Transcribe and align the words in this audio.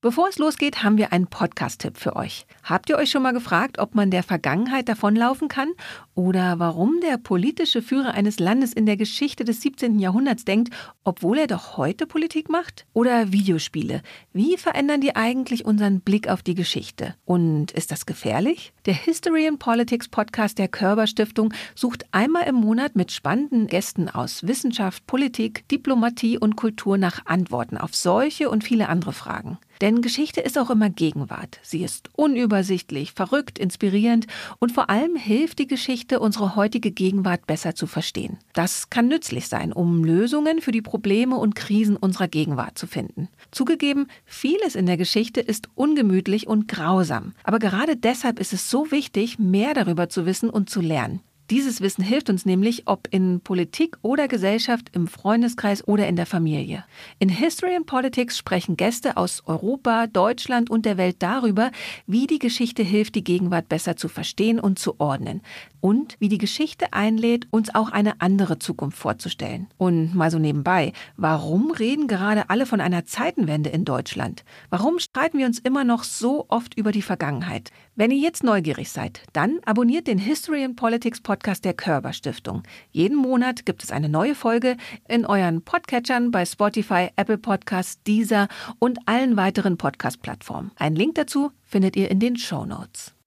Bevor 0.00 0.28
es 0.28 0.38
losgeht, 0.38 0.84
haben 0.84 0.96
wir 0.96 1.12
einen 1.12 1.26
Podcast-Tipp 1.26 1.96
für 1.96 2.14
euch. 2.14 2.46
Habt 2.62 2.88
ihr 2.88 2.96
euch 2.96 3.10
schon 3.10 3.24
mal 3.24 3.32
gefragt, 3.32 3.80
ob 3.80 3.96
man 3.96 4.12
der 4.12 4.22
Vergangenheit 4.22 4.88
davonlaufen 4.88 5.48
kann 5.48 5.72
oder 6.14 6.60
warum 6.60 7.00
der 7.00 7.18
politische 7.18 7.82
Führer 7.82 8.14
eines 8.14 8.38
Landes 8.38 8.72
in 8.72 8.86
der 8.86 8.96
Geschichte 8.96 9.44
des 9.44 9.60
17. 9.60 9.98
Jahrhunderts 9.98 10.44
denkt, 10.44 10.72
obwohl 11.02 11.38
er 11.38 11.46
doch 11.48 11.76
heute 11.76 12.06
Politik 12.06 12.48
macht? 12.48 12.86
Oder 12.92 13.32
Videospiele. 13.32 14.02
Wie 14.32 14.56
verändern 14.56 15.00
die 15.00 15.16
eigentlich 15.16 15.64
unseren 15.64 16.00
Blick 16.00 16.28
auf 16.28 16.44
die 16.44 16.54
Geschichte? 16.54 17.16
Und 17.24 17.72
ist 17.72 17.90
das 17.90 18.06
gefährlich? 18.06 18.72
Der 18.86 18.94
History 18.94 19.48
and 19.48 19.58
Politics 19.58 20.06
Podcast 20.06 20.58
der 20.58 20.68
Körber 20.68 21.08
Stiftung 21.08 21.52
sucht 21.74 22.06
einmal 22.12 22.44
im 22.44 22.54
Monat 22.54 22.94
mit 22.94 23.10
spannenden 23.10 23.66
Gästen 23.66 24.08
aus 24.08 24.46
Wissenschaft, 24.46 25.08
Politik, 25.08 25.66
Diplomatie 25.66 26.38
und 26.38 26.54
Kultur 26.54 26.98
nach 26.98 27.26
Antworten 27.26 27.76
auf 27.76 27.96
solche 27.96 28.48
und 28.48 28.62
viele 28.62 28.88
andere 28.88 29.12
Fragen. 29.12 29.58
Denn 29.80 30.02
Geschichte 30.02 30.40
ist 30.40 30.58
auch 30.58 30.70
immer 30.70 30.90
Gegenwart. 30.90 31.60
Sie 31.62 31.82
ist 31.82 32.10
unübersichtlich, 32.16 33.12
verrückt, 33.12 33.58
inspirierend 33.58 34.26
und 34.58 34.72
vor 34.72 34.90
allem 34.90 35.16
hilft 35.16 35.58
die 35.58 35.66
Geschichte, 35.66 36.20
unsere 36.20 36.56
heutige 36.56 36.90
Gegenwart 36.90 37.46
besser 37.46 37.74
zu 37.74 37.86
verstehen. 37.86 38.38
Das 38.54 38.90
kann 38.90 39.08
nützlich 39.08 39.48
sein, 39.48 39.72
um 39.72 40.04
Lösungen 40.04 40.60
für 40.60 40.72
die 40.72 40.82
Probleme 40.82 41.36
und 41.36 41.54
Krisen 41.54 41.96
unserer 41.96 42.28
Gegenwart 42.28 42.78
zu 42.78 42.86
finden. 42.86 43.28
Zugegeben, 43.50 44.08
vieles 44.24 44.74
in 44.74 44.86
der 44.86 44.96
Geschichte 44.96 45.40
ist 45.40 45.68
ungemütlich 45.74 46.46
und 46.46 46.68
grausam. 46.68 47.34
Aber 47.44 47.58
gerade 47.58 47.96
deshalb 47.96 48.40
ist 48.40 48.52
es 48.52 48.70
so 48.70 48.90
wichtig, 48.90 49.38
mehr 49.38 49.74
darüber 49.74 50.08
zu 50.08 50.26
wissen 50.26 50.50
und 50.50 50.70
zu 50.70 50.80
lernen. 50.80 51.20
Dieses 51.50 51.80
Wissen 51.80 52.04
hilft 52.04 52.28
uns 52.28 52.44
nämlich, 52.44 52.82
ob 52.84 53.08
in 53.10 53.40
Politik 53.40 53.96
oder 54.02 54.28
Gesellschaft, 54.28 54.90
im 54.94 55.08
Freundeskreis 55.08 55.86
oder 55.88 56.06
in 56.06 56.14
der 56.14 56.26
Familie. 56.26 56.84
In 57.20 57.30
History 57.30 57.74
and 57.74 57.86
Politics 57.86 58.36
sprechen 58.36 58.76
Gäste 58.76 59.16
aus 59.16 59.42
Europa, 59.46 60.08
Deutschland 60.08 60.68
und 60.68 60.84
der 60.84 60.98
Welt 60.98 61.16
darüber, 61.20 61.70
wie 62.06 62.26
die 62.26 62.38
Geschichte 62.38 62.82
hilft, 62.82 63.14
die 63.14 63.24
Gegenwart 63.24 63.70
besser 63.70 63.96
zu 63.96 64.08
verstehen 64.08 64.60
und 64.60 64.78
zu 64.78 65.00
ordnen 65.00 65.40
und 65.80 66.16
wie 66.18 66.28
die 66.28 66.36
Geschichte 66.36 66.92
einlädt, 66.92 67.46
uns 67.50 67.74
auch 67.74 67.90
eine 67.92 68.20
andere 68.20 68.58
Zukunft 68.58 68.98
vorzustellen. 68.98 69.68
Und 69.78 70.14
mal 70.14 70.30
so 70.30 70.38
nebenbei, 70.38 70.92
warum 71.16 71.70
reden 71.70 72.08
gerade 72.08 72.50
alle 72.50 72.66
von 72.66 72.82
einer 72.82 73.06
Zeitenwende 73.06 73.70
in 73.70 73.86
Deutschland? 73.86 74.44
Warum 74.68 74.98
streiten 74.98 75.38
wir 75.38 75.46
uns 75.46 75.58
immer 75.58 75.84
noch 75.84 76.04
so 76.04 76.44
oft 76.48 76.76
über 76.76 76.92
die 76.92 77.00
Vergangenheit? 77.00 77.70
Wenn 77.98 78.12
ihr 78.12 78.18
jetzt 78.18 78.44
neugierig 78.44 78.92
seid, 78.92 79.22
dann 79.32 79.58
abonniert 79.64 80.06
den 80.06 80.18
History 80.18 80.62
and 80.62 80.76
Politics 80.76 81.20
Podcast 81.20 81.64
der 81.64 81.74
Körber 81.74 82.12
Stiftung. 82.12 82.62
Jeden 82.92 83.16
Monat 83.16 83.66
gibt 83.66 83.82
es 83.82 83.90
eine 83.90 84.08
neue 84.08 84.36
Folge 84.36 84.76
in 85.08 85.26
euren 85.26 85.62
Podcatchern 85.62 86.30
bei 86.30 86.46
Spotify, 86.46 87.08
Apple 87.16 87.38
Podcasts, 87.38 88.00
Deezer 88.04 88.46
und 88.78 89.00
allen 89.06 89.36
weiteren 89.36 89.78
Podcast-Plattformen. 89.78 90.70
Einen 90.76 90.94
Link 90.94 91.16
dazu 91.16 91.50
findet 91.64 91.96
ihr 91.96 92.08
in 92.08 92.20
den 92.20 92.36
Show 92.36 92.64
Notes. 92.64 93.17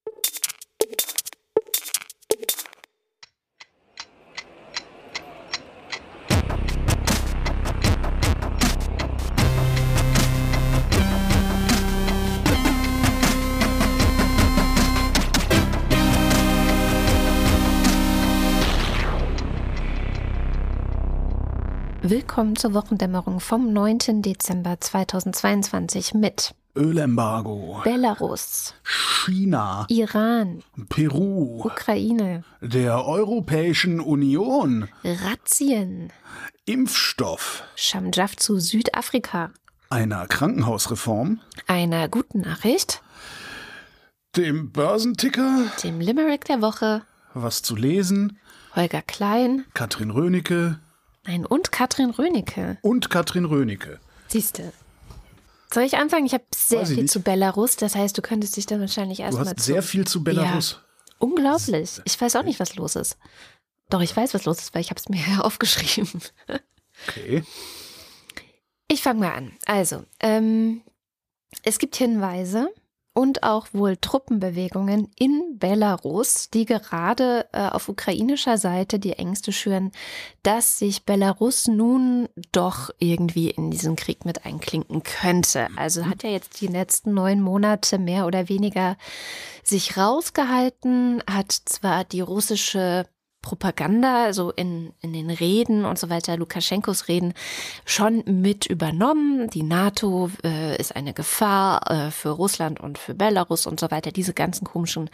Willkommen 22.03 22.55
zur 22.55 22.73
Wochendämmerung 22.73 23.39
vom 23.39 23.71
9. 23.73 24.23
Dezember 24.23 24.81
2022 24.81 26.15
mit 26.15 26.55
Ölembargo, 26.75 27.79
Belarus, 27.83 28.73
China, 28.83 29.85
Iran, 29.87 30.63
Peru, 30.89 31.61
Ukraine, 31.63 32.43
der 32.59 33.05
Europäischen 33.05 33.99
Union, 33.99 34.87
Razzien, 35.03 36.11
Impfstoff, 36.65 37.63
Schamjaf 37.75 38.35
zu 38.35 38.57
Südafrika, 38.59 39.51
einer 39.91 40.25
Krankenhausreform, 40.25 41.39
einer 41.67 42.09
guten 42.09 42.41
Nachricht, 42.41 43.03
dem 44.35 44.71
Börsenticker, 44.71 45.65
dem 45.83 45.99
Limerick 45.99 46.45
der 46.45 46.63
Woche, 46.63 47.03
was 47.35 47.61
zu 47.61 47.75
lesen, 47.75 48.39
Holger 48.75 49.03
Klein, 49.03 49.65
Katrin 49.75 50.09
Rönecke, 50.09 50.79
Nein, 51.25 51.45
und 51.45 51.71
Katrin 51.71 52.09
Rönecke. 52.09 52.77
Und 52.81 53.09
Katrin 53.09 53.45
Rönecke. 53.45 53.99
Siehste. 54.27 54.73
Soll 55.73 55.83
ich 55.83 55.95
anfangen? 55.97 56.25
Ich 56.25 56.33
habe 56.33 56.43
sehr 56.53 56.81
Weiß 56.81 56.89
viel 56.89 57.05
zu 57.09 57.21
Belarus. 57.21 57.75
Das 57.75 57.95
heißt, 57.95 58.17
du 58.17 58.21
könntest 58.21 58.57
dich 58.57 58.65
dann 58.65 58.79
wahrscheinlich 58.81 59.19
Du 59.19 59.23
erstmal 59.23 59.45
hast 59.45 59.59
zu. 59.59 59.65
sehr 59.65 59.83
viel 59.83 60.05
zu 60.05 60.23
Belarus. 60.23 60.81
Unglaublich. 61.19 62.01
Ich 62.05 62.19
weiß 62.19 62.35
auch 62.35 62.43
nicht, 62.43 62.59
was 62.59 62.75
los 62.75 62.95
ist. 62.95 63.17
Doch, 63.89 64.01
ich 64.01 64.15
weiß, 64.15 64.33
was 64.33 64.45
los 64.45 64.59
ist, 64.59 64.73
weil 64.73 64.81
ich 64.81 64.89
habe 64.89 64.99
es 64.99 65.07
mir 65.09 65.21
ja 65.21 65.41
aufgeschrieben. 65.43 66.21
Okay. 67.07 67.43
Ich 68.87 69.01
fange 69.01 69.19
mal 69.21 69.33
an. 69.33 69.53
Also, 69.65 70.03
ähm, 70.19 70.81
es 71.63 71.77
gibt 71.79 71.95
Hinweise 71.95 72.69
und 73.13 73.43
auch 73.43 73.67
wohl 73.73 73.97
Truppenbewegungen 73.97 75.11
in 75.17 75.57
Belarus, 75.59 76.49
die 76.49 76.65
gerade 76.65 77.45
äh, 77.51 77.67
auf 77.67 77.89
ukrainischer 77.89 78.57
Seite 78.57 78.99
die 78.99 79.13
Ängste 79.13 79.51
schüren, 79.51 79.91
dass 80.43 80.79
sich 80.79 81.05
Belarus 81.05 81.67
nun 81.67 82.29
doch 82.51 82.89
irgendwie 82.99 83.49
in 83.49 83.69
diesen 83.69 83.97
Krieg 83.97 84.23
mit 84.23 84.45
einklinken 84.45 85.03
könnte. 85.03 85.67
Also 85.75 86.05
hat 86.05 86.23
ja 86.23 86.29
jetzt 86.29 86.61
die 86.61 86.67
letzten 86.67 87.13
neun 87.13 87.41
Monate 87.41 87.99
mehr 87.99 88.25
oder 88.25 88.47
weniger 88.47 88.97
sich 89.63 89.97
rausgehalten, 89.97 91.21
hat 91.29 91.51
zwar 91.51 92.05
die 92.05 92.21
russische 92.21 93.05
Propaganda, 93.41 94.25
also 94.25 94.51
in, 94.51 94.93
in 95.01 95.13
den 95.13 95.31
Reden 95.31 95.83
und 95.85 95.97
so 95.97 96.09
weiter, 96.09 96.37
Lukaschenkos 96.37 97.07
Reden, 97.07 97.33
schon 97.85 98.23
mit 98.25 98.67
übernommen. 98.67 99.49
Die 99.49 99.63
NATO 99.63 100.29
äh, 100.43 100.77
ist 100.77 100.95
eine 100.95 101.13
Gefahr 101.13 101.89
äh, 101.89 102.11
für 102.11 102.29
Russland 102.29 102.79
und 102.79 102.99
für 102.99 103.15
Belarus 103.15 103.65
und 103.65 103.79
so 103.79 103.89
weiter, 103.89 104.11
diese 104.11 104.33
ganzen 104.33 104.65
komischen 104.65 105.09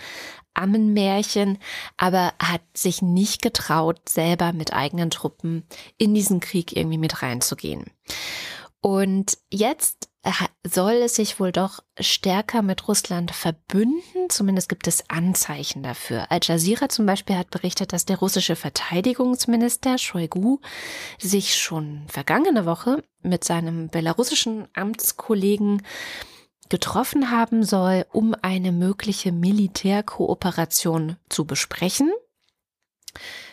Ammenmärchen, 0.54 1.58
aber 1.96 2.34
hat 2.40 2.62
sich 2.74 3.02
nicht 3.02 3.42
getraut, 3.42 4.10
selber 4.10 4.52
mit 4.52 4.74
eigenen 4.74 5.10
Truppen 5.10 5.64
in 5.98 6.14
diesen 6.14 6.42
Krieg 6.42 6.76
irgendwie 6.76 6.98
mit 6.98 7.22
reinzugehen. 7.22 7.86
Und 8.82 9.38
jetzt 9.50 9.97
soll 10.66 10.94
es 10.94 11.16
sich 11.16 11.40
wohl 11.40 11.52
doch 11.52 11.84
stärker 12.00 12.62
mit 12.62 12.88
Russland 12.88 13.32
verbünden. 13.32 14.30
Zumindest 14.30 14.70
gibt 14.70 14.88
es 14.88 15.10
Anzeichen 15.10 15.84
dafür. 15.84 16.32
Al 16.32 16.40
Jazeera 16.44 16.90
zum 16.90 17.06
Beispiel 17.06 17.38
hat 17.38 17.50
berichtet, 17.50 17.94
dass 17.94 18.06
der 18.06 18.18
russische 18.20 18.56
Verteidigungsminister 18.56 19.98
Shoigu 19.98 20.60
sich 21.18 21.56
schon 21.56 22.04
vergangene 22.08 22.66
Woche 22.66 23.04
mit 23.22 23.44
seinem 23.44 23.90
belarussischen 23.90 24.68
Amtskollegen 24.74 25.82
getroffen 26.70 27.32
haben 27.32 27.64
soll, 27.64 28.06
um 28.12 28.36
eine 28.42 28.72
mögliche 28.72 29.32
Militärkooperation 29.32 31.16
zu 31.30 31.46
besprechen. 31.46 32.12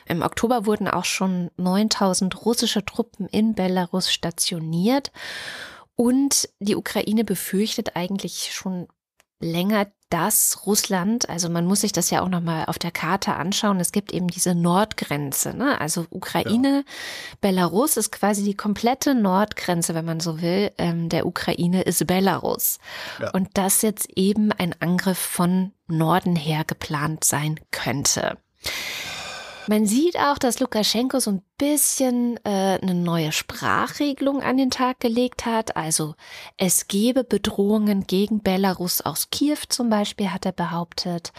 Im 0.06 0.22
Oktober 0.22 0.66
wurden 0.66 0.88
auch 0.88 1.04
schon 1.04 1.50
9000 1.56 2.44
russische 2.44 2.84
Truppen 2.84 3.26
in 3.26 3.54
Belarus 3.54 4.12
stationiert 4.12 5.12
und 5.96 6.48
die 6.58 6.76
Ukraine 6.76 7.24
befürchtet 7.24 7.96
eigentlich 7.96 8.52
schon 8.52 8.88
länger, 9.40 9.86
dass 10.10 10.64
Russland, 10.64 11.28
also 11.28 11.48
man 11.48 11.66
muss 11.66 11.80
sich 11.80 11.90
das 11.90 12.10
ja 12.10 12.22
auch 12.22 12.28
nochmal 12.28 12.66
auf 12.66 12.78
der 12.78 12.92
Karte 12.92 13.34
anschauen, 13.34 13.80
es 13.80 13.90
gibt 13.90 14.12
eben 14.12 14.28
diese 14.28 14.54
Nordgrenze, 14.54 15.54
ne? 15.56 15.80
also 15.80 16.06
Ukraine, 16.10 16.84
ja. 16.86 17.36
Belarus 17.40 17.96
ist 17.96 18.12
quasi 18.12 18.44
die 18.44 18.54
komplette 18.54 19.14
Nordgrenze, 19.14 19.94
wenn 19.94 20.04
man 20.04 20.20
so 20.20 20.40
will, 20.40 20.70
ähm, 20.78 21.08
der 21.08 21.26
Ukraine 21.26 21.82
ist 21.82 22.06
Belarus. 22.06 22.78
Ja. 23.20 23.30
Und 23.30 23.58
dass 23.58 23.82
jetzt 23.82 24.08
eben 24.14 24.52
ein 24.52 24.74
Angriff 24.80 25.18
von 25.18 25.72
Norden 25.88 26.36
her 26.36 26.62
geplant 26.64 27.24
sein 27.24 27.58
könnte. 27.72 28.38
Man 29.66 29.86
sieht 29.86 30.18
auch, 30.18 30.36
dass 30.36 30.60
Lukaschenko 30.60 31.20
so 31.20 31.30
ein 31.30 31.42
bisschen 31.56 32.36
äh, 32.44 32.78
eine 32.82 32.94
neue 32.94 33.32
Sprachregelung 33.32 34.42
an 34.42 34.58
den 34.58 34.70
Tag 34.70 35.00
gelegt 35.00 35.46
hat. 35.46 35.74
Also 35.76 36.14
es 36.58 36.86
gebe 36.86 37.24
Bedrohungen 37.24 38.06
gegen 38.06 38.42
Belarus 38.42 39.00
aus 39.00 39.30
Kiew 39.30 39.56
zum 39.70 39.88
Beispiel, 39.88 40.32
hat 40.32 40.44
er 40.44 40.52
behauptet. 40.52 41.32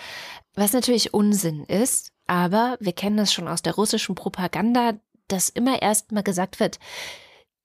Was 0.56 0.74
natürlich 0.74 1.14
Unsinn 1.14 1.66
ist, 1.66 2.14
aber 2.26 2.78
wir 2.80 2.94
kennen 2.94 3.18
das 3.18 3.32
schon 3.32 3.48
aus 3.48 3.62
der 3.62 3.76
russischen 3.76 4.16
Propaganda, 4.16 4.94
dass 5.28 5.50
immer 5.50 5.82
erst 5.84 6.12
mal 6.12 6.24
gesagt 6.24 6.60
wird, 6.60 6.80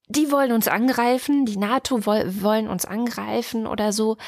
die 0.08 0.30
wollen 0.30 0.52
uns 0.52 0.68
angreifen, 0.68 1.46
die 1.46 1.56
NATO 1.56 2.04
woll, 2.04 2.42
wollen 2.42 2.68
uns 2.68 2.84
angreifen 2.84 3.66
oder 3.66 3.92
so, 3.92 4.18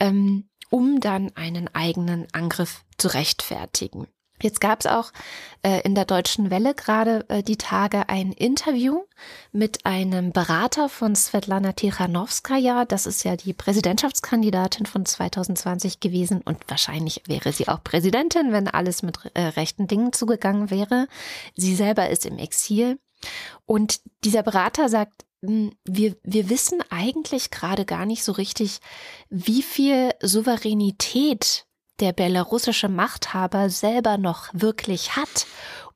ähm, 0.00 0.48
um 0.70 1.00
dann 1.00 1.32
einen 1.34 1.68
eigenen 1.74 2.28
Angriff 2.32 2.84
zu 2.96 3.08
rechtfertigen. 3.08 4.06
Jetzt 4.42 4.60
gab 4.60 4.80
es 4.80 4.86
auch 4.86 5.12
äh, 5.62 5.80
in 5.82 5.94
der 5.94 6.04
Deutschen 6.04 6.50
Welle 6.50 6.74
gerade 6.74 7.24
äh, 7.28 7.42
die 7.44 7.56
Tage 7.56 8.08
ein 8.08 8.32
Interview 8.32 9.04
mit 9.52 9.86
einem 9.86 10.32
Berater 10.32 10.88
von 10.88 11.14
Svetlana 11.14 11.72
Tichanowskaja. 11.72 12.84
Das 12.84 13.06
ist 13.06 13.22
ja 13.22 13.36
die 13.36 13.52
Präsidentschaftskandidatin 13.52 14.86
von 14.86 15.06
2020 15.06 16.00
gewesen 16.00 16.42
und 16.42 16.58
wahrscheinlich 16.66 17.22
wäre 17.26 17.52
sie 17.52 17.68
auch 17.68 17.84
Präsidentin, 17.84 18.52
wenn 18.52 18.66
alles 18.66 19.02
mit 19.02 19.18
äh, 19.34 19.42
rechten 19.42 19.86
Dingen 19.86 20.12
zugegangen 20.12 20.70
wäre. 20.70 21.06
Sie 21.54 21.76
selber 21.76 22.10
ist 22.10 22.26
im 22.26 22.38
Exil. 22.38 22.98
Und 23.64 24.00
dieser 24.24 24.42
Berater 24.42 24.88
sagt, 24.88 25.24
hm, 25.44 25.72
wir, 25.84 26.16
wir 26.24 26.48
wissen 26.48 26.82
eigentlich 26.90 27.50
gerade 27.50 27.84
gar 27.84 28.06
nicht 28.06 28.24
so 28.24 28.32
richtig, 28.32 28.80
wie 29.30 29.62
viel 29.62 30.10
Souveränität 30.20 31.66
der 32.02 32.12
belarussische 32.12 32.88
Machthaber 32.88 33.70
selber 33.70 34.18
noch 34.18 34.48
wirklich 34.52 35.16
hat 35.16 35.46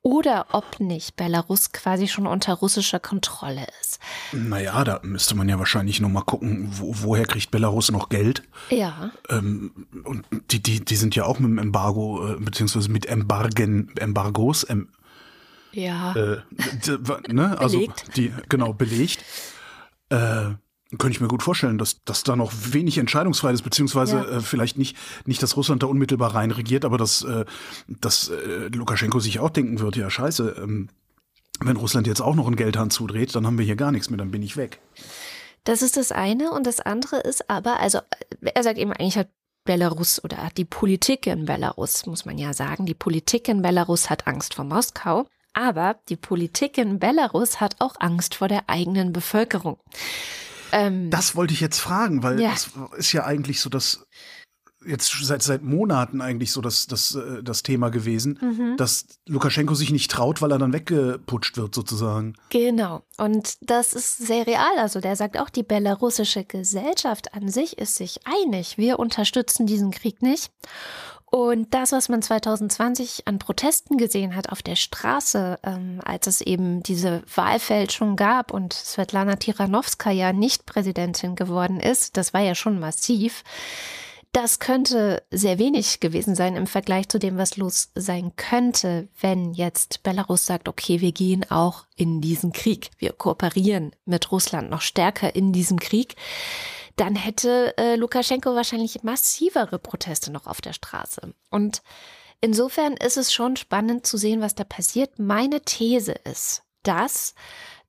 oder 0.03 0.47
ob 0.53 0.79
nicht 0.79 1.17
Belarus 1.17 1.73
quasi 1.73 2.07
schon 2.07 2.29
unter 2.29 2.55
russischer 2.55 3.01
Kontrolle 3.01 3.67
ist. 3.81 3.99
Naja, 4.31 4.85
da 4.85 5.01
müsste 5.03 5.35
man 5.35 5.49
ja 5.49 5.59
wahrscheinlich 5.59 6.01
noch 6.01 6.09
mal 6.09 6.23
gucken, 6.23 6.69
wo, 6.71 6.95
woher 7.03 7.25
kriegt 7.25 7.51
Belarus 7.51 7.91
noch 7.91 8.09
Geld? 8.09 8.45
Ja. 8.71 9.11
Ähm, 9.29 9.73
und 10.05 10.25
die, 10.53 10.63
die, 10.63 10.85
die 10.85 10.95
sind 10.95 11.17
ja 11.17 11.25
auch 11.25 11.41
mit 11.41 11.51
dem 11.51 11.59
Embargo, 11.59 12.35
äh, 12.35 12.37
beziehungsweise 12.39 12.89
mit 12.89 13.07
Embargen, 13.07 13.93
Embargos, 13.97 14.63
em, 14.63 14.89
ja. 15.73 16.15
Äh, 16.15 16.39
ne? 17.33 17.59
Also 17.59 17.79
belegt. 17.79 18.17
die, 18.17 18.33
genau, 18.49 18.73
belegt. 18.73 19.25
Äh, 20.11 20.51
könnte 20.91 21.11
ich 21.11 21.21
mir 21.21 21.29
gut 21.29 21.43
vorstellen, 21.43 21.79
dass, 21.79 22.03
dass 22.05 22.23
da 22.23 22.37
noch 22.37 22.53
wenig 22.55 22.99
Entscheidungsfreiheit 22.99 23.55
ist, 23.55 23.63
beziehungsweise 23.63 24.17
Ja. 24.17 24.25
äh, 24.37 24.41
vielleicht 24.41 24.79
nicht, 24.79 24.97
nicht, 25.25 25.43
dass 25.43 25.57
Russland 25.57 25.83
da 25.83 25.87
unmittelbar 25.87 26.35
rein 26.35 26.51
regiert, 26.53 26.85
aber 26.85 26.97
dass, 26.97 27.23
äh, 27.23 27.45
dass 27.89 28.29
äh, 28.29 28.69
Lukaschenko 28.69 29.19
sich 29.19 29.41
auch 29.41 29.51
denken 29.51 29.81
wird, 29.81 29.97
ja 29.97 30.09
scheiße, 30.09 30.57
ähm, 30.63 30.89
wenn 31.61 31.77
Russland 31.77 32.07
jetzt 32.07 32.21
auch 32.21 32.35
noch 32.35 32.47
einen 32.47 32.57
Geldhahn 32.57 32.91
zudreht, 32.91 33.35
dann 33.35 33.47
haben 33.47 33.59
wir 33.59 33.65
hier 33.65 33.77
gar 33.77 33.91
nichts 33.91 34.11
mehr, 34.11 34.19
dann 34.19 34.31
bin 34.31 34.43
ich 34.43 34.57
weg. 34.57 34.79
Das 35.65 35.83
ist 35.83 35.97
das 35.97 36.13
eine. 36.13 36.53
Und 36.53 36.67
das 36.67 36.81
andere 36.81 37.17
ist 37.17 37.51
aber, 37.51 37.81
also 37.81 37.99
er 38.41 38.63
sagt 38.63 38.79
eben 38.79 38.93
eigentlich 38.93 39.19
hat 39.19 39.29
Belarus 39.65 40.23
oder 40.23 40.37
die 40.57 40.65
Politik 40.65 41.27
in 41.27 41.47
Belarus, 41.47 42.07
muss 42.07 42.25
man 42.25 42.39
ja 42.39 42.53
sagen, 42.53 42.87
die 42.87 42.95
Politik 42.95 43.49
in 43.49 43.63
Belarus 43.63 44.09
hat 44.11 44.27
Angst 44.29 44.55
vor 44.55 44.65
Moskau. 44.65 45.27
Aber 45.55 45.97
die 46.11 46.17
Politik 46.17 46.77
in 46.77 46.99
Belarus 46.99 47.61
hat 47.61 47.77
auch 47.81 47.95
Angst 47.99 48.35
vor 48.35 48.47
der 48.47 48.69
eigenen 48.69 49.13
Bevölkerung. 49.15 49.79
Ähm, 50.73 51.11
Das 51.11 51.37
wollte 51.37 51.55
ich 51.55 51.61
jetzt 51.61 51.79
fragen, 51.79 52.23
weil 52.23 52.41
Ja. 52.41 52.51
das 52.51 52.71
ist 52.97 53.13
ja 53.13 53.25
eigentlich 53.25 53.61
so 53.61 53.69
das 53.71 54.07
jetzt 54.87 55.11
seit 55.25 55.43
seit 55.43 55.63
Monaten 55.65 56.21
eigentlich 56.21 56.53
so 56.53 56.61
das 56.61 56.87
das 56.87 57.15
äh, 57.17 57.43
das 57.43 57.65
Thema 57.65 57.89
gewesen, 57.91 58.39
Mhm. 58.41 58.77
dass 58.77 59.07
Lukaschenko 59.27 59.75
sich 59.75 59.91
nicht 59.91 60.11
traut, 60.13 60.41
weil 60.43 60.53
er 60.53 60.59
dann 60.59 60.73
weggeputscht 60.73 61.57
wird 61.57 61.75
sozusagen. 61.75 62.35
Genau. 62.51 63.03
Und 63.17 63.55
das 63.63 63.95
ist 63.95 64.19
sehr 64.19 64.47
real. 64.47 64.79
Also 64.79 65.01
der 65.01 65.17
sagt 65.17 65.39
auch, 65.39 65.51
die 65.51 65.65
belarussische 65.65 66.45
Gesellschaft 66.45 67.35
an 67.35 67.49
sich 67.49 67.79
ist 67.79 67.97
sich 67.97 68.21
einig. 68.27 68.79
Wir 68.79 69.01
unterstützen 69.01 69.67
diesen 69.67 69.91
Krieg 69.91 70.23
nicht. 70.23 70.53
Und 71.37 71.75
das, 71.75 71.93
was 71.93 72.09
man 72.09 72.23
2020 72.23 73.29
an 73.29 73.39
Protesten 73.39 73.99
gesehen 73.99 74.35
hat 74.35 74.49
auf 74.49 74.63
der 74.63 74.75
Straße, 74.75 75.59
ähm, 75.65 76.01
als 76.03 76.27
es 76.27 76.41
eben 76.41 76.83
diese 76.83 77.23
Wahlfälschung 77.35 78.17
gab 78.17 78.55
und 78.55 78.73
Svetlana 78.73 79.37
Tichanowskaja 79.37 80.33
nicht 80.33 80.65
Präsidentin 80.65 81.35
geworden 81.37 81.79
ist, 81.79 82.17
das 82.17 82.33
war 82.33 82.41
ja 82.41 82.55
schon 82.55 82.81
massiv. 82.81 83.45
Das 84.33 84.61
könnte 84.61 85.25
sehr 85.31 85.59
wenig 85.59 86.01
gewesen 86.01 86.35
sein 86.35 86.57
im 86.57 86.67
Vergleich 86.67 87.11
zu 87.11 87.19
dem, 87.19 87.37
was 87.37 87.59
los 87.59 87.91
sein 87.95 88.33
könnte, 88.37 89.09
wenn 89.21 89.53
jetzt 89.53 90.03
Belarus 90.03 90.47
sagt, 90.47 90.71
okay, 90.71 91.03
wir 91.03 91.13
gehen 91.13 91.45
auch 91.51 91.85
in 91.97 92.23
diesen 92.23 92.53
Krieg, 92.53 92.89
wir 92.97 93.13
kooperieren 93.13 93.93
mit 94.07 94.33
Russland 94.33 94.71
noch 94.71 94.81
stärker 94.81 95.37
in 95.37 95.53
diesem 95.53 95.81
Krieg, 95.81 96.17
dann 96.97 97.15
hätte 97.15 97.77
äh, 97.79 97.97
Lukaschenko 97.97 98.55
wahrscheinlich 98.55 99.03
massivere 99.03 99.79
Proteste 99.79 100.33
noch 100.33 100.47
auf 100.47 100.61
der 100.61 100.73
Straße. 100.73 101.33
Und 101.51 101.83
insofern 102.41 102.95
ist 102.95 103.17
es 103.17 103.33
schon 103.33 103.57
spannend 103.57 104.07
zu 104.07 104.17
sehen, 104.17 104.41
was 104.41 104.55
da 104.55 104.65
passiert. 104.65 105.19
Meine 105.19 105.61
These 105.63 106.13
ist, 106.13 106.63
dass 106.83 107.35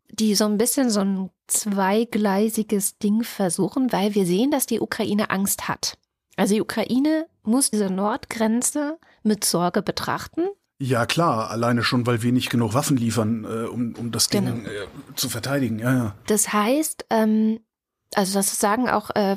die 0.09 0.35
so 0.35 0.45
ein 0.45 0.57
bisschen 0.57 0.89
so 0.89 1.01
ein 1.01 1.29
zweigleisiges 1.47 2.97
Ding 2.97 3.23
versuchen, 3.23 3.91
weil 3.91 4.15
wir 4.15 4.25
sehen, 4.25 4.51
dass 4.51 4.65
die 4.65 4.79
Ukraine 4.79 5.29
Angst 5.29 5.67
hat. 5.67 5.97
Also 6.35 6.53
die 6.55 6.61
Ukraine 6.61 7.27
muss 7.43 7.71
diese 7.71 7.89
Nordgrenze 7.89 8.97
mit 9.23 9.43
Sorge 9.43 9.81
betrachten. 9.81 10.43
Ja 10.79 11.05
klar, 11.07 11.49
alleine 11.49 11.83
schon, 11.83 12.05
weil 12.05 12.21
wir 12.21 12.31
nicht 12.31 12.51
genug 12.51 12.73
Waffen 12.75 12.97
liefern, 12.97 13.45
äh, 13.45 13.65
um, 13.67 13.95
um 13.97 14.11
das 14.11 14.27
Ding 14.29 14.45
Genau. 14.45 14.69
äh, 14.69 14.87
zu 15.15 15.27
verteidigen. 15.29 15.79
Ja, 15.79 15.93
ja. 15.93 16.15
Das 16.27 16.53
heißt, 16.53 17.05
ähm, 17.09 17.59
also 18.15 18.33
das 18.33 18.57
sagen 18.59 18.89
auch 18.89 19.09
äh, 19.15 19.35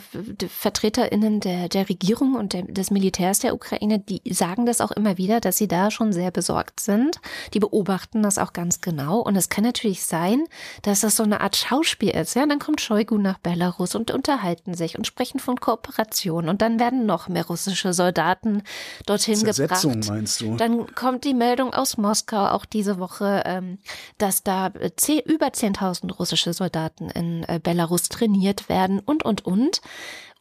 VertreterInnen 0.48 1.40
der, 1.40 1.68
der 1.68 1.88
Regierung 1.88 2.34
und 2.36 2.52
der, 2.52 2.62
des 2.62 2.90
Militärs 2.90 3.40
der 3.40 3.54
Ukraine, 3.54 3.98
die 3.98 4.22
sagen 4.32 4.66
das 4.66 4.80
auch 4.80 4.90
immer 4.92 5.18
wieder, 5.18 5.40
dass 5.40 5.56
sie 5.56 5.68
da 5.68 5.90
schon 5.90 6.12
sehr 6.12 6.30
besorgt 6.30 6.80
sind. 6.80 7.20
Die 7.52 7.58
beobachten 7.58 8.22
das 8.22 8.38
auch 8.38 8.52
ganz 8.52 8.80
genau. 8.80 9.18
Und 9.20 9.36
es 9.36 9.48
kann 9.48 9.64
natürlich 9.64 10.04
sein, 10.04 10.44
dass 10.82 11.00
das 11.00 11.16
so 11.16 11.24
eine 11.24 11.40
Art 11.40 11.56
Schauspiel 11.56 12.10
ist. 12.10 12.34
Ja, 12.34 12.46
dann 12.46 12.58
kommt 12.58 12.80
Shoigu 12.80 13.18
nach 13.18 13.38
Belarus 13.38 13.94
und 13.94 14.10
unterhalten 14.10 14.74
sich 14.74 14.96
und 14.96 15.06
sprechen 15.06 15.40
von 15.40 15.58
Kooperation. 15.58 16.48
Und 16.48 16.62
dann 16.62 16.78
werden 16.78 17.06
noch 17.06 17.28
mehr 17.28 17.46
russische 17.46 17.92
Soldaten 17.92 18.62
dorthin 19.06 19.36
Zersetzung 19.36 19.92
gebracht. 20.00 20.08
meinst 20.10 20.40
du? 20.40 20.56
Dann 20.56 20.94
kommt 20.94 21.24
die 21.24 21.34
Meldung 21.34 21.74
aus 21.74 21.96
Moskau 21.96 22.46
auch 22.48 22.64
diese 22.64 22.98
Woche, 22.98 23.42
ähm, 23.46 23.78
dass 24.18 24.42
da 24.42 24.68
äh, 24.68 24.90
zeh- 24.96 25.22
über 25.24 25.46
10.000 25.48 26.12
russische 26.14 26.52
Soldaten 26.52 27.10
in 27.10 27.42
äh, 27.44 27.58
Belarus 27.62 28.08
trainiert 28.08 28.59
werden 28.68 29.00
und, 29.00 29.24
und, 29.24 29.44
und, 29.44 29.80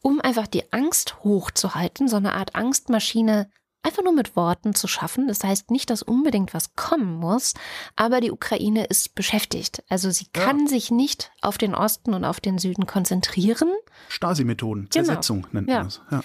um 0.02 0.20
einfach 0.20 0.46
die 0.46 0.72
Angst 0.72 1.16
hochzuhalten, 1.24 2.08
so 2.08 2.16
eine 2.16 2.34
Art 2.34 2.54
Angstmaschine 2.54 3.50
einfach 3.82 4.02
nur 4.02 4.12
mit 4.12 4.36
Worten 4.36 4.74
zu 4.74 4.88
schaffen. 4.88 5.26
Das 5.28 5.42
heißt 5.42 5.70
nicht, 5.70 5.88
dass 5.88 6.02
unbedingt 6.02 6.52
was 6.52 6.74
kommen 6.76 7.14
muss, 7.16 7.54
aber 7.96 8.20
die 8.20 8.30
Ukraine 8.30 8.84
ist 8.84 9.14
beschäftigt. 9.14 9.82
Also 9.88 10.10
sie 10.10 10.26
Ja. 10.36 10.44
kann 10.44 10.66
sich 10.66 10.90
nicht 10.90 11.32
auf 11.40 11.56
den 11.56 11.74
Osten 11.74 12.12
und 12.14 12.24
auf 12.26 12.40
den 12.40 12.58
Süden 12.58 12.86
konzentrieren. 12.86 13.70
Stasi-Methoden, 14.08 14.88
Genau. 14.90 15.04
Zersetzung 15.06 15.46
nennt 15.52 15.68
Ja. 15.68 15.76
man 15.78 15.84
das. 15.86 16.00
Ja. 16.10 16.20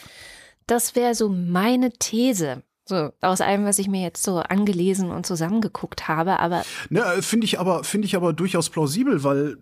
Das 0.67 0.95
wäre 0.95 1.15
so 1.15 1.29
meine 1.29 1.91
These. 1.93 2.63
So, 2.87 3.11
aus 3.21 3.41
allem, 3.41 3.65
was 3.65 3.79
ich 3.79 3.87
mir 3.87 4.01
jetzt 4.01 4.21
so 4.23 4.37
angelesen 4.39 5.09
und 5.09 5.25
zusammengeguckt 5.25 6.07
habe, 6.07 6.39
aber 6.39 6.63
Ne, 6.89 7.03
finde 7.21 7.45
ich 7.45 7.59
aber 7.59 7.83
finde 7.83 8.05
ich 8.05 8.15
aber 8.15 8.31
durchaus 8.33 8.69
plausibel, 8.69 9.23
weil 9.23 9.57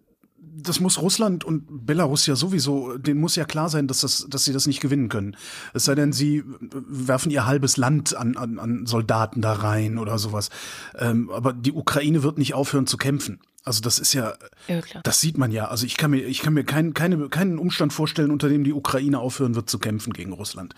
das 0.64 0.80
muss 0.80 1.02
Russland 1.02 1.44
und 1.44 1.86
Belarus 1.86 2.26
ja 2.26 2.36
sowieso, 2.36 2.98
denen 2.98 3.20
muss 3.20 3.36
ja 3.36 3.46
klar 3.46 3.70
sein, 3.70 3.88
dass, 3.88 4.02
das, 4.02 4.26
dass 4.30 4.46
sie 4.46 4.54
das 4.54 4.66
nicht 4.68 4.80
gewinnen 4.80 5.10
können. 5.10 5.36
Es 5.74 5.86
sei 5.86 5.96
denn, 5.96 6.14
sie 6.14 6.44
werfen 6.62 7.32
ihr 7.32 7.46
halbes 7.46 7.78
Land 7.78 8.16
an, 8.16 8.38
an, 8.38 8.60
an 8.60 8.86
Soldaten 8.86 9.42
da 9.42 9.54
rein 9.54 9.98
oder 9.98 10.18
sowas. 10.18 10.50
Ähm, 10.98 11.30
aber 11.32 11.54
die 11.54 11.74
Ukraine 11.74 12.24
wird 12.24 12.38
nicht 12.38 12.54
aufhören 12.54 12.88
zu 12.88 12.98
kämpfen. 12.98 13.40
Also 13.66 13.82
das 13.82 14.00
ist 14.00 14.14
ja, 14.14 14.34
Ja, 14.68 14.82
klar. 14.82 15.04
das 15.04 15.22
sieht 15.22 15.38
man 15.38 15.52
ja. 15.52 15.68
Also 15.68 15.86
ich 15.86 15.98
kann 15.98 16.12
mir, 16.12 16.26
ich 16.26 16.42
kann 16.42 16.54
mir 16.54 16.64
kein, 16.64 16.94
keine, 16.94 17.30
keinen 17.30 17.58
Umstand 17.58 17.94
vorstellen, 17.94 18.32
unter 18.32 18.50
dem 18.50 18.64
die 18.64 18.74
Ukraine 18.74 19.20
aufhören 19.20 19.56
wird 19.56 19.70
zu 19.70 19.80
kämpfen 19.80 20.14
gegen 20.14 20.34
Russland. 20.34 20.76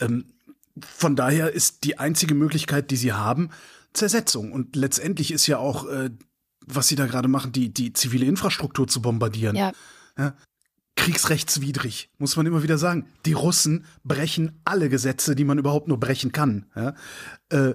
Ähm, 0.00 0.26
von 0.80 1.16
daher 1.16 1.52
ist 1.52 1.84
die 1.84 1.98
einzige 1.98 2.34
Möglichkeit, 2.34 2.90
die 2.90 2.96
sie 2.96 3.12
haben, 3.12 3.50
Zersetzung. 3.92 4.52
Und 4.52 4.76
letztendlich 4.76 5.32
ist 5.32 5.46
ja 5.46 5.58
auch, 5.58 5.86
äh, 5.88 6.10
was 6.70 6.88
sie 6.88 6.96
da 6.96 7.06
gerade 7.06 7.28
machen, 7.28 7.52
die, 7.52 7.72
die 7.72 7.92
zivile 7.92 8.26
Infrastruktur 8.26 8.86
zu 8.86 9.02
bombardieren. 9.02 9.56
ja, 10.16 10.34
Kriegsrechtswidrig, 10.98 12.10
muss 12.18 12.36
man 12.36 12.46
immer 12.46 12.62
wieder 12.62 12.76
sagen. 12.76 13.06
Die 13.24 13.32
Russen 13.32 13.86
brechen 14.02 14.60
alle 14.64 14.88
Gesetze, 14.88 15.36
die 15.36 15.44
man 15.44 15.56
überhaupt 15.56 15.86
nur 15.86 15.98
brechen 15.98 16.32
kann. 16.32 16.66
Ja? 16.74 16.94
Äh, 17.50 17.74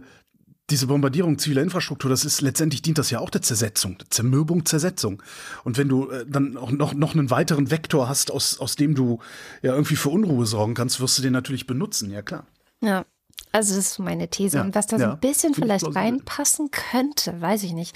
diese 0.70 0.88
Bombardierung 0.88 1.40
ziviler 1.40 1.62
Infrastruktur, 1.62 2.10
das 2.10 2.26
ist 2.26 2.42
letztendlich 2.42 2.82
dient 2.82 2.98
das 2.98 3.10
ja 3.12 3.20
auch 3.20 3.30
der 3.30 3.42
Zersetzung, 3.42 3.98
der 3.98 4.10
Zermürbung, 4.10 4.66
Zersetzung. 4.66 5.24
Und 5.64 5.78
wenn 5.78 5.88
du 5.88 6.10
äh, 6.10 6.26
dann 6.28 6.58
auch 6.58 6.72
noch, 6.72 6.94
noch 6.94 7.14
einen 7.16 7.32
weiteren 7.32 7.72
Vektor 7.72 8.10
hast, 8.10 8.30
aus, 8.30 8.60
aus 8.60 8.76
dem 8.76 8.94
du 8.94 9.20
ja 9.62 9.74
irgendwie 9.74 9.96
für 9.96 10.10
Unruhe 10.10 10.46
sorgen 10.46 10.74
kannst, 10.74 11.00
wirst 11.00 11.18
du 11.18 11.22
den 11.22 11.34
natürlich 11.34 11.66
benutzen, 11.66 12.12
ja 12.12 12.22
klar. 12.22 12.46
ja. 12.82 13.06
Also 13.52 13.76
das 13.76 13.86
ist 13.86 14.00
meine 14.00 14.28
These. 14.28 14.58
Ja, 14.58 14.64
Und 14.64 14.74
was 14.74 14.88
da 14.88 14.98
so 14.98 15.04
ja. 15.04 15.12
ein 15.12 15.20
bisschen 15.20 15.54
vielleicht 15.54 15.96
reinpassen 15.96 16.72
könnte, 16.72 17.40
weiß 17.40 17.64
ich 17.64 17.74
nicht, 17.74 17.96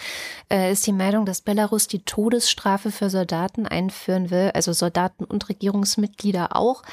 äh, 0.52 0.72
ist 0.72 0.86
die 0.86 0.94
Meldung, 0.94 1.26
dass 1.26 1.42
Belarus 1.42 1.88
die 1.88 2.04
Todesstrafe 2.04 2.92
für 2.92 3.10
Soldaten 3.10 3.66
einführen 3.66 4.30
will, 4.30 4.52
also 4.54 4.74
Soldaten 4.74 5.24
und 5.24 5.50
Regierungsmitglieder 5.50 6.56
auch, 6.56 6.84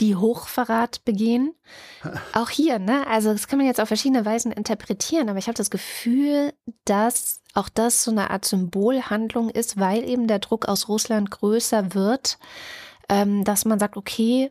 die 0.00 0.16
Hochverrat 0.16 1.04
begehen. 1.04 1.54
Auch 2.32 2.48
hier, 2.48 2.78
ne? 2.78 3.06
Also 3.06 3.32
das 3.32 3.48
kann 3.48 3.58
man 3.58 3.66
jetzt 3.66 3.80
auf 3.80 3.88
verschiedene 3.88 4.24
Weisen 4.24 4.50
interpretieren, 4.50 5.28
aber 5.28 5.38
ich 5.38 5.46
habe 5.46 5.56
das 5.56 5.70
Gefühl, 5.70 6.54
dass 6.86 7.42
auch 7.52 7.68
das 7.68 8.02
so 8.02 8.10
eine 8.10 8.30
Art 8.30 8.44
Symbolhandlung 8.44 9.50
ist, 9.50 9.78
weil 9.78 10.08
eben 10.08 10.26
der 10.26 10.38
Druck 10.38 10.66
aus 10.68 10.88
Russland 10.88 11.30
größer 11.30 11.94
wird, 11.94 12.38
ähm, 13.08 13.44
dass 13.44 13.64
man 13.64 13.78
sagt, 13.78 13.96
okay, 13.96 14.50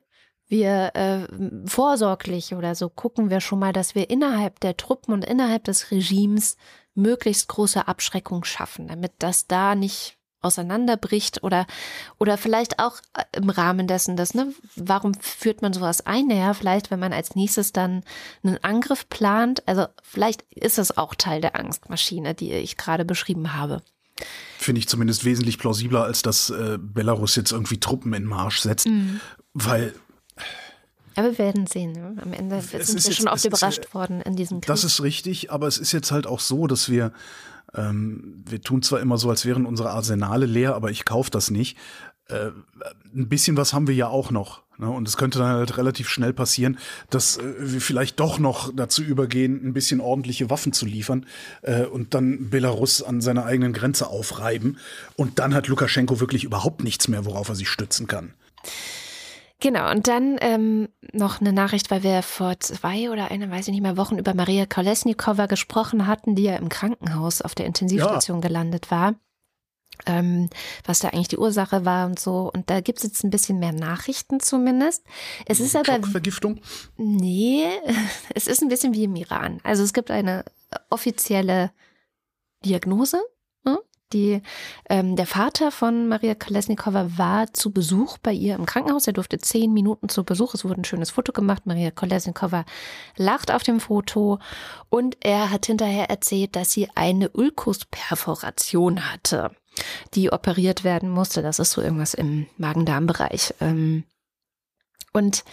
wir 0.50 0.91
äh, 0.96 1.27
vorsorglich 1.65 2.53
oder 2.53 2.75
so 2.75 2.89
gucken 2.89 3.29
wir 3.29 3.39
schon 3.39 3.60
mal, 3.60 3.72
dass 3.72 3.96
wir 3.96 4.10
innerhalb 4.10 4.60
der 4.60 4.75
Truppen 4.75 5.13
und 5.13 5.24
innerhalb 5.24 5.63
des 5.63 5.91
Regimes 5.91 6.58
möglichst 6.96 7.48
große 7.48 7.88
Abschreckung 7.88 8.44
schaffen, 8.44 8.88
damit 8.88 9.13
das 9.20 9.48
da 9.48 9.75
nicht 9.75 10.18
auseinanderbricht 10.41 11.44
oder 11.44 11.68
oder 12.18 12.38
vielleicht 12.38 12.79
auch 12.79 12.98
äh, 13.13 13.24
im 13.38 13.50
Rahmen 13.50 13.88
dessen, 13.88 14.15
dass 14.15 14.34
ne, 14.34 14.53
warum 14.75 15.13
führt 15.13 15.62
man 15.62 15.74
sowas 15.74 16.06
ein? 16.06 16.27
Naja, 16.27 16.53
vielleicht 16.53 16.91
wenn 16.91 17.00
man 17.00 17.13
als 17.13 17.36
nächstes 17.36 17.74
dann 17.74 18.03
einen 18.44 18.58
Angriff 18.63 19.10
plant, 19.10 19.68
also 19.68 19.86
vielleicht 20.01 20.44
ist 20.51 20.79
es 20.79 20.98
auch 20.98 21.13
Teil 21.15 21.41
der 21.41 21.60
Angstmaschine, 21.60 22.36
die 22.36 22.53
ich 22.53 22.77
gerade 22.77 23.06
beschrieben 23.06 23.53
habe. 23.53 23.82
Finde 24.58 24.79
ich 24.79 24.88
zumindest 24.88 25.25
wesentlich 25.25 25.58
plausibler, 25.58 26.03
als 26.03 26.22
dass 26.22 26.50
äh, 26.50 26.77
Belarus 26.79 27.36
jetzt 27.36 27.51
irgendwie 27.51 27.79
Truppen 27.79 28.13
in 28.13 28.25
Marsch 28.25 28.60
setzt, 28.60 28.88
mhm. 28.88 29.22
weil 29.53 29.94
aber 31.15 31.31
wir 31.31 31.38
werden 31.38 31.67
sehen. 31.67 31.91
Ne? 31.91 32.15
Am 32.22 32.34
Ende 32.34 32.62
sind 32.62 32.74
wir 32.74 32.79
jetzt, 32.79 33.13
schon 33.13 33.27
oft 33.27 33.43
überrascht 33.43 33.86
ist, 33.86 33.93
worden 33.93 34.22
in 34.22 34.36
diesem 34.36 34.62
Krieg. 34.62 34.67
Das 34.67 34.84
ist 34.84 35.01
richtig, 35.03 35.51
aber 35.51 35.67
es 35.67 35.77
ist 35.77 35.91
jetzt 35.91 36.12
halt 36.12 36.27
auch 36.27 36.39
so, 36.39 36.65
dass 36.67 36.89
wir 36.89 37.12
ähm, 37.75 38.43
wir 38.48 38.62
tun 38.62 38.81
zwar 38.81 39.00
immer 39.00 39.17
so, 39.17 39.29
als 39.29 39.46
wären 39.46 39.65
unsere 39.65 39.91
Arsenale 39.91 40.46
leer, 40.46 40.75
aber 40.75 40.91
ich 40.91 41.05
kaufe 41.05 41.29
das 41.29 41.51
nicht. 41.51 41.77
Äh, 42.27 42.51
ein 43.13 43.27
bisschen 43.27 43.58
was 43.58 43.74
haben 43.74 43.88
wir 43.88 43.96
ja 43.96 44.08
auch 44.08 44.31
noch. 44.31 44.62
Ne? 44.77 44.89
Und 44.89 45.08
es 45.08 45.17
könnte 45.17 45.39
dann 45.39 45.50
halt 45.50 45.77
relativ 45.77 46.10
schnell 46.10 46.34
passieren, 46.34 46.79
dass 47.10 47.38
äh, 47.38 47.53
wir 47.60 47.81
vielleicht 47.81 48.19
doch 48.19 48.39
noch 48.39 48.72
dazu 48.74 49.03
übergehen, 49.03 49.62
ein 49.63 49.74
bisschen 49.74 50.00
ordentliche 50.00 50.50
Waffen 50.50 50.74
zu 50.74 50.86
liefern 50.86 51.25
äh, 51.62 51.84
und 51.84 52.13
dann 52.13 52.50
Belarus 52.50 53.03
an 53.03 53.22
seiner 53.22 53.46
eigenen 53.46 53.74
Grenze 53.74 54.08
aufreiben. 54.08 54.77
Und 55.15 55.39
dann 55.39 55.53
hat 55.53 55.67
Lukaschenko 55.67 56.19
wirklich 56.19 56.43
überhaupt 56.43 56.84
nichts 56.84 57.08
mehr, 57.08 57.25
worauf 57.25 57.50
er 57.50 57.55
sich 57.55 57.69
stützen 57.69 58.08
kann. 58.08 58.34
Genau, 59.61 59.91
und 59.91 60.07
dann 60.07 60.37
ähm, 60.39 60.87
noch 61.11 61.41
eine 61.41 61.51
Nachricht, 61.51 61.91
weil 61.91 62.03
wir 62.03 62.23
vor 62.23 62.59
zwei 62.59 63.09
oder 63.09 63.29
eine, 63.29 63.51
weiß 63.51 63.67
ich 63.67 63.73
nicht 63.73 63.81
mehr, 63.81 63.97
Wochen 63.97 64.17
über 64.17 64.33
Maria 64.33 64.65
Kolesnikova 64.65 65.47
gesprochen 65.47 66.07
hatten, 66.07 66.35
die 66.35 66.43
ja 66.43 66.55
im 66.55 66.69
Krankenhaus 66.69 67.41
auf 67.41 67.55
der 67.55 67.65
Intensivstation 67.65 68.37
ja. 68.37 68.47
gelandet 68.47 68.89
war. 68.89 69.15
Ähm, 70.05 70.49
was 70.85 70.99
da 70.99 71.09
eigentlich 71.09 71.27
die 71.27 71.37
Ursache 71.37 71.83
war 71.83 72.05
und 72.05 72.19
so. 72.19 72.49
Und 72.53 72.69
da 72.69 72.79
gibt 72.79 72.99
es 72.99 73.03
jetzt 73.03 73.23
ein 73.25 73.31
bisschen 73.31 73.59
mehr 73.59 73.73
Nachrichten 73.73 74.39
zumindest. 74.39 75.03
Es 75.45 75.59
ist 75.59 75.75
aber. 75.75 76.01
Vergiftung? 76.07 76.61
Nee, 76.95 77.65
es 78.33 78.47
ist 78.47 78.61
ein 78.61 78.69
bisschen 78.69 78.93
wie 78.93 79.03
im 79.03 79.15
Iran. 79.17 79.59
Also 79.63 79.83
es 79.83 79.91
gibt 79.91 80.09
eine 80.09 80.45
offizielle 80.89 81.71
Diagnose 82.63 83.21
die, 84.13 84.41
ähm, 84.89 85.15
der 85.15 85.27
Vater 85.27 85.71
von 85.71 86.07
Maria 86.07 86.35
Kolesnikova 86.35 87.17
war 87.17 87.53
zu 87.53 87.71
Besuch 87.71 88.17
bei 88.17 88.31
ihr 88.31 88.55
im 88.55 88.65
Krankenhaus. 88.65 89.07
Er 89.07 89.13
durfte 89.13 89.37
zehn 89.37 89.73
Minuten 89.73 90.09
zu 90.09 90.23
Besuch. 90.23 90.53
Es 90.53 90.65
wurde 90.65 90.81
ein 90.81 90.85
schönes 90.85 91.11
Foto 91.11 91.31
gemacht. 91.31 91.65
Maria 91.65 91.91
Kolesnikova 91.91 92.65
lacht 93.17 93.51
auf 93.51 93.63
dem 93.63 93.79
Foto 93.79 94.39
und 94.89 95.17
er 95.21 95.51
hat 95.51 95.67
hinterher 95.67 96.09
erzählt, 96.09 96.55
dass 96.55 96.71
sie 96.71 96.89
eine 96.95 97.29
Ulkusperforation 97.29 99.11
hatte, 99.11 99.51
die 100.15 100.31
operiert 100.31 100.83
werden 100.83 101.09
musste. 101.09 101.41
Das 101.41 101.59
ist 101.59 101.71
so 101.71 101.81
irgendwas 101.81 102.13
im 102.13 102.47
Magen-Darm-Bereich. 102.57 103.53
Ähm, 103.61 104.03
und 105.13 105.43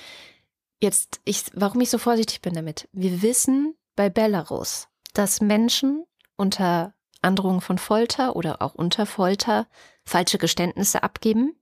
jetzt, 0.81 1.21
ich, 1.25 1.45
warum 1.55 1.81
ich 1.81 1.91
so 1.91 1.99
vorsichtig 1.99 2.41
bin 2.41 2.55
damit. 2.55 2.89
Wir 2.93 3.23
wissen 3.23 3.75
bei 3.97 4.09
Belarus, 4.09 4.89
dass 5.15 5.41
Menschen 5.41 6.05
unter 6.37 6.95
Androhung 7.23 7.61
von 7.61 7.79
Folter 7.79 8.37
oder 8.37 8.63
auch 8.63 8.75
unter 8.75 9.07
Folter 9.07 9.67
falsche 10.05 10.39
Geständnisse 10.39 11.03
abgeben. 11.03 11.57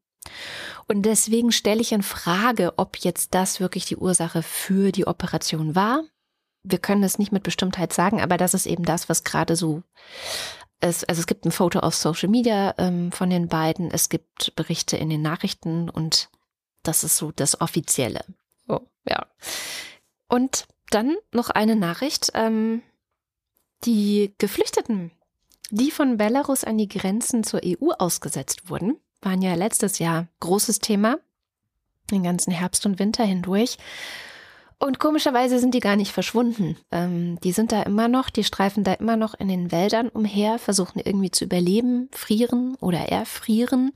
Und 0.87 1.02
deswegen 1.02 1.52
stelle 1.52 1.80
ich 1.80 1.92
in 1.92 2.02
Frage, 2.02 2.75
ob 2.76 2.99
jetzt 2.99 3.34
das 3.34 3.61
wirklich 3.61 3.84
die 3.87 3.96
Ursache 3.96 4.42
für 4.42 4.92
die 4.92 5.06
Operation 5.06 5.75
war. 5.75 6.02
Wir 6.62 6.78
können 6.78 7.02
es 7.02 7.18
nicht 7.18 7.32
mit 7.32 7.42
Bestimmtheit 7.42 7.92
sagen, 7.92 8.20
aber 8.20 8.37
das 8.37 8.54
ist 8.54 8.66
eben 8.66 8.84
das, 8.84 9.08
was 9.08 9.25
gerade 9.25 9.56
so 9.56 9.82
ist. 10.80 11.08
Also 11.08 11.20
es 11.20 11.26
gibt 11.26 11.44
ein 11.44 11.52
Foto 11.52 11.80
auf 11.80 11.94
Social 11.94 12.28
Media 12.28 12.75
ähm, 12.78 13.12
von 13.12 13.30
den 13.30 13.49
beiden, 13.49 13.90
es 13.90 14.08
gibt 14.08 14.54
Berichte 14.56 14.96
in 14.96 15.11
den 15.11 15.23
Nachrichten 15.23 15.90
und 15.90 16.30
das 16.82 17.04
ist 17.04 17.16
so 17.16 17.32
das 17.32 17.61
Offizielle. 17.61 18.25
Oh, 18.68 18.80
ja. 19.06 19.26
Und 20.28 20.66
dann 20.90 21.16
noch 21.32 21.50
eine 21.50 21.76
Nachricht. 21.76 22.30
Ähm, 22.34 22.82
die 23.84 24.34
Geflüchteten 24.38 25.11
die 25.71 25.90
von 25.90 26.16
Belarus 26.16 26.64
an 26.64 26.78
die 26.78 26.88
Grenzen 26.88 27.44
zur 27.44 27.61
EU 27.64 27.90
ausgesetzt 27.99 28.68
wurden, 28.71 28.97
waren 29.23 29.42
ja 29.42 29.54
letztes 29.54 29.99
Jahr 29.99 30.28
großes 30.40 30.78
Thema, 30.78 31.18
den 32.11 32.23
ganzen 32.23 32.52
Herbst 32.52 32.85
und 32.87 32.99
Winter 32.99 33.25
hindurch. 33.25 33.78
Und 34.78 34.99
komischerweise 34.99 35.59
sind 35.59 35.73
die 35.73 35.80
gar 35.80 35.97
nicht 35.97 36.12
verschwunden. 36.12 36.76
Ähm, 36.90 37.38
die 37.40 37.52
sind 37.52 37.73
da 37.73 37.83
immer 37.85 38.09
noch, 38.09 38.28
die 38.28 38.44
streifen 38.44 38.85
da 38.85 38.92
immer 38.94 39.16
noch 39.16 39.35
in 39.35 39.49
den 39.49 39.73
Wäldern 39.73 40.09
umher, 40.09 40.59
versuchen 40.59 41.00
irgendwie 41.02 41.30
zu 41.30 41.44
überleben, 41.44 42.09
frieren 42.12 42.76
oder 42.80 42.99
erfrieren. 42.99 43.92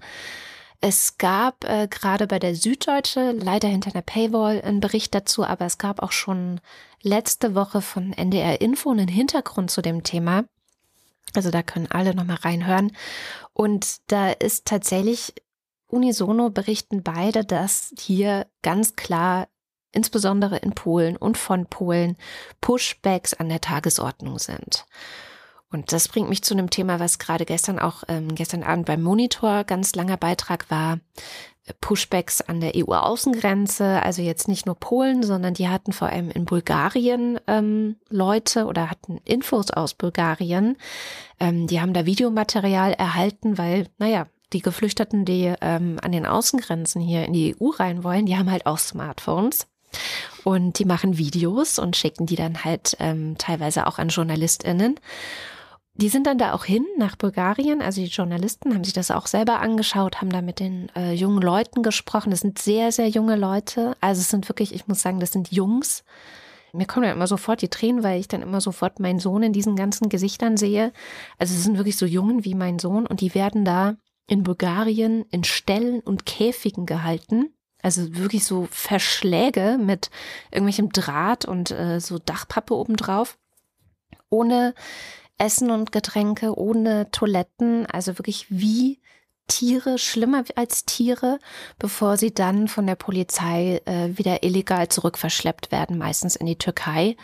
Es 0.81 1.19
gab 1.19 1.65
äh, 1.65 1.89
gerade 1.89 2.27
bei 2.29 2.39
der 2.39 2.55
Süddeutsche, 2.55 3.33
leider 3.33 3.69
hinter 3.69 3.91
einer 3.93 4.03
Paywall, 4.03 4.63
einen 4.63 4.81
Bericht 4.81 5.15
dazu, 5.15 5.45
aber 5.45 5.67
es 5.67 5.77
gab 5.77 6.03
auch 6.03 6.13
schon 6.13 6.61
letzte 7.03 7.55
Woche 7.55 7.83
von 7.83 8.13
NDR 8.13 8.61
Info 8.61 8.91
einen 8.91 9.09
Hintergrund 9.09 9.71
zu 9.71 9.83
dem 9.83 10.05
Thema. 10.05 10.45
Also 11.37 11.51
da 11.51 11.63
können 11.63 11.89
alle 11.91 12.15
nochmal 12.15 12.37
reinhören. 12.37 12.93
Und 13.53 14.11
da 14.11 14.31
ist 14.31 14.67
tatsächlich 14.67 15.35
unisono 15.87 16.51
berichten 16.51 17.03
beide, 17.03 17.45
dass 17.45 17.93
hier 17.99 18.47
ganz 18.63 18.97
klar, 18.97 19.49
insbesondere 19.93 20.59
in 20.59 20.75
Polen 20.75 21.17
und 21.17 21.39
von 21.39 21.67
Polen, 21.67 22.17
Pushbacks 22.61 23.35
an 23.35 23.49
der 23.49 23.61
Tagesordnung 23.61 24.39
sind. 24.39 24.85
Und 25.71 25.93
das 25.93 26.09
bringt 26.09 26.29
mich 26.29 26.43
zu 26.43 26.55
einem 26.55 26.71
Thema, 26.71 26.99
was 27.01 27.19
gerade 27.19 27.45
gestern 27.45 27.79
auch, 27.79 28.03
ähm, 28.09 28.35
gestern 28.35 28.63
Abend 28.63 28.87
beim 28.87 29.03
Monitor 29.03 29.65
ganz 29.65 29.95
langer 29.95 30.17
Beitrag 30.17 30.71
war. 30.71 31.01
Pushbacks 31.81 32.41
an 32.41 32.61
der 32.61 32.73
EU-Außengrenze, 32.77 34.03
also 34.03 34.23
jetzt 34.23 34.49
nicht 34.49 34.67
nur 34.67 34.75
Polen, 34.75 35.23
sondern 35.23 35.55
die 35.55 35.69
hatten 35.69 35.93
vor 35.93 36.09
allem 36.09 36.31
in 36.31 36.45
Bulgarien 36.45 37.39
ähm, 37.47 37.97
Leute 38.09 38.67
oder 38.67 38.91
hatten 38.91 39.21
Infos 39.25 39.71
aus 39.71 39.95
Bulgarien. 39.95 40.77
Ähm, 41.41 41.67
die 41.67 41.81
haben 41.81 41.93
da 41.93 42.07
Videomaterial 42.07 42.93
erhalten, 42.93 43.59
weil, 43.59 43.87
naja, 43.99 44.27
die 44.53 44.63
Geflüchteten, 44.63 45.25
die 45.25 45.53
ähm, 45.61 45.99
an 46.03 46.13
den 46.13 46.27
Außengrenzen 46.27 47.01
hier 47.01 47.25
in 47.25 47.33
die 47.33 47.55
EU 47.61 47.69
rein 47.71 48.03
wollen, 48.03 48.27
die 48.27 48.37
haben 48.37 48.51
halt 48.51 48.67
auch 48.67 48.79
Smartphones. 48.79 49.67
Und 50.45 50.79
die 50.79 50.85
machen 50.85 51.19
Videos 51.19 51.79
und 51.79 51.97
schicken 51.97 52.27
die 52.27 52.37
dann 52.37 52.65
halt 52.65 52.97
ähm, 53.01 53.37
teilweise 53.39 53.87
auch 53.87 53.99
an 53.99 54.09
JournalistInnen. 54.09 54.99
Die 56.01 56.09
sind 56.09 56.29
dann 56.29 56.39
da 56.39 56.53
auch 56.53 56.65
hin 56.65 56.87
nach 56.97 57.17
Bulgarien. 57.17 57.83
Also 57.83 58.01
die 58.01 58.07
Journalisten 58.07 58.73
haben 58.73 58.85
sich 58.85 58.95
das 58.95 59.11
auch 59.11 59.27
selber 59.27 59.59
angeschaut, 59.59 60.21
haben 60.21 60.31
da 60.31 60.43
mit 60.43 60.61
den 60.61 60.91
äh, 60.95 61.13
jungen 61.13 61.43
Leuten 61.43 61.83
gesprochen. 61.83 62.31
Das 62.31 62.41
sind 62.41 62.59
sehr, 62.59 62.93
sehr 62.93 63.09
junge 63.09 63.35
Leute. 63.35 63.97
Also 64.01 64.21
es 64.21 64.31
sind 64.31 64.49
wirklich, 64.49 64.73
ich 64.73 64.87
muss 64.87 65.03
sagen, 65.03 65.19
das 65.19 65.33
sind 65.33 65.51
Jungs. 65.51 66.05
Mir 66.73 66.87
kommen 66.87 67.05
ja 67.07 67.13
immer 67.13 67.27
sofort 67.27 67.63
die 67.63 67.69
Tränen, 67.69 68.05
weil 68.05 68.21
ich 68.21 68.29
dann 68.29 68.43
immer 68.43 68.61
sofort 68.61 69.01
meinen 69.01 69.19
Sohn 69.19 69.43
in 69.43 69.53
diesen 69.53 69.75
ganzen 69.75 70.09
Gesichtern 70.09 70.57
sehe. 70.57 70.93
Also 71.37 71.55
es 71.55 71.65
sind 71.65 71.77
wirklich 71.77 71.97
so 71.97 72.07
Jungen 72.07 72.45
wie 72.45 72.55
mein 72.55 72.79
Sohn 72.79 73.05
und 73.05 73.21
die 73.21 73.35
werden 73.35 73.65
da 73.65 73.97
in 74.29 74.45
Bulgarien 74.45 75.25
in 75.31 75.43
Ställen 75.43 75.99
und 75.99 76.27
Käfigen 76.27 76.87
gehalten. 76.87 77.55
Also 77.83 78.15
wirklich 78.17 78.45
so 78.45 78.69
Verschläge 78.71 79.79
mit 79.81 80.11
irgendwelchem 80.53 80.91
Draht 80.91 81.45
und 81.45 81.73
äh, 81.73 81.99
so 82.01 82.19
Dachpappe 82.19 82.75
obendrauf. 82.75 83.37
Ohne 84.31 84.75
Essen 85.39 85.71
und 85.71 85.93
Getränke, 85.93 86.59
ohne 86.59 87.11
Toiletten, 87.11 87.87
also 87.87 88.19
wirklich 88.19 88.47
wie 88.51 89.01
Tiere, 89.47 89.99
schlimmer 89.99 90.45
als 90.57 90.85
Tiere, 90.85 91.39
bevor 91.79 92.17
sie 92.17 92.35
dann 92.35 92.69
von 92.69 92.87
der 92.87 92.97
Polizei 92.97 93.81
äh, 93.87 94.17
wieder 94.17 94.43
illegal 94.43 94.89
zurückverschleppt 94.89 95.73
werden, 95.73 95.97
meistens 95.99 96.37
in 96.37 96.47
die 96.47 96.59
Türkei. 96.59 97.17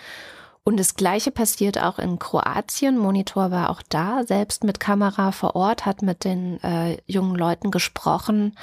Und 0.64 0.80
das 0.80 0.94
Gleiche 0.94 1.30
passiert 1.30 1.78
auch 1.78 1.98
in 1.98 2.18
Kroatien. 2.18 2.96
Monitor 2.96 3.50
war 3.50 3.68
auch 3.68 3.82
da, 3.90 4.24
selbst 4.24 4.64
mit 4.64 4.80
Kamera 4.80 5.30
vor 5.30 5.54
Ort, 5.54 5.84
hat 5.84 6.00
mit 6.00 6.24
den 6.24 6.62
äh, 6.64 6.96
jungen 7.06 7.36
Leuten 7.36 7.70
gesprochen. 7.70 8.56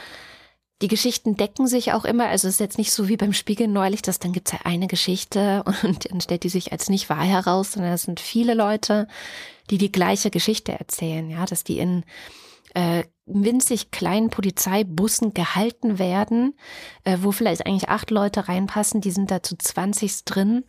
Die 0.81 0.87
Geschichten 0.87 1.35
decken 1.35 1.67
sich 1.67 1.93
auch 1.93 2.05
immer. 2.05 2.27
Also 2.27 2.47
es 2.47 2.55
ist 2.55 2.59
jetzt 2.59 2.77
nicht 2.77 2.91
so 2.91 3.07
wie 3.07 3.17
beim 3.17 3.33
Spiegel 3.33 3.67
neulich, 3.67 4.01
dass 4.01 4.19
dann 4.19 4.33
gibt 4.33 4.47
es 4.47 4.53
ja 4.53 4.59
eine 4.63 4.87
Geschichte 4.87 5.63
und 5.83 6.11
dann 6.11 6.21
stellt 6.21 6.43
die 6.43 6.49
sich 6.49 6.71
als 6.71 6.89
nicht 6.89 7.09
wahr 7.09 7.23
heraus, 7.23 7.73
sondern 7.73 7.93
es 7.93 8.03
sind 8.03 8.19
viele 8.19 8.53
Leute, 8.53 9.07
die 9.69 9.77
die 9.77 9.91
gleiche 9.91 10.31
Geschichte 10.31 10.71
erzählen. 10.71 11.29
Ja, 11.29 11.45
dass 11.45 11.63
die 11.63 11.77
in 11.77 12.03
äh, 12.73 13.03
winzig 13.25 13.91
kleinen 13.91 14.29
Polizeibussen 14.29 15.33
gehalten 15.33 15.99
werden, 15.99 16.55
äh, 17.03 17.17
wo 17.21 17.31
vielleicht 17.31 17.65
eigentlich 17.65 17.89
acht 17.89 18.11
Leute 18.11 18.47
reinpassen, 18.47 19.01
die 19.01 19.11
sind 19.11 19.31
da 19.31 19.43
zu 19.43 19.57
20 19.57 20.25
drin. 20.25 20.63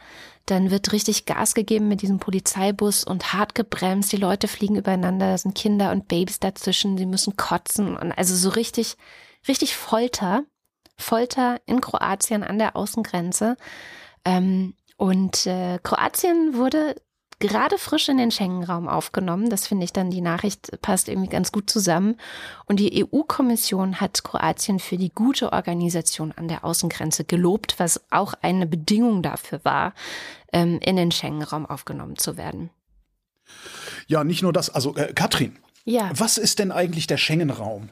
Dann 0.46 0.70
wird 0.70 0.92
richtig 0.92 1.26
Gas 1.26 1.54
gegeben 1.54 1.88
mit 1.88 2.02
diesem 2.02 2.18
Polizeibus 2.18 3.04
und 3.04 3.32
hart 3.32 3.54
gebremst. 3.54 4.12
Die 4.12 4.16
Leute 4.16 4.48
fliegen 4.48 4.76
übereinander, 4.76 5.30
da 5.30 5.38
sind 5.38 5.54
Kinder 5.54 5.92
und 5.92 6.08
Babys 6.08 6.40
dazwischen, 6.40 6.98
sie 6.98 7.06
müssen 7.06 7.36
kotzen 7.36 7.96
und 7.96 8.12
also 8.12 8.34
so 8.34 8.50
richtig 8.50 8.96
richtig 9.48 9.76
Folter 9.76 10.44
Folter 11.02 11.60
in 11.66 11.80
Kroatien 11.80 12.42
an 12.42 12.58
der 12.58 12.76
Außengrenze. 12.76 13.56
Ähm, 14.24 14.74
und 14.96 15.46
äh, 15.46 15.78
Kroatien 15.82 16.54
wurde 16.54 16.94
gerade 17.40 17.76
frisch 17.76 18.08
in 18.08 18.18
den 18.18 18.30
Schengen-Raum 18.30 18.88
aufgenommen. 18.88 19.50
Das 19.50 19.66
finde 19.66 19.84
ich 19.84 19.92
dann, 19.92 20.10
die 20.10 20.20
Nachricht 20.20 20.80
passt 20.80 21.08
irgendwie 21.08 21.28
ganz 21.28 21.50
gut 21.50 21.68
zusammen. 21.68 22.16
Und 22.66 22.78
die 22.78 23.04
EU-Kommission 23.04 24.00
hat 24.00 24.22
Kroatien 24.22 24.78
für 24.78 24.96
die 24.96 25.10
gute 25.10 25.52
Organisation 25.52 26.32
an 26.36 26.46
der 26.46 26.64
Außengrenze 26.64 27.24
gelobt, 27.24 27.74
was 27.78 28.00
auch 28.10 28.34
eine 28.42 28.66
Bedingung 28.66 29.22
dafür 29.22 29.60
war, 29.64 29.92
ähm, 30.52 30.78
in 30.80 30.94
den 30.94 31.10
Schengen-Raum 31.10 31.66
aufgenommen 31.66 32.16
zu 32.16 32.36
werden. 32.36 32.70
Ja, 34.06 34.22
nicht 34.22 34.42
nur 34.42 34.52
das. 34.52 34.70
Also, 34.70 34.94
äh, 34.94 35.12
Katrin, 35.12 35.58
Ja, 35.84 36.10
was 36.14 36.38
ist 36.38 36.60
denn 36.60 36.70
eigentlich 36.70 37.08
der 37.08 37.16
Schengen-Raum? 37.16 37.90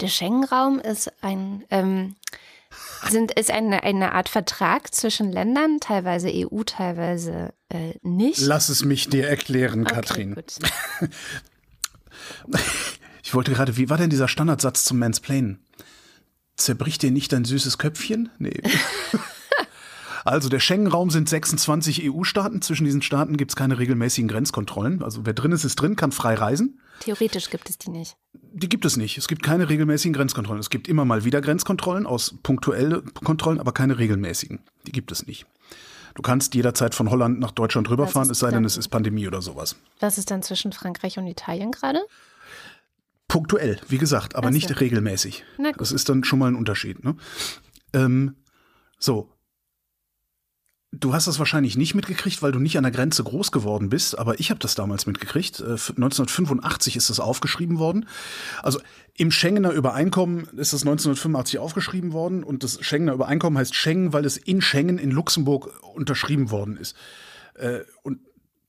Der 0.00 0.08
Schengen-Raum 0.08 0.78
ist 0.80 1.12
ein 1.22 1.64
ähm, 1.70 2.16
sind, 3.08 3.32
ist 3.32 3.50
eine, 3.50 3.82
eine 3.82 4.12
Art 4.12 4.28
Vertrag 4.28 4.94
zwischen 4.94 5.30
Ländern, 5.30 5.78
teilweise 5.80 6.28
EU, 6.32 6.62
teilweise 6.64 7.52
äh, 7.68 7.94
nicht. 8.02 8.40
Lass 8.40 8.68
es 8.68 8.84
mich 8.84 9.08
dir 9.08 9.28
erklären, 9.28 9.82
Okay, 9.82 9.94
Katrin. 9.94 10.34
gut. 10.34 10.58
Ich 13.22 13.32
wollte 13.34 13.52
gerade, 13.52 13.76
wie 13.78 13.88
war 13.88 13.96
denn 13.96 14.10
dieser 14.10 14.28
Standardsatz 14.28 14.84
zum 14.84 14.98
Mansplainen? 14.98 15.64
Zerbricht 16.56 17.02
dir 17.02 17.10
nicht 17.10 17.32
dein 17.32 17.44
süßes 17.44 17.78
Köpfchen? 17.78 18.30
Nee. 18.38 18.60
Also 20.26 20.48
der 20.48 20.60
Schengen-Raum 20.60 21.10
sind 21.10 21.28
26 21.28 22.10
EU-Staaten. 22.10 22.62
Zwischen 22.62 22.86
diesen 22.86 23.02
Staaten 23.02 23.36
gibt 23.36 23.50
es 23.50 23.56
keine 23.56 23.78
regelmäßigen 23.78 24.26
Grenzkontrollen. 24.26 25.02
Also 25.02 25.26
wer 25.26 25.34
drin 25.34 25.52
ist, 25.52 25.64
ist 25.64 25.76
drin, 25.76 25.96
kann 25.96 26.12
frei 26.12 26.32
reisen. 26.32 26.80
Theoretisch 27.00 27.50
gibt 27.50 27.68
es 27.68 27.76
die 27.76 27.90
nicht. 27.90 28.16
Die 28.56 28.68
gibt 28.68 28.84
es 28.84 28.96
nicht. 28.96 29.18
Es 29.18 29.26
gibt 29.26 29.42
keine 29.42 29.68
regelmäßigen 29.68 30.12
Grenzkontrollen. 30.12 30.60
Es 30.60 30.70
gibt 30.70 30.86
immer 30.86 31.04
mal 31.04 31.24
wieder 31.24 31.40
Grenzkontrollen 31.40 32.06
aus 32.06 32.36
punktuelle 32.44 33.02
Kontrollen, 33.02 33.58
aber 33.58 33.72
keine 33.72 33.98
regelmäßigen. 33.98 34.60
Die 34.86 34.92
gibt 34.92 35.10
es 35.10 35.26
nicht. 35.26 35.44
Du 36.14 36.22
kannst 36.22 36.54
jederzeit 36.54 36.94
von 36.94 37.10
Holland 37.10 37.40
nach 37.40 37.50
Deutschland 37.50 37.90
rüberfahren, 37.90 38.30
es 38.30 38.38
sei 38.38 38.52
denn, 38.52 38.64
es 38.64 38.76
ist 38.76 38.88
Pandemie 38.88 39.26
oder 39.26 39.42
sowas. 39.42 39.74
Was 39.98 40.18
ist 40.18 40.30
dann 40.30 40.44
zwischen 40.44 40.72
Frankreich 40.72 41.18
und 41.18 41.26
Italien 41.26 41.72
gerade? 41.72 42.00
Punktuell, 43.26 43.80
wie 43.88 43.98
gesagt, 43.98 44.36
aber 44.36 44.46
Ach 44.46 44.52
so. 44.52 44.54
nicht 44.54 44.80
regelmäßig. 44.80 45.44
Das 45.76 45.90
ist 45.90 46.08
dann 46.08 46.22
schon 46.22 46.38
mal 46.38 46.46
ein 46.46 46.54
Unterschied. 46.54 47.02
Ne? 47.02 47.16
Ähm, 47.92 48.36
so. 49.00 49.33
Du 51.00 51.12
hast 51.12 51.26
das 51.26 51.38
wahrscheinlich 51.38 51.76
nicht 51.76 51.94
mitgekriegt, 51.94 52.42
weil 52.42 52.52
du 52.52 52.60
nicht 52.60 52.76
an 52.76 52.84
der 52.84 52.92
Grenze 52.92 53.24
groß 53.24 53.52
geworden 53.52 53.88
bist, 53.88 54.18
aber 54.18 54.38
ich 54.38 54.50
habe 54.50 54.60
das 54.60 54.74
damals 54.74 55.06
mitgekriegt. 55.06 55.60
Äh, 55.60 55.72
1985 55.72 56.96
ist 56.96 57.10
das 57.10 57.20
aufgeschrieben 57.20 57.78
worden. 57.78 58.06
Also 58.62 58.80
im 59.16 59.30
Schengener 59.30 59.72
Übereinkommen 59.72 60.44
ist 60.56 60.72
das 60.72 60.82
1985 60.82 61.58
aufgeschrieben 61.58 62.12
worden 62.12 62.44
und 62.44 62.62
das 62.62 62.78
Schengener 62.80 63.14
Übereinkommen 63.14 63.58
heißt 63.58 63.74
Schengen, 63.74 64.12
weil 64.12 64.24
es 64.24 64.36
in 64.36 64.60
Schengen 64.60 64.98
in 64.98 65.10
Luxemburg 65.10 65.70
unterschrieben 65.94 66.50
worden 66.50 66.76
ist. 66.76 66.96
Äh, 67.54 67.80
und 68.02 68.20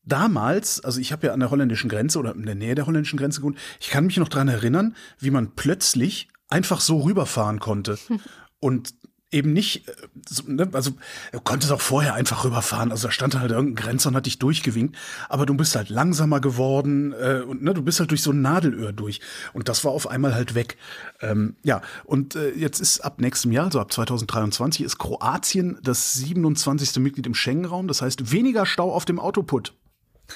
damals, 0.04 0.84
also 0.84 1.00
ich 1.00 1.12
habe 1.12 1.28
ja 1.28 1.34
an 1.34 1.40
der 1.40 1.52
holländischen 1.52 1.90
Grenze 1.90 2.20
oder 2.20 2.34
in 2.34 2.46
der 2.46 2.56
Nähe 2.56 2.76
der 2.76 2.88
holländischen 2.88 3.20
Grenze 3.20 3.42
gewohnt, 3.42 3.58
ich 3.80 3.90
kann 3.90 4.06
mich 4.06 4.18
noch 4.18 4.30
dran 4.30 4.48
erinnern, 4.48 4.96
wie 5.20 5.32
man 5.32 5.52
plötzlich 5.56 6.28
einfach 6.48 6.80
so 6.80 7.02
rüberfahren 7.02 7.60
konnte. 7.60 7.98
Und 8.60 8.94
eben 9.36 9.54
nicht, 9.54 9.88
äh, 9.88 9.94
so, 10.28 10.44
ne, 10.48 10.68
also 10.72 10.92
du 11.32 11.40
konntest 11.42 11.72
auch 11.72 11.82
vorher 11.82 12.14
einfach 12.14 12.46
rüberfahren. 12.46 12.92
Also 12.92 13.08
da 13.08 13.12
stand 13.12 13.38
halt 13.38 13.52
irgendein 13.52 13.84
Grenzer 13.84 14.10
und 14.10 14.16
hat 14.16 14.26
dich 14.26 14.40
durchgewinkt. 14.40 14.96
Aber 15.30 15.46
du 15.46 15.54
bist 15.54 15.76
halt 15.76 15.90
langsamer 15.90 16.40
geworden 16.40 17.14
äh, 17.14 17.42
und 17.46 17.62
ne, 17.62 17.74
du 17.74 17.82
bist 17.82 18.00
halt 18.00 18.12
durch 18.12 18.22
so 18.22 18.32
ein 18.32 18.42
Nadelöhr 18.42 18.94
durch. 18.94 19.20
Und 19.54 19.68
das 19.70 19.84
war 19.84 19.92
auf 19.92 20.08
einmal 20.08 20.34
halt 20.34 20.56
weg. 20.56 20.78
Ähm, 21.22 21.56
ja, 21.64 21.82
und 22.06 22.36
äh, 22.36 22.52
jetzt 22.52 22.80
ist 22.80 23.02
ab 23.02 23.20
nächstem 23.20 23.52
Jahr, 23.52 23.66
also 23.66 23.80
ab 23.80 23.92
2023, 23.92 24.86
ist 24.86 24.98
Kroatien 24.98 25.78
das 25.84 26.14
27. 26.14 26.96
Mitglied 26.98 27.28
im 27.28 27.36
Schengen-Raum. 27.36 27.88
Das 27.88 28.02
heißt, 28.02 28.32
weniger 28.32 28.66
Stau 28.66 28.94
auf 28.94 29.06
dem 29.06 29.20
Autoput. 29.20 29.74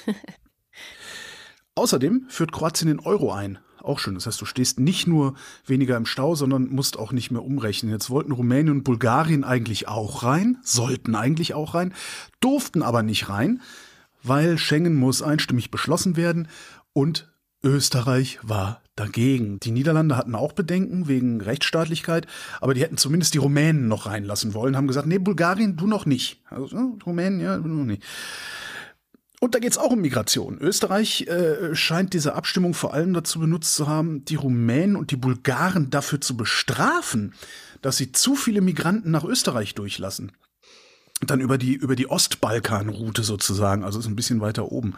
Außerdem 1.74 2.26
führt 2.28 2.52
Kroatien 2.52 2.88
den 2.88 3.00
Euro 3.00 3.32
ein. 3.32 3.58
Auch 3.82 3.98
schön. 3.98 4.14
Das 4.14 4.26
heißt, 4.26 4.40
du 4.40 4.44
stehst 4.44 4.78
nicht 4.78 5.06
nur 5.06 5.34
weniger 5.64 5.96
im 5.96 6.06
Stau, 6.06 6.34
sondern 6.34 6.68
musst 6.68 6.98
auch 6.98 7.12
nicht 7.12 7.30
mehr 7.30 7.42
umrechnen. 7.42 7.90
Jetzt 7.90 8.10
wollten 8.10 8.32
Rumänien 8.32 8.76
und 8.76 8.84
Bulgarien 8.84 9.44
eigentlich 9.44 9.88
auch 9.88 10.22
rein, 10.22 10.58
sollten 10.62 11.14
eigentlich 11.14 11.54
auch 11.54 11.74
rein, 11.74 11.94
durften 12.40 12.82
aber 12.82 13.02
nicht 13.02 13.28
rein, 13.28 13.62
weil 14.22 14.58
Schengen 14.58 14.96
muss 14.96 15.22
einstimmig 15.22 15.70
beschlossen 15.70 16.16
werden 16.16 16.48
und 16.92 17.30
Österreich 17.62 18.38
war 18.42 18.82
dagegen. 18.96 19.60
Die 19.60 19.70
Niederlande 19.70 20.16
hatten 20.16 20.34
auch 20.34 20.52
Bedenken 20.52 21.08
wegen 21.08 21.40
Rechtsstaatlichkeit, 21.40 22.26
aber 22.60 22.74
die 22.74 22.82
hätten 22.82 22.96
zumindest 22.96 23.34
die 23.34 23.38
Rumänen 23.38 23.88
noch 23.88 24.06
reinlassen 24.06 24.54
wollen, 24.54 24.76
haben 24.76 24.88
gesagt, 24.88 25.06
nee, 25.06 25.18
Bulgarien, 25.18 25.76
du 25.76 25.86
noch 25.86 26.06
nicht. 26.06 26.40
Also, 26.50 26.76
äh, 26.76 27.02
Rumänien, 27.04 27.40
ja, 27.40 27.56
du 27.58 27.68
noch 27.68 27.84
nicht. 27.84 28.02
Und 29.42 29.54
da 29.54 29.58
geht 29.58 29.72
es 29.72 29.78
auch 29.78 29.90
um 29.90 30.02
Migration. 30.02 30.58
Österreich 30.58 31.22
äh, 31.22 31.74
scheint 31.74 32.12
diese 32.12 32.34
Abstimmung 32.34 32.74
vor 32.74 32.92
allem 32.92 33.14
dazu 33.14 33.40
benutzt 33.40 33.74
zu 33.74 33.88
haben, 33.88 34.22
die 34.26 34.34
Rumänen 34.34 34.96
und 34.96 35.10
die 35.10 35.16
Bulgaren 35.16 35.88
dafür 35.88 36.20
zu 36.20 36.36
bestrafen, 36.36 37.32
dass 37.80 37.96
sie 37.96 38.12
zu 38.12 38.36
viele 38.36 38.60
Migranten 38.60 39.10
nach 39.10 39.24
Österreich 39.24 39.74
durchlassen. 39.74 40.32
Dann 41.26 41.40
über 41.40 41.56
die, 41.56 41.72
über 41.72 41.96
die 41.96 42.08
Ostbalkanroute 42.08 43.22
sozusagen, 43.22 43.82
also 43.82 43.98
ist 43.98 44.06
ein 44.06 44.16
bisschen 44.16 44.42
weiter 44.42 44.70
oben. 44.70 44.94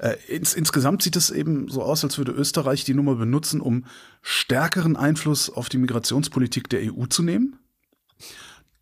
Äh, 0.00 0.16
ins, 0.26 0.54
insgesamt 0.54 1.04
sieht 1.04 1.14
es 1.14 1.30
eben 1.30 1.68
so 1.68 1.82
aus, 1.82 2.02
als 2.02 2.18
würde 2.18 2.32
Österreich 2.32 2.84
die 2.84 2.94
Nummer 2.94 3.14
benutzen, 3.14 3.60
um 3.60 3.84
stärkeren 4.22 4.96
Einfluss 4.96 5.50
auf 5.50 5.68
die 5.68 5.78
Migrationspolitik 5.78 6.68
der 6.68 6.92
EU 6.92 7.06
zu 7.06 7.22
nehmen. 7.22 7.56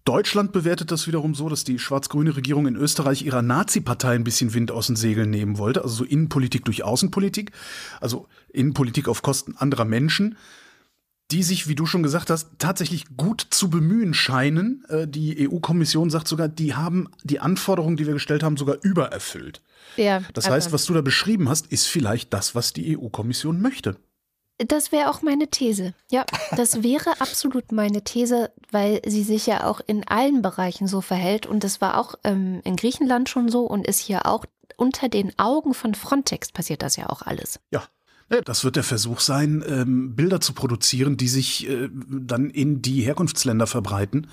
Deutschland 0.07 0.53
bewertet 0.53 0.93
das 0.93 1.09
wiederum 1.09 1.35
so, 1.35 1.49
dass 1.49 1.65
die 1.65 1.81
schwarz-grüne 1.81 2.37
Regierung 2.37 2.69
in 2.69 2.77
Österreich 2.77 3.23
ihrer 3.23 3.43
Nazi-Partei 3.43 4.15
ein 4.15 4.23
bisschen 4.23 4.55
Wind 4.55 4.71
aus 4.71 4.87
den 4.87 4.95
Segeln 4.95 5.31
nehmen 5.31 5.59
wollte. 5.59 5.83
Also 5.83 5.97
so 5.97 6.05
Innenpolitik 6.05 6.65
durch 6.65 6.85
Außenpolitik. 6.85 7.51
Also 8.01 8.29
Innenpolitik 8.53 9.09
auf 9.09 9.23
Kosten 9.23 9.57
anderer 9.57 9.85
Menschen, 9.85 10.37
die 11.33 11.43
sich, 11.43 11.67
wie 11.67 11.75
du 11.75 11.87
schon 11.87 12.05
gesagt 12.05 12.31
hast, 12.31 12.51
tatsächlich 12.59 13.17
gut 13.17 13.45
zu 13.51 13.69
bemühen 13.69 14.15
scheinen. 14.15 14.85
Äh, 14.89 15.09
Die 15.09 15.51
EU-Kommission 15.51 16.09
sagt 16.09 16.29
sogar, 16.29 16.47
die 16.47 16.75
haben 16.75 17.09
die 17.25 17.41
Anforderungen, 17.41 17.97
die 17.97 18.07
wir 18.07 18.15
gestellt 18.15 18.45
haben, 18.45 18.57
sogar 18.57 18.77
übererfüllt. 18.83 19.61
Ja, 19.97 20.23
Das 20.35 20.47
aber 20.47 20.55
heißt, 20.55 20.73
was 20.73 20.85
du 20.85 20.95
da 20.95 21.01
beschrieben 21.01 21.49
hast, 21.49 21.67
ist 21.67 21.87
vielleicht 21.87 22.33
das, 22.33 22.55
was 22.55 22.73
die 22.73 22.97
EU-Kommission 22.97 23.61
möchte. 23.61 23.97
Das 24.59 24.91
wäre 24.91 25.11
auch 25.11 25.23
meine 25.23 25.49
These. 25.49 25.93
Ja, 26.11 26.25
das 26.57 26.83
wäre 26.83 27.11
absolut 27.21 27.73
meine 27.73 28.03
These, 28.03 28.51
weil 28.71 29.03
sie 29.07 29.23
sich 29.23 29.47
ja 29.47 29.65
auch 29.65 29.81
in 29.87 30.07
allen 30.09 30.43
Bereichen 30.43 30.87
so 30.87 31.01
verhält. 31.01 31.47
Und 31.47 31.63
das 31.63 31.81
war 31.81 31.99
auch 31.99 32.15
ähm, 32.25 32.61
in 32.65 32.77
Griechenland 32.77 33.29
schon 33.29 33.51
so 33.51 33.65
und 33.67 33.87
ist 33.87 34.01
hier 34.01 34.27
auch 34.27 34.45
unter 34.77 35.09
den 35.09 35.39
Augen 35.39 35.75
von 35.75 35.95
Frontex 35.95 36.53
passiert 36.53 36.83
das 36.83 36.97
ja 36.97 37.09
auch 37.09 37.23
alles. 37.23 37.61
Ja. 37.73 37.83
Das 38.45 38.65
wird 38.65 38.75
der 38.75 38.83
Versuch 38.83 39.21
sein, 39.21 39.65
ähm, 39.69 40.17
Bilder 40.17 40.41
zu 40.41 40.53
produzieren, 40.53 41.17
die 41.17 41.29
sich 41.29 41.69
äh, 41.69 41.89
dann 41.93 42.51
in 42.51 42.83
die 42.83 43.03
Herkunftsländer 43.03 43.69
verbreiten. 43.69 44.27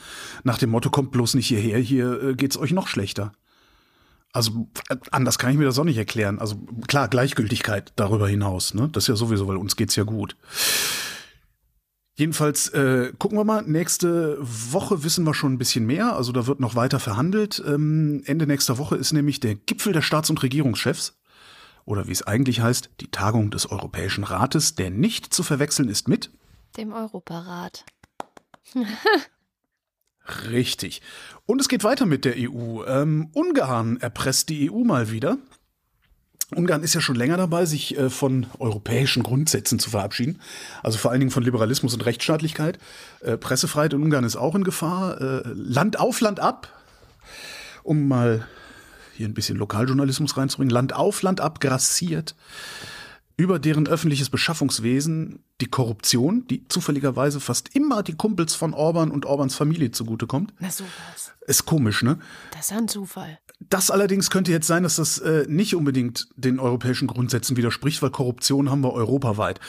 Nach 0.43 0.57
dem 0.57 0.71
Motto, 0.71 0.89
kommt 0.89 1.11
bloß 1.11 1.35
nicht 1.35 1.49
hierher, 1.49 1.77
hier 1.77 2.23
äh, 2.23 2.33
geht's 2.33 2.57
euch 2.57 2.71
noch 2.71 2.87
schlechter. 2.87 3.33
Also 4.33 4.67
anders 5.11 5.37
kann 5.37 5.51
ich 5.51 5.57
mir 5.57 5.65
das 5.65 5.77
auch 5.77 5.83
nicht 5.83 5.97
erklären. 5.97 6.39
Also 6.39 6.55
klar, 6.87 7.07
Gleichgültigkeit 7.07 7.93
darüber 7.95 8.27
hinaus. 8.27 8.73
Ne? 8.73 8.89
Das 8.91 9.03
ist 9.03 9.07
ja 9.07 9.15
sowieso, 9.15 9.47
weil 9.47 9.57
uns 9.57 9.75
geht's 9.75 9.95
ja 9.95 10.03
gut. 10.03 10.35
Jedenfalls 12.15 12.69
äh, 12.69 13.13
gucken 13.17 13.37
wir 13.37 13.43
mal. 13.43 13.61
Nächste 13.61 14.37
Woche 14.39 15.03
wissen 15.03 15.23
wir 15.23 15.35
schon 15.35 15.53
ein 15.53 15.57
bisschen 15.59 15.85
mehr. 15.85 16.15
Also 16.15 16.31
da 16.31 16.47
wird 16.47 16.59
noch 16.59 16.75
weiter 16.75 16.99
verhandelt. 16.99 17.63
Ähm, 17.65 18.23
Ende 18.25 18.47
nächster 18.47 18.79
Woche 18.79 18.95
ist 18.95 19.13
nämlich 19.13 19.39
der 19.39 19.53
Gipfel 19.53 19.93
der 19.93 20.01
Staats- 20.01 20.31
und 20.31 20.41
Regierungschefs. 20.41 21.19
Oder 21.85 22.07
wie 22.07 22.11
es 22.11 22.23
eigentlich 22.23 22.61
heißt, 22.61 22.89
die 23.01 23.11
Tagung 23.11 23.51
des 23.51 23.69
Europäischen 23.69 24.23
Rates, 24.23 24.73
der 24.73 24.89
nicht 24.89 25.31
zu 25.33 25.43
verwechseln 25.43 25.89
ist 25.89 26.07
mit. 26.07 26.31
Dem 26.75 26.91
Europarat. 26.91 27.85
Richtig. 30.49 31.01
Und 31.45 31.59
es 31.59 31.67
geht 31.67 31.83
weiter 31.83 32.05
mit 32.05 32.25
der 32.25 32.35
EU. 32.37 32.83
Ähm, 32.85 33.29
Ungarn 33.33 33.97
erpresst 33.97 34.49
die 34.49 34.71
EU 34.71 34.83
mal 34.83 35.11
wieder. 35.11 35.37
Ungarn 36.55 36.83
ist 36.83 36.93
ja 36.93 37.01
schon 37.01 37.15
länger 37.15 37.37
dabei, 37.37 37.65
sich 37.65 37.97
äh, 37.97 38.09
von 38.09 38.45
europäischen 38.59 39.23
Grundsätzen 39.23 39.79
zu 39.79 39.89
verabschieden. 39.89 40.39
Also 40.81 40.97
vor 40.97 41.11
allen 41.11 41.19
Dingen 41.19 41.31
von 41.31 41.43
Liberalismus 41.43 41.93
und 41.93 42.05
Rechtsstaatlichkeit. 42.05 42.79
Äh, 43.21 43.37
Pressefreiheit 43.37 43.93
in 43.93 44.03
Ungarn 44.03 44.23
ist 44.23 44.35
auch 44.35 44.55
in 44.55 44.63
Gefahr. 44.63 45.19
Äh, 45.19 45.41
Land 45.53 45.99
auf, 45.99 46.21
Land 46.21 46.39
ab. 46.39 46.69
Um 47.83 48.07
mal 48.07 48.47
hier 49.15 49.27
ein 49.27 49.33
bisschen 49.33 49.57
Lokaljournalismus 49.57 50.37
reinzubringen. 50.37 50.73
Land 50.73 50.93
auf, 50.93 51.21
Land 51.21 51.41
ab 51.41 51.59
grassiert 51.59 52.35
über 53.43 53.59
deren 53.59 53.87
öffentliches 53.87 54.29
Beschaffungswesen 54.29 55.43
die 55.61 55.67
Korruption, 55.67 56.47
die 56.47 56.67
zufälligerweise 56.67 57.39
fast 57.39 57.75
immer 57.75 58.01
die 58.01 58.15
Kumpels 58.15 58.55
von 58.55 58.73
Orban 58.73 59.11
und 59.11 59.25
Orbans 59.25 59.55
Familie 59.55 59.91
zugutekommt. 59.91 60.53
Na 60.59 60.71
sowas. 60.71 61.33
Ist 61.45 61.65
komisch, 61.65 62.03
ne? 62.03 62.19
Das 62.51 62.71
ist 62.71 62.77
ein 62.77 62.87
Zufall. 62.87 63.39
Das 63.59 63.91
allerdings 63.91 64.29
könnte 64.29 64.51
jetzt 64.51 64.67
sein, 64.67 64.83
dass 64.83 64.95
das 64.95 65.19
äh, 65.19 65.45
nicht 65.47 65.75
unbedingt 65.75 66.27
den 66.35 66.59
europäischen 66.59 67.07
Grundsätzen 67.07 67.57
widerspricht, 67.57 68.01
weil 68.01 68.11
Korruption 68.11 68.71
haben 68.71 68.81
wir 68.81 68.93
europaweit. 68.93 69.59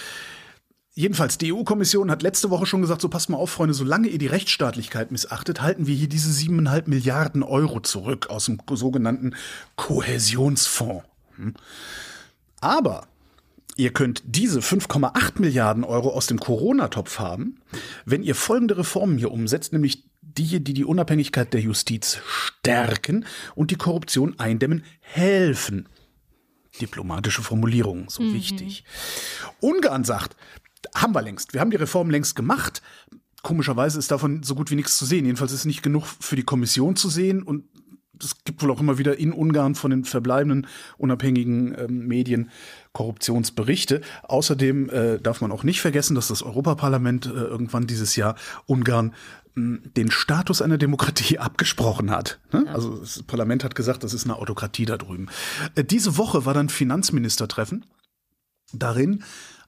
Jedenfalls, 0.97 1.39
die 1.39 1.53
EU-Kommission 1.53 2.09
hat 2.09 2.23
letzte 2.23 2.51
Woche 2.51 2.67
schon 2.67 2.81
gesagt, 2.81 3.01
so 3.01 3.09
passt 3.09 3.29
mal 3.29 3.37
auf, 3.37 3.51
Freunde, 3.51 3.75
solange 3.75 4.07
ihr 4.07 4.19
die 4.19 4.29
Rechtsstaatlichkeit 4.29 5.11
missachtet, 5.11 5.61
halten 5.61 5.89
wir 5.89 5.95
hier 5.97 6.09
diese 6.09 6.33
siebeneinhalb 6.33 6.87
Milliarden 6.87 7.43
Euro 7.43 7.81
zurück 7.81 8.31
aus 8.31 8.45
dem 8.45 8.61
sogenannten 8.71 9.35
Kohäsionsfonds. 9.75 11.05
Hm. 11.37 11.55
Aber 12.61 13.09
ihr 13.77 13.93
könnt 13.93 14.23
diese 14.27 14.61
5,8 14.61 15.41
Milliarden 15.41 15.85
Euro 15.85 16.11
aus 16.11 16.27
dem 16.27 16.39
Corona-Topf 16.39 17.19
haben, 17.19 17.61
wenn 18.05 18.23
ihr 18.23 18.35
folgende 18.35 18.79
Reformen 18.79 19.19
hier 19.19 19.33
umsetzt, 19.33 19.73
nämlich 19.73 20.05
die, 20.21 20.63
die 20.63 20.75
die 20.75 20.85
Unabhängigkeit 20.85 21.53
der 21.53 21.61
Justiz 21.61 22.19
stärken 22.27 23.27
und 23.55 23.71
die 23.71 23.77
Korruption 23.77 24.39
eindämmen 24.39 24.85
helfen. 25.01 25.89
Diplomatische 26.81 27.43
Formulierung, 27.43 28.09
so 28.09 28.23
mhm. 28.23 28.35
wichtig. 28.35 28.85
Ungarn 29.61 30.05
sagt, 30.05 30.37
haben 30.95 31.15
wir 31.15 31.23
längst. 31.23 31.53
Wir 31.53 31.61
haben 31.61 31.71
die 31.71 31.77
Reform 31.77 32.11
längst 32.11 32.35
gemacht. 32.35 32.83
Komischerweise 33.43 33.99
ist 33.99 34.11
davon 34.11 34.43
so 34.43 34.55
gut 34.55 34.71
wie 34.71 34.75
nichts 34.75 34.97
zu 34.97 35.05
sehen. 35.05 35.25
Jedenfalls 35.25 35.53
ist 35.53 35.61
es 35.61 35.65
nicht 35.67 35.83
genug 35.83 36.05
für 36.07 36.37
die 36.37 36.43
Kommission 36.43 36.97
zu 36.97 37.09
sehen 37.09 37.43
und 37.43 37.65
es 38.23 38.45
gibt 38.45 38.63
wohl 38.63 38.71
auch 38.71 38.81
immer 38.81 38.99
wieder 38.99 39.19
in 39.19 39.33
Ungarn 39.33 39.75
von 39.75 39.91
den 39.91 40.05
verbleibenden 40.05 40.67
unabhängigen 40.99 41.75
äh, 41.75 41.89
Medien 41.89 42.51
Korruptionsberichte. 42.93 44.01
Außerdem 44.23 44.91
äh, 44.91 45.19
darf 45.19 45.41
man 45.41 45.53
auch 45.53 45.65
nicht 45.65 45.81
vergessen, 45.81 46.15
dass 46.15 46.29
das 46.29 46.43
Europaparlament 46.43 47.27
äh, 47.27 47.31
irgendwann 47.31 47.87
dieses 47.87 48.17
Jahr 48.17 48.37
Ungarn 48.67 49.15
mh, 49.55 49.79
den 49.97 50.11
Status 50.11 50.63
einer 50.63 50.79
Demokratie 50.79 51.39
abgesprochen 51.39 52.11
hat. 52.11 52.39
Ne? 52.53 52.65
Ja. 52.67 52.73
Also 52.73 52.97
das 52.97 53.23
Parlament 53.23 53.65
hat 53.65 53.75
gesagt, 53.75 54.05
das 54.05 54.15
ist 54.15 54.25
eine 54.25 54.37
Autokratie 54.37 54.87
da 54.87 54.97
drüben. 54.97 55.29
Äh, 55.75 55.85
diese 55.85 56.17
Woche 56.17 56.45
war 56.47 56.55
dann 56.55 56.69
Finanzministertreffen. 56.69 57.85
Darin 58.73 59.23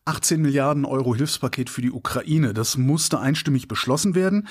18 0.04 0.40
Milliarden 0.40 0.85
Euro 0.85 1.14
Hilfspaket 1.16 1.68
für 1.68 1.82
die 1.82 1.90
Ukraine. 1.90 2.54
Das 2.54 2.76
musste 2.76 3.18
einstimmig 3.18 3.66
beschlossen 3.66 4.14
werden. 4.14 4.46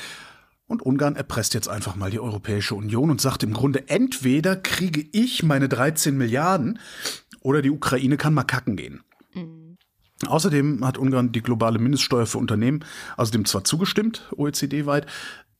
Und 0.67 0.81
Ungarn 0.81 1.15
erpresst 1.15 1.53
jetzt 1.53 1.69
einfach 1.69 1.95
mal 1.95 2.09
die 2.09 2.19
Europäische 2.19 2.75
Union 2.75 3.11
und 3.11 3.21
sagt 3.21 3.43
im 3.43 3.53
Grunde, 3.53 3.87
entweder 3.87 4.55
kriege 4.55 5.05
ich 5.11 5.43
meine 5.43 5.69
13 5.69 6.17
Milliarden 6.17 6.79
oder 7.41 7.61
die 7.61 7.69
Ukraine 7.69 8.17
kann 8.17 8.33
mal 8.33 8.43
kacken 8.43 8.75
gehen. 8.75 9.03
Mhm. 9.33 9.77
Außerdem 10.25 10.83
hat 10.85 10.97
Ungarn 10.97 11.31
die 11.31 11.41
globale 11.41 11.77
Mindeststeuer 11.77 12.25
für 12.25 12.39
Unternehmen, 12.39 12.83
also 13.17 13.31
dem 13.31 13.45
zwar 13.45 13.63
zugestimmt, 13.63 14.31
OECD-weit, 14.35 15.05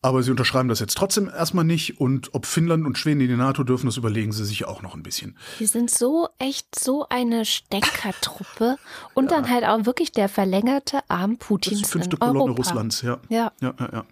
aber 0.05 0.21
sie 0.21 0.29
unterschreiben 0.29 0.69
das 0.69 0.79
jetzt 0.79 0.95
trotzdem 0.95 1.29
erstmal 1.29 1.65
nicht. 1.65 1.99
Und 1.99 2.35
ob 2.35 2.45
Finnland 2.45 2.85
und 2.85 2.95
Schweden 2.95 3.21
in 3.21 3.27
die 3.27 3.35
NATO 3.35 3.63
dürfen, 3.63 3.87
das 3.87 3.97
überlegen 3.97 4.31
sie 4.33 4.45
sich 4.45 4.65
auch 4.65 4.83
noch 4.83 4.93
ein 4.93 5.01
bisschen. 5.01 5.35
Die 5.59 5.65
sind 5.65 5.89
so 5.89 6.29
echt 6.37 6.77
so 6.77 7.07
eine 7.09 7.43
Steckertruppe 7.43 8.77
und 9.15 9.31
ja. 9.31 9.37
dann 9.37 9.49
halt 9.49 9.65
auch 9.65 9.87
wirklich 9.87 10.11
der 10.11 10.29
verlängerte 10.29 10.99
Arm 11.09 11.37
Putins. 11.37 11.71
Das 11.71 11.81
ist 11.81 11.87
die 11.87 11.91
fünfte 11.91 12.17
Kolonne 12.17 12.39
Europa. 12.39 12.57
Russlands, 12.57 13.01
ja. 13.01 13.17
Ja. 13.29 13.51
ja, 13.61 13.73
ja, 13.79 13.89
ja. 13.91 14.05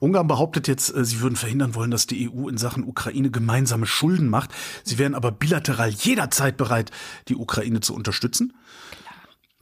Ungarn 0.00 0.26
behauptet 0.26 0.68
jetzt, 0.68 0.94
äh, 0.94 1.04
sie 1.04 1.20
würden 1.20 1.36
verhindern 1.36 1.74
wollen, 1.74 1.90
dass 1.90 2.06
die 2.06 2.30
EU 2.30 2.48
in 2.48 2.58
Sachen 2.58 2.84
Ukraine 2.84 3.30
gemeinsame 3.30 3.86
Schulden 3.86 4.28
macht. 4.28 4.50
Sie 4.84 4.98
wären 4.98 5.14
aber 5.14 5.32
bilateral 5.32 5.90
jederzeit 5.90 6.56
bereit, 6.56 6.90
die 7.28 7.36
Ukraine 7.36 7.80
zu 7.80 7.94
unterstützen. 7.94 8.54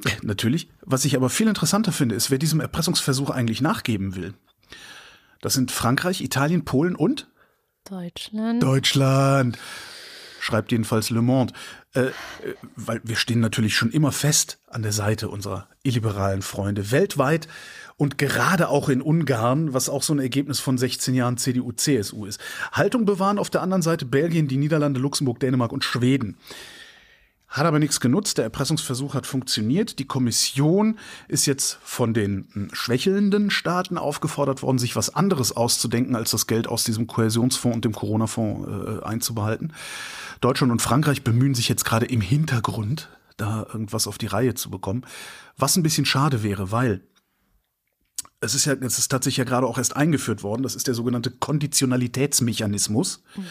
Klar. 0.03 0.15
Äh, 0.15 0.27
natürlich. 0.27 0.71
Was 0.83 1.05
ich 1.05 1.17
aber 1.17 1.31
viel 1.31 1.49
interessanter 1.49 1.93
finde, 1.93 2.15
ist, 2.15 2.31
wer 2.31 2.39
diesem 2.39 2.61
Erpressungsversuch 2.61 3.31
eigentlich 3.31 3.61
nachgeben 3.61 4.15
will. 4.15 4.35
Das 5.41 5.55
sind 5.55 5.71
Frankreich, 5.71 6.23
Italien, 6.23 6.65
Polen 6.65 6.97
und 6.97 7.29
Deutschland. 7.85 8.63
Deutschland. 8.63 9.59
Schreibt 10.41 10.71
jedenfalls 10.73 11.11
Le 11.11 11.23
Monde. 11.23 11.55
Äh, 11.95 12.01
äh, 12.01 12.13
weil 12.77 13.01
wir 13.05 13.17
stehen 13.17 13.41
natürlich 13.41 13.75
schon 13.75 13.91
immer 13.91 14.13
fest 14.13 14.59
an 14.67 14.83
der 14.83 14.93
Seite 14.93 15.29
unserer 15.29 15.69
illiberalen 15.83 16.43
Freunde 16.43 16.91
weltweit 16.91 17.49
und 17.97 18.19
gerade 18.19 18.69
auch 18.69 18.89
in 18.89 19.01
Ungarn, 19.01 19.73
was 19.73 19.89
auch 19.89 20.03
so 20.03 20.13
ein 20.13 20.19
Ergebnis 20.19 20.61
von 20.61 20.77
16 20.77 21.15
Jahren 21.15 21.39
CDU-CSU 21.39 22.27
ist. 22.27 22.41
Haltung 22.73 23.07
bewahren 23.07 23.39
auf 23.39 23.51
der 23.51 23.63
anderen 23.63 23.83
Seite 23.83 24.05
Belgien, 24.05 24.49
die 24.49 24.59
Niederlande, 24.59 25.01
Luxemburg, 25.01 25.41
Dänemark 25.41 25.73
und 25.73 25.85
Schweden. 25.85 26.37
Hat 27.49 27.65
aber 27.65 27.79
nichts 27.79 28.01
genutzt. 28.01 28.39
Der 28.39 28.45
Erpressungsversuch 28.45 29.15
hat 29.15 29.25
funktioniert. 29.25 29.99
Die 29.99 30.05
Kommission 30.05 30.99
ist 31.29 31.47
jetzt 31.47 31.79
von 31.83 32.13
den 32.13 32.49
hm, 32.53 32.69
schwächelnden 32.73 33.51
Staaten 33.51 33.97
aufgefordert 33.99 34.63
worden, 34.63 34.79
sich 34.79 34.97
was 34.97 35.15
anderes 35.15 35.53
auszudenken, 35.53 36.17
als 36.17 36.33
das 36.33 36.47
Geld 36.47 36.67
aus 36.69 36.85
diesem 36.85 37.07
Kohäsionsfonds 37.07 37.77
und 37.77 37.85
dem 37.85 37.93
Corona-Fonds 37.93 38.69
äh, 38.69 39.05
einzubehalten. 39.05 39.73
Deutschland 40.41 40.71
und 40.73 40.83
Frankreich 40.83 41.23
bemühen 41.23 41.55
sich 41.55 41.69
jetzt 41.69 41.85
gerade 41.85 42.07
im 42.07 42.21
Hintergrund, 42.21 43.09
da 43.37 43.67
irgendwas 43.73 44.07
auf 44.07 44.19
die 44.19 44.27
Reihe 44.27 44.55
zu 44.55 44.69
bekommen. 44.69 45.07
Was 45.57 45.77
ein 45.77 45.83
bisschen 45.83 46.05
schade 46.05 46.43
wäre, 46.43 46.73
weil 46.73 47.01
es 48.41 48.55
ist 48.55 48.65
ja, 48.67 48.75
es 48.75 48.99
ist 48.99 49.09
tatsächlich 49.09 49.39
ja 49.39 49.45
gerade 49.45 49.67
auch 49.67 49.79
erst 49.79 49.97
eingeführt 49.97 50.43
worden. 50.43 50.63
Das 50.63 50.75
ist 50.75 50.87
der 50.87 50.95
sogenannte 50.95 51.31
Konditionalitätsmechanismus. 51.31 53.23
Mhm. 53.37 53.45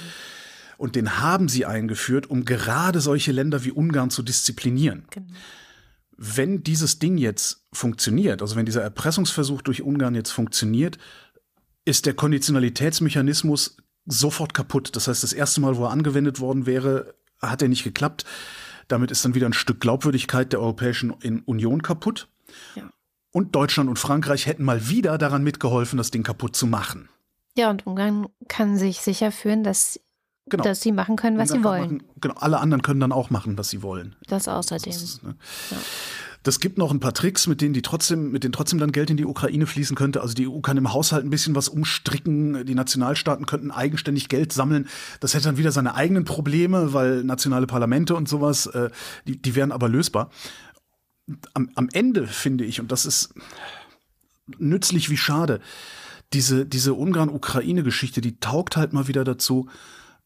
Und 0.77 0.95
den 0.95 1.19
haben 1.19 1.47
sie 1.47 1.65
eingeführt, 1.65 2.29
um 2.29 2.45
gerade 2.45 2.99
solche 2.99 3.31
Länder 3.31 3.63
wie 3.63 3.71
Ungarn 3.71 4.09
zu 4.09 4.23
disziplinieren. 4.23 5.05
Genau. 5.09 5.27
Wenn 6.17 6.63
dieses 6.63 6.99
Ding 6.99 7.17
jetzt 7.17 7.65
funktioniert, 7.73 8.41
also 8.41 8.55
wenn 8.55 8.65
dieser 8.65 8.81
Erpressungsversuch 8.81 9.61
durch 9.61 9.81
Ungarn 9.81 10.15
jetzt 10.15 10.31
funktioniert, 10.31 10.97
ist 11.85 12.05
der 12.05 12.13
Konditionalitätsmechanismus 12.13 13.77
sofort 14.05 14.53
kaputt. 14.53 14.95
Das 14.95 15.07
heißt, 15.07 15.23
das 15.23 15.33
erste 15.33 15.61
Mal, 15.61 15.77
wo 15.77 15.85
er 15.85 15.91
angewendet 15.91 16.39
worden 16.39 16.65
wäre, 16.65 17.15
hat 17.41 17.61
er 17.61 17.67
nicht 17.67 17.83
geklappt. 17.83 18.25
Damit 18.87 19.11
ist 19.11 19.25
dann 19.25 19.35
wieder 19.35 19.47
ein 19.47 19.53
Stück 19.53 19.79
Glaubwürdigkeit 19.79 20.53
der 20.53 20.61
Europäischen 20.61 21.11
Union 21.11 21.81
kaputt. 21.81 22.27
Ja. 22.75 22.89
Und 23.35 23.53
Deutschland 23.53 23.89
und 23.89 23.99
Frankreich 23.99 24.45
hätten 24.45 24.63
mal 24.63 24.87
wieder 24.87 25.17
daran 25.17 25.43
mitgeholfen, 25.43 25.97
das 25.97 26.09
Ding 26.09 26.23
kaputt 26.23 26.55
zu 26.55 26.67
machen. 26.67 27.09
Ja, 27.57 27.69
und 27.69 27.85
Ungarn 27.85 28.27
kann 28.47 28.77
sich 28.77 29.01
sicher 29.01 29.29
führen, 29.29 29.61
dass 29.61 29.99
Genau. 30.47 30.63
Dass 30.63 30.79
sie 30.79 30.91
machen 30.91 31.15
können, 31.15 31.39
was 31.39 31.49
sie 31.49 31.63
wollen. 31.63 31.81
Machen, 31.81 32.03
genau, 32.21 32.35
alle 32.35 32.59
anderen 32.59 32.83
können 32.83 32.99
dann 32.99 33.11
auch 33.11 33.31
machen, 33.31 33.57
was 33.57 33.71
sie 33.71 33.81
wollen. 33.81 34.15
Das 34.27 34.47
außerdem. 34.47 34.93
Das, 34.93 35.01
ist, 35.01 35.23
ne? 35.23 35.35
ja. 35.71 35.77
das 36.43 36.59
gibt 36.59 36.77
noch 36.77 36.91
ein 36.91 36.99
paar 36.99 37.15
Tricks, 37.15 37.47
mit 37.47 37.61
denen 37.61 37.73
die 37.73 37.81
trotzdem, 37.81 38.29
mit 38.29 38.43
denen 38.43 38.51
trotzdem 38.51 38.77
dann 38.77 38.91
Geld 38.91 39.09
in 39.09 39.17
die 39.17 39.25
Ukraine 39.25 39.65
fließen 39.65 39.95
könnte. 39.95 40.21
Also 40.21 40.35
die 40.35 40.47
EU 40.47 40.59
kann 40.59 40.77
im 40.77 40.93
Haushalt 40.93 41.25
ein 41.25 41.31
bisschen 41.31 41.55
was 41.55 41.67
umstricken. 41.67 42.63
Die 42.63 42.75
Nationalstaaten 42.75 43.47
könnten 43.47 43.71
eigenständig 43.71 44.29
Geld 44.29 44.53
sammeln. 44.53 44.87
Das 45.19 45.33
hätte 45.33 45.45
dann 45.45 45.57
wieder 45.57 45.71
seine 45.71 45.95
eigenen 45.95 46.25
Probleme, 46.25 46.93
weil 46.93 47.23
nationale 47.23 47.65
Parlamente 47.65 48.15
und 48.15 48.29
sowas, 48.29 48.67
äh, 48.67 48.91
die, 49.27 49.41
die 49.41 49.55
wären 49.55 49.71
aber 49.71 49.89
lösbar. 49.89 50.29
Am, 51.53 51.69
am 51.75 51.89
Ende 51.93 52.27
finde 52.27 52.65
ich, 52.65 52.79
und 52.79 52.91
das 52.91 53.05
ist 53.05 53.33
nützlich 54.57 55.09
wie 55.09 55.17
schade, 55.17 55.59
diese, 56.33 56.65
diese 56.65 56.93
Ungarn-Ukraine-Geschichte, 56.93 58.21
die 58.21 58.39
taugt 58.39 58.77
halt 58.77 58.93
mal 58.93 59.07
wieder 59.07 59.23
dazu, 59.23 59.69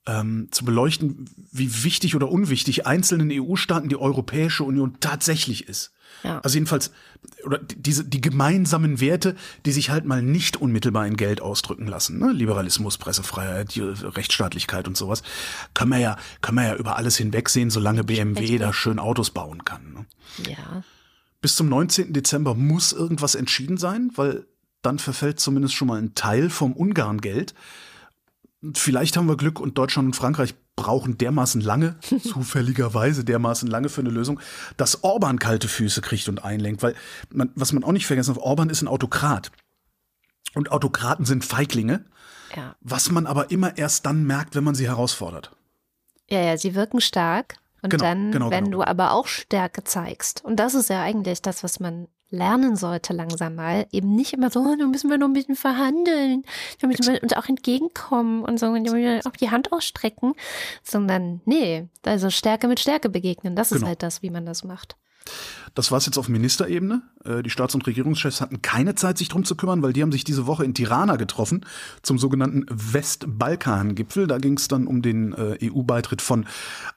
ähm, 0.06 0.48
zu 0.52 0.66
beleuchten, 0.66 1.30
wie 1.52 1.84
wichtig 1.84 2.16
oder 2.16 2.30
unwichtig 2.30 2.88
einzelnen 2.88 3.30
EU-Staaten 3.32 3.90
die 3.90 3.98
Europäische 3.98 4.64
Union 4.64 4.98
tatsächlich 5.00 5.68
ist. 5.68 5.92
Ja. 6.24 6.40
Also 6.40 6.56
jedenfalls, 6.56 6.92
oder 7.46 7.60
diese, 7.60 8.04
die 8.04 8.22
gemeinsamen 8.22 9.00
Werte, 9.00 9.36
die 9.66 9.72
sich 9.72 9.90
halt 9.90 10.06
mal 10.06 10.22
nicht 10.22 10.58
unmittelbar 10.58 11.08
in 11.08 11.18
Geld 11.18 11.42
ausdrücken 11.42 11.88
lassen. 11.88 12.20
Ne? 12.20 12.32
Liberalismus, 12.32 12.98
Pressefreiheit, 12.98 13.74
Rechtsstaatlichkeit 13.78 14.88
und 14.88 14.98
sowas. 14.98 15.24
Können 15.74 15.92
wir 15.92 16.00
ja, 16.00 16.18
können 16.42 16.58
wir 16.58 16.68
ja 16.68 16.76
über 16.76 16.98
alles 16.98 17.18
hinwegsehen, 17.18 17.70
solange 17.70 18.04
BMW 18.04 18.58
da 18.58 18.74
schön 18.74 19.00
Autos 19.00 19.32
bauen 19.32 19.64
kann. 19.66 19.94
Ne? 19.94 20.06
Ja. 20.52 20.84
Bis 21.42 21.56
zum 21.56 21.70
19. 21.70 22.12
Dezember 22.12 22.54
muss 22.56 22.92
irgendwas 22.92 23.36
entschieden 23.36 23.78
sein, 23.78 24.12
weil 24.16 24.46
dann 24.82 25.00
verfällt 25.00 25.40
zumindest 25.40 25.74
schon 25.74 25.88
mal 25.88 26.00
ein 26.00 26.16
Teil 26.16 26.50
vom 26.50 26.74
Ungarn-Geld. 26.74 27.54
Vielleicht 28.74 29.16
haben 29.16 29.28
wir 29.28 29.38
Glück 29.38 29.60
und 29.60 29.78
Deutschland 29.78 30.08
und 30.08 30.16
Frankreich 30.16 30.54
brauchen 30.84 31.18
dermaßen 31.18 31.62
lange, 31.62 31.96
zufälligerweise 32.24 33.24
dermaßen 33.24 33.68
lange 33.68 33.90
für 33.90 34.02
eine 34.02 34.10
Lösung, 34.10 34.40
dass 34.78 35.04
Orban 35.04 35.40
kalte 35.40 35.68
Füße 35.68 36.02
kriegt 36.02 36.30
und 36.30 36.44
einlenkt. 36.44 36.84
Weil, 36.84 36.96
man, 37.32 37.52
was 37.56 37.74
man 37.74 37.84
auch 37.84 37.92
nicht 37.92 38.08
vergessen 38.08 38.34
darf, 38.34 38.44
Orban 38.44 38.70
ist 38.70 38.82
ein 38.82 38.88
Autokrat. 38.88 39.52
Und 40.56 40.72
Autokraten 40.72 41.26
sind 41.26 41.46
Feiglinge, 41.46 42.06
ja. 42.56 42.76
was 42.82 43.12
man 43.12 43.28
aber 43.28 43.52
immer 43.52 43.78
erst 43.78 44.06
dann 44.06 44.24
merkt, 44.24 44.56
wenn 44.56 44.64
man 44.64 44.76
sie 44.76 44.88
herausfordert. 44.88 45.52
Ja, 46.30 46.42
ja, 46.42 46.58
sie 46.58 46.76
wirken 46.76 47.02
stark. 47.02 47.58
Und 47.82 47.92
genau, 47.92 48.04
dann, 48.04 48.32
genau, 48.32 48.50
wenn 48.52 48.66
genau. 48.66 48.78
du 48.80 48.84
aber 48.84 49.12
auch 49.12 49.28
Stärke 49.28 49.84
zeigst, 49.84 50.44
und 50.44 50.58
das 50.58 50.74
ist 50.74 50.90
ja 50.90 51.02
eigentlich 51.02 51.42
das, 51.42 51.64
was 51.64 51.80
man 51.80 52.08
lernen 52.32 52.76
sollte 52.76 53.14
langsam 53.14 53.56
mal, 53.56 53.88
eben 53.92 54.16
nicht 54.16 54.34
immer 54.34 54.50
so, 54.50 54.60
oh, 54.62 54.76
da 54.78 54.86
müssen 54.86 55.10
wir 55.10 55.18
noch 55.18 55.28
ein 55.28 55.34
bisschen 55.34 55.56
verhandeln, 55.56 56.44
da 56.80 56.88
müssen 56.88 57.12
wir 57.12 57.22
uns 57.24 57.34
auch 57.34 57.48
entgegenkommen 57.48 58.44
und 58.44 58.60
so, 58.60 58.68
und 58.68 58.88
auch 59.26 59.36
die 59.36 59.50
Hand 59.50 59.72
ausstrecken, 59.72 60.34
sondern 60.84 61.42
nee, 61.46 61.88
also 62.06 62.30
Stärke 62.30 62.68
mit 62.68 62.80
Stärke 62.80 63.10
begegnen, 63.10 63.56
das 63.56 63.70
genau. 63.70 63.82
ist 63.82 63.88
halt 63.88 64.04
das, 64.04 64.22
wie 64.22 64.30
man 64.30 64.46
das 64.46 64.64
macht. 64.64 64.96
Das 65.80 65.92
war 65.92 65.98
es 65.98 66.06
jetzt 66.06 66.18
auf 66.18 66.28
Ministerebene. 66.28 67.04
Äh, 67.24 67.42
die 67.42 67.50
Staats- 67.50 67.74
und 67.74 67.88
Regierungschefs 67.88 68.42
hatten 68.42 68.62
keine 68.62 68.96
Zeit, 68.96 69.18
sich 69.18 69.30
drum 69.30 69.46
zu 69.46 69.56
kümmern, 69.56 69.82
weil 69.82 69.94
die 69.94 70.02
haben 70.02 70.12
sich 70.12 70.26
diese 70.26 70.46
Woche 70.46 70.66
in 70.66 70.74
Tirana 70.74 71.16
getroffen 71.16 71.66
zum 72.02 72.20
sogenannten 72.20 72.66
Westbalkan-Gipfel. 72.70 74.28
Da 74.28 74.40
ging 74.40 74.58
es 74.58 74.68
dann 74.68 74.88
um 74.88 75.02
den 75.02 75.32
äh, 75.32 75.72
EU-Beitritt 75.72 76.22
von 76.22 76.48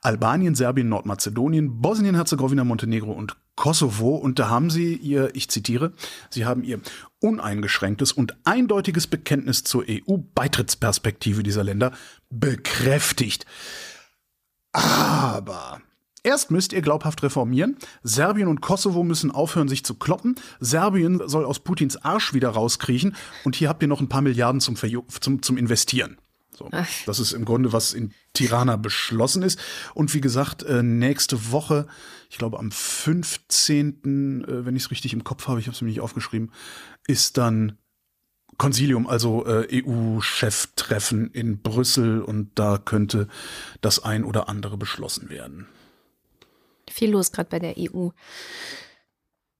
Albanien, 0.01 0.57
Serbien, 0.57 0.88
Nordmazedonien, 0.88 1.81
Bosnien-Herzegowina, 1.81 2.64
Montenegro 2.64 3.12
und 3.12 3.37
Kosovo. 3.55 4.16
Und 4.16 4.40
da 4.40 4.49
haben 4.49 4.68
sie 4.68 4.97
ihr, 4.97 5.31
ich 5.37 5.49
zitiere, 5.49 5.92
sie 6.31 6.45
haben 6.45 6.64
ihr 6.64 6.81
uneingeschränktes 7.21 8.11
und 8.11 8.37
eindeutiges 8.42 9.07
Bekenntnis 9.07 9.62
zur 9.62 9.85
EU-Beitrittsperspektive 9.88 11.45
dieser 11.45 11.62
Länder 11.62 11.92
bekräftigt. 12.31 13.47
Aber 14.73 15.81
Erst 16.24 16.50
müsst 16.50 16.72
ihr 16.72 16.82
glaubhaft 16.82 17.22
reformieren. 17.22 17.76
Serbien 18.02 18.48
und 18.48 18.61
Kosovo 18.61 19.02
müssen 19.02 19.30
aufhören, 19.30 19.68
sich 19.68 19.85
zu 19.85 19.94
kloppen. 19.94 20.37
Serbien 20.61 21.20
soll 21.26 21.44
aus 21.44 21.58
Putins 21.58 21.96
Arsch 21.96 22.32
wieder 22.32 22.50
rauskriechen. 22.50 23.16
Und 23.44 23.56
hier 23.56 23.68
habt 23.68 23.82
ihr 23.82 23.88
noch 23.88 24.00
ein 24.00 24.08
paar 24.08 24.22
Milliarden 24.22 24.61
zum, 24.61 24.76
zum, 24.76 25.42
zum 25.42 25.56
Investieren. 25.56 26.18
So. 26.54 26.68
Das 27.06 27.18
ist 27.18 27.32
im 27.32 27.44
Grunde, 27.44 27.72
was 27.72 27.92
in 27.92 28.12
Tirana 28.35 28.76
beschlossen 28.76 29.42
ist. 29.42 29.58
Und 29.94 30.14
wie 30.14 30.20
gesagt, 30.20 30.62
äh, 30.62 30.82
nächste 30.82 31.50
Woche, 31.50 31.87
ich 32.30 32.38
glaube 32.38 32.58
am 32.58 32.70
15., 32.70 34.44
äh, 34.44 34.66
wenn 34.66 34.76
ich 34.76 34.85
es 34.85 34.90
richtig 34.90 35.14
im 35.14 35.24
Kopf 35.24 35.48
habe, 35.48 35.61
ich 35.61 35.66
habe 35.66 35.74
es 35.74 35.80
mir 35.80 35.88
nicht 35.88 36.00
aufgeschrieben, 36.00 36.52
ist 37.06 37.38
dann 37.38 37.78
Konsilium, 38.58 39.08
also 39.08 39.46
äh, 39.46 39.82
EU-Cheftreffen 39.82 41.30
in 41.30 41.62
Brüssel 41.62 42.20
und 42.20 42.50
da 42.54 42.78
könnte 42.78 43.28
das 43.80 44.04
ein 44.04 44.22
oder 44.22 44.48
andere 44.48 44.76
beschlossen 44.76 45.30
werden. 45.30 45.66
Viel 46.92 47.11
los 47.11 47.33
gerade 47.33 47.48
bei 47.48 47.59
der 47.59 47.74
EU. 47.78 48.11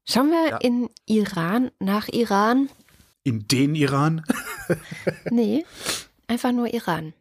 Schauen 0.05 0.31
wir 0.31 0.51
ja. 0.51 0.57
in 0.59 0.91
Iran 1.07 1.71
nach 1.79 2.09
Iran. 2.09 2.69
In 3.25 3.47
den 3.49 3.75
Iran? 3.75 4.25
nee, 5.31 5.65
einfach 6.27 6.53
nur 6.53 6.73
Iran. 6.73 7.13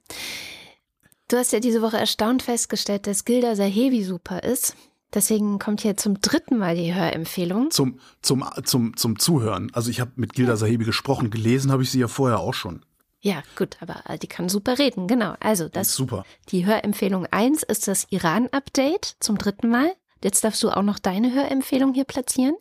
Du 1.27 1.37
hast 1.37 1.53
ja 1.53 1.59
diese 1.59 1.81
Woche 1.81 1.97
erstaunt 1.97 2.43
festgestellt, 2.43 3.07
dass 3.07 3.23
Gilda 3.23 3.55
Sahevi 3.55 4.03
super 4.03 4.43
ist. 4.43 4.75
Deswegen 5.13 5.59
kommt 5.59 5.81
hier 5.81 5.97
zum 5.97 6.21
dritten 6.21 6.57
Mal 6.57 6.75
die 6.75 6.93
Hörempfehlung. 6.93 7.69
Zum, 7.71 7.99
zum, 8.21 8.45
zum, 8.63 8.95
zum 8.95 9.19
Zuhören. 9.19 9.69
Also 9.73 9.89
ich 9.89 9.99
habe 9.99 10.11
mit 10.15 10.33
Gilda 10.33 10.55
Sahebi 10.55 10.85
gesprochen, 10.85 11.29
gelesen 11.29 11.71
habe 11.71 11.83
ich 11.83 11.91
sie 11.91 11.99
ja 11.99 12.07
vorher 12.07 12.39
auch 12.39 12.53
schon. 12.53 12.83
Ja, 13.19 13.43
gut, 13.55 13.77
aber 13.81 14.01
die 14.17 14.27
kann 14.27 14.49
super 14.49 14.79
reden, 14.79 15.07
genau. 15.07 15.35
Also 15.39 15.69
das 15.69 15.89
ist 15.89 15.95
super. 15.95 16.25
Die 16.49 16.65
Hörempfehlung 16.65 17.27
1 17.27 17.61
ist 17.63 17.87
das 17.87 18.07
Iran-Update 18.09 19.17
zum 19.19 19.37
dritten 19.37 19.69
Mal. 19.69 19.93
Jetzt 20.23 20.43
darfst 20.43 20.61
du 20.63 20.69
auch 20.69 20.83
noch 20.83 20.99
deine 20.99 21.33
Hörempfehlung 21.33 21.93
hier 21.93 22.05
platzieren. 22.05 22.55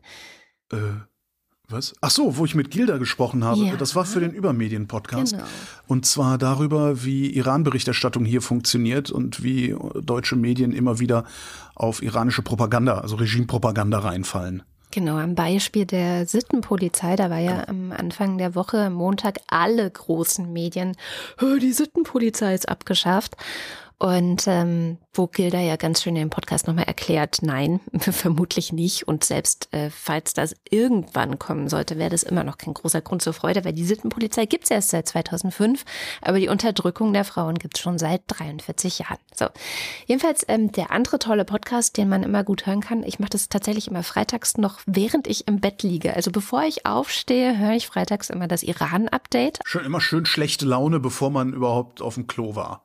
Äh, 0.72 0.76
was? 1.68 1.94
Ach 2.00 2.10
so, 2.10 2.36
wo 2.36 2.44
ich 2.44 2.54
mit 2.54 2.70
Gilda 2.70 2.98
gesprochen 2.98 3.44
habe. 3.44 3.60
Ja. 3.60 3.76
Das 3.76 3.94
war 3.94 4.04
für 4.04 4.20
den 4.20 4.32
Übermedien-Podcast. 4.32 5.32
Genau. 5.34 5.44
Und 5.86 6.04
zwar 6.04 6.36
darüber, 6.36 7.04
wie 7.04 7.30
Iran-Berichterstattung 7.30 8.24
hier 8.24 8.42
funktioniert 8.42 9.10
und 9.10 9.42
wie 9.42 9.76
deutsche 10.02 10.36
Medien 10.36 10.72
immer 10.72 10.98
wieder 10.98 11.24
auf 11.76 12.02
iranische 12.02 12.42
Propaganda, 12.42 12.98
also 12.98 13.16
Regimepropaganda 13.16 14.00
reinfallen. 14.00 14.64
Genau, 14.92 15.18
am 15.18 15.36
Beispiel 15.36 15.86
der 15.86 16.26
Sittenpolizei, 16.26 17.14
da 17.14 17.30
war 17.30 17.38
ja 17.38 17.68
am 17.68 17.92
Anfang 17.92 18.38
der 18.38 18.56
Woche, 18.56 18.86
am 18.86 18.94
Montag, 18.94 19.38
alle 19.46 19.88
großen 19.88 20.52
Medien, 20.52 20.96
die 21.40 21.72
Sittenpolizei 21.72 22.54
ist 22.54 22.68
abgeschafft. 22.68 23.36
Und 24.00 24.46
ähm, 24.46 24.96
wo 25.12 25.26
Gilda 25.26 25.60
ja 25.60 25.76
ganz 25.76 26.02
schön 26.02 26.16
im 26.16 26.30
Podcast 26.30 26.66
nochmal 26.66 26.86
erklärt, 26.86 27.40
nein, 27.42 27.80
vermutlich 27.98 28.72
nicht. 28.72 29.06
Und 29.06 29.24
selbst 29.24 29.68
äh, 29.74 29.90
falls 29.90 30.32
das 30.32 30.56
irgendwann 30.70 31.38
kommen 31.38 31.68
sollte, 31.68 31.98
wäre 31.98 32.08
das 32.08 32.22
immer 32.22 32.42
noch 32.42 32.56
kein 32.56 32.72
großer 32.72 33.02
Grund 33.02 33.20
zur 33.20 33.34
Freude, 33.34 33.62
weil 33.62 33.74
die 33.74 33.84
Sittenpolizei 33.84 34.46
gibt's 34.46 34.70
erst 34.70 34.88
seit 34.88 35.06
2005, 35.06 35.84
aber 36.22 36.40
die 36.40 36.48
Unterdrückung 36.48 37.12
der 37.12 37.26
Frauen 37.26 37.56
gibt's 37.56 37.80
schon 37.80 37.98
seit 37.98 38.22
43 38.28 39.00
Jahren. 39.00 39.18
So, 39.34 39.48
jedenfalls 40.06 40.46
ähm, 40.48 40.72
der 40.72 40.92
andere 40.92 41.18
tolle 41.18 41.44
Podcast, 41.44 41.98
den 41.98 42.08
man 42.08 42.22
immer 42.22 42.42
gut 42.42 42.64
hören 42.64 42.80
kann. 42.80 43.02
Ich 43.02 43.18
mache 43.18 43.30
das 43.30 43.50
tatsächlich 43.50 43.88
immer 43.88 44.02
freitags 44.02 44.56
noch, 44.56 44.80
während 44.86 45.26
ich 45.26 45.46
im 45.46 45.60
Bett 45.60 45.82
liege. 45.82 46.16
Also 46.16 46.30
bevor 46.30 46.62
ich 46.62 46.86
aufstehe, 46.86 47.58
höre 47.58 47.74
ich 47.74 47.86
freitags 47.86 48.30
immer 48.30 48.48
das 48.48 48.62
Iran-Update. 48.62 49.60
Schön 49.66 49.84
immer 49.84 50.00
schön 50.00 50.24
schlechte 50.24 50.64
Laune, 50.64 51.00
bevor 51.00 51.28
man 51.28 51.52
überhaupt 51.52 52.00
auf 52.00 52.14
dem 52.14 52.26
Klo 52.26 52.54
war. 52.56 52.82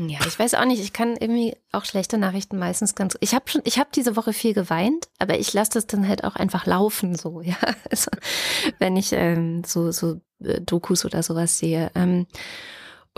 Ja, 0.00 0.20
ich 0.28 0.38
weiß 0.38 0.54
auch 0.54 0.64
nicht. 0.64 0.80
Ich 0.80 0.92
kann 0.92 1.16
irgendwie 1.16 1.56
auch 1.72 1.84
schlechte 1.84 2.18
Nachrichten 2.18 2.56
meistens 2.56 2.94
ganz. 2.94 3.16
Ich 3.20 3.34
habe 3.34 3.50
schon, 3.50 3.62
ich 3.64 3.80
habe 3.80 3.90
diese 3.92 4.14
Woche 4.14 4.32
viel 4.32 4.54
geweint, 4.54 5.08
aber 5.18 5.40
ich 5.40 5.52
lasse 5.52 5.72
das 5.72 5.88
dann 5.88 6.06
halt 6.06 6.22
auch 6.22 6.36
einfach 6.36 6.66
laufen, 6.66 7.16
so 7.16 7.40
ja. 7.42 7.56
Also, 7.90 8.10
wenn 8.78 8.96
ich 8.96 9.12
ähm, 9.12 9.64
so 9.64 9.90
so 9.90 10.20
äh, 10.40 10.60
Dokus 10.60 11.04
oder 11.04 11.24
sowas 11.24 11.58
sehe. 11.58 11.90
Ähm, 11.96 12.26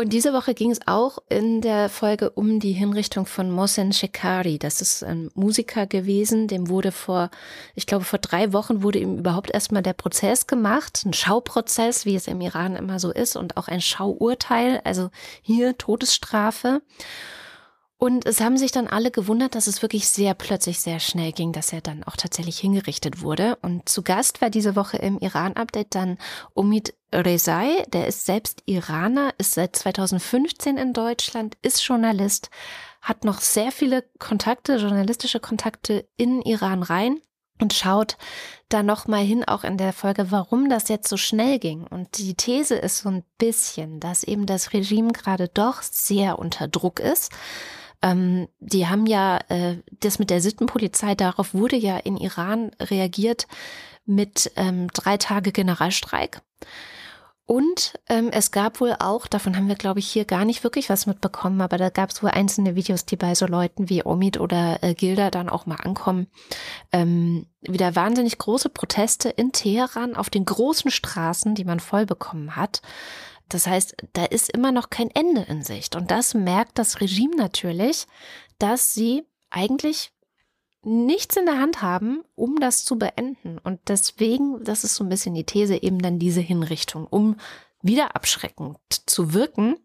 und 0.01 0.15
diese 0.15 0.33
Woche 0.33 0.55
ging 0.55 0.71
es 0.71 0.81
auch 0.87 1.19
in 1.29 1.61
der 1.61 1.91
Folge 1.91 2.31
um 2.31 2.59
die 2.59 2.73
Hinrichtung 2.73 3.27
von 3.27 3.51
Mohsen 3.51 3.93
Shekari. 3.93 4.59
Das 4.59 4.81
ist 4.81 5.05
ein 5.05 5.31
Musiker 5.35 5.87
gewesen, 5.87 6.49
dem 6.49 6.71
wurde 6.71 6.91
vor, 6.91 7.29
ich 7.75 7.85
glaube, 7.85 8.07
vor 8.07 8.19
drei 8.19 8.55
Wochen 8.55 8.83
wurde 8.83 8.99
ihm 8.99 9.19
überhaupt 9.19 9.51
erstmal 9.51 9.83
der 9.83 9.93
Prozess 9.93 10.47
gemacht, 10.47 11.03
ein 11.05 11.13
Schauprozess, 11.13 12.07
wie 12.07 12.17
es 12.17 12.29
im 12.29 12.41
Iran 12.41 12.77
immer 12.77 12.99
so 12.99 13.11
ist, 13.13 13.37
und 13.37 13.59
auch 13.59 13.69
ein 13.69 13.83
Schauurteil, 13.83 14.81
also 14.85 15.11
hier 15.43 15.77
Todesstrafe. 15.77 16.81
Und 18.01 18.25
es 18.25 18.41
haben 18.41 18.57
sich 18.57 18.73
dann 18.73 18.87
alle 18.87 19.11
gewundert, 19.11 19.55
dass 19.55 19.67
es 19.67 19.83
wirklich 19.83 20.09
sehr 20.09 20.33
plötzlich 20.33 20.81
sehr 20.81 21.01
schnell 21.01 21.33
ging, 21.33 21.53
dass 21.53 21.71
er 21.71 21.83
dann 21.83 22.03
auch 22.03 22.17
tatsächlich 22.17 22.59
hingerichtet 22.59 23.21
wurde. 23.21 23.59
Und 23.61 23.91
zu 23.91 24.03
Gast 24.03 24.41
war 24.41 24.49
diese 24.49 24.75
Woche 24.75 24.97
im 24.97 25.19
Iran-Update 25.19 25.95
dann 25.95 26.17
Omid 26.55 26.95
Rezai, 27.13 27.85
der 27.93 28.07
ist 28.07 28.25
selbst 28.25 28.63
Iraner, 28.65 29.35
ist 29.37 29.53
seit 29.53 29.77
2015 29.77 30.79
in 30.79 30.95
Deutschland, 30.95 31.59
ist 31.61 31.85
Journalist, 31.87 32.49
hat 33.03 33.25
noch 33.25 33.43
sehr 33.43 33.71
viele 33.71 34.03
Kontakte, 34.19 34.77
journalistische 34.77 35.39
Kontakte 35.39 36.09
in 36.17 36.41
Iran 36.41 36.83
rein 36.83 37.21
und 37.61 37.75
schaut 37.75 38.17
da 38.71 38.83
nochmal 38.83 39.25
hin, 39.25 39.45
auch 39.45 39.63
in 39.63 39.77
der 39.77 39.93
Folge, 39.93 40.31
warum 40.31 40.71
das 40.71 40.89
jetzt 40.89 41.09
so 41.11 41.19
schnell 41.19 41.59
ging. 41.59 41.87
Und 41.87 42.17
die 42.17 42.33
These 42.33 42.77
ist 42.77 43.01
so 43.01 43.11
ein 43.11 43.25
bisschen, 43.37 44.01
dass 44.01 44.25
eben 44.25 44.47
das 44.47 44.73
Regime 44.73 45.13
gerade 45.13 45.49
doch 45.49 45.83
sehr 45.83 46.39
unter 46.39 46.67
Druck 46.67 46.99
ist 46.99 47.31
ähm, 48.03 48.49
die 48.61 48.87
haben 48.87 49.07
ja 49.07 49.39
äh, 49.49 49.77
das 50.01 50.19
mit 50.19 50.31
der 50.31 50.41
Sittenpolizei, 50.41 51.15
darauf 51.15 51.55
wurde 51.55 51.77
ja 51.77 51.97
in 51.99 52.17
Iran 52.17 52.71
reagiert 52.81 53.47
mit 54.07 54.53
ähm, 54.57 54.89
drei 54.93 55.17
Tage 55.17 55.53
Generalstreik. 55.53 56.43
Und 57.51 57.95
ähm, 58.09 58.29
es 58.31 58.53
gab 58.53 58.81
wohl 58.81 58.95
auch, 59.01 59.27
davon 59.27 59.57
haben 59.57 59.67
wir, 59.67 59.75
glaube 59.75 59.99
ich, 59.99 60.07
hier 60.07 60.25
gar 60.25 60.45
nicht 60.45 60.63
wirklich 60.63 60.89
was 60.89 61.07
mitbekommen, 61.07 61.61
aber 61.61 61.79
da 61.79 61.91
gab 61.91 62.11
es 62.11 62.23
wohl 62.23 62.31
einzelne 62.31 62.77
Videos, 62.77 63.07
die 63.07 63.17
bei 63.17 63.35
so 63.35 63.45
Leuten 63.45 63.89
wie 63.89 64.05
Omid 64.05 64.39
oder 64.39 64.81
äh, 64.85 64.95
Gilda 64.95 65.33
dann 65.33 65.49
auch 65.49 65.67
mal 65.67 65.75
ankommen. 65.75 66.29
Ähm, 66.93 67.47
wieder 67.61 67.97
wahnsinnig 67.97 68.39
große 68.39 68.69
Proteste 68.69 69.31
in 69.31 69.51
Teheran 69.51 70.15
auf 70.15 70.31
den 70.31 70.45
großen 70.45 70.93
Straßen, 70.93 71.57
die 71.57 71.65
man 71.65 71.81
voll 71.81 72.07
bekommen 72.07 72.55
hat. 72.55 72.83
Das 73.51 73.67
heißt, 73.67 73.97
da 74.15 74.25
ist 74.25 74.49
immer 74.51 74.73
noch 74.73 74.89
kein 74.91 75.11
Ende 75.11 75.43
in 75.43 75.63
Sicht. 75.63 75.97
Und 75.97 76.11
das 76.11 76.35
merkt 76.35 76.79
das 76.79 77.01
Regime 77.01 77.37
natürlich, 77.37 78.07
dass 78.59 78.95
sie 78.95 79.25
eigentlich 79.51 80.13
nichts 80.83 81.37
in 81.37 81.45
der 81.45 81.59
Hand 81.59 81.83
haben, 81.83 82.23
um 82.35 82.59
das 82.59 82.85
zu 82.85 82.99
beenden. 82.99 83.59
Und 83.59 83.81
deswegen, 83.89 84.65
das 84.65 84.85
ist 84.85 84.95
so 84.95 85.05
ein 85.05 85.11
bisschen 85.11 85.35
die 85.35 85.45
These, 85.45 85.83
eben 85.83 86.01
dann 86.01 86.19
diese 86.19 86.41
Hinrichtung, 86.41 87.07
um 87.07 87.37
wieder 87.83 88.17
abschreckend 88.17 88.79
zu 89.07 89.35
wirken. 89.35 89.77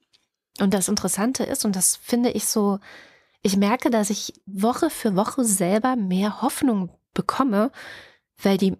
Und 0.60 0.73
das 0.73 0.88
Interessante 0.88 1.43
ist, 1.43 1.65
und 1.65 1.75
das 1.75 1.97
finde 1.97 2.30
ich 2.30 2.45
so, 2.45 2.80
ich 3.41 3.58
merke, 3.58 3.89
dass 3.89 4.10
ich 4.10 4.34
Woche 4.45 4.89
für 4.89 5.15
Woche 5.15 5.43
selber 5.43 5.95
mehr 5.95 6.41
Hoffnung 6.41 6.89
bekomme, 7.13 7.71
weil 8.41 8.58
die 8.58 8.78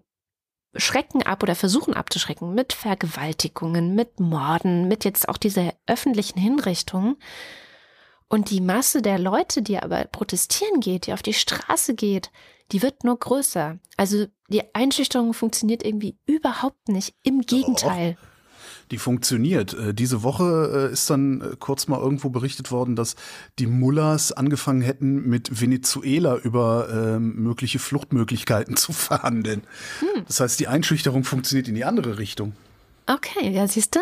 schrecken 0.78 1.22
ab 1.22 1.42
oder 1.42 1.54
versuchen 1.54 1.94
abzuschrecken 1.94 2.54
mit 2.54 2.72
Vergewaltigungen, 2.72 3.94
mit 3.94 4.20
Morden, 4.20 4.88
mit 4.88 5.04
jetzt 5.04 5.28
auch 5.28 5.36
dieser 5.36 5.72
öffentlichen 5.86 6.38
Hinrichtung. 6.38 7.16
Und 8.28 8.50
die 8.50 8.60
Masse 8.60 9.02
der 9.02 9.18
Leute, 9.18 9.62
die 9.62 9.78
aber 9.78 10.04
protestieren 10.04 10.80
geht, 10.80 11.06
die 11.06 11.12
auf 11.12 11.22
die 11.22 11.34
Straße 11.34 11.94
geht, 11.94 12.30
die 12.72 12.82
wird 12.82 13.04
nur 13.04 13.18
größer. 13.18 13.78
Also 13.96 14.26
die 14.48 14.74
Einschüchterung 14.74 15.32
funktioniert 15.32 15.84
irgendwie 15.84 16.18
überhaupt 16.26 16.88
nicht. 16.88 17.14
Im 17.22 17.42
Gegenteil. 17.42 18.16
Oh 18.20 18.35
die 18.90 18.98
funktioniert. 18.98 19.74
Äh, 19.74 19.94
diese 19.94 20.22
Woche 20.22 20.88
äh, 20.90 20.92
ist 20.92 21.10
dann 21.10 21.40
äh, 21.40 21.56
kurz 21.58 21.88
mal 21.88 21.98
irgendwo 22.00 22.30
berichtet 22.30 22.70
worden, 22.70 22.96
dass 22.96 23.16
die 23.58 23.66
Mullahs 23.66 24.32
angefangen 24.32 24.80
hätten, 24.80 25.28
mit 25.28 25.60
Venezuela 25.60 26.36
über 26.36 26.88
ähm, 26.90 27.42
mögliche 27.42 27.78
Fluchtmöglichkeiten 27.78 28.76
zu 28.76 28.92
verhandeln. 28.92 29.62
Hm. 30.00 30.24
Das 30.26 30.40
heißt, 30.40 30.60
die 30.60 30.68
Einschüchterung 30.68 31.24
funktioniert 31.24 31.68
in 31.68 31.74
die 31.74 31.84
andere 31.84 32.18
Richtung. 32.18 32.54
Okay, 33.06 33.50
ja, 33.50 33.68
siehst 33.68 33.94
du, 33.94 34.00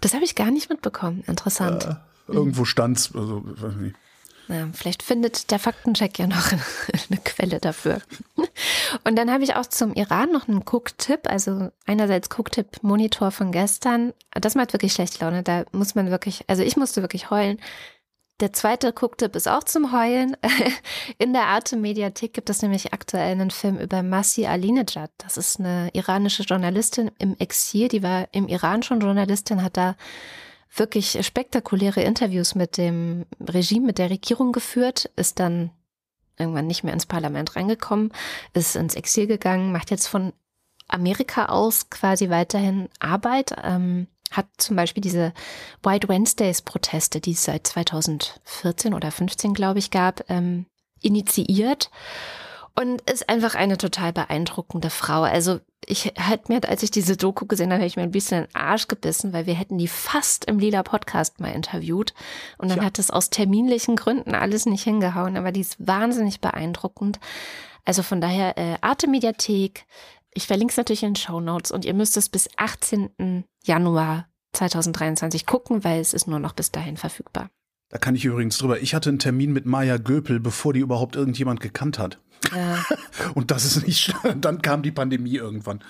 das 0.00 0.14
habe 0.14 0.24
ich 0.24 0.34
gar 0.34 0.50
nicht 0.50 0.68
mitbekommen. 0.68 1.24
Interessant. 1.26 1.84
Äh, 1.84 2.32
irgendwo 2.32 2.60
hm. 2.60 2.66
stand's, 2.66 3.14
also 3.14 3.42
weiß 3.44 3.76
nicht. 3.76 3.96
Ja, 4.48 4.68
vielleicht 4.72 5.02
findet 5.02 5.50
der 5.50 5.58
Faktencheck 5.58 6.18
ja 6.18 6.26
noch 6.26 6.52
eine 7.10 7.20
Quelle 7.24 7.60
dafür. 7.60 8.00
Und 9.04 9.16
dann 9.16 9.30
habe 9.30 9.44
ich 9.44 9.56
auch 9.56 9.66
zum 9.66 9.94
Iran 9.94 10.32
noch 10.32 10.48
einen 10.48 10.64
Cook-Tipp. 10.64 11.20
Also 11.24 11.70
einerseits 11.86 12.28
Cook-Tipp-Monitor 12.30 13.30
von 13.30 13.52
gestern. 13.52 14.12
Das 14.32 14.54
macht 14.54 14.72
wirklich 14.72 14.92
schlecht 14.92 15.20
Laune. 15.20 15.42
Da 15.42 15.64
muss 15.72 15.94
man 15.94 16.10
wirklich, 16.10 16.44
also 16.48 16.62
ich 16.62 16.76
musste 16.76 17.02
wirklich 17.02 17.30
heulen. 17.30 17.58
Der 18.40 18.52
zweite 18.52 18.88
Cook-Tipp 18.88 19.36
ist 19.36 19.48
auch 19.48 19.62
zum 19.62 19.92
Heulen. 19.92 20.36
In 21.18 21.32
der 21.32 21.46
Arte-Mediathek 21.46 22.34
gibt 22.34 22.50
es 22.50 22.62
nämlich 22.62 22.92
aktuell 22.92 23.30
einen 23.32 23.52
Film 23.52 23.78
über 23.78 24.02
Masi 24.02 24.46
Alinejad. 24.46 25.12
Das 25.18 25.36
ist 25.36 25.60
eine 25.60 25.88
iranische 25.92 26.42
Journalistin 26.42 27.12
im 27.18 27.36
Exil. 27.38 27.86
Die 27.88 28.02
war 28.02 28.26
im 28.32 28.48
Iran 28.48 28.82
schon 28.82 28.98
Journalistin, 28.98 29.62
hat 29.62 29.76
da 29.76 29.94
wirklich 30.74 31.24
spektakuläre 31.24 32.02
Interviews 32.02 32.54
mit 32.54 32.76
dem 32.76 33.26
Regime, 33.40 33.86
mit 33.86 33.98
der 33.98 34.10
Regierung 34.10 34.52
geführt, 34.52 35.10
ist 35.16 35.40
dann 35.40 35.70
irgendwann 36.38 36.66
nicht 36.66 36.82
mehr 36.82 36.92
ins 36.92 37.06
Parlament 37.06 37.56
reingekommen, 37.56 38.12
ist 38.54 38.76
ins 38.76 38.94
Exil 38.94 39.26
gegangen, 39.26 39.72
macht 39.72 39.90
jetzt 39.90 40.08
von 40.08 40.32
Amerika 40.88 41.46
aus 41.46 41.90
quasi 41.90 42.28
weiterhin 42.28 42.88
Arbeit, 42.98 43.54
ähm, 43.62 44.08
hat 44.30 44.46
zum 44.58 44.76
Beispiel 44.76 45.00
diese 45.00 45.32
White 45.82 46.08
Wednesdays 46.08 46.62
Proteste, 46.62 47.20
die 47.20 47.32
es 47.32 47.44
seit 47.44 47.66
2014 47.66 48.94
oder 48.94 49.10
15, 49.10 49.54
glaube 49.54 49.78
ich, 49.78 49.90
gab, 49.90 50.28
ähm, 50.28 50.66
initiiert 51.00 51.90
und 52.78 53.08
ist 53.10 53.28
einfach 53.28 53.54
eine 53.54 53.78
total 53.78 54.12
beeindruckende 54.12 54.90
Frau. 54.90 55.22
Also 55.22 55.60
ich 55.86 56.12
hätte 56.16 56.52
mir, 56.52 56.68
als 56.68 56.82
ich 56.82 56.90
diese 56.90 57.16
Doku 57.16 57.46
gesehen 57.46 57.70
habe, 57.70 57.80
hätte 57.80 57.86
ich 57.86 57.96
mir 57.96 58.02
ein 58.02 58.10
bisschen 58.10 58.38
in 58.38 58.44
den 58.44 58.54
Arsch 58.54 58.88
gebissen, 58.88 59.32
weil 59.32 59.46
wir 59.46 59.54
hätten 59.54 59.78
die 59.78 59.88
fast 59.88 60.46
im 60.46 60.58
Lila 60.58 60.82
Podcast 60.82 61.40
mal 61.40 61.52
interviewt. 61.52 62.14
Und 62.58 62.70
dann 62.70 62.78
ja. 62.78 62.84
hat 62.84 62.98
es 62.98 63.10
aus 63.10 63.30
terminlichen 63.30 63.96
Gründen 63.96 64.34
alles 64.34 64.66
nicht 64.66 64.82
hingehauen, 64.82 65.36
aber 65.36 65.52
die 65.52 65.60
ist 65.60 65.76
wahnsinnig 65.86 66.40
beeindruckend. 66.40 67.20
Also 67.84 68.02
von 68.02 68.20
daher, 68.20 68.56
äh, 68.58 68.76
Arte 68.80 69.08
Mediathek. 69.08 69.84
Ich 70.32 70.46
verlinke 70.46 70.72
es 70.72 70.76
natürlich 70.76 71.04
in 71.04 71.10
den 71.10 71.16
Show 71.16 71.40
Notes 71.40 71.70
und 71.70 71.84
ihr 71.84 71.94
müsst 71.94 72.16
es 72.16 72.28
bis 72.28 72.48
18. 72.56 73.44
Januar 73.62 74.26
2023 74.52 75.46
gucken, 75.46 75.84
weil 75.84 76.00
es 76.00 76.12
ist 76.12 76.26
nur 76.26 76.40
noch 76.40 76.54
bis 76.54 76.72
dahin 76.72 76.96
verfügbar. 76.96 77.50
Da 77.94 78.00
kann 78.00 78.16
ich 78.16 78.24
übrigens 78.24 78.58
drüber. 78.58 78.80
Ich 78.80 78.92
hatte 78.92 79.08
einen 79.08 79.20
Termin 79.20 79.52
mit 79.52 79.66
Maya 79.66 79.98
Göpel, 79.98 80.40
bevor 80.40 80.72
die 80.72 80.80
überhaupt 80.80 81.14
irgendjemand 81.14 81.60
gekannt 81.60 82.00
hat. 82.00 82.18
Ja. 82.52 82.84
Und 83.34 83.52
das 83.52 83.64
ist 83.64 83.86
nicht, 83.86 84.12
dann 84.40 84.62
kam 84.62 84.82
die 84.82 84.90
Pandemie 84.90 85.36
irgendwann. 85.36 85.80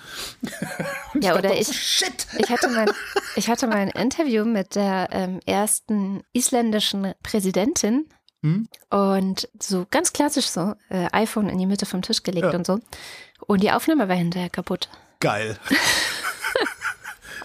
ja, 1.19 1.31
oder 1.31 1.41
dachte, 1.41 1.57
ich, 1.57 1.67
oh, 1.67 1.73
shit. 1.73 2.27
ich 2.37 2.51
hatte 2.51 2.69
mein, 2.69 2.91
ich 3.35 3.49
hatte 3.49 3.65
mein 3.65 3.87
Interview 3.95 4.45
mit 4.45 4.75
der 4.75 5.09
ähm, 5.13 5.39
ersten 5.47 6.21
isländischen 6.31 7.15
Präsidentin 7.23 8.05
hm? 8.43 8.67
und 8.91 9.49
so 9.59 9.87
ganz 9.89 10.13
klassisch 10.13 10.45
so, 10.45 10.75
äh, 10.89 11.07
iPhone 11.11 11.49
in 11.49 11.57
die 11.57 11.65
Mitte 11.65 11.87
vom 11.87 12.03
Tisch 12.03 12.21
gelegt 12.21 12.51
ja. 12.51 12.55
und 12.55 12.67
so. 12.67 12.81
Und 13.47 13.63
die 13.63 13.71
Aufnahme 13.71 14.07
war 14.07 14.15
hinterher 14.15 14.51
kaputt. 14.51 14.89
Geil. 15.21 15.57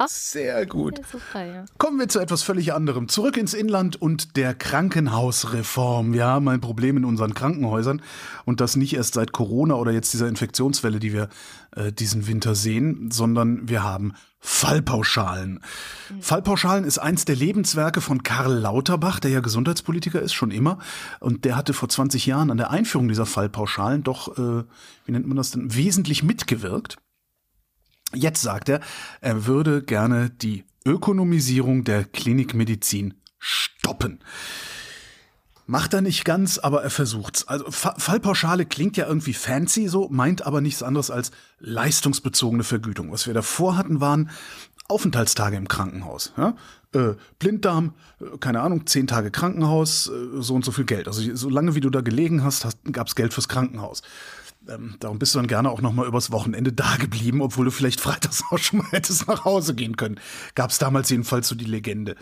Sehr 0.08 0.66
gut. 0.66 0.98
Ja, 0.98 1.04
super, 1.10 1.44
ja. 1.44 1.64
Kommen 1.78 1.98
wir 1.98 2.08
zu 2.08 2.20
etwas 2.20 2.42
völlig 2.42 2.72
anderem. 2.72 3.08
Zurück 3.08 3.36
ins 3.36 3.54
Inland 3.54 4.00
und 4.00 4.36
der 4.36 4.54
Krankenhausreform. 4.54 6.12
Wir 6.12 6.26
haben 6.26 6.48
ein 6.48 6.60
Problem 6.60 6.96
in 6.96 7.04
unseren 7.04 7.34
Krankenhäusern 7.34 8.02
und 8.44 8.60
das 8.60 8.76
nicht 8.76 8.94
erst 8.94 9.14
seit 9.14 9.32
Corona 9.32 9.74
oder 9.74 9.92
jetzt 9.92 10.12
dieser 10.12 10.28
Infektionswelle, 10.28 11.00
die 11.00 11.12
wir 11.12 11.28
äh, 11.76 11.92
diesen 11.92 12.26
Winter 12.26 12.54
sehen, 12.54 13.10
sondern 13.10 13.68
wir 13.68 13.82
haben 13.82 14.14
Fallpauschalen. 14.38 15.60
Mhm. 16.08 16.22
Fallpauschalen 16.22 16.84
ist 16.84 16.98
eins 16.98 17.26
der 17.26 17.36
Lebenswerke 17.36 18.00
von 18.00 18.22
Karl 18.22 18.54
Lauterbach, 18.54 19.20
der 19.20 19.30
ja 19.30 19.40
Gesundheitspolitiker 19.40 20.20
ist, 20.20 20.32
schon 20.32 20.50
immer. 20.50 20.78
Und 21.20 21.44
der 21.44 21.56
hatte 21.56 21.74
vor 21.74 21.90
20 21.90 22.24
Jahren 22.24 22.50
an 22.50 22.56
der 22.56 22.70
Einführung 22.70 23.08
dieser 23.08 23.26
Fallpauschalen 23.26 24.02
doch, 24.02 24.38
äh, 24.38 24.64
wie 25.04 25.12
nennt 25.12 25.26
man 25.26 25.36
das 25.36 25.50
denn, 25.50 25.74
wesentlich 25.74 26.22
mitgewirkt. 26.22 26.96
Jetzt 28.14 28.42
sagt 28.42 28.68
er, 28.68 28.80
er 29.20 29.46
würde 29.46 29.82
gerne 29.82 30.30
die 30.30 30.64
Ökonomisierung 30.84 31.84
der 31.84 32.04
Klinikmedizin 32.04 33.14
stoppen. 33.38 34.20
Macht 35.66 35.94
er 35.94 36.00
nicht 36.00 36.24
ganz, 36.24 36.58
aber 36.58 36.82
er 36.82 36.90
versucht's. 36.90 37.46
Also 37.46 37.70
Fallpauschale 37.70 38.66
klingt 38.66 38.96
ja 38.96 39.06
irgendwie 39.06 39.34
fancy 39.34 39.86
so, 39.86 40.08
meint 40.10 40.44
aber 40.44 40.60
nichts 40.60 40.82
anderes 40.82 41.12
als 41.12 41.30
leistungsbezogene 41.60 42.64
Vergütung. 42.64 43.12
Was 43.12 43.28
wir 43.28 43.34
davor 43.34 43.76
hatten, 43.76 44.00
waren 44.00 44.30
Aufenthaltstage 44.88 45.56
im 45.56 45.68
Krankenhaus. 45.68 46.32
Ja? 46.36 46.56
Äh, 46.92 47.14
Blinddarm, 47.38 47.94
äh, 48.20 48.36
keine 48.38 48.62
Ahnung, 48.62 48.88
zehn 48.88 49.06
Tage 49.06 49.30
Krankenhaus, 49.30 50.08
äh, 50.08 50.42
so 50.42 50.56
und 50.56 50.64
so 50.64 50.72
viel 50.72 50.86
Geld. 50.86 51.06
Also 51.06 51.22
solange 51.36 51.76
wie 51.76 51.80
du 51.80 51.90
da 51.90 52.00
gelegen 52.00 52.42
hast, 52.42 52.64
hast 52.64 52.78
gab's 52.90 53.14
Geld 53.14 53.32
fürs 53.32 53.48
Krankenhaus 53.48 54.02
ähm, 54.70 54.96
darum 55.00 55.18
bist 55.18 55.34
du 55.34 55.38
dann 55.38 55.48
gerne 55.48 55.70
auch 55.70 55.80
noch 55.80 55.92
mal 55.92 56.06
übers 56.06 56.30
Wochenende 56.30 56.72
da 56.72 56.96
geblieben, 56.96 57.42
obwohl 57.42 57.64
du 57.64 57.70
vielleicht 57.70 58.00
freitags 58.00 58.42
auch 58.50 58.58
schon 58.58 58.80
mal 58.80 58.90
hättest 58.90 59.28
nach 59.28 59.44
Hause 59.44 59.74
gehen 59.74 59.96
können. 59.96 60.20
Gab 60.54 60.70
es 60.70 60.78
damals 60.78 61.10
jedenfalls 61.10 61.48
so 61.48 61.54
die 61.54 61.64
Legende. 61.64 62.16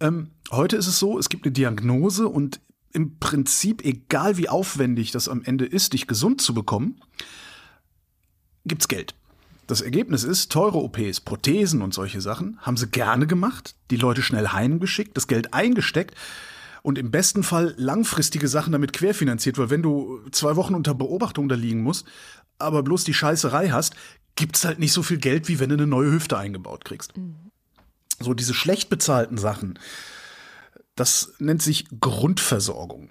Ähm, 0.00 0.30
heute 0.50 0.76
ist 0.76 0.86
es 0.86 0.98
so, 0.98 1.18
es 1.18 1.28
gibt 1.28 1.44
eine 1.44 1.52
Diagnose 1.52 2.28
und 2.28 2.60
im 2.92 3.18
Prinzip, 3.18 3.84
egal 3.84 4.36
wie 4.36 4.48
aufwendig 4.48 5.10
das 5.10 5.28
am 5.28 5.42
Ende 5.42 5.64
ist, 5.64 5.94
dich 5.94 6.06
gesund 6.06 6.40
zu 6.40 6.54
bekommen, 6.54 7.00
gibt's 8.64 8.88
Geld. 8.88 9.14
Das 9.66 9.80
Ergebnis 9.80 10.24
ist, 10.24 10.52
teure 10.52 10.78
OPs, 10.78 11.20
Prothesen 11.20 11.80
und 11.80 11.94
solche 11.94 12.20
Sachen 12.20 12.58
haben 12.60 12.76
sie 12.76 12.86
gerne 12.86 13.26
gemacht, 13.26 13.74
die 13.90 13.96
Leute 13.96 14.22
schnell 14.22 14.48
heimgeschickt, 14.48 15.16
das 15.16 15.26
Geld 15.26 15.54
eingesteckt 15.54 16.14
und 16.84 16.98
im 16.98 17.10
besten 17.10 17.42
Fall 17.42 17.74
langfristige 17.78 18.46
Sachen 18.46 18.72
damit 18.72 18.92
querfinanziert, 18.92 19.56
weil 19.56 19.70
wenn 19.70 19.82
du 19.82 20.20
zwei 20.32 20.54
Wochen 20.54 20.74
unter 20.74 20.94
Beobachtung 20.94 21.48
da 21.48 21.54
liegen 21.54 21.82
musst, 21.82 22.06
aber 22.58 22.82
bloß 22.82 23.04
die 23.04 23.14
Scheißerei 23.14 23.70
hast, 23.70 23.94
gibt's 24.36 24.66
halt 24.66 24.78
nicht 24.78 24.92
so 24.92 25.02
viel 25.02 25.16
Geld, 25.16 25.48
wie 25.48 25.58
wenn 25.58 25.70
du 25.70 25.76
eine 25.76 25.86
neue 25.86 26.12
Hüfte 26.12 26.36
eingebaut 26.36 26.84
kriegst. 26.84 27.16
Mhm. 27.16 27.36
So 28.20 28.34
diese 28.34 28.52
schlecht 28.52 28.90
bezahlten 28.90 29.38
Sachen, 29.38 29.78
das 30.94 31.32
nennt 31.38 31.62
sich 31.62 31.86
Grundversorgung. 32.00 33.08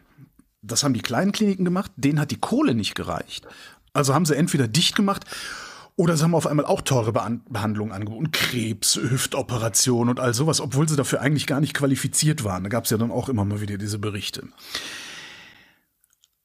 Das 0.61 0.83
haben 0.83 0.93
die 0.93 1.01
kleinen 1.01 1.31
Kliniken 1.31 1.65
gemacht, 1.65 1.91
denen 1.95 2.19
hat 2.19 2.29
die 2.29 2.39
Kohle 2.39 2.75
nicht 2.75 2.93
gereicht. 2.93 3.47
Also 3.91 4.13
haben 4.13 4.27
sie 4.27 4.37
entweder 4.37 4.67
dicht 4.67 4.95
gemacht 4.95 5.25
oder 5.95 6.17
sie 6.17 6.23
haben 6.23 6.33
auf 6.33 6.47
einmal 6.47 6.65
auch 6.65 6.81
teure 6.81 7.11
Behandlungen 7.11 7.91
angeboten. 7.91 8.31
Krebs, 8.31 8.95
Hüftoperation 8.95 10.09
und 10.09 10.19
all 10.19 10.33
sowas, 10.33 10.59
obwohl 10.59 10.89
sie 10.89 10.95
dafür 10.95 11.21
eigentlich 11.21 11.45
gar 11.45 11.59
nicht 11.59 11.73
qualifiziert 11.73 12.43
waren. 12.43 12.63
Da 12.63 12.69
gab 12.69 12.85
es 12.85 12.89
ja 12.89 12.97
dann 12.97 13.11
auch 13.11 13.29
immer 13.29 13.45
mal 13.45 13.61
wieder 13.61 13.77
diese 13.77 13.99
Berichte. 13.99 14.47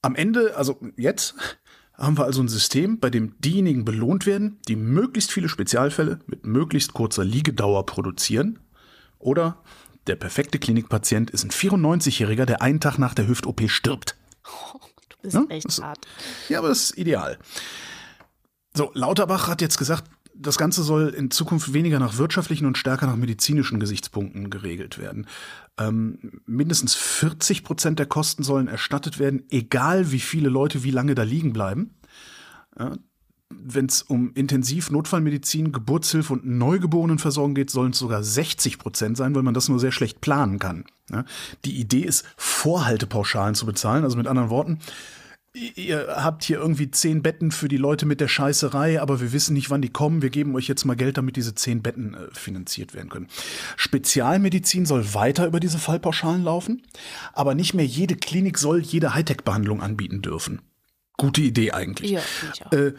Am 0.02 0.14
Ende, 0.14 0.54
also 0.56 0.78
jetzt, 0.96 1.34
haben 1.94 2.18
wir 2.18 2.24
also 2.24 2.42
ein 2.42 2.48
System, 2.48 3.00
bei 3.00 3.10
dem 3.10 3.40
diejenigen 3.40 3.84
belohnt 3.84 4.26
werden, 4.26 4.58
die 4.68 4.76
möglichst 4.76 5.32
viele 5.32 5.48
Spezialfälle 5.48 6.20
mit 6.26 6.46
möglichst 6.46 6.92
kurzer 6.92 7.24
Liegedauer 7.24 7.86
produzieren. 7.86 8.60
Oder 9.18 9.62
der 10.06 10.16
perfekte 10.16 10.58
Klinikpatient 10.58 11.30
ist 11.30 11.44
ein 11.44 11.50
94-Jähriger, 11.50 12.44
der 12.44 12.62
einen 12.62 12.80
Tag 12.80 12.98
nach 12.98 13.14
der 13.14 13.26
Hüft-OP 13.26 13.68
stirbt. 13.68 14.14
Oh, 14.44 14.78
du 15.08 15.16
bist 15.22 15.34
ja? 15.34 15.44
echt 15.48 15.82
hart. 15.82 16.06
Ja, 16.48 16.58
aber 16.58 16.68
das 16.68 16.82
ist 16.82 16.98
ideal. 16.98 17.38
So, 18.78 18.92
Lauterbach 18.94 19.48
hat 19.48 19.60
jetzt 19.60 19.76
gesagt, 19.76 20.04
das 20.36 20.56
Ganze 20.56 20.84
soll 20.84 21.08
in 21.08 21.32
Zukunft 21.32 21.72
weniger 21.72 21.98
nach 21.98 22.16
wirtschaftlichen 22.16 22.64
und 22.64 22.78
stärker 22.78 23.08
nach 23.08 23.16
medizinischen 23.16 23.80
Gesichtspunkten 23.80 24.50
geregelt 24.50 24.98
werden. 24.98 25.26
Ähm, 25.78 26.42
mindestens 26.46 26.94
40 26.94 27.64
Prozent 27.64 27.98
der 27.98 28.06
Kosten 28.06 28.44
sollen 28.44 28.68
erstattet 28.68 29.18
werden, 29.18 29.42
egal 29.50 30.12
wie 30.12 30.20
viele 30.20 30.48
Leute 30.48 30.84
wie 30.84 30.92
lange 30.92 31.16
da 31.16 31.24
liegen 31.24 31.52
bleiben. 31.52 31.96
Ja, 32.78 32.92
Wenn 33.50 33.86
es 33.86 34.02
um 34.02 34.32
Intensiv, 34.34 34.92
Notfallmedizin, 34.92 35.72
Geburtshilfe 35.72 36.34
und 36.34 36.46
Neugeborenenversorgung 36.46 37.56
geht, 37.56 37.70
sollen 37.70 37.90
es 37.90 37.98
sogar 37.98 38.22
60 38.22 38.78
Prozent 38.78 39.16
sein, 39.16 39.34
weil 39.34 39.42
man 39.42 39.54
das 39.54 39.68
nur 39.68 39.80
sehr 39.80 39.90
schlecht 39.90 40.20
planen 40.20 40.60
kann. 40.60 40.84
Ja, 41.10 41.24
die 41.64 41.80
Idee 41.80 42.02
ist, 42.02 42.24
Vorhaltepauschalen 42.36 43.56
zu 43.56 43.66
bezahlen, 43.66 44.04
also 44.04 44.16
mit 44.16 44.28
anderen 44.28 44.50
Worten, 44.50 44.78
ihr 45.76 46.06
habt 46.16 46.44
hier 46.44 46.58
irgendwie 46.58 46.90
zehn 46.90 47.22
Betten 47.22 47.50
für 47.50 47.68
die 47.68 47.76
Leute 47.76 48.06
mit 48.06 48.20
der 48.20 48.28
Scheißerei, 48.28 49.00
aber 49.00 49.20
wir 49.20 49.32
wissen 49.32 49.54
nicht, 49.54 49.70
wann 49.70 49.82
die 49.82 49.88
kommen. 49.88 50.22
Wir 50.22 50.30
geben 50.30 50.54
euch 50.54 50.68
jetzt 50.68 50.84
mal 50.84 50.96
Geld, 50.96 51.18
damit 51.18 51.36
diese 51.36 51.54
zehn 51.54 51.82
Betten 51.82 52.14
äh, 52.14 52.28
finanziert 52.32 52.94
werden 52.94 53.08
können. 53.08 53.28
Spezialmedizin 53.76 54.86
soll 54.86 55.14
weiter 55.14 55.46
über 55.46 55.60
diese 55.60 55.78
Fallpauschalen 55.78 56.42
laufen, 56.44 56.82
aber 57.32 57.54
nicht 57.54 57.74
mehr 57.74 57.86
jede 57.86 58.16
Klinik 58.16 58.58
soll 58.58 58.80
jede 58.80 59.14
Hightech-Behandlung 59.14 59.82
anbieten 59.82 60.22
dürfen. 60.22 60.62
Gute 61.16 61.40
Idee 61.40 61.72
eigentlich. 61.72 62.12
Ja, 62.12 62.22
äh, 62.70 62.94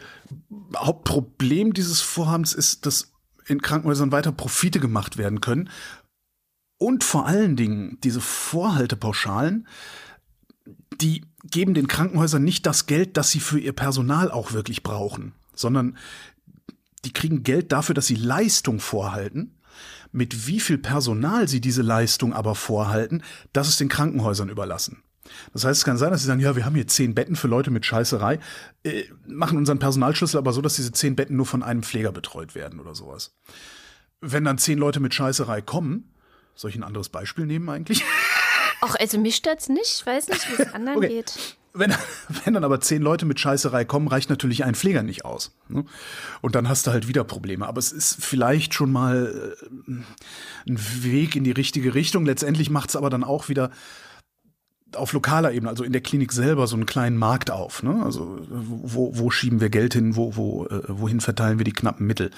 Hauptproblem 0.76 1.72
dieses 1.72 2.02
Vorhabens 2.02 2.52
ist, 2.52 2.84
dass 2.84 3.12
in 3.46 3.62
Krankenhäusern 3.62 4.12
weiter 4.12 4.32
Profite 4.32 4.78
gemacht 4.78 5.16
werden 5.16 5.40
können. 5.40 5.70
Und 6.78 7.04
vor 7.04 7.26
allen 7.26 7.56
Dingen 7.56 7.98
diese 8.02 8.20
Vorhaltepauschalen, 8.20 9.66
die 11.00 11.24
geben 11.44 11.74
den 11.74 11.88
Krankenhäusern 11.88 12.44
nicht 12.44 12.66
das 12.66 12.86
Geld, 12.86 13.16
das 13.16 13.30
sie 13.30 13.40
für 13.40 13.58
ihr 13.58 13.72
Personal 13.72 14.30
auch 14.30 14.52
wirklich 14.52 14.82
brauchen, 14.82 15.32
sondern 15.54 15.96
die 17.04 17.12
kriegen 17.12 17.42
Geld 17.42 17.72
dafür, 17.72 17.94
dass 17.94 18.06
sie 18.06 18.16
Leistung 18.16 18.80
vorhalten. 18.80 19.56
Mit 20.12 20.46
wie 20.48 20.60
viel 20.60 20.78
Personal 20.78 21.48
sie 21.48 21.60
diese 21.60 21.82
Leistung 21.82 22.32
aber 22.34 22.54
vorhalten, 22.54 23.22
das 23.52 23.68
ist 23.68 23.80
den 23.80 23.88
Krankenhäusern 23.88 24.48
überlassen. 24.48 25.02
Das 25.52 25.64
heißt, 25.64 25.78
es 25.78 25.84
kann 25.84 25.96
sein, 25.96 26.10
dass 26.10 26.22
sie 26.22 26.26
sagen, 26.26 26.40
ja, 26.40 26.56
wir 26.56 26.64
haben 26.64 26.74
hier 26.74 26.88
zehn 26.88 27.14
Betten 27.14 27.36
für 27.36 27.46
Leute 27.46 27.70
mit 27.70 27.86
Scheißerei, 27.86 28.40
äh, 28.82 29.04
machen 29.26 29.56
unseren 29.56 29.78
Personalschlüssel 29.78 30.38
aber 30.38 30.52
so, 30.52 30.60
dass 30.60 30.74
diese 30.74 30.90
zehn 30.90 31.14
Betten 31.14 31.36
nur 31.36 31.46
von 31.46 31.62
einem 31.62 31.84
Pfleger 31.84 32.10
betreut 32.10 32.56
werden 32.56 32.80
oder 32.80 32.96
sowas. 32.96 33.36
Wenn 34.20 34.44
dann 34.44 34.58
zehn 34.58 34.78
Leute 34.78 34.98
mit 34.98 35.14
Scheißerei 35.14 35.62
kommen, 35.62 36.12
soll 36.54 36.70
ich 36.70 36.76
ein 36.76 36.82
anderes 36.82 37.08
Beispiel 37.08 37.46
nehmen 37.46 37.68
eigentlich? 37.68 38.04
Ach, 38.80 38.96
also 38.98 39.18
mich 39.18 39.36
stört's 39.36 39.68
nicht. 39.68 40.00
Ich 40.00 40.06
weiß 40.06 40.28
nicht, 40.28 40.48
wie 40.50 40.62
es 40.62 40.72
anderen 40.74 40.98
Okay. 40.98 41.08
geht. 41.08 41.56
Wenn, 41.72 41.94
wenn 42.44 42.54
dann 42.54 42.64
aber 42.64 42.80
zehn 42.80 43.00
Leute 43.00 43.26
mit 43.26 43.38
Scheißerei 43.38 43.84
kommen, 43.84 44.08
reicht 44.08 44.28
natürlich 44.28 44.64
ein 44.64 44.74
Pfleger 44.74 45.02
nicht 45.02 45.24
aus. 45.24 45.54
Ne? 45.68 45.84
Und 46.40 46.54
dann 46.56 46.68
hast 46.68 46.86
du 46.86 46.90
halt 46.90 47.06
wieder 47.06 47.22
Probleme. 47.22 47.66
Aber 47.66 47.78
es 47.78 47.92
ist 47.92 48.24
vielleicht 48.24 48.74
schon 48.74 48.90
mal 48.90 49.54
äh, 49.66 49.92
ein 50.68 50.78
Weg 51.02 51.36
in 51.36 51.44
die 51.44 51.52
richtige 51.52 51.94
Richtung. 51.94 52.24
Letztendlich 52.24 52.70
macht 52.70 52.88
es 52.90 52.96
aber 52.96 53.08
dann 53.10 53.22
auch 53.22 53.48
wieder 53.48 53.70
auf 54.96 55.12
lokaler 55.12 55.52
Ebene, 55.52 55.70
also 55.70 55.84
in 55.84 55.92
der 55.92 56.00
Klinik 56.00 56.32
selber, 56.32 56.66
so 56.66 56.74
einen 56.74 56.86
kleinen 56.86 57.16
Markt 57.16 57.52
auf. 57.52 57.84
Ne? 57.84 58.02
Also 58.04 58.40
wo, 58.50 59.16
wo 59.16 59.30
schieben 59.30 59.60
wir 59.60 59.70
Geld 59.70 59.94
hin, 59.94 60.16
wo, 60.16 60.34
wo, 60.34 60.66
äh, 60.66 60.82
wohin 60.88 61.20
verteilen 61.20 61.58
wir 61.58 61.64
die 61.64 61.72
knappen 61.72 62.06
Mittel. 62.06 62.32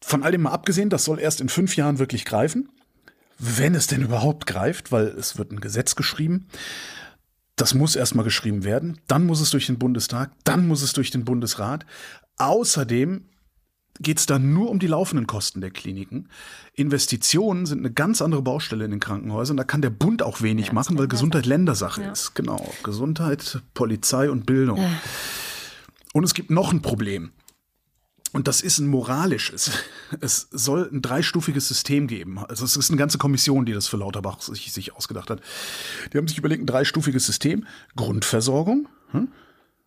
Von 0.00 0.22
all 0.22 0.32
dem 0.32 0.42
mal 0.42 0.50
abgesehen, 0.52 0.88
das 0.88 1.04
soll 1.04 1.20
erst 1.20 1.42
in 1.42 1.50
fünf 1.50 1.76
Jahren 1.76 1.98
wirklich 1.98 2.24
greifen. 2.24 2.70
Wenn 3.44 3.74
es 3.74 3.88
denn 3.88 4.02
überhaupt 4.02 4.46
greift, 4.46 4.92
weil 4.92 5.06
es 5.08 5.36
wird 5.36 5.50
ein 5.50 5.60
Gesetz 5.60 5.96
geschrieben. 5.96 6.46
Das 7.56 7.74
muss 7.74 7.96
erstmal 7.96 8.24
geschrieben 8.24 8.62
werden, 8.64 9.00
dann 9.08 9.26
muss 9.26 9.40
es 9.40 9.50
durch 9.50 9.66
den 9.66 9.78
Bundestag, 9.78 10.30
dann 10.44 10.66
muss 10.68 10.80
es 10.82 10.92
durch 10.92 11.10
den 11.10 11.24
Bundesrat. 11.24 11.84
Außerdem 12.38 13.26
geht 14.00 14.18
es 14.20 14.26
dann 14.26 14.52
nur 14.54 14.70
um 14.70 14.78
die 14.78 14.86
laufenden 14.86 15.26
Kosten 15.26 15.60
der 15.60 15.70
Kliniken. 15.70 16.28
Investitionen 16.74 17.66
sind 17.66 17.80
eine 17.80 17.92
ganz 17.92 18.22
andere 18.22 18.42
Baustelle 18.42 18.84
in 18.84 18.90
den 18.92 19.00
Krankenhäusern. 19.00 19.56
Da 19.56 19.64
kann 19.64 19.82
der 19.82 19.90
Bund 19.90 20.22
auch 20.22 20.40
wenig 20.40 20.68
Ja, 20.68 20.72
machen, 20.72 20.96
weil. 20.98 21.08
Gesundheit 21.08 21.44
Ländersache 21.44 22.02
Ja. 22.02 22.12
ist. 22.12 22.34
Genau. 22.34 22.72
Gesundheit, 22.84 23.60
Polizei 23.74 24.30
und 24.30 24.46
Bildung. 24.46 24.80
Und 26.14 26.24
es 26.24 26.32
gibt 26.34 26.50
noch 26.50 26.72
ein 26.72 26.80
Problem. 26.80 27.32
Und 28.32 28.48
das 28.48 28.62
ist 28.62 28.78
ein 28.78 28.88
moralisches. 28.88 29.70
Es 30.20 30.48
soll 30.50 30.88
ein 30.92 31.02
dreistufiges 31.02 31.68
System 31.68 32.06
geben. 32.06 32.38
Also 32.38 32.64
es 32.64 32.76
ist 32.76 32.90
eine 32.90 32.98
ganze 32.98 33.18
Kommission, 33.18 33.66
die 33.66 33.72
das 33.72 33.88
für 33.88 33.96
Lauterbach 33.96 34.40
sich, 34.40 34.72
sich 34.72 34.94
ausgedacht 34.94 35.30
hat. 35.30 35.40
Die 36.12 36.18
haben 36.18 36.28
sich 36.28 36.38
überlegt, 36.38 36.62
ein 36.62 36.66
dreistufiges 36.66 37.26
System. 37.26 37.66
Grundversorgung, 37.96 38.88
hm? 39.10 39.28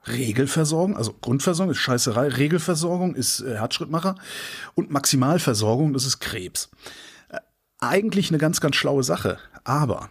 Regelversorgung, 0.07 0.95
also 0.97 1.13
Grundversorgung 1.13 1.71
ist 1.71 1.79
Scheißerei, 1.79 2.27
Regelversorgung 2.27 3.15
ist 3.15 3.41
äh, 3.41 3.55
Herzschrittmacher 3.55 4.15
und 4.75 4.91
Maximalversorgung, 4.91 5.93
das 5.93 6.05
ist 6.05 6.19
Krebs. 6.19 6.69
Äh, 7.29 7.39
eigentlich 7.79 8.29
eine 8.29 8.37
ganz, 8.37 8.61
ganz 8.61 8.75
schlaue 8.75 9.03
Sache. 9.03 9.39
Aber 9.63 10.09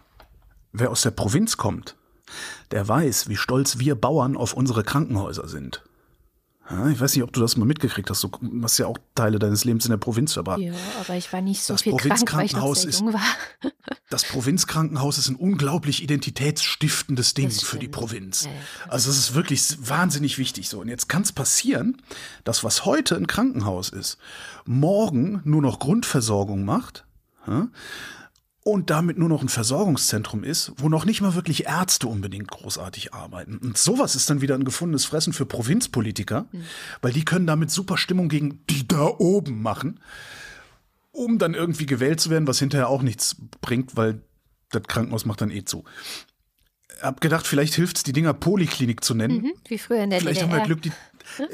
wer 0.73 0.91
aus 0.91 1.01
der 1.03 1.11
Provinz 1.11 1.55
kommt, 1.55 1.95
der 2.71 2.87
weiß, 2.87 3.29
wie 3.29 3.37
stolz 3.37 3.79
wir 3.79 3.95
Bauern 3.95 4.35
auf 4.35 4.53
unsere 4.53 4.83
Krankenhäuser 4.83 5.47
sind. 5.47 5.81
Ich 6.91 6.99
weiß 6.99 7.13
nicht, 7.15 7.21
ob 7.23 7.31
du 7.31 7.41
das 7.41 7.57
mal 7.57 7.65
mitgekriegt 7.65 8.09
hast. 8.09 8.23
Du 8.23 8.29
hast 8.63 8.79
ja 8.79 8.87
auch 8.87 8.97
Teile 9.13 9.37
deines 9.37 9.65
Lebens 9.65 9.85
in 9.85 9.91
der 9.91 9.97
Provinz 9.97 10.33
verbracht. 10.33 10.59
Ja, 10.61 10.73
aber 10.99 11.15
ich 11.15 11.31
war 11.31 11.39
nicht 11.41 11.61
so 11.61 11.73
Das 11.75 11.83
viel 11.83 11.91
krank, 11.95 12.01
weil 12.33 12.45
ich 12.45 12.53
noch 12.53 12.61
Provinzkrankenhaus 12.61 12.81
sehr 12.81 12.89
ist- 12.89 12.99
jung 13.01 13.13
war. 13.13 13.21
Das 14.09 14.23
Provinzkrankenhaus 14.23 15.17
ist 15.19 15.29
ein 15.29 15.35
unglaublich 15.35 16.01
identitätsstiftendes 16.01 17.33
Ding 17.35 17.51
für 17.51 17.77
die. 17.77 17.87
Provinz. 17.87 18.45
Ja. 18.45 18.51
Also 18.87 19.09
es 19.11 19.17
ist 19.17 19.33
wirklich 19.35 19.77
wahnsinnig 19.87 20.37
wichtig 20.39 20.67
so. 20.69 20.79
Und 20.79 20.87
jetzt 20.87 21.07
kann 21.07 21.21
es 21.21 21.31
passieren, 21.31 22.01
dass 22.43 22.63
was 22.63 22.83
heute 22.85 23.15
ein 23.15 23.27
Krankenhaus 23.27 23.89
ist, 23.89 24.17
morgen 24.65 25.41
nur 25.43 25.61
noch 25.61 25.77
Grundversorgung 25.79 26.65
macht 26.65 27.05
ja, 27.47 27.67
und 28.65 28.89
damit 28.89 29.17
nur 29.19 29.29
noch 29.29 29.43
ein 29.43 29.49
Versorgungszentrum 29.49 30.43
ist, 30.43 30.71
wo 30.77 30.89
noch 30.89 31.05
nicht 31.05 31.21
mal 31.21 31.35
wirklich 31.35 31.67
Ärzte 31.67 32.07
unbedingt 32.07 32.49
großartig 32.49 33.13
arbeiten. 33.13 33.59
Und 33.59 33.77
sowas 33.77 34.15
ist 34.15 34.27
dann 34.29 34.41
wieder 34.41 34.55
ein 34.55 34.65
gefundenes 34.65 35.05
Fressen 35.05 35.33
für 35.33 35.45
Provinzpolitiker, 35.45 36.47
weil 37.01 37.13
die 37.13 37.23
können 37.23 37.45
damit 37.45 37.69
super 37.69 37.95
Stimmung 37.95 38.27
gegen 38.27 38.65
die 38.69 38.87
da 38.87 39.05
oben 39.05 39.61
machen 39.61 39.99
um 41.15 41.37
dann 41.37 41.53
irgendwie 41.53 41.85
gewählt 41.85 42.19
zu 42.19 42.29
werden, 42.29 42.47
was 42.47 42.59
hinterher 42.59 42.89
auch 42.89 43.01
nichts 43.01 43.37
bringt, 43.61 43.95
weil 43.95 44.21
das 44.71 44.83
Krankenhaus 44.83 45.25
macht 45.25 45.41
dann 45.41 45.49
eh 45.49 45.63
zu. 45.63 45.85
Hab 47.01 47.21
gedacht, 47.21 47.47
vielleicht 47.47 47.73
hilft 47.73 47.97
es, 47.97 48.03
die 48.03 48.13
Dinger 48.13 48.33
Poliklinik 48.33 49.03
zu 49.03 49.15
nennen. 49.15 49.37
Mhm, 49.37 49.53
Wie 49.67 49.77
früher 49.77 50.03
in 50.03 50.09
der 50.09 50.19
Vielleicht 50.19 50.41
haben 50.41 50.49
DDR. 50.49 50.63
wir 50.63 50.65
Glück, 50.67 50.81
die. 50.81 50.91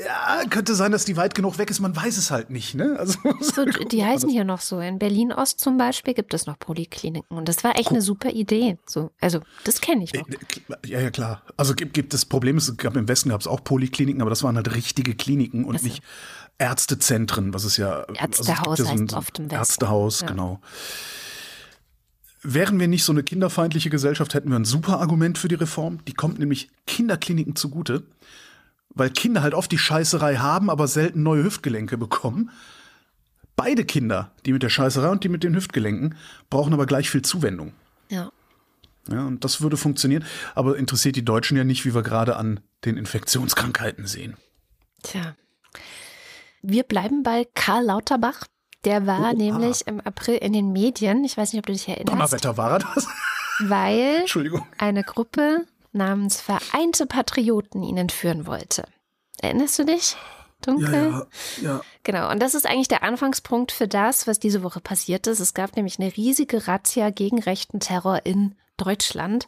Ja, 0.06 0.44
könnte 0.50 0.76
sein, 0.76 0.92
dass 0.92 1.06
die 1.06 1.16
weit 1.18 1.34
genug 1.36 1.58
weg 1.58 1.70
ist, 1.70 1.80
man 1.80 1.96
weiß 1.96 2.18
es 2.18 2.30
halt 2.32 2.50
nicht, 2.50 2.76
ne? 2.76 2.96
Also, 3.00 3.18
So, 3.42 3.66
die 3.66 4.04
heißen 4.04 4.30
hier 4.30 4.44
noch 4.44 4.62
so. 4.62 4.80
In 4.80 5.00
Berlin-Ost 5.00 5.60
zum 5.60 5.78
Beispiel 5.78 6.14
gibt 6.14 6.34
es 6.34 6.46
noch 6.46 6.60
Polikliniken. 6.60 7.38
Und 7.38 7.48
das 7.48 7.64
war 7.64 7.78
echt 7.80 7.90
eine 7.90 8.02
super 8.02 8.30
Idee. 8.32 8.78
So, 8.86 9.12
also, 9.22 9.40
das 9.64 9.82
kenne 9.82 10.04
ich 10.04 10.14
noch. 10.14 10.28
Ja, 10.86 11.00
ja, 11.00 11.10
klar. 11.10 11.42
Also 11.58 11.74
gibt, 11.74 11.94
gibt 11.94 12.14
das 12.14 12.26
Problem 12.26 12.58
ist, 12.58 12.68
es 12.70 12.78
gab 12.78 12.96
im 12.98 13.08
Westen 13.08 13.30
gab 13.30 13.42
es 13.42 13.48
auch 13.48 13.64
Polikliniken, 13.64 14.22
aber 14.22 14.30
das 14.30 14.44
waren 14.44 14.56
halt 14.56 14.76
richtige 14.76 15.16
Kliniken 15.16 15.66
und 15.66 15.76
Ach 15.76 15.80
so. 15.80 15.86
nicht 15.88 16.02
Ärztezentren, 16.58 17.54
was 17.54 17.64
es 17.64 17.78
ja. 17.78 18.02
also 18.04 18.14
Ärztehaus 18.22 18.80
ja 18.80 18.86
so 18.86 18.92
ein- 18.92 19.00
heißt 19.02 19.14
oft 19.14 19.40
im 19.40 19.46
Westen. 19.46 19.56
Ärztehaus, 19.56 20.22
Ja. 20.22 20.28
genau. 20.28 20.60
Wären 22.44 22.80
wir 22.80 22.88
nicht 22.88 23.04
so 23.04 23.12
eine 23.12 23.22
kinderfeindliche 23.24 23.92
Gesellschaft, 23.92 24.34
hätten 24.34 24.50
wir 24.50 24.56
ein 24.58 24.66
super 24.66 25.00
Argument 25.00 25.38
für 25.38 25.48
die 25.48 25.56
Reform. 25.56 26.00
Die 26.08 26.14
kommt 26.14 26.40
nämlich 26.40 26.70
Kinderkliniken 26.88 27.56
zugute, 27.56 28.04
weil 28.94 29.10
Kinder 29.10 29.42
halt 29.42 29.54
oft 29.54 29.72
die 29.72 29.78
Scheißerei 29.78 30.38
haben, 30.38 30.70
aber 30.70 30.88
selten 30.88 31.24
neue 31.24 31.44
Hüftgelenke 31.44 31.98
bekommen. 31.98 32.52
Beide 33.56 33.86
Kinder, 33.86 34.32
die 34.46 34.54
mit 34.54 34.64
der 34.64 34.70
Scheißerei 34.70 35.10
und 35.10 35.24
die 35.24 35.30
mit 35.30 35.44
den 35.44 35.56
Hüftgelenken, 35.56 36.16
brauchen 36.50 36.74
aber 36.74 36.86
gleich 36.86 37.10
viel 37.10 37.22
Zuwendung. 37.22 37.74
Ja. 38.10 38.32
Ja, 39.10 39.26
und 39.26 39.44
das 39.44 39.62
würde 39.62 39.78
funktionieren, 39.78 40.24
aber 40.54 40.78
interessiert 40.78 41.16
die 41.16 41.26
Deutschen 41.26 41.58
ja 41.58 41.64
nicht, 41.64 41.86
wie 41.86 41.94
wir 41.96 42.04
gerade 42.04 42.36
an 42.38 42.60
den 42.86 42.98
Infektionskrankheiten 42.98 44.06
sehen. 44.06 44.38
Tja. 45.04 45.36
Wir 46.62 46.84
bleiben 46.84 47.24
bei 47.24 47.48
Karl 47.56 47.86
Lauterbach. 47.86 48.46
Der 48.86 49.06
war 49.06 49.32
Oh, 49.34 49.36
nämlich 49.38 49.86
im 49.88 50.00
April 50.02 50.38
in 50.38 50.54
den 50.54 50.72
Medien. 50.72 51.24
Ich 51.24 51.38
weiß 51.38 51.54
nicht, 51.54 51.60
ob 51.60 51.66
du 51.66 51.74
dich 51.74 51.88
erinnerst. 51.88 52.10
Donnerwetter 52.14 52.58
war 52.58 52.72
er 52.72 52.80
das? 52.80 53.08
Weil 53.60 54.26
eine 54.78 55.04
Gruppe 55.04 55.66
namens 55.92 56.42
Vereinte 56.42 57.06
Patrioten 57.06 57.84
ihn 57.84 57.98
entführen 57.98 58.46
wollte. 58.48 58.84
Erinnerst 59.42 59.80
du 59.80 59.86
dich? 59.86 60.16
Dunkel? 60.62 60.94
Ja, 60.94 61.28
ja, 61.62 61.64
ja. 61.64 61.82
Genau, 62.04 62.30
und 62.30 62.40
das 62.40 62.54
ist 62.54 62.68
eigentlich 62.68 62.88
der 62.88 63.04
Anfangspunkt 63.04 63.72
für 63.72 63.88
das, 63.88 64.28
was 64.28 64.40
diese 64.40 64.64
Woche 64.64 64.80
passiert 64.80 65.28
ist. 65.28 65.40
Es 65.40 65.54
gab 65.54 65.76
nämlich 65.76 66.00
eine 66.00 66.16
riesige 66.16 66.68
Razzia 66.68 67.10
gegen 67.10 67.40
rechten 67.40 67.80
Terror 67.80 68.22
in 68.26 68.56
Deutschland. 68.78 69.48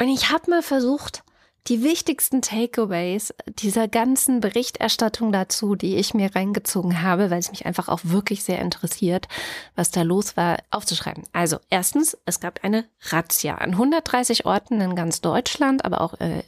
Und 0.00 0.08
ich 0.08 0.30
habe 0.30 0.50
mal 0.50 0.62
versucht, 0.62 1.23
die 1.68 1.82
wichtigsten 1.82 2.42
Takeaways 2.42 3.32
dieser 3.46 3.88
ganzen 3.88 4.40
Berichterstattung 4.40 5.32
dazu, 5.32 5.76
die 5.76 5.96
ich 5.96 6.12
mir 6.12 6.34
reingezogen 6.34 7.00
habe, 7.02 7.30
weil 7.30 7.38
es 7.38 7.50
mich 7.50 7.64
einfach 7.64 7.88
auch 7.88 8.00
wirklich 8.02 8.44
sehr 8.44 8.60
interessiert, 8.60 9.28
was 9.74 9.90
da 9.90 10.02
los 10.02 10.36
war, 10.36 10.58
aufzuschreiben. 10.70 11.24
Also 11.32 11.58
erstens, 11.70 12.18
es 12.26 12.40
gab 12.40 12.62
eine 12.64 12.84
Razzia 13.08 13.54
an 13.56 13.70
130 13.72 14.44
Orten 14.44 14.80
in 14.82 14.94
ganz 14.94 15.22
Deutschland, 15.22 15.86
aber 15.86 16.02
auch 16.02 16.20
äh, 16.20 16.42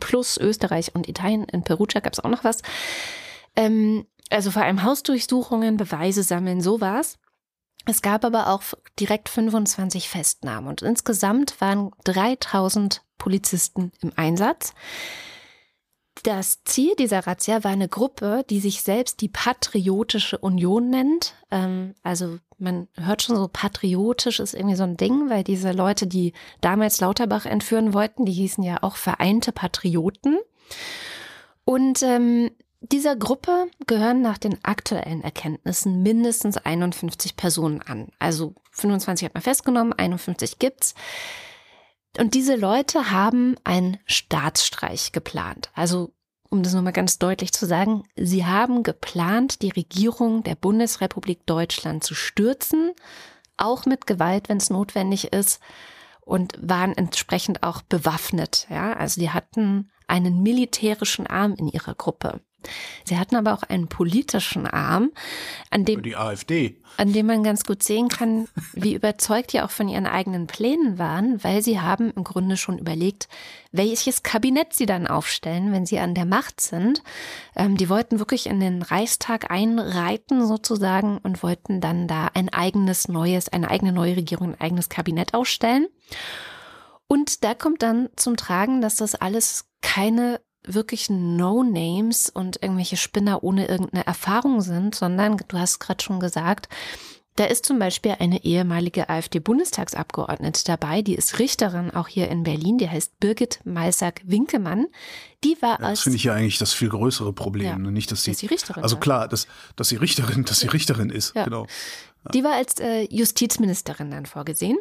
plus 0.00 0.38
Österreich 0.38 0.94
und 0.94 1.08
Italien. 1.08 1.44
In 1.44 1.62
Perugia 1.62 2.00
gab 2.00 2.14
es 2.14 2.20
auch 2.20 2.30
noch 2.30 2.44
was. 2.44 2.62
Ähm, 3.56 4.06
also 4.30 4.50
vor 4.50 4.62
allem 4.62 4.82
Hausdurchsuchungen, 4.82 5.76
Beweise 5.76 6.22
sammeln, 6.22 6.62
sowas. 6.62 7.18
Es 7.86 8.02
gab 8.02 8.24
aber 8.24 8.48
auch 8.48 8.62
direkt 8.98 9.28
25 9.28 10.08
Festnahmen 10.08 10.68
und 10.68 10.82
insgesamt 10.82 11.60
waren 11.60 11.90
3000 12.04 13.02
Polizisten 13.18 13.92
im 14.00 14.12
Einsatz. 14.16 14.72
Das 16.22 16.62
Ziel 16.64 16.94
dieser 16.96 17.26
Razzia 17.26 17.64
war 17.64 17.72
eine 17.72 17.88
Gruppe, 17.88 18.44
die 18.48 18.60
sich 18.60 18.82
selbst 18.82 19.20
die 19.20 19.28
Patriotische 19.28 20.38
Union 20.38 20.88
nennt. 20.88 21.34
Ähm, 21.50 21.94
also 22.02 22.38
man 22.56 22.88
hört 22.94 23.22
schon 23.22 23.36
so, 23.36 23.48
patriotisch 23.48 24.40
ist 24.40 24.54
irgendwie 24.54 24.76
so 24.76 24.84
ein 24.84 24.96
Ding, 24.96 25.28
weil 25.28 25.44
diese 25.44 25.72
Leute, 25.72 26.06
die 26.06 26.32
damals 26.62 27.00
Lauterbach 27.00 27.44
entführen 27.44 27.92
wollten, 27.92 28.24
die 28.24 28.32
hießen 28.32 28.64
ja 28.64 28.82
auch 28.82 28.96
Vereinte 28.96 29.52
Patrioten. 29.52 30.38
Und 31.64 32.02
ähm, 32.02 32.50
dieser 32.92 33.16
Gruppe 33.16 33.66
gehören 33.86 34.20
nach 34.20 34.38
den 34.38 34.62
aktuellen 34.64 35.22
Erkenntnissen 35.22 36.02
mindestens 36.02 36.56
51 36.56 37.36
Personen 37.36 37.80
an. 37.82 38.08
Also 38.18 38.54
25 38.72 39.26
hat 39.26 39.34
man 39.34 39.42
festgenommen, 39.42 39.92
51 39.92 40.58
gibt's. 40.58 40.94
Und 42.18 42.34
diese 42.34 42.56
Leute 42.56 43.10
haben 43.10 43.56
einen 43.64 43.98
Staatsstreich 44.06 45.12
geplant. 45.12 45.70
Also, 45.74 46.12
um 46.48 46.62
das 46.62 46.74
nochmal 46.74 46.92
ganz 46.92 47.18
deutlich 47.18 47.52
zu 47.52 47.66
sagen, 47.66 48.04
sie 48.16 48.46
haben 48.46 48.82
geplant, 48.82 49.62
die 49.62 49.70
Regierung 49.70 50.44
der 50.44 50.54
Bundesrepublik 50.54 51.44
Deutschland 51.46 52.04
zu 52.04 52.14
stürzen, 52.14 52.92
auch 53.56 53.86
mit 53.86 54.06
Gewalt, 54.06 54.48
wenn 54.48 54.58
es 54.58 54.70
notwendig 54.70 55.32
ist, 55.32 55.60
und 56.20 56.54
waren 56.60 56.96
entsprechend 56.96 57.62
auch 57.62 57.82
bewaffnet. 57.82 58.66
Ja, 58.70 58.92
also 58.94 59.20
die 59.20 59.30
hatten 59.30 59.90
einen 60.06 60.42
militärischen 60.42 61.26
Arm 61.26 61.54
in 61.54 61.68
ihrer 61.68 61.94
Gruppe. 61.94 62.40
Sie 63.04 63.18
hatten 63.18 63.36
aber 63.36 63.54
auch 63.54 63.62
einen 63.62 63.88
politischen 63.88 64.66
Arm, 64.66 65.10
an 65.70 65.84
dem, 65.84 66.02
Die 66.02 66.16
AfD. 66.16 66.76
an 66.96 67.12
dem 67.12 67.26
man 67.26 67.42
ganz 67.42 67.64
gut 67.64 67.82
sehen 67.82 68.08
kann, 68.08 68.48
wie 68.72 68.94
überzeugt 68.94 69.52
die 69.52 69.60
auch 69.60 69.70
von 69.70 69.88
ihren 69.88 70.06
eigenen 70.06 70.46
Plänen 70.46 70.98
waren, 70.98 71.42
weil 71.42 71.62
sie 71.62 71.80
haben 71.80 72.12
im 72.16 72.24
Grunde 72.24 72.56
schon 72.56 72.78
überlegt, 72.78 73.28
welches 73.72 74.22
Kabinett 74.22 74.72
sie 74.72 74.86
dann 74.86 75.06
aufstellen, 75.06 75.72
wenn 75.72 75.86
sie 75.86 75.98
an 75.98 76.14
der 76.14 76.26
Macht 76.26 76.60
sind. 76.60 77.02
Ähm, 77.56 77.76
die 77.76 77.88
wollten 77.88 78.18
wirklich 78.18 78.46
in 78.46 78.60
den 78.60 78.82
Reichstag 78.82 79.50
einreiten 79.50 80.46
sozusagen 80.46 81.18
und 81.18 81.42
wollten 81.42 81.80
dann 81.80 82.06
da 82.06 82.28
ein 82.34 82.48
eigenes 82.48 83.08
neues, 83.08 83.48
eine 83.48 83.70
eigene 83.70 83.92
neue 83.92 84.16
Regierung, 84.16 84.54
ein 84.54 84.60
eigenes 84.60 84.88
Kabinett 84.88 85.34
aufstellen. 85.34 85.88
Und 87.06 87.44
da 87.44 87.54
kommt 87.54 87.82
dann 87.82 88.08
zum 88.16 88.36
Tragen, 88.36 88.80
dass 88.80 88.96
das 88.96 89.14
alles 89.14 89.66
keine 89.82 90.40
wirklichen 90.66 91.36
No-Names 91.36 92.30
und 92.30 92.62
irgendwelche 92.62 92.96
Spinner 92.96 93.42
ohne 93.44 93.66
irgendeine 93.66 94.06
Erfahrung 94.06 94.60
sind, 94.60 94.94
sondern 94.94 95.36
du 95.48 95.58
hast 95.58 95.78
gerade 95.78 96.02
schon 96.02 96.20
gesagt, 96.20 96.68
da 97.36 97.44
ist 97.46 97.66
zum 97.66 97.80
Beispiel 97.80 98.14
eine 98.20 98.44
ehemalige 98.44 99.08
AfD-Bundestagsabgeordnete 99.08 100.62
dabei, 100.64 101.02
die 101.02 101.16
ist 101.16 101.40
Richterin 101.40 101.90
auch 101.90 102.06
hier 102.06 102.28
in 102.28 102.44
Berlin, 102.44 102.78
die 102.78 102.88
heißt 102.88 103.18
Birgit 103.18 103.58
Malsack-Winkemann. 103.64 104.86
Die 105.42 105.56
war 105.60 105.80
Ja, 105.80 105.86
als 105.86 105.98
das 105.98 106.02
finde 106.04 106.16
ich 106.16 106.24
ja 106.24 106.34
eigentlich 106.34 106.58
das 106.58 106.72
viel 106.72 106.88
größere 106.90 107.32
Problem. 107.32 107.66
Ja, 107.66 107.76
ne? 107.76 107.90
Nicht, 107.90 108.12
dass 108.12 108.22
sie, 108.22 108.30
dass 108.30 108.40
sie 108.40 108.46
Richterin 108.46 108.82
also 108.84 108.98
klar, 108.98 109.26
dass, 109.28 109.48
dass 109.74 109.88
sie 109.88 109.96
Richterin, 109.96 110.44
dass 110.44 110.60
sie 110.60 110.68
Richterin 110.68 111.10
ist, 111.10 111.34
Ja. 111.34 111.44
genau. 111.44 111.66
Die 112.32 112.44
war 112.44 112.52
als 112.54 112.78
äh, 112.78 113.06
Justizministerin 113.10 114.10
dann 114.10 114.26
vorgesehen. 114.26 114.78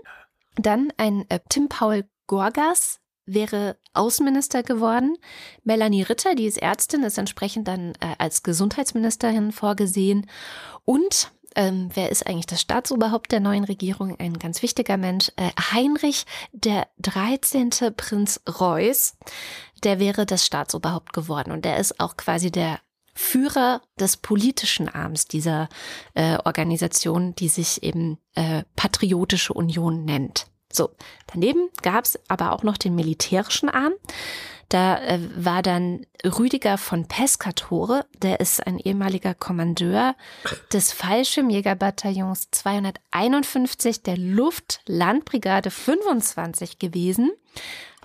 Dann 0.55 0.93
ein 0.97 1.25
äh, 1.29 1.39
Tim 1.49 1.67
Paul 1.67 2.05
Gorgas 2.27 2.99
wäre 3.25 3.77
Außenminister 3.93 4.63
geworden. 4.63 5.17
Melanie 5.63 6.03
Ritter, 6.03 6.35
die 6.35 6.45
ist 6.45 6.61
Ärztin, 6.61 7.03
ist 7.03 7.17
entsprechend 7.17 7.67
dann 7.67 7.93
äh, 7.99 8.15
als 8.17 8.43
Gesundheitsministerin 8.43 9.51
vorgesehen. 9.51 10.27
Und 10.85 11.31
ähm, 11.55 11.89
wer 11.93 12.09
ist 12.09 12.25
eigentlich 12.25 12.47
das 12.47 12.61
Staatsoberhaupt 12.61 13.31
der 13.31 13.39
neuen 13.39 13.63
Regierung? 13.63 14.17
Ein 14.19 14.39
ganz 14.39 14.61
wichtiger 14.61 14.97
Mensch. 14.97 15.31
Äh, 15.35 15.49
Heinrich 15.71 16.25
der 16.51 16.87
13. 16.99 17.69
Prinz 17.95 18.41
Reuß, 18.59 19.17
der 19.83 19.99
wäre 19.99 20.25
das 20.25 20.45
Staatsoberhaupt 20.45 21.13
geworden. 21.13 21.51
Und 21.51 21.65
der 21.65 21.77
ist 21.77 21.99
auch 21.99 22.17
quasi 22.17 22.51
der 22.51 22.79
Führer 23.15 23.81
des 23.99 24.17
politischen 24.17 24.89
Arms 24.89 25.27
dieser 25.27 25.69
äh, 26.15 26.37
Organisation, 26.43 27.35
die 27.35 27.47
sich 27.47 27.83
eben 27.83 28.17
äh, 28.33 28.63
Patriotische 28.75 29.53
Union 29.53 30.03
nennt. 30.03 30.47
So, 30.73 30.89
daneben 31.31 31.69
gab 31.81 32.05
es 32.05 32.19
aber 32.27 32.51
auch 32.51 32.63
noch 32.63 32.77
den 32.77 32.95
militärischen 32.95 33.69
Arm. 33.69 33.93
Da 34.69 34.97
äh, 35.03 35.19
war 35.35 35.61
dann 35.61 36.07
Rüdiger 36.25 36.79
von 36.79 37.07
Pescatore, 37.07 38.05
der 38.23 38.39
ist 38.39 38.65
ein 38.65 38.79
ehemaliger 38.79 39.35
Kommandeur 39.35 40.15
des 40.71 40.91
Fallschirmjägerbataillons 40.91 42.49
251 42.49 44.01
der 44.01 44.17
Luftlandbrigade 44.17 45.69
25 45.69 46.79
gewesen. 46.79 47.31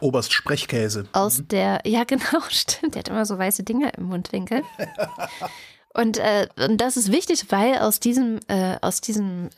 Oberst 0.01 0.35
Sprechkäse. 0.35 1.09
Aus 1.13 1.43
der, 1.47 1.81
ja 1.87 2.05
genau, 2.07 2.43
stimmt, 2.51 2.95
der 2.95 3.01
hat 3.01 3.09
immer 3.09 3.25
so 3.25 3.39
weiße 3.39 3.63
Dinger 3.63 3.97
im 3.97 4.05
Mundwinkel. 4.05 4.63
Und, 5.95 6.19
äh, 6.19 6.49
und 6.57 6.81
das 6.81 6.97
ist 6.97 7.11
wichtig, 7.11 7.47
weil 7.51 7.79
aus 7.79 7.99
diesem, 7.99 8.41
äh, 8.49 8.77
aus 8.83 9.01
diesem 9.01 9.51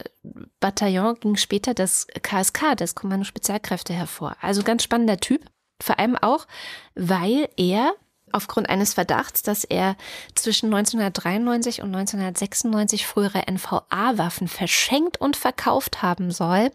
Bataillon 0.60 1.16
ging 1.16 1.36
später 1.36 1.74
das 1.74 2.06
KSK, 2.22 2.76
das 2.76 2.94
Kommando 2.94 3.24
Spezialkräfte, 3.24 3.92
hervor. 3.92 4.36
Also 4.40 4.62
ganz 4.62 4.82
spannender 4.82 5.18
Typ. 5.18 5.44
Vor 5.82 5.98
allem 5.98 6.16
auch, 6.16 6.46
weil 6.94 7.48
er 7.56 7.94
aufgrund 8.32 8.68
eines 8.68 8.94
Verdachts, 8.94 9.42
dass 9.42 9.64
er 9.64 9.96
zwischen 10.34 10.66
1993 10.66 11.82
und 11.82 11.94
1996 11.94 13.06
frühere 13.06 13.42
NVA-Waffen 13.50 14.46
verschenkt 14.46 15.20
und 15.20 15.36
verkauft 15.36 16.02
haben 16.02 16.30
soll, 16.30 16.70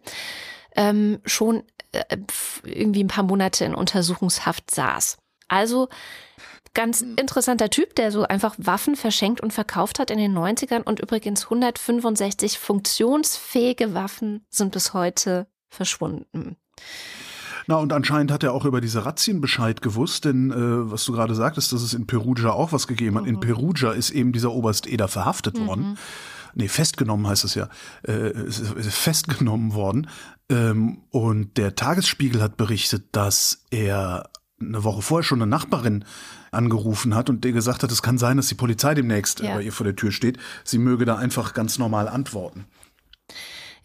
ähm, 0.76 1.22
schon 1.26 1.64
äh, 1.94 2.18
irgendwie 2.64 3.04
ein 3.04 3.10
paar 3.10 3.24
Monate 3.24 3.64
in 3.64 3.76
Untersuchungshaft 3.76 4.72
saß. 4.72 5.18
Also 5.48 5.88
ganz 6.76 7.02
interessanter 7.02 7.72
Typ, 7.72 7.96
der 7.96 8.12
so 8.12 8.24
einfach 8.24 8.54
Waffen 8.60 8.96
verschenkt 8.96 9.42
und 9.42 9.52
verkauft 9.52 9.98
hat 9.98 10.12
in 10.12 10.20
den 10.20 10.38
90ern 10.38 10.84
und 10.84 11.00
übrigens 11.00 11.46
165 11.46 12.60
funktionsfähige 12.60 13.96
Waffen 13.96 14.46
sind 14.52 14.72
bis 14.72 14.94
heute 14.94 15.48
verschwunden. 15.70 16.58
Na, 17.68 17.78
und 17.78 17.92
anscheinend 17.94 18.32
hat 18.32 18.44
er 18.44 18.54
auch 18.54 18.66
über 18.66 18.80
diese 18.80 19.06
Razzien 19.06 19.42
Bescheid 19.42 19.82
gewusst, 19.82 20.26
denn 20.26 20.52
äh, 20.52 20.92
was 20.92 21.06
du 21.06 21.14
gerade 21.14 21.34
sagtest, 21.34 21.74
dass 21.74 21.82
es 21.82 21.96
in 21.96 22.06
Perugia 22.06 22.52
auch 22.52 22.72
was 22.72 22.86
gegeben 22.86 23.18
hat. 23.18 23.26
In 23.26 23.40
Perugia 23.40 23.92
ist 23.92 24.12
eben 24.12 24.34
dieser 24.34 24.52
Oberst 24.52 24.86
Eder 24.86 25.08
verhaftet 25.08 25.60
worden. 25.66 25.98
Nee, 26.54 26.68
festgenommen 26.68 27.28
heißt 27.28 27.44
es 27.44 27.56
ja. 27.56 27.70
Äh, 28.04 28.34
festgenommen 28.50 29.74
worden. 29.74 30.08
Ähm, 30.50 31.02
und 31.10 31.58
der 31.58 31.76
Tagesspiegel 31.76 32.42
hat 32.42 32.56
berichtet, 32.56 33.08
dass 33.12 33.64
er 33.72 34.30
eine 34.68 34.84
Woche 34.84 35.02
vorher 35.02 35.24
schon 35.24 35.42
eine 35.42 35.50
Nachbarin 35.50 36.06
angerufen 36.52 37.16
hat 37.16 37.30
und 37.30 37.44
der 37.44 37.52
gesagt 37.52 37.84
hat, 37.84 37.92
es 37.92 38.02
kann 38.02 38.18
sein, 38.18 38.38
dass 38.38 38.48
die 38.48 38.56
Polizei 38.56 38.94
demnächst 38.94 39.40
Ja. 39.42 39.56
bei 39.56 39.62
ihr 39.62 39.74
vor 39.74 39.84
der 39.86 39.96
Tür 39.96 40.12
steht. 40.12 40.38
Sie 40.64 40.78
möge 40.78 41.06
da 41.06 41.16
einfach 41.18 41.54
ganz 41.54 41.78
normal 41.78 42.08
antworten. 42.08 42.66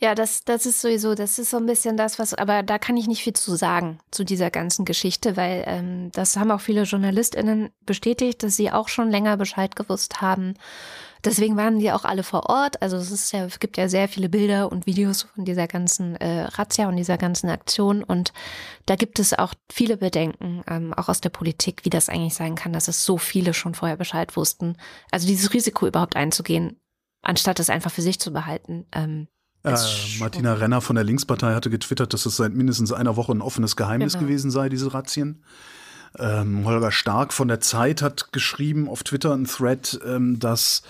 Ja, 0.02 0.14
das, 0.14 0.44
das 0.44 0.64
ist 0.64 0.80
sowieso, 0.80 1.14
das 1.14 1.38
ist 1.38 1.50
so 1.50 1.58
ein 1.58 1.66
bisschen 1.66 1.98
das, 1.98 2.18
was, 2.18 2.32
aber 2.32 2.62
da 2.62 2.78
kann 2.78 2.96
ich 2.96 3.06
nicht 3.06 3.22
viel 3.22 3.34
zu 3.34 3.54
sagen 3.54 3.98
zu 4.10 4.24
dieser 4.24 4.50
ganzen 4.50 4.86
Geschichte, 4.86 5.36
weil 5.36 5.62
ähm, 5.66 6.10
das 6.12 6.38
haben 6.38 6.50
auch 6.50 6.62
viele 6.62 6.84
JournalistInnen 6.84 7.68
bestätigt, 7.84 8.42
dass 8.42 8.56
sie 8.56 8.72
auch 8.72 8.88
schon 8.88 9.10
länger 9.10 9.36
Bescheid 9.36 9.76
gewusst 9.76 10.22
haben. 10.22 10.54
Deswegen 11.24 11.56
waren 11.56 11.78
die 11.78 11.92
auch 11.92 12.04
alle 12.04 12.22
vor 12.22 12.48
Ort. 12.48 12.80
Also 12.82 12.96
es 12.96 13.10
ist 13.10 13.32
ja, 13.32 13.44
es 13.44 13.58
gibt 13.60 13.76
ja 13.76 13.88
sehr 13.88 14.08
viele 14.08 14.28
Bilder 14.28 14.70
und 14.72 14.86
Videos 14.86 15.22
von 15.34 15.44
dieser 15.44 15.66
ganzen 15.66 16.16
äh, 16.16 16.42
Razzia 16.42 16.88
und 16.88 16.96
dieser 16.96 17.18
ganzen 17.18 17.50
Aktion. 17.50 18.02
Und 18.02 18.32
da 18.86 18.96
gibt 18.96 19.18
es 19.18 19.34
auch 19.34 19.54
viele 19.70 19.96
Bedenken, 19.98 20.62
ähm, 20.68 20.94
auch 20.94 21.08
aus 21.08 21.20
der 21.20 21.30
Politik, 21.30 21.84
wie 21.84 21.90
das 21.90 22.08
eigentlich 22.08 22.34
sein 22.34 22.54
kann, 22.54 22.72
dass 22.72 22.88
es 22.88 23.04
so 23.04 23.18
viele 23.18 23.52
schon 23.54 23.74
vorher 23.74 23.96
Bescheid 23.96 24.36
wussten. 24.36 24.76
Also 25.10 25.26
dieses 25.26 25.52
Risiko 25.52 25.86
überhaupt 25.86 26.16
einzugehen, 26.16 26.80
anstatt 27.22 27.60
es 27.60 27.70
einfach 27.70 27.90
für 27.90 28.02
sich 28.02 28.18
zu 28.18 28.32
behalten. 28.32 28.86
Ähm, 28.92 29.28
Äh, 29.62 29.76
Martina 30.18 30.54
Renner 30.54 30.80
von 30.80 30.96
der 30.96 31.04
Linkspartei 31.04 31.52
hatte 31.52 31.68
getwittert, 31.68 32.14
dass 32.14 32.24
es 32.24 32.36
seit 32.36 32.54
mindestens 32.54 32.92
einer 32.92 33.16
Woche 33.16 33.32
ein 33.32 33.42
offenes 33.42 33.76
Geheimnis 33.76 34.14
Genau. 34.14 34.24
gewesen 34.24 34.50
sei, 34.50 34.70
diese 34.70 34.94
Razzien. 34.94 35.44
Ähm, 36.18 36.64
Holger 36.64 36.92
Stark 36.92 37.32
von 37.32 37.48
der 37.48 37.60
Zeit 37.60 38.02
hat 38.02 38.32
geschrieben 38.32 38.88
auf 38.88 39.02
Twitter 39.04 39.32
einen 39.32 39.46
Thread, 39.46 40.00
ähm, 40.04 40.38
dass 40.38 40.82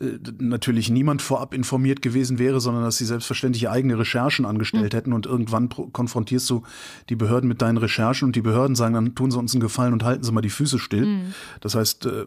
äh, 0.00 0.18
natürlich 0.38 0.90
niemand 0.90 1.22
vorab 1.22 1.54
informiert 1.54 2.02
gewesen 2.02 2.38
wäre, 2.38 2.60
sondern 2.60 2.84
dass 2.84 2.98
sie 2.98 3.04
selbstverständlich 3.04 3.68
eigene 3.68 3.98
Recherchen 3.98 4.46
angestellt 4.46 4.94
hätten 4.94 5.12
und 5.12 5.26
irgendwann 5.26 5.68
konfrontierst 5.68 6.48
du 6.50 6.62
die 7.08 7.16
Behörden 7.16 7.48
mit 7.48 7.62
deinen 7.62 7.78
Recherchen 7.78 8.26
und 8.26 8.36
die 8.36 8.40
Behörden 8.40 8.76
sagen, 8.76 8.94
dann 8.94 9.14
tun 9.14 9.30
sie 9.30 9.38
uns 9.38 9.54
einen 9.54 9.60
Gefallen 9.60 9.92
und 9.92 10.04
halten 10.04 10.22
sie 10.22 10.32
mal 10.32 10.40
die 10.40 10.50
Füße 10.50 10.78
still. 10.78 11.32
Das 11.60 11.74
heißt, 11.74 12.06
äh, 12.06 12.26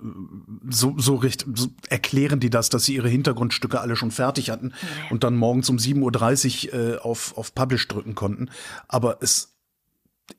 so, 0.70 0.96
so, 0.98 1.16
recht, 1.16 1.46
so 1.56 1.68
erklären 1.90 2.40
die 2.40 2.50
das, 2.50 2.70
dass 2.70 2.86
sie 2.86 2.96
ihre 2.96 3.10
Hintergrundstücke 3.10 3.80
alle 3.80 3.96
schon 3.96 4.12
fertig 4.12 4.50
hatten 4.50 4.74
und 5.10 5.24
dann 5.24 5.36
morgens 5.36 5.70
um 5.70 5.78
7.30 5.78 6.68
Uhr 6.68 6.74
äh, 6.74 6.98
auf, 6.98 7.38
auf 7.38 7.56
Publish 7.56 7.88
drücken 7.88 8.16
konnten. 8.16 8.50
Aber 8.88 9.18
es 9.22 9.52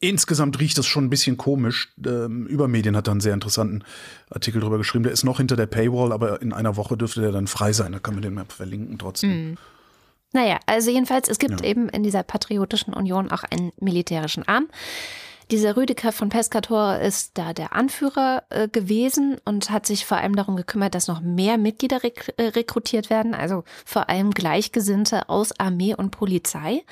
Insgesamt 0.01 0.59
riecht 0.61 0.79
es 0.79 0.87
schon 0.87 1.05
ein 1.05 1.11
bisschen 1.11 1.37
komisch. 1.37 1.93
Ähm, 2.05 2.47
Übermedien 2.47 2.97
hat 2.97 3.07
da 3.07 3.13
einen 3.13 3.21
sehr 3.21 3.35
interessanten 3.35 3.85
Artikel 4.31 4.61
drüber 4.61 4.79
geschrieben. 4.79 5.05
Der 5.05 5.13
ist 5.13 5.25
noch 5.25 5.39
hinter 5.39 5.57
der 5.57 5.67
Paywall, 5.67 6.13
aber 6.13 6.41
in 6.43 6.53
einer 6.53 6.77
Woche 6.77 6.97
dürfte 6.97 7.21
der 7.21 7.33
dann 7.33 7.47
frei 7.47 7.73
sein. 7.73 7.93
Da 7.93 7.99
kann 7.99 8.15
man 8.15 8.23
den 8.23 8.35
mal 8.35 8.45
verlinken 8.47 8.99
trotzdem. 8.99 9.57
Naja, 10.33 10.59
also 10.67 10.91
jedenfalls, 10.91 11.29
es 11.29 11.39
gibt 11.39 11.61
Ja. 11.61 11.67
eben 11.67 11.89
in 11.91 12.03
dieser 12.03 12.23
Patriotischen 12.23 12.95
Union 12.95 13.31
auch 13.31 13.45
einen 13.45 13.73
militärischen 13.81 14.47
Arm. 14.49 14.69
Dieser 15.53 15.77
Rüdiger 15.77 16.13
von 16.13 16.31
Pescator 16.31 16.97
ist 16.97 17.33
da 17.37 17.53
der 17.53 17.75
Anführer 17.75 18.43
äh, 18.49 18.69
gewesen 18.69 19.37
und 19.45 19.69
hat 19.69 19.85
sich 19.85 20.07
vor 20.07 20.17
allem 20.17 20.35
darum 20.35 20.57
gekümmert, 20.57 20.95
dass 20.95 21.09
noch 21.09 21.21
mehr 21.21 21.59
Mitglieder 21.59 22.03
rek 22.03 22.33
äh, 22.39 22.45
rekrutiert 22.45 23.11
werden, 23.11 23.35
also 23.35 23.63
vor 23.85 24.09
allem 24.09 24.31
Gleichgesinnte 24.31 25.29
aus 25.29 25.53
Armee 25.61 25.95
und 25.95 26.11
Polizei, 26.11 26.85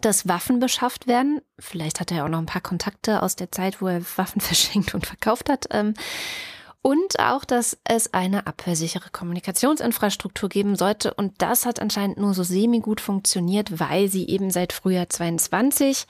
dass 0.00 0.26
Waffen 0.26 0.60
beschafft 0.60 1.06
werden. 1.06 1.42
Vielleicht 1.58 2.00
hat 2.00 2.10
er 2.10 2.24
auch 2.24 2.30
noch 2.30 2.38
ein 2.38 2.46
paar 2.46 2.62
Kontakte 2.62 3.22
aus 3.22 3.36
der 3.36 3.52
Zeit, 3.52 3.82
wo 3.82 3.86
er 3.86 4.00
Waffen 4.16 4.40
verschenkt 4.40 4.94
und 4.94 5.04
verkauft 5.04 5.50
hat. 5.50 5.66
Ähm, 5.72 5.92
und 6.80 7.18
auch, 7.18 7.44
dass 7.44 7.76
es 7.84 8.14
eine 8.14 8.46
abhörsichere 8.46 9.10
Kommunikationsinfrastruktur 9.10 10.48
geben 10.48 10.76
sollte. 10.76 11.12
Und 11.12 11.42
das 11.42 11.66
hat 11.66 11.82
anscheinend 11.82 12.16
nur 12.16 12.32
so 12.32 12.44
semi-gut 12.44 13.02
funktioniert, 13.02 13.78
weil 13.78 14.08
sie 14.08 14.26
eben 14.26 14.50
seit 14.50 14.72
Frühjahr 14.72 15.10
22 15.10 16.06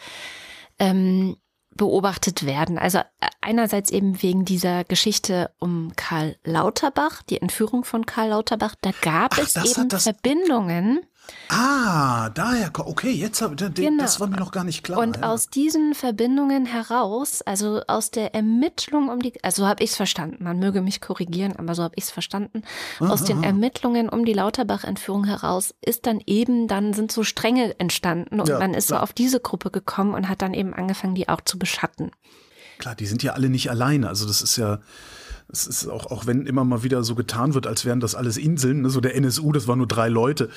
ähm, 0.79 1.37
beobachtet 1.77 2.47
werden. 2.47 2.79
Also 2.79 2.99
äh, 2.99 3.05
einerseits 3.41 3.91
eben 3.91 4.23
wegen 4.23 4.45
dieser 4.45 4.85
Geschichte 4.85 5.51
um 5.59 5.93
Karl 5.97 6.37
Lauterbach, 6.45 7.23
die 7.23 7.41
Entführung 7.41 7.85
von 7.85 8.07
Karl 8.07 8.31
Lauterbach. 8.31 8.75
Da 8.81 8.91
gab 9.01 9.35
Ach, 9.35 9.39
es 9.39 9.57
eben 9.57 9.91
Verbindungen 9.91 11.01
Ah, 11.49 12.31
daher, 12.31 12.73
okay, 12.77 13.13
jetzt 13.13 13.41
habe 13.41 13.55
genau. 13.57 14.03
das 14.03 14.19
war 14.19 14.27
mir 14.27 14.37
noch 14.37 14.51
gar 14.51 14.65
nicht 14.65 14.83
klar. 14.83 14.99
Und 14.99 15.19
ja. 15.19 15.23
aus 15.31 15.49
diesen 15.49 15.95
Verbindungen 15.95 16.67
heraus, 16.67 17.41
also 17.43 17.83
aus 17.87 18.11
der 18.11 18.35
Ermittlung 18.35 19.09
um 19.09 19.21
die, 19.21 19.33
also 19.45 19.63
so 19.63 19.69
habe 19.69 19.83
ich 19.85 19.91
es 19.91 19.97
verstanden, 19.97 20.43
man 20.43 20.59
möge 20.59 20.81
mich 20.81 21.01
korrigieren, 21.01 21.55
aber 21.57 21.75
so 21.75 21.85
habe 21.85 21.95
ich 21.97 22.05
es 22.05 22.11
verstanden, 22.11 22.63
aha, 22.99 23.13
aus 23.13 23.25
den 23.25 23.45
Ermittlungen 23.45 24.09
um 24.09 24.25
die 24.25 24.33
Lauterbach-Entführung 24.33 25.25
heraus 25.25 25.75
ist 25.81 26.07
dann 26.07 26.21
eben, 26.27 26.67
dann 26.67 26.95
sind 26.95 27.13
so 27.13 27.23
Stränge 27.23 27.79
entstanden 27.79 28.41
und 28.41 28.49
ja, 28.49 28.59
man 28.59 28.75
ist 28.75 28.89
klar. 28.89 29.01
so 29.01 29.03
auf 29.05 29.13
diese 29.13 29.39
Gruppe 29.39 29.71
gekommen 29.71 30.15
und 30.15 30.29
hat 30.29 30.43
dann 30.43 30.53
eben 30.53 30.75
angefangen, 30.75 31.15
die 31.15 31.29
auch 31.29 31.41
zu 31.43 31.59
beschatten. 31.59 32.11
Klar, 32.79 32.95
die 32.97 33.07
sind 33.07 33.23
ja 33.23 33.33
alle 33.33 33.49
nicht 33.49 33.71
alleine, 33.71 34.09
also 34.09 34.27
das 34.27 34.43
ist 34.43 34.57
ja, 34.57 34.81
es 35.49 35.67
ist 35.67 35.87
auch, 35.89 36.07
auch 36.07 36.27
wenn 36.27 36.47
immer 36.47 36.65
mal 36.65 36.83
wieder 36.83 37.05
so 37.05 37.15
getan 37.15 37.55
wird, 37.55 37.67
als 37.67 37.85
wären 37.85 38.01
das 38.01 38.15
alles 38.15 38.37
Inseln, 38.37 38.83
ne? 38.83 38.91
so 38.91 39.01
der 39.01 39.15
NSU, 39.15 39.53
das 39.53 39.69
waren 39.69 39.79
nur 39.79 39.87
drei 39.87 40.09
Leute, 40.09 40.51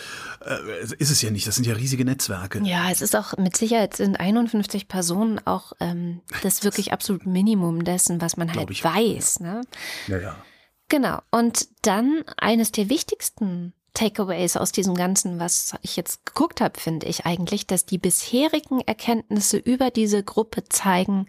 äh, 0.43 0.95
ist 0.97 1.11
es 1.11 1.21
ja 1.21 1.29
nicht. 1.29 1.47
Das 1.47 1.55
sind 1.55 1.67
ja 1.67 1.75
riesige 1.75 2.05
Netzwerke. 2.05 2.61
Ja, 2.63 2.89
es 2.91 3.01
ist 3.01 3.15
auch 3.15 3.37
mit 3.37 3.55
Sicherheit 3.55 3.95
sind 3.95 4.19
51 4.19 4.87
Personen 4.87 5.39
auch 5.45 5.73
ähm, 5.79 6.21
das 6.43 6.63
wirklich 6.63 6.91
absolut 6.91 7.25
Minimum 7.25 7.83
dessen, 7.83 8.21
was 8.21 8.37
man 8.37 8.53
halt 8.53 8.83
weiß. 8.83 9.39
Ja. 9.41 9.53
Ne? 9.53 9.61
ja, 10.07 10.17
ja. 10.17 10.35
Genau. 10.89 11.19
Und 11.29 11.67
dann 11.83 12.23
eines 12.37 12.71
der 12.71 12.89
wichtigsten 12.89 13.73
Takeaways 13.93 14.55
aus 14.55 14.71
diesem 14.71 14.95
Ganzen, 14.95 15.39
was 15.39 15.73
ich 15.81 15.95
jetzt 15.95 16.25
geguckt 16.25 16.61
habe, 16.61 16.79
finde 16.79 17.07
ich 17.07 17.25
eigentlich, 17.25 17.67
dass 17.67 17.85
die 17.85 17.97
bisherigen 17.97 18.81
Erkenntnisse 18.81 19.57
über 19.57 19.89
diese 19.89 20.23
Gruppe 20.23 20.63
zeigen, 20.69 21.27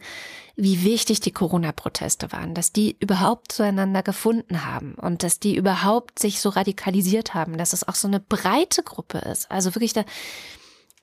wie 0.56 0.84
wichtig 0.84 1.20
die 1.20 1.32
Corona-Proteste 1.32 2.32
waren, 2.32 2.54
dass 2.54 2.72
die 2.72 2.96
überhaupt 3.00 3.52
zueinander 3.52 4.02
gefunden 4.02 4.66
haben 4.66 4.94
und 4.94 5.22
dass 5.22 5.40
die 5.40 5.56
überhaupt 5.56 6.18
sich 6.18 6.40
so 6.40 6.50
radikalisiert 6.50 7.34
haben, 7.34 7.56
dass 7.56 7.72
es 7.72 7.86
auch 7.86 7.94
so 7.94 8.08
eine 8.08 8.20
breite 8.20 8.82
Gruppe 8.82 9.18
ist. 9.18 9.50
Also 9.50 9.74
wirklich, 9.74 9.94
da, 9.94 10.04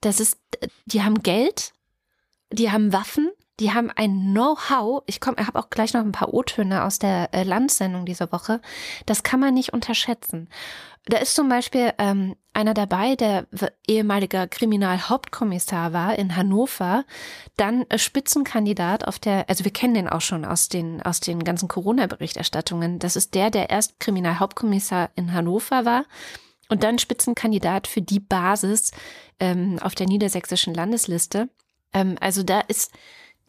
das 0.01 0.19
ist, 0.19 0.37
die 0.85 1.03
haben 1.03 1.23
Geld, 1.23 1.73
die 2.51 2.71
haben 2.71 2.93
Waffen, 2.93 3.29
die 3.59 3.73
haben 3.73 3.91
ein 3.95 4.31
Know-how. 4.31 5.03
Ich 5.07 5.19
komme, 5.19 5.37
ich 5.39 5.47
habe 5.47 5.59
auch 5.59 5.69
gleich 5.69 5.93
noch 5.93 6.01
ein 6.01 6.11
paar 6.11 6.33
O-Töne 6.33 6.83
aus 6.83 6.99
der 6.99 7.33
äh, 7.33 7.43
Landsendung 7.43 8.05
dieser 8.05 8.31
Woche. 8.31 8.61
Das 9.05 9.23
kann 9.23 9.39
man 9.39 9.53
nicht 9.53 9.73
unterschätzen. 9.73 10.49
Da 11.05 11.17
ist 11.17 11.35
zum 11.35 11.47
Beispiel 11.47 11.93
ähm, 11.99 12.35
einer 12.53 12.73
dabei, 12.73 13.15
der 13.15 13.47
ehemaliger 13.87 14.47
Kriminalhauptkommissar 14.47 15.93
war 15.93 16.17
in 16.19 16.35
Hannover, 16.35 17.05
dann 17.55 17.85
äh, 17.89 17.97
Spitzenkandidat 17.97 19.07
auf 19.07 19.17
der, 19.17 19.47
also 19.47 19.63
wir 19.63 19.71
kennen 19.71 19.93
den 19.93 20.09
auch 20.09 20.21
schon 20.21 20.43
aus 20.43 20.67
den 20.67 21.01
aus 21.01 21.21
den 21.21 21.43
ganzen 21.43 21.69
Corona-Berichterstattungen. 21.69 22.99
Das 22.99 23.15
ist 23.15 23.35
der, 23.35 23.51
der 23.51 23.69
erst 23.69 23.99
Kriminalhauptkommissar 23.99 25.09
in 25.15 25.33
Hannover 25.33 25.85
war 25.85 26.05
und 26.67 26.83
dann 26.83 26.99
Spitzenkandidat 26.99 27.87
für 27.87 28.01
die 28.01 28.19
Basis 28.19 28.91
ähm, 29.39 29.79
auf 29.81 29.95
der 29.95 30.07
niedersächsischen 30.07 30.73
Landesliste. 30.73 31.49
Ähm, 31.93 32.17
also 32.19 32.43
da 32.43 32.59
ist 32.59 32.91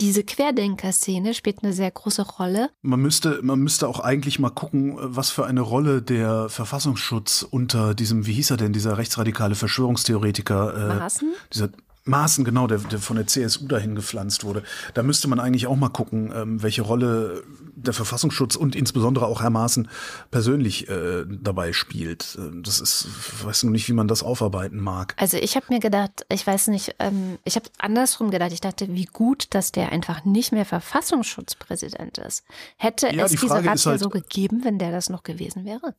diese 0.00 0.22
Querdenker-Szene 0.22 1.34
spielt 1.34 1.62
eine 1.62 1.72
sehr 1.72 1.90
große 1.90 2.22
Rolle. 2.22 2.70
Man 2.82 3.00
müsste, 3.00 3.40
man 3.42 3.58
müsste 3.58 3.88
auch 3.88 4.00
eigentlich 4.00 4.38
mal 4.38 4.50
gucken, 4.50 4.96
was 4.98 5.30
für 5.30 5.44
eine 5.46 5.60
Rolle 5.60 6.02
der 6.02 6.48
Verfassungsschutz 6.48 7.46
unter 7.48 7.94
diesem, 7.94 8.26
wie 8.26 8.34
hieß 8.34 8.52
er 8.52 8.56
denn, 8.56 8.72
dieser 8.72 8.96
rechtsradikale 8.96 9.54
Verschwörungstheoretiker, 9.56 10.74
äh, 10.74 10.98
Maaßen? 10.98 11.32
dieser 11.52 11.70
Maßen, 12.08 12.44
genau, 12.44 12.66
der, 12.66 12.78
der 12.78 12.98
von 12.98 13.16
der 13.16 13.26
CSU 13.26 13.66
dahin 13.66 13.94
gepflanzt 13.94 14.44
wurde. 14.44 14.62
Da 14.94 15.02
müsste 15.02 15.28
man 15.28 15.40
eigentlich 15.40 15.66
auch 15.66 15.76
mal 15.76 15.88
gucken, 15.88 16.32
ähm, 16.34 16.62
welche 16.62 16.82
Rolle 16.82 17.42
der 17.76 17.92
Verfassungsschutz 17.92 18.56
und 18.56 18.74
insbesondere 18.74 19.26
auch 19.26 19.42
Herr 19.42 19.50
Maaßen 19.50 19.88
persönlich 20.30 20.88
äh, 20.88 21.24
dabei 21.28 21.72
spielt. 21.72 22.36
Äh, 22.38 22.62
das 22.62 22.80
ist, 22.80 23.06
ich 23.06 23.44
weiß 23.44 23.62
nur 23.64 23.72
nicht, 23.72 23.88
wie 23.88 23.92
man 23.92 24.08
das 24.08 24.22
aufarbeiten 24.22 24.80
mag. 24.80 25.14
Also 25.18 25.36
ich 25.36 25.54
habe 25.56 25.66
mir 25.68 25.80
gedacht, 25.80 26.26
ich 26.32 26.46
weiß 26.46 26.68
nicht, 26.68 26.96
ähm, 26.98 27.38
ich 27.44 27.56
habe 27.56 27.66
andersrum 27.78 28.30
gedacht, 28.30 28.52
ich 28.52 28.60
dachte, 28.60 28.88
wie 28.94 29.06
gut, 29.06 29.46
dass 29.50 29.72
der 29.72 29.92
einfach 29.92 30.24
nicht 30.24 30.52
mehr 30.52 30.64
Verfassungsschutzpräsident 30.64 32.18
ist. 32.18 32.44
Hätte 32.76 33.14
ja, 33.14 33.24
es 33.24 33.32
die 33.32 33.36
diese 33.36 33.64
Razzia 33.64 33.92
halt, 33.92 34.00
so 34.00 34.08
gegeben, 34.08 34.64
wenn 34.64 34.78
der 34.78 34.90
das 34.90 35.08
noch 35.08 35.22
gewesen 35.22 35.64
wäre? 35.64 35.94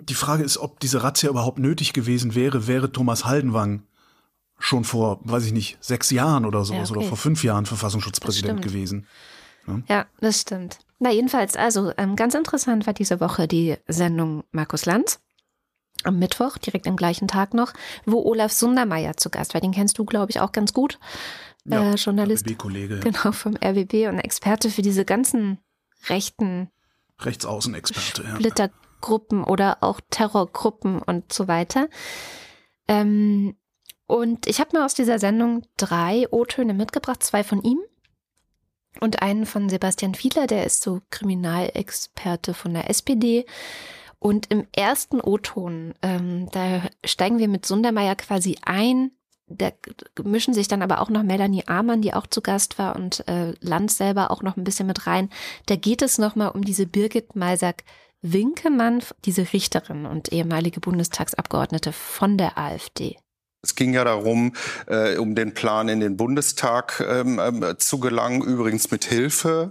Die 0.00 0.14
Frage 0.14 0.42
ist, 0.42 0.58
ob 0.58 0.80
diese 0.80 1.02
Razzia 1.02 1.30
überhaupt 1.30 1.58
nötig 1.58 1.92
gewesen 1.92 2.34
wäre, 2.34 2.66
wäre 2.66 2.90
Thomas 2.90 3.24
Haldenwang 3.24 3.84
schon 4.62 4.84
vor, 4.84 5.18
weiß 5.24 5.44
ich 5.46 5.52
nicht, 5.52 5.76
sechs 5.80 6.10
Jahren 6.10 6.46
oder 6.46 6.64
sowas 6.64 6.90
ja, 6.90 6.94
okay. 6.94 7.00
oder 7.00 7.08
vor 7.08 7.18
fünf 7.18 7.42
Jahren 7.42 7.66
Verfassungsschutzpräsident 7.66 8.62
gewesen. 8.62 9.06
Ja? 9.66 9.82
ja, 9.88 10.06
das 10.20 10.40
stimmt. 10.40 10.78
Na, 11.00 11.10
jedenfalls, 11.10 11.56
also 11.56 11.92
ähm, 11.96 12.14
ganz 12.14 12.34
interessant 12.34 12.86
war 12.86 12.94
diese 12.94 13.20
Woche 13.20 13.48
die 13.48 13.76
Sendung 13.88 14.44
Markus 14.52 14.86
Lanz 14.86 15.20
am 16.04 16.18
Mittwoch, 16.18 16.58
direkt 16.58 16.86
am 16.86 16.96
gleichen 16.96 17.26
Tag 17.26 17.54
noch, 17.54 17.72
wo 18.06 18.22
Olaf 18.22 18.52
Sundermeier 18.52 19.16
zu 19.16 19.30
Gast 19.30 19.54
war. 19.54 19.60
Den 19.60 19.72
kennst 19.72 19.98
du, 19.98 20.04
glaube 20.04 20.30
ich, 20.30 20.40
auch 20.40 20.52
ganz 20.52 20.72
gut. 20.72 20.98
Ja, 21.64 21.92
äh, 21.92 21.94
Journalist. 21.94 22.46
RBB-Kollege. 22.46 23.00
Genau, 23.00 23.32
vom 23.32 23.56
RBB 23.56 24.08
und 24.08 24.20
Experte 24.20 24.70
für 24.70 24.82
diese 24.82 25.04
ganzen 25.04 25.58
rechten 26.08 26.70
Rechtsaußenexperte, 27.20 28.22
ja. 28.22 28.34
Splittergruppen 28.36 29.44
oder 29.44 29.78
auch 29.80 30.00
Terrorgruppen 30.10 31.00
und 31.02 31.32
so 31.32 31.48
weiter. 31.48 31.88
Ähm, 32.88 33.56
und 34.06 34.46
ich 34.46 34.60
habe 34.60 34.76
mir 34.76 34.84
aus 34.84 34.94
dieser 34.94 35.18
Sendung 35.18 35.62
drei 35.76 36.26
O-Töne 36.30 36.74
mitgebracht, 36.74 37.22
zwei 37.22 37.44
von 37.44 37.62
ihm 37.62 37.78
und 39.00 39.22
einen 39.22 39.46
von 39.46 39.68
Sebastian 39.68 40.14
Fiedler, 40.14 40.46
der 40.46 40.64
ist 40.64 40.82
so 40.82 41.00
Kriminalexperte 41.10 42.54
von 42.54 42.74
der 42.74 42.90
SPD. 42.90 43.46
Und 44.18 44.50
im 44.50 44.66
ersten 44.76 45.20
O-Ton, 45.20 45.94
ähm, 46.02 46.48
da 46.52 46.82
steigen 47.04 47.38
wir 47.38 47.48
mit 47.48 47.66
Sundermeier 47.66 48.14
quasi 48.14 48.56
ein. 48.64 49.10
Da 49.48 49.70
mischen 50.22 50.54
sich 50.54 50.68
dann 50.68 50.82
aber 50.82 51.00
auch 51.00 51.10
noch 51.10 51.24
Melanie 51.24 51.64
Amann, 51.66 52.02
die 52.02 52.14
auch 52.14 52.26
zu 52.26 52.40
Gast 52.40 52.78
war, 52.78 52.94
und 52.94 53.26
äh, 53.28 53.54
Lanz 53.60 53.96
selber 53.96 54.30
auch 54.30 54.42
noch 54.42 54.56
ein 54.56 54.64
bisschen 54.64 54.86
mit 54.86 55.06
rein. 55.06 55.28
Da 55.66 55.76
geht 55.76 56.02
es 56.02 56.18
nochmal 56.18 56.50
um 56.50 56.62
diese 56.62 56.86
Birgit 56.86 57.34
Meisack 57.34 57.82
Winkemann, 58.20 59.02
diese 59.24 59.52
Richterin 59.52 60.06
und 60.06 60.32
ehemalige 60.32 60.78
Bundestagsabgeordnete 60.78 61.92
von 61.92 62.38
der 62.38 62.56
AfD. 62.56 63.16
Es 63.64 63.76
ging 63.76 63.94
ja 63.94 64.02
darum, 64.02 64.54
äh, 64.86 65.16
um 65.18 65.36
den 65.36 65.54
Plan 65.54 65.88
in 65.88 66.00
den 66.00 66.16
Bundestag 66.16 67.00
ähm, 67.08 67.38
äh, 67.38 67.78
zu 67.78 68.00
gelangen, 68.00 68.42
übrigens 68.42 68.90
mit 68.90 69.04
Hilfe 69.04 69.70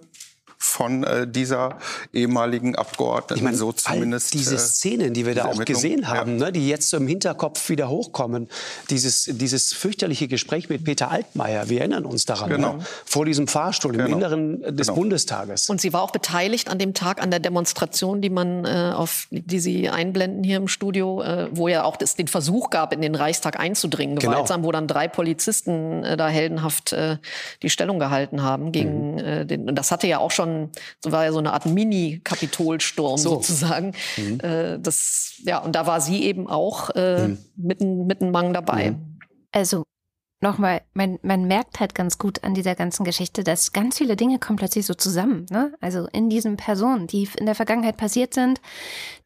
von 0.62 1.03
äh, 1.03 1.28
dieser 1.28 1.80
ehemaligen 2.14 2.76
Abgeordneten. 2.76 3.36
Ich 3.36 3.43
meine, 3.43 3.57
so 3.57 3.72
zumindest. 3.72 4.36
diese 4.36 4.55
äh, 4.55 4.59
Szenen, 4.59 5.14
die 5.14 5.26
wir 5.26 5.34
da 5.34 5.45
auch 5.45 5.66
gesehen 5.66 6.07
haben, 6.07 6.38
ja. 6.38 6.45
ne, 6.45 6.51
die 6.51 6.70
jetzt 6.70 6.89
so 6.89 6.97
im 6.97 7.07
Hinterkopf 7.07 7.68
wieder 7.70 7.89
hochkommen. 7.89 8.47
Dieses, 8.91 9.26
dieses 9.26 9.74
fürchterliche 9.74 10.28
Gespräch 10.28 10.70
mit 10.70 10.84
Peter 10.84 11.09
Altmaier, 11.09 11.68
wir 11.70 11.80
erinnern 11.80 12.05
uns 12.05 12.26
daran, 12.26 12.49
genau. 12.51 12.74
ne? 12.74 12.86
vor 13.05 13.26
diesem 13.26 13.47
Fahrstuhl 13.47 13.93
genau. 13.93 14.05
im 14.05 14.14
Inneren 14.14 14.62
des 14.78 14.88
genau. 14.88 14.99
Bundestages. 14.99 15.68
Und 15.68 15.82
sie 15.82 15.93
war 15.93 16.03
auch 16.03 16.12
beteiligt 16.12 16.70
an 16.70 16.78
dem 16.78 16.93
Tag 16.93 17.24
an 17.24 17.32
der 17.32 17.39
Demonstration, 17.39 18.22
die 18.22 18.30
man 18.30 18.64
äh, 18.66 18.93
auf, 18.95 19.28
die 19.32 19.59
Sie 19.59 19.89
einblenden 19.89 20.43
hier 20.43 20.57
im 20.57 20.68
Studio, 20.68 21.24
äh, 21.24 21.47
wo 21.51 21.70
ja 21.70 21.86
auch 21.86 21.97
das, 21.97 22.16
den 22.16 22.28
Versuch 22.28 22.70
gab, 22.70 22.93
in 22.93 23.01
den 23.01 23.16
Reichstag 23.16 23.59
einzudringen, 23.59 24.18
genau. 24.18 24.34
gewaltsam, 24.34 24.64
wo 24.64 24.72
dann 24.72 24.88
drei 24.88 25.07
Polizisten 25.07 26.03
äh, 26.03 26.18
da 26.18 26.28
heldenhaft 26.28 26.93
äh, 26.93 27.18
die 27.64 27.72
Stellung 27.72 27.97
gehalten 27.97 28.43
haben 28.43 28.72
gegen 28.72 29.14
mhm. 29.14 29.18
äh, 29.18 29.45
den. 29.45 29.68
Und 29.68 29.76
das 29.76 29.89
hatte 29.89 30.05
ja 30.05 30.20
auch 30.20 30.30
schon 30.30 30.51
schon, 30.52 30.72
so 31.04 31.12
war 31.12 31.26
ja 31.26 31.32
so 31.32 31.39
eine 31.39 31.54
Art 31.54 31.66
Mini-Kapitolsturm 31.66 33.18
so. 33.18 33.30
sozusagen. 33.36 33.93
Mhm. 34.18 34.39
Äh, 34.41 34.80
das, 34.80 35.34
ja, 35.43 35.60
und 35.60 35.76
da 35.76 35.88
war 35.88 36.02
sie 36.02 36.24
eben 36.24 36.47
auch 36.47 36.89
äh, 36.91 37.28
mhm. 37.28 37.38
mitten, 37.56 38.08
mitten 38.08 38.32
Mang 38.32 38.54
dabei. 38.54 38.91
Mhm. 38.91 39.20
Also 39.52 39.84
nochmal, 40.41 40.82
man, 40.93 41.20
man 41.22 41.45
merkt 41.45 41.80
halt 41.80 41.93
ganz 41.93 42.18
gut 42.18 42.43
an 42.43 42.54
dieser 42.54 42.74
ganzen 42.74 43.04
Geschichte, 43.04 43.43
dass 43.43 43.74
ganz 43.74 43.97
viele 43.97 44.16
Dinge 44.16 44.39
kommen 44.39 44.58
plötzlich 44.58 44.86
so 44.86 44.93
zusammen. 44.93 45.45
Ne? 45.52 45.74
Also 45.82 46.08
in 46.14 46.30
diesen 46.30 46.58
Personen, 46.58 47.08
die 47.08 47.28
in 47.38 47.45
der 47.45 47.56
Vergangenheit 47.56 47.97
passiert 47.97 48.34
sind, 48.34 48.62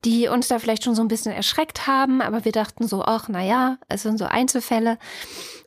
die 0.03 0.27
uns 0.27 0.47
da 0.47 0.59
vielleicht 0.59 0.83
schon 0.83 0.95
so 0.95 1.01
ein 1.01 1.07
bisschen 1.07 1.31
erschreckt 1.31 1.87
haben, 1.87 2.21
aber 2.21 2.43
wir 2.43 2.51
dachten 2.51 2.87
so, 2.87 3.03
ach, 3.03 3.29
na 3.29 3.43
ja, 3.43 3.77
es 3.87 4.03
sind 4.03 4.17
so 4.17 4.25
Einzelfälle. 4.25 4.97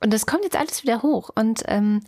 Und 0.02 0.12
das 0.12 0.26
kommt 0.26 0.44
jetzt 0.44 0.56
alles 0.56 0.82
wieder 0.82 1.02
hoch. 1.02 1.30
Und 1.34 1.62
ähm, 1.66 2.00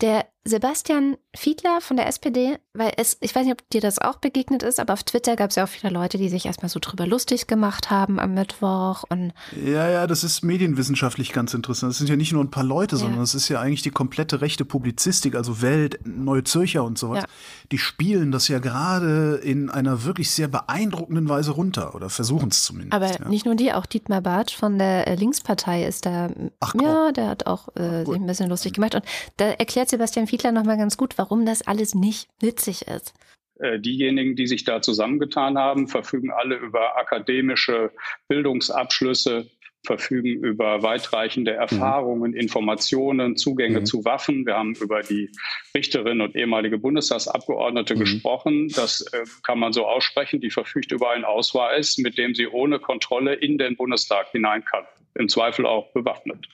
der 0.00 0.26
Sebastian 0.44 1.16
Fiedler 1.36 1.80
von 1.80 1.96
der 1.96 2.08
SPD, 2.08 2.58
weil 2.74 2.92
es, 2.96 3.16
ich 3.20 3.32
weiß 3.34 3.44
nicht, 3.44 3.52
ob 3.52 3.70
dir 3.70 3.80
das 3.80 4.00
auch 4.00 4.16
begegnet 4.16 4.64
ist, 4.64 4.80
aber 4.80 4.92
auf 4.92 5.04
Twitter 5.04 5.36
gab 5.36 5.50
es 5.50 5.56
ja 5.56 5.64
auch 5.64 5.68
viele 5.68 5.92
Leute, 5.92 6.18
die 6.18 6.28
sich 6.28 6.46
erstmal 6.46 6.68
so 6.68 6.80
drüber 6.80 7.06
lustig 7.06 7.46
gemacht 7.46 7.90
haben 7.90 8.18
am 8.18 8.34
Mittwoch 8.34 9.04
und. 9.08 9.32
Ja, 9.64 9.88
ja, 9.88 10.06
das 10.08 10.24
ist 10.24 10.42
medienwissenschaftlich 10.42 11.32
ganz 11.32 11.54
interessant. 11.54 11.90
Das 11.92 11.98
sind 11.98 12.10
ja 12.10 12.16
nicht 12.16 12.32
nur 12.32 12.42
ein 12.42 12.50
paar 12.50 12.64
Leute, 12.64 12.96
ja. 12.96 13.02
sondern 13.02 13.20
das 13.20 13.36
ist 13.36 13.48
ja 13.48 13.60
eigentlich 13.60 13.82
die 13.82 13.90
komplette 13.90 14.40
rechte 14.40 14.64
Publizistik, 14.64 15.36
also 15.36 15.62
Welt, 15.62 16.00
Neue 16.04 16.42
Zürcher 16.42 16.82
und 16.82 16.98
sowas. 16.98 17.22
Ja. 17.22 17.28
Die 17.70 17.78
spielen 17.78 18.32
das 18.32 18.48
ja 18.48 18.58
gerade 18.58 19.36
in 19.44 19.70
einer 19.70 20.02
wirklich 20.02 20.32
sehr 20.32 20.48
beeindruckenden 20.48 21.28
Weise 21.28 21.52
runter 21.52 21.94
oder 21.94 22.10
versuchen 22.10 22.48
es 22.48 22.64
zumindest. 22.64 22.94
Aber 22.94 23.12
ja. 23.12 23.28
nicht 23.28 23.46
nur 23.46 23.54
die, 23.54 23.72
auch 23.72 23.86
Dietmar 23.86 24.22
Bartsch 24.22 24.56
von 24.56 24.78
der 24.78 25.06
äh, 25.06 25.14
Linkspartei 25.14 25.84
ist 25.84 26.04
da. 26.04 26.30
Ach, 26.58 26.74
ja, 26.82 27.12
der 27.12 27.28
hat 27.28 27.46
auch 27.46 27.68
äh, 27.76 28.04
sich 28.04 28.16
ein 28.16 28.26
bisschen 28.26 28.48
lustig 28.48 28.72
gemacht. 28.72 28.96
Und 28.96 29.04
da 29.36 29.44
erklärt 29.46 29.88
Sebastian 29.88 30.26
Fiedler 30.32 30.50
nochmal 30.50 30.78
ganz 30.78 30.96
gut, 30.96 31.18
warum 31.18 31.44
das 31.44 31.60
alles 31.60 31.94
nicht 31.94 32.26
witzig 32.40 32.88
ist. 32.88 33.12
Äh, 33.60 33.78
diejenigen, 33.78 34.34
die 34.34 34.46
sich 34.46 34.64
da 34.64 34.80
zusammengetan 34.80 35.58
haben, 35.58 35.88
verfügen 35.88 36.30
alle 36.30 36.56
über 36.56 36.96
akademische 36.96 37.92
Bildungsabschlüsse, 38.28 39.50
verfügen 39.84 40.44
über 40.44 40.82
weitreichende 40.82 41.52
Erfahrungen, 41.52 42.34
Informationen, 42.34 43.36
Zugänge 43.36 43.80
mhm. 43.80 43.86
zu 43.86 44.04
Waffen. 44.04 44.46
Wir 44.46 44.54
haben 44.54 44.74
über 44.80 45.00
die 45.00 45.30
Richterin 45.74 46.20
und 46.20 46.36
ehemalige 46.36 46.78
Bundestagsabgeordnete 46.78 47.94
mhm. 47.94 48.00
gesprochen. 48.00 48.68
Das 48.68 49.00
äh, 49.12 49.24
kann 49.42 49.58
man 49.58 49.72
so 49.72 49.86
aussprechen. 49.86 50.40
Die 50.40 50.50
verfügt 50.50 50.92
über 50.92 51.10
einen 51.10 51.24
Ausweis, 51.24 51.98
mit 51.98 52.16
dem 52.16 52.34
sie 52.34 52.46
ohne 52.46 52.78
Kontrolle 52.78 53.34
in 53.34 53.58
den 53.58 53.76
Bundestag 53.76 54.30
hinein 54.30 54.64
kann 54.64 54.84
im 55.14 55.28
Zweifel 55.28 55.66
auch 55.66 55.92
bewaffnet. 55.92 56.48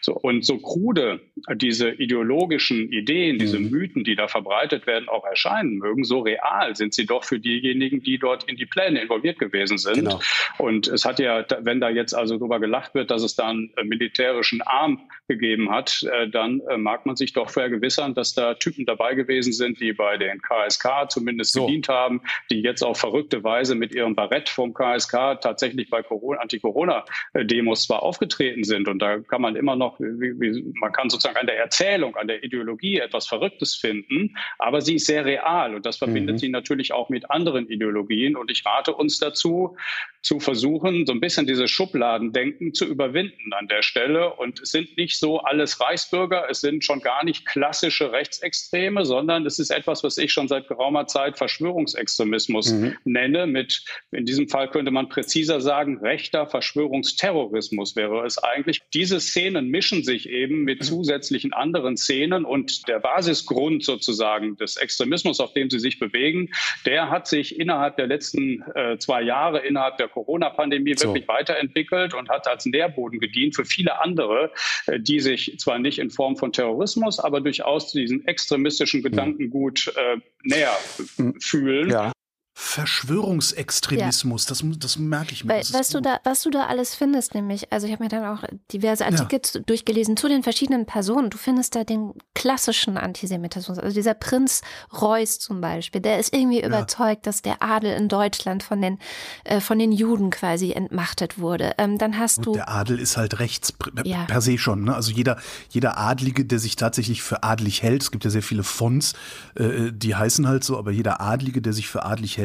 So, 0.00 0.14
und 0.14 0.44
so 0.44 0.58
krude 0.58 1.20
diese 1.54 1.90
ideologischen 1.90 2.92
Ideen, 2.92 3.38
diese 3.38 3.58
mhm. 3.58 3.70
Mythen, 3.70 4.04
die 4.04 4.16
da 4.16 4.28
verbreitet 4.28 4.86
werden, 4.86 5.08
auch 5.08 5.24
erscheinen 5.24 5.78
mögen, 5.78 6.04
so 6.04 6.20
real 6.20 6.76
sind 6.76 6.94
sie 6.94 7.06
doch 7.06 7.24
für 7.24 7.40
diejenigen, 7.40 8.02
die 8.02 8.18
dort 8.18 8.44
in 8.44 8.56
die 8.56 8.66
Pläne 8.66 9.00
involviert 9.00 9.38
gewesen 9.38 9.78
sind. 9.78 9.96
Genau. 9.96 10.20
Und 10.58 10.88
es 10.88 11.04
hat 11.04 11.18
ja, 11.18 11.44
wenn 11.60 11.80
da 11.80 11.88
jetzt 11.88 12.14
also 12.14 12.36
darüber 12.36 12.58
gelacht 12.72 12.94
wird, 12.94 13.10
dass 13.10 13.22
es 13.22 13.34
da 13.34 13.48
einen 13.48 13.70
äh, 13.76 13.84
militärischen 13.84 14.62
Arm 14.62 15.02
gegeben 15.28 15.70
hat, 15.70 16.02
äh, 16.04 16.26
dann 16.28 16.62
äh, 16.70 16.78
mag 16.78 17.04
man 17.04 17.16
sich 17.16 17.34
doch 17.34 17.50
vergewissern, 17.50 18.14
dass 18.14 18.32
da 18.32 18.54
Typen 18.54 18.86
dabei 18.86 19.14
gewesen 19.14 19.52
sind, 19.52 19.78
die 19.78 19.92
bei 19.92 20.16
den 20.16 20.40
KSK 20.40 21.10
zumindest 21.10 21.52
so. 21.52 21.66
gedient 21.66 21.90
haben, 21.90 22.22
die 22.50 22.62
jetzt 22.62 22.82
auf 22.82 22.98
verrückte 22.98 23.44
Weise 23.44 23.74
mit 23.74 23.94
ihrem 23.94 24.14
Barett 24.14 24.48
vom 24.48 24.72
KSK 24.72 25.38
tatsächlich 25.42 25.90
bei 25.90 26.02
Anti-Corona-Demos 26.02 27.84
zwar 27.84 28.02
aufgetreten 28.02 28.64
sind. 28.64 28.88
Und 28.88 29.00
da 29.00 29.18
kann 29.18 29.42
man 29.42 29.54
immer 29.54 29.76
noch, 29.76 29.98
man 30.00 30.92
kann 30.92 31.10
sozusagen 31.10 31.36
an 31.36 31.46
der 31.46 31.58
Erzählung, 31.58 32.16
an 32.16 32.26
der 32.26 32.42
Ideologie 32.42 32.98
etwas 32.98 33.26
Verrücktes 33.26 33.74
finden, 33.74 34.34
aber 34.58 34.80
sie 34.80 34.94
ist 34.94 35.06
sehr 35.06 35.26
real 35.26 35.74
und 35.74 35.84
das 35.84 35.98
verbindet 35.98 36.36
mhm. 36.36 36.38
sie 36.38 36.48
natürlich 36.48 36.92
auch 36.92 37.10
mit 37.10 37.30
anderen 37.30 37.68
Ideologien. 37.68 38.34
Und 38.34 38.50
ich 38.50 38.64
rate 38.64 38.94
uns 38.94 39.18
dazu, 39.18 39.76
zu 40.22 40.38
versuchen, 40.38 41.04
so 41.04 41.12
ein 41.12 41.20
bisschen 41.20 41.46
dieses 41.46 41.70
Schubladendenken 41.70 42.74
zu 42.74 42.86
überwinden 42.86 43.52
an 43.52 43.66
der 43.66 43.82
Stelle. 43.82 44.32
Und 44.34 44.60
es 44.60 44.70
sind 44.70 44.96
nicht 44.96 45.18
so 45.18 45.40
alles 45.40 45.80
Reichsbürger, 45.80 46.46
es 46.48 46.60
sind 46.60 46.84
schon 46.84 47.00
gar 47.00 47.24
nicht 47.24 47.44
klassische 47.44 48.12
Rechtsextreme, 48.12 49.04
sondern 49.04 49.44
es 49.46 49.58
ist 49.58 49.70
etwas, 49.70 50.04
was 50.04 50.18
ich 50.18 50.32
schon 50.32 50.46
seit 50.46 50.68
geraumer 50.68 51.08
Zeit 51.08 51.38
Verschwörungsextremismus 51.38 52.72
mhm. 52.72 52.96
nenne. 53.04 53.48
Mit, 53.48 53.84
in 54.12 54.24
diesem 54.24 54.48
Fall 54.48 54.70
könnte 54.70 54.92
man 54.92 55.08
präziser 55.08 55.60
sagen, 55.60 55.98
rechter 55.98 56.46
Verschwörungsterrorismus 56.46 57.96
wäre 57.96 58.24
es 58.24 58.38
eigentlich. 58.38 58.80
Diese 58.94 59.18
Szenen 59.18 59.68
mischen 59.68 60.04
sich 60.04 60.28
eben 60.28 60.62
mit 60.62 60.80
mhm. 60.80 60.84
zusätzlichen 60.84 61.52
anderen 61.52 61.96
Szenen 61.96 62.44
und 62.44 62.86
der 62.86 63.00
Basisgrund 63.00 63.84
sozusagen 63.84 64.56
des 64.56 64.76
Extremismus, 64.76 65.40
auf 65.40 65.52
dem 65.52 65.68
sie 65.68 65.80
sich 65.80 65.98
bewegen, 65.98 66.50
der 66.86 67.10
hat 67.10 67.26
sich 67.26 67.58
innerhalb 67.58 67.96
der 67.96 68.06
letzten 68.06 68.62
äh, 68.76 68.98
zwei 68.98 69.22
Jahre, 69.22 69.58
innerhalb 69.66 69.96
der 69.96 70.11
Corona-Pandemie 70.12 70.94
so. 70.96 71.08
wirklich 71.08 71.28
weiterentwickelt 71.28 72.14
und 72.14 72.28
hat 72.28 72.46
als 72.46 72.66
Nährboden 72.66 73.18
gedient 73.18 73.56
für 73.56 73.64
viele 73.64 74.00
andere, 74.00 74.50
äh, 74.86 75.00
die 75.00 75.20
sich 75.20 75.58
zwar 75.58 75.78
nicht 75.78 75.98
in 75.98 76.10
Form 76.10 76.36
von 76.36 76.52
Terrorismus, 76.52 77.18
aber 77.18 77.40
durchaus 77.40 77.92
diesen 77.92 78.26
extremistischen 78.26 79.00
mhm. 79.00 79.04
Gedankengut 79.04 79.92
äh, 79.96 80.18
näher 80.42 80.76
mhm. 81.16 81.40
fühlen. 81.40 81.90
Ja. 81.90 82.12
Verschwörungsextremismus, 82.54 84.44
ja. 84.44 84.48
das, 84.50 84.62
das 84.78 84.98
merke 84.98 85.32
ich 85.32 85.44
mir. 85.44 85.54
Weil, 85.54 85.62
was, 85.72 85.88
du 85.88 86.02
da, 86.02 86.20
was 86.22 86.42
du 86.42 86.50
da 86.50 86.66
alles 86.66 86.94
findest, 86.94 87.34
nämlich, 87.34 87.72
also 87.72 87.86
ich 87.86 87.92
habe 87.92 88.02
mir 88.02 88.10
dann 88.10 88.26
auch 88.26 88.44
diverse 88.70 89.06
Artikel 89.06 89.40
ja. 89.54 89.60
durchgelesen 89.62 90.18
zu 90.18 90.28
den 90.28 90.42
verschiedenen 90.42 90.84
Personen. 90.84 91.30
Du 91.30 91.38
findest 91.38 91.74
da 91.74 91.84
den 91.84 92.12
klassischen 92.34 92.98
Antisemitismus. 92.98 93.78
Also 93.78 93.94
dieser 93.94 94.12
Prinz 94.12 94.60
Reuß 94.92 95.38
zum 95.38 95.62
Beispiel, 95.62 96.02
der 96.02 96.18
ist 96.18 96.34
irgendwie 96.34 96.60
ja. 96.60 96.66
überzeugt, 96.66 97.26
dass 97.26 97.40
der 97.40 97.62
Adel 97.62 97.94
in 97.96 98.08
Deutschland 98.08 98.62
von 98.62 98.82
den, 98.82 98.98
äh, 99.44 99.60
von 99.60 99.78
den 99.78 99.90
Juden 99.90 100.28
quasi 100.28 100.72
entmachtet 100.72 101.38
wurde. 101.38 101.72
Ähm, 101.78 101.96
dann 101.96 102.18
hast 102.18 102.38
Und 102.38 102.46
du. 102.46 102.52
Der 102.52 102.68
Adel 102.68 102.98
ist 102.98 103.16
halt 103.16 103.38
rechts 103.38 103.72
per, 103.72 103.92
per 104.02 104.40
se 104.42 104.58
schon. 104.58 104.84
Ne? 104.84 104.94
Also 104.94 105.10
jeder, 105.10 105.38
jeder 105.70 105.96
Adlige, 105.96 106.44
der 106.44 106.58
sich 106.58 106.76
tatsächlich 106.76 107.22
für 107.22 107.42
adlig 107.42 107.82
hält, 107.82 108.02
es 108.02 108.10
gibt 108.10 108.24
ja 108.24 108.30
sehr 108.30 108.42
viele 108.42 108.62
Fonds, 108.62 109.14
äh, 109.54 109.90
die 109.90 110.14
heißen 110.14 110.46
halt 110.46 110.64
so, 110.64 110.76
aber 110.76 110.90
jeder 110.90 111.22
Adlige, 111.22 111.62
der 111.62 111.72
sich 111.72 111.88
für 111.88 112.04
adlig 112.04 112.36
hält, 112.36 112.41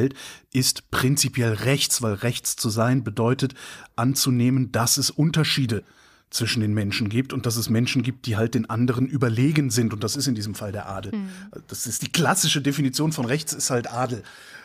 ist 0.54 0.92
prinzipiell 0.92 1.54
rechts, 1.54 2.02
weil 2.02 2.14
rechts 2.14 2.56
zu 2.56 2.70
sein 2.70 3.04
bedeutet 3.04 3.54
anzunehmen, 3.96 4.72
dass 4.72 4.98
es 4.98 5.10
Unterschiede 5.10 5.84
zwischen 6.30 6.60
den 6.62 6.74
Menschen 6.74 7.10
gibt 7.10 7.32
und 7.32 7.46
dass 7.46 7.56
es 7.56 7.70
Menschen 7.70 8.04
gibt, 8.04 8.26
die 8.26 8.36
halt 8.36 8.54
den 8.54 8.70
anderen 8.70 9.08
überlegen 9.08 9.70
sind. 9.70 9.94
Und 9.94 10.04
das 10.04 10.16
ist 10.16 10.28
in 10.28 10.36
diesem 10.36 10.56
Fall 10.56 10.72
der 10.72 10.90
Adel. 10.90 11.14
Mhm. 11.14 11.30
Das 11.68 11.88
ist 11.88 12.02
die 12.02 12.12
klassische 12.12 12.62
Definition 12.62 13.12
von 13.14 13.26
rechts, 13.26 13.54
ist 13.54 13.70
halt 13.70 13.92
Adel. 13.92 14.24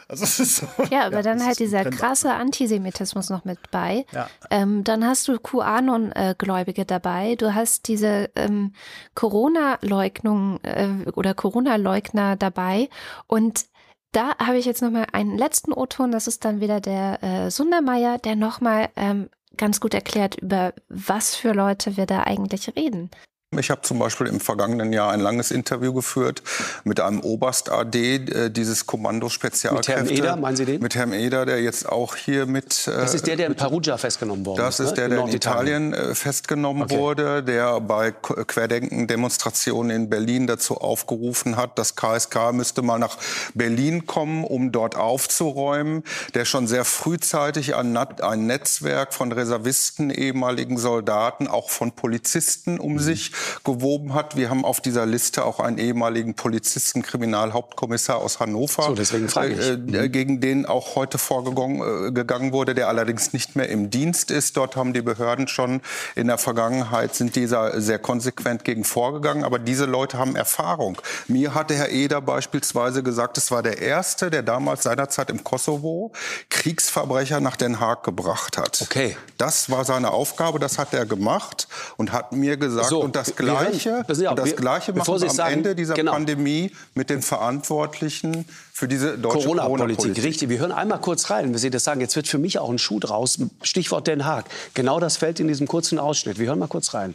Also 0.09 0.26
so, 0.26 0.66
ja, 0.91 1.07
aber 1.07 1.16
ja, 1.16 1.22
dann 1.22 1.45
halt 1.45 1.59
dieser 1.59 1.85
krasse 1.85 2.35
Antisemitismus 2.35 3.30
noch 3.30 3.45
mit 3.45 3.59
bei. 3.70 4.05
Ja. 4.12 4.28
Ähm, 4.51 4.85
dann 4.85 5.07
hast 5.07 5.28
du 5.28 5.39
QAnon-Gläubige 5.39 6.85
dabei. 6.85 7.37
Du 7.37 7.55
hast 7.55 7.89
diese 7.89 8.28
ähm, 8.35 8.72
Corona-Leugnung 9.14 10.61
äh, 10.64 11.11
oder 11.14 11.33
Corona-Leugner 11.33 12.37
dabei. 12.37 12.91
Und 13.26 13.64
da 14.13 14.37
habe 14.39 14.59
ich 14.59 14.67
jetzt 14.67 14.83
nochmal 14.83 15.07
einen 15.13 15.37
letzten 15.37 15.73
O-Ton, 15.73 16.13
das 16.13 16.27
ist 16.27 16.45
dann 16.45 16.61
wieder 16.61 16.81
der 16.81 17.23
äh, 17.23 17.51
Sundermeier, 17.51 18.19
der 18.19 18.37
nochmal 18.37 18.91
ähm, 18.97 19.29
ganz 19.57 19.81
gut 19.81 19.95
erklärt, 19.95 20.37
über 20.37 20.75
was 20.89 21.35
für 21.35 21.53
Leute 21.53 21.97
wir 21.97 22.07
da 22.07 22.23
eigentlich 22.23 22.75
reden. 22.77 23.11
Ich 23.59 23.71
habe 23.71 23.83
zum 23.83 23.99
Beispiel 23.99 24.29
im 24.29 24.41
vergangenen 24.41 24.95
Jahr 24.95 25.11
ein 25.11 25.21
langes 25.21 25.51
Interview 25.51 25.93
geführt 25.93 26.43
mit 26.85 27.01
einem 27.01 27.21
Oberst 27.21 27.71
AD 27.71 27.99
äh, 27.99 28.51
dieses 28.51 28.87
Kommando 28.87 29.29
Spezialkräfte. 29.29 29.93
Mit 30.03 30.11
Herrn 30.11 30.19
Eder, 30.19 30.37
meinen 30.37 30.57
Sie 30.57 30.65
den? 30.65 30.81
Mit 30.81 30.95
Herrn 30.95 31.13
Eder, 31.13 31.45
der 31.45 31.61
jetzt 31.61 31.87
auch 31.87 32.17
hier 32.17 32.47
mit... 32.47 32.89
Äh, 32.89 32.93
das 32.93 33.15
ist 33.15 33.27
der, 33.27 33.37
der 33.37 33.49
in 33.49 33.55
Perugia 33.55 33.99
festgenommen 33.99 34.47
wurde. 34.47 34.63
Das 34.63 34.81
ist 34.81 34.95
der, 34.95 35.11
der 35.11 35.19
in, 35.19 35.29
in 35.29 35.35
Italien 35.35 35.93
äh, 35.93 36.15
festgenommen 36.15 36.85
okay. 36.85 36.97
wurde, 36.97 37.43
der 37.43 37.81
bei 37.81 38.13
Querdenken-Demonstrationen 38.13 39.91
in 39.91 40.09
Berlin 40.09 40.47
dazu 40.47 40.79
aufgerufen 40.79 41.57
hat, 41.57 41.79
das 41.79 41.95
KSK 41.95 42.53
müsste 42.53 42.81
mal 42.81 42.99
nach 42.99 43.19
Berlin 43.53 44.07
kommen, 44.07 44.45
um 44.45 44.73
dort 44.73 44.97
aufzuräumen, 44.97 46.05
der 46.35 46.47
schon 46.47 46.67
sehr 46.67 46.87
frühzeitig 46.87 47.75
ein, 47.75 47.95
ein 47.97 48.47
Netzwerk 48.47 49.13
von 49.13 49.31
Reservisten, 49.31 50.09
ehemaligen 50.09 50.79
Soldaten, 50.79 51.49
auch 51.49 51.69
von 51.69 51.93
Polizisten 51.93 52.81
um 52.81 52.95
mhm. 52.95 52.99
sich 52.99 53.33
gewoben 53.64 54.14
hat. 54.14 54.36
Wir 54.36 54.51
haben 54.51 54.64
auf 54.64 54.80
dieser 54.80 55.07
Liste 55.07 55.45
auch 55.45 55.61
einen 55.61 55.78
ehemaligen 55.78 56.34
Polizisten, 56.34 57.03
Kriminalhauptkommissar 57.03 58.18
aus 58.18 58.40
Hannover, 58.40 58.84
so, 58.84 58.95
deswegen 58.95 59.28
frage 59.28 59.55
ich. 59.55 59.95
Äh, 59.95 60.05
äh, 60.05 60.09
gegen 60.09 60.40
den 60.40 60.66
auch 60.66 60.97
heute 60.97 61.18
vorgegangen 61.18 62.49
äh, 62.49 62.53
wurde, 62.53 62.74
der 62.74 62.88
allerdings 62.88 63.32
nicht 63.32 63.57
mehr 63.57 63.68
im 63.68 63.90
Dienst 63.90 64.30
ist. 64.30 64.57
Dort 64.57 64.76
haben 64.76 64.93
die 64.93 65.03
Behörden 65.03 65.49
schon 65.49 65.80
in 66.14 66.28
der 66.28 66.38
Vergangenheit 66.38 67.14
sind 67.14 67.36
dieser 67.36 67.80
sehr 67.80 67.99
konsequent 67.99 68.64
gegen 68.64 68.84
vorgegangen. 68.84 69.45
Aber 69.45 69.59
diese 69.59 69.86
Leute 69.86 70.18
haben 70.18 70.36
Erfahrung. 70.36 71.01
Mir 71.28 71.55
hatte 71.55 71.74
Herr 71.74 71.90
Eder 71.90 72.20
beispielsweise 72.20 73.03
gesagt, 73.03 73.38
es 73.38 73.51
war 73.51 73.62
der 73.62 73.80
erste, 73.80 74.30
der 74.30 74.43
damals 74.43 74.84
seinerzeit 74.84 75.30
im 75.30 75.45
Kosovo 75.45 76.12
Kriegsverbrecher 76.51 77.40
nach 77.40 77.57
Den 77.57 77.80
Haag 77.80 78.05
gebracht 78.05 78.59
hat. 78.59 78.82
Okay. 78.82 79.16
Das 79.38 79.70
war 79.70 79.84
seine 79.84 80.11
Aufgabe, 80.11 80.59
das 80.59 80.78
hat 80.78 80.95
er 80.95 81.07
gemacht 81.07 81.68
und 81.97 82.12
hat 82.12 82.32
mir 82.32 82.57
gesagt, 82.57 82.88
so, 82.88 83.01
und 83.01 83.16
das 83.16 83.32
Gleiche, 83.37 83.91
hören, 83.91 84.20
ja, 84.20 84.35
das 84.35 84.57
Gleiche 84.57 84.93
machen 84.93 85.20
wir 85.20 85.28
am 85.28 85.35
sagen, 85.35 85.53
Ende 85.55 85.74
dieser 85.74 85.95
genau. 85.95 86.12
Pandemie 86.12 86.70
mit 86.95 87.11
den 87.11 87.22
Verantwortlichen 87.22 88.45
für 88.72 88.89
diese 88.89 89.18
deutsche 89.18 89.47
Corona-Politik. 89.47 90.14
Corona 90.14 90.26
Richtig, 90.26 90.49
wir 90.49 90.59
hören 90.59 90.72
einmal 90.72 91.01
kurz 91.01 91.30
rein, 91.30 91.51
wenn 91.53 91.59
Sie 91.59 91.70
das 91.70 91.85
sagen. 91.85 92.01
Jetzt 92.01 92.16
wird 92.16 92.28
für 92.28 92.39
mich 92.39 92.59
auch 92.59 92.70
ein 92.70 92.78
Schuh 92.78 93.01
draus. 93.01 93.39
Stichwort 93.62 94.07
Den 94.07 94.24
Haag. 94.24 94.47
Genau 94.74 95.01
das 95.01 95.16
fällt 95.16 95.41
in 95.41 95.49
diesem 95.49 95.66
kurzen 95.66 95.99
Ausschnitt. 95.99 96.39
Wir 96.39 96.49
hören 96.49 96.59
mal 96.59 96.68
kurz 96.68 96.95
rein. 96.95 97.14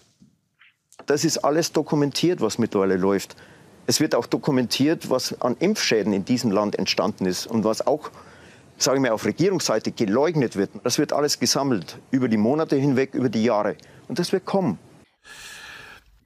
Das 1.05 1.24
ist 1.24 1.39
alles 1.39 1.72
dokumentiert, 1.72 2.41
was 2.41 2.57
mittlerweile 2.57 2.97
läuft. 2.97 3.36
Es 3.86 3.99
wird 3.99 4.15
auch 4.15 4.26
dokumentiert, 4.26 5.09
was 5.09 5.39
an 5.41 5.55
Impfschäden 5.59 6.11
in 6.11 6.26
diesem 6.26 6.51
Land 6.51 6.78
entstanden 6.78 7.26
ist 7.26 7.47
und 7.47 7.63
was 7.63 7.86
auch 7.86 8.11
sage 8.78 8.97
ich 8.97 9.01
mal, 9.01 9.11
auf 9.11 9.26
Regierungsseite 9.26 9.91
geleugnet 9.91 10.55
wird. 10.55 10.70
Das 10.84 10.99
wird 10.99 11.13
alles 11.13 11.39
gesammelt 11.39 11.97
über 12.11 12.28
die 12.28 12.38
Monate 12.38 12.76
hinweg, 12.76 13.13
über 13.13 13.30
die 13.30 13.43
Jahre. 13.43 13.76
Und 14.07 14.20
das 14.20 14.32
wird 14.32 14.45
kommen 14.45 14.78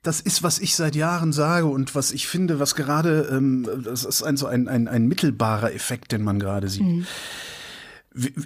das 0.04 0.20
ist, 0.20 0.42
was 0.42 0.60
ich 0.60 0.76
seit 0.76 0.96
Jahren 0.96 1.32
sage 1.32 1.68
und 1.68 1.94
was 1.94 2.12
ich 2.12 2.28
finde, 2.28 2.60
was 2.60 2.76
gerade, 2.76 3.30
ähm, 3.32 3.68
das 3.84 4.04
ist 4.04 4.24
ein 4.24 4.36
so 4.36 4.48
ein, 4.48 4.68
ein, 4.68 4.88
ein 4.88 5.08
mittelbarer 5.08 5.74
Effekt, 5.74 6.12
den 6.12 6.24
man 6.24 6.40
gerade 6.40 6.70
sieht. 6.70 6.84
Mhm. 6.84 7.08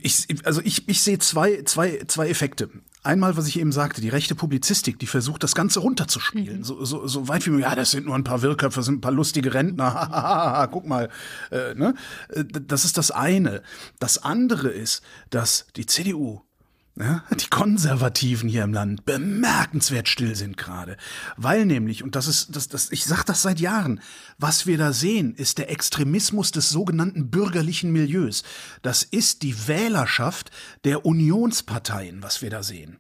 Ich, 0.02 0.28
also 0.44 0.62
ich, 0.64 0.88
ich 0.88 1.02
sehe 1.02 1.18
zwei, 1.18 1.64
zwei, 1.64 2.04
zwei 2.08 2.30
Effekte. 2.30 2.70
Einmal, 3.02 3.36
was 3.36 3.48
ich 3.48 3.58
eben 3.60 3.72
sagte, 3.72 4.00
die 4.00 4.10
rechte 4.10 4.36
Publizistik, 4.36 5.00
die 5.00 5.08
versucht, 5.08 5.42
das 5.42 5.56
Ganze 5.56 5.80
runterzuspielen. 5.80 6.60
Mhm. 6.60 6.64
So, 6.64 6.86
so, 6.86 7.08
so 7.08 7.28
weit 7.28 7.46
wie 7.46 7.52
möglich, 7.52 7.68
ja, 7.68 7.76
das 7.76 7.92
sind 7.92 8.06
nur 8.06 8.16
ein 8.16 8.24
paar 8.24 8.44
Wirrköpfe, 8.44 8.80
das 8.80 8.86
sind 8.86 8.96
ein 8.96 9.02
paar 9.02 9.12
lustige 9.12 9.54
Rentner, 9.54 10.68
guck 10.72 10.86
mal. 10.86 11.10
Äh, 11.52 11.74
ne? 11.74 11.96
Äh, 12.30 12.44
das 12.46 12.86
ist 12.86 12.98
das 12.98 13.12
eine. 13.12 13.64
Das 13.98 14.24
andere 14.24 14.70
ist, 14.70 15.02
dass 15.30 15.66
die 15.76 15.86
CDU 15.86 16.42
ja, 16.98 17.26
die 17.30 17.50
Konservativen 17.50 18.48
hier 18.48 18.64
im 18.64 18.72
Land 18.72 19.04
bemerkenswert 19.04 20.08
still 20.08 20.34
sind 20.34 20.56
gerade. 20.56 20.96
Weil 21.36 21.66
nämlich, 21.66 22.04
und 22.04 22.16
das 22.16 22.28
ist, 22.28 22.56
das, 22.56 22.70
das, 22.70 22.90
ich 22.90 23.04
sag 23.04 23.26
das 23.26 23.42
seit 23.42 23.60
Jahren, 23.60 24.00
was 24.38 24.66
wir 24.66 24.78
da 24.78 24.94
sehen, 24.94 25.36
ist 25.36 25.58
der 25.58 25.70
Extremismus 25.70 26.52
des 26.52 26.70
sogenannten 26.70 27.30
bürgerlichen 27.30 27.92
Milieus. 27.92 28.44
Das 28.82 29.04
ist 29.04 29.44
die 29.44 29.68
Wählerschaft 29.68 30.52
der 30.86 31.06
Unionsparteien, 31.06 32.24
was 32.24 32.42
wir 32.42 32.50
da 32.50 32.64
sehen. 32.64 33.00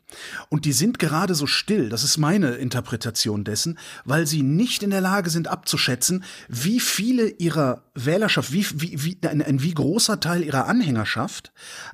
Und 0.49 0.65
die 0.65 0.73
sind 0.73 0.99
gerade 0.99 1.33
so 1.33 1.47
still, 1.47 1.87
das 1.87 2.03
ist 2.03 2.17
meine 2.17 2.55
Interpretation 2.55 3.45
dessen, 3.45 3.79
weil 4.03 4.27
sie 4.27 4.43
nicht 4.43 4.83
in 4.83 4.89
der 4.89 5.01
Lage 5.01 5.29
sind 5.29 5.47
abzuschätzen, 5.47 6.25
wie 6.49 6.81
viele 6.81 7.29
ihrer 7.29 7.83
Wählerschaft, 7.93 8.51
wie, 8.51 8.67
wie, 8.73 9.03
wie 9.03 9.17
ein, 9.25 9.41
ein 9.41 9.61
wie 9.61 9.73
großer 9.73 10.19
Teil 10.19 10.43
ihrer 10.43 10.67
Anhängerschaft 10.67 11.53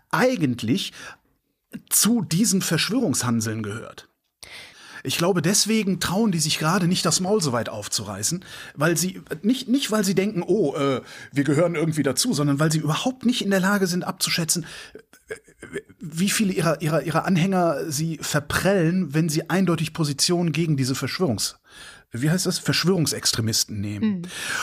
eigentlich 0.09 0.93
zu 1.89 2.21
diesen 2.21 2.61
Verschwörungshanseln 2.61 3.63
gehört. 3.63 4.07
Ich 5.03 5.17
glaube, 5.17 5.41
deswegen 5.41 5.99
trauen 5.99 6.31
die 6.31 6.39
sich 6.39 6.59
gerade 6.59 6.87
nicht, 6.87 7.05
das 7.05 7.21
Maul 7.21 7.41
so 7.41 7.51
weit 7.51 7.69
aufzureißen, 7.69 8.45
weil 8.75 8.97
sie 8.97 9.21
nicht, 9.41 9.67
nicht 9.67 9.89
weil 9.89 10.03
sie 10.03 10.13
denken, 10.13 10.43
oh, 10.45 10.75
äh, 10.75 11.01
wir 11.31 11.43
gehören 11.43 11.75
irgendwie 11.75 12.03
dazu, 12.03 12.33
sondern 12.33 12.59
weil 12.59 12.71
sie 12.71 12.79
überhaupt 12.79 13.25
nicht 13.25 13.43
in 13.43 13.49
der 13.49 13.59
Lage 13.59 13.87
sind, 13.87 14.03
abzuschätzen, 14.03 14.65
wie 15.99 16.29
viele 16.29 16.53
ihrer, 16.53 16.81
ihrer, 16.81 17.01
ihrer 17.03 17.25
Anhänger 17.25 17.89
sie 17.89 18.19
verprellen, 18.21 19.13
wenn 19.13 19.29
sie 19.29 19.49
eindeutig 19.49 19.93
Positionen 19.93 20.51
gegen 20.51 20.77
diese 20.77 20.95
Verschwörungs 20.95 21.57
wie 22.11 22.29
heißt 22.29 22.45
das, 22.45 22.59
Verschwörungsextremisten 22.59 23.79
nehmen. 23.79 24.09
Mhm. 24.09 24.21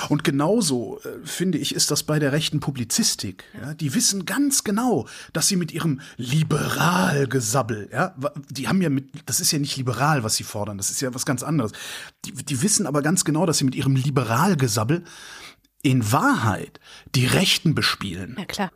Und 0.09 0.25
genauso, 0.25 1.01
äh, 1.01 1.27
finde 1.27 1.59
ich, 1.59 1.75
ist 1.75 1.91
das 1.91 2.03
bei 2.03 2.19
der 2.19 2.33
rechten 2.33 2.61
Publizistik. 2.61 3.45
Ja? 3.61 3.75
Die 3.75 3.95
wissen 3.95 4.27
ganz 4.27 4.65
genau, 4.65 5.09
dass 5.33 5.49
sie 5.49 5.57
mit 5.57 5.73
ihrem 5.73 6.01
Liberalgesabbel, 6.17 7.89
ja, 7.93 8.15
die 8.51 8.69
haben 8.69 8.83
ja 8.83 8.91
mit, 8.91 9.09
das 9.27 9.41
ist 9.41 9.51
ja 9.53 9.59
nicht 9.59 9.77
liberal, 9.77 10.25
was 10.25 10.37
sie 10.37 10.45
fordern, 10.45 10.77
das 10.77 10.91
ist 10.91 11.01
ja 11.01 11.15
was 11.15 11.25
ganz 11.25 11.43
anderes. 11.43 11.73
Die, 12.25 12.33
die 12.33 12.63
wissen 12.63 12.87
aber 12.87 13.03
ganz 13.03 13.25
genau, 13.25 13.47
dass 13.47 13.59
sie 13.59 13.65
mit 13.65 13.75
ihrem 13.75 13.97
Liberalgesabbel 13.97 15.05
in 15.83 16.13
Wahrheit 16.13 16.81
die 17.15 17.27
Rechten 17.27 17.75
bespielen. 17.75 18.37
Ja, 18.39 18.45
klar. 18.45 18.71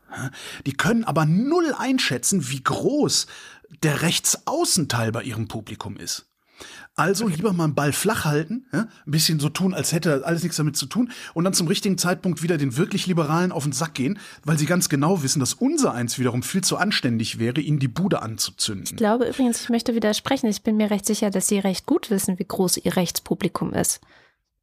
Die 0.67 0.73
können 0.73 1.05
aber 1.05 1.27
null 1.27 1.75
einschätzen, 1.77 2.49
wie 2.49 2.63
groß 2.63 3.27
der 3.83 4.03
Rechtsaußenteil 4.03 5.13
bei 5.13 5.23
ihrem 5.23 5.49
Publikum 5.49 5.97
ist. 5.97 6.32
Also 6.95 7.27
lieber 7.27 7.55
mal 7.55 7.65
einen 7.65 7.75
Ball 7.75 7.93
flach 7.93 8.27
halten, 8.27 8.67
ja? 8.71 8.81
ein 8.81 9.11
bisschen 9.11 9.41
so 9.41 9.49
tun, 9.49 9.73
als 9.73 9.93
hätte 9.93 10.27
alles 10.27 10.43
nichts 10.43 10.59
damit 10.59 10.77
zu 10.77 10.85
tun 10.85 11.11
und 11.33 11.45
dann 11.45 11.55
zum 11.55 11.67
richtigen 11.67 11.97
Zeitpunkt 11.97 12.43
wieder 12.43 12.59
den 12.59 12.77
wirklich 12.77 13.07
Liberalen 13.07 13.51
auf 13.51 13.63
den 13.63 13.73
Sack 13.73 13.95
gehen, 13.95 14.19
weil 14.45 14.59
sie 14.59 14.67
ganz 14.67 14.91
genau 14.91 15.23
wissen, 15.23 15.41
dass 15.41 15.55
unser 15.55 15.95
eins 15.95 16.19
wiederum 16.19 16.43
viel 16.43 16.63
zu 16.63 16.77
anständig 16.77 17.39
wäre, 17.39 17.63
ihnen 17.63 17.79
die 17.79 17.89
Bude 17.89 18.21
anzuzünden. 18.21 18.89
Ich 18.91 18.97
glaube 18.97 19.27
übrigens, 19.27 19.63
ich 19.63 19.69
möchte 19.71 19.95
widersprechen. 19.95 20.49
Ich 20.49 20.63
bin 20.63 20.77
mir 20.77 20.91
recht 20.91 21.07
sicher, 21.07 21.31
dass 21.31 21.49
sie 21.49 21.59
recht 21.59 21.87
gut 21.87 22.11
wissen, 22.11 22.39
wie 22.39 22.45
groß 22.45 22.77
ihr 22.77 22.95
Rechtspublikum 22.95 23.73
ist. 23.73 24.01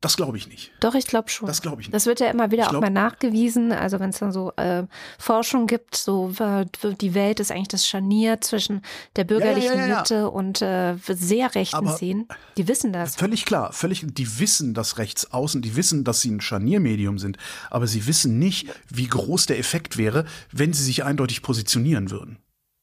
Das 0.01 0.15
glaube 0.15 0.37
ich 0.37 0.47
nicht. 0.47 0.71
Doch, 0.79 0.95
ich 0.95 1.05
glaube 1.05 1.29
schon. 1.29 1.47
Das 1.47 1.61
glaube 1.61 1.81
ich 1.81 1.87
nicht. 1.87 1.93
Das 1.93 2.05
wird 2.05 2.21
ja 2.21 2.27
immer 2.27 2.51
wieder 2.51 2.63
glaub, 2.63 2.75
auch 2.75 2.81
mal 2.81 2.89
nachgewiesen. 2.89 3.73
Also 3.73 3.99
wenn 3.99 4.11
es 4.11 4.19
dann 4.19 4.31
so 4.31 4.53
äh, 4.55 4.83
Forschung 5.17 5.67
gibt, 5.67 5.97
so 5.97 6.33
äh, 6.39 6.65
die 7.01 7.13
Welt 7.13 7.41
ist 7.41 7.51
eigentlich 7.51 7.67
das 7.67 7.85
Scharnier 7.85 8.39
zwischen 8.39 8.81
der 9.17 9.25
bürgerlichen 9.25 9.75
ja, 9.75 9.81
ja, 9.81 9.87
ja, 9.87 9.99
Mitte 9.99 10.29
und 10.29 10.61
äh, 10.61 10.95
sehr 11.05 11.53
rechten 11.53 11.75
Aber 11.75 11.95
Szenen. 11.95 12.29
Die 12.55 12.69
wissen 12.69 12.93
das. 12.93 13.17
Völlig 13.17 13.45
klar, 13.45 13.73
völlig. 13.73 14.05
Die 14.07 14.39
wissen 14.39 14.73
das 14.73 14.97
rechts 14.99 15.33
außen, 15.33 15.61
die 15.61 15.75
wissen, 15.75 16.05
dass 16.05 16.21
sie 16.21 16.31
ein 16.31 16.39
Scharniermedium 16.39 17.19
sind. 17.19 17.37
Aber 17.69 17.85
sie 17.85 18.07
wissen 18.07 18.39
nicht, 18.39 18.69
wie 18.87 19.07
groß 19.07 19.47
der 19.47 19.59
Effekt 19.59 19.97
wäre, 19.97 20.23
wenn 20.53 20.71
sie 20.71 20.83
sich 20.83 21.03
eindeutig 21.03 21.41
positionieren 21.41 22.09
würden. 22.09 22.37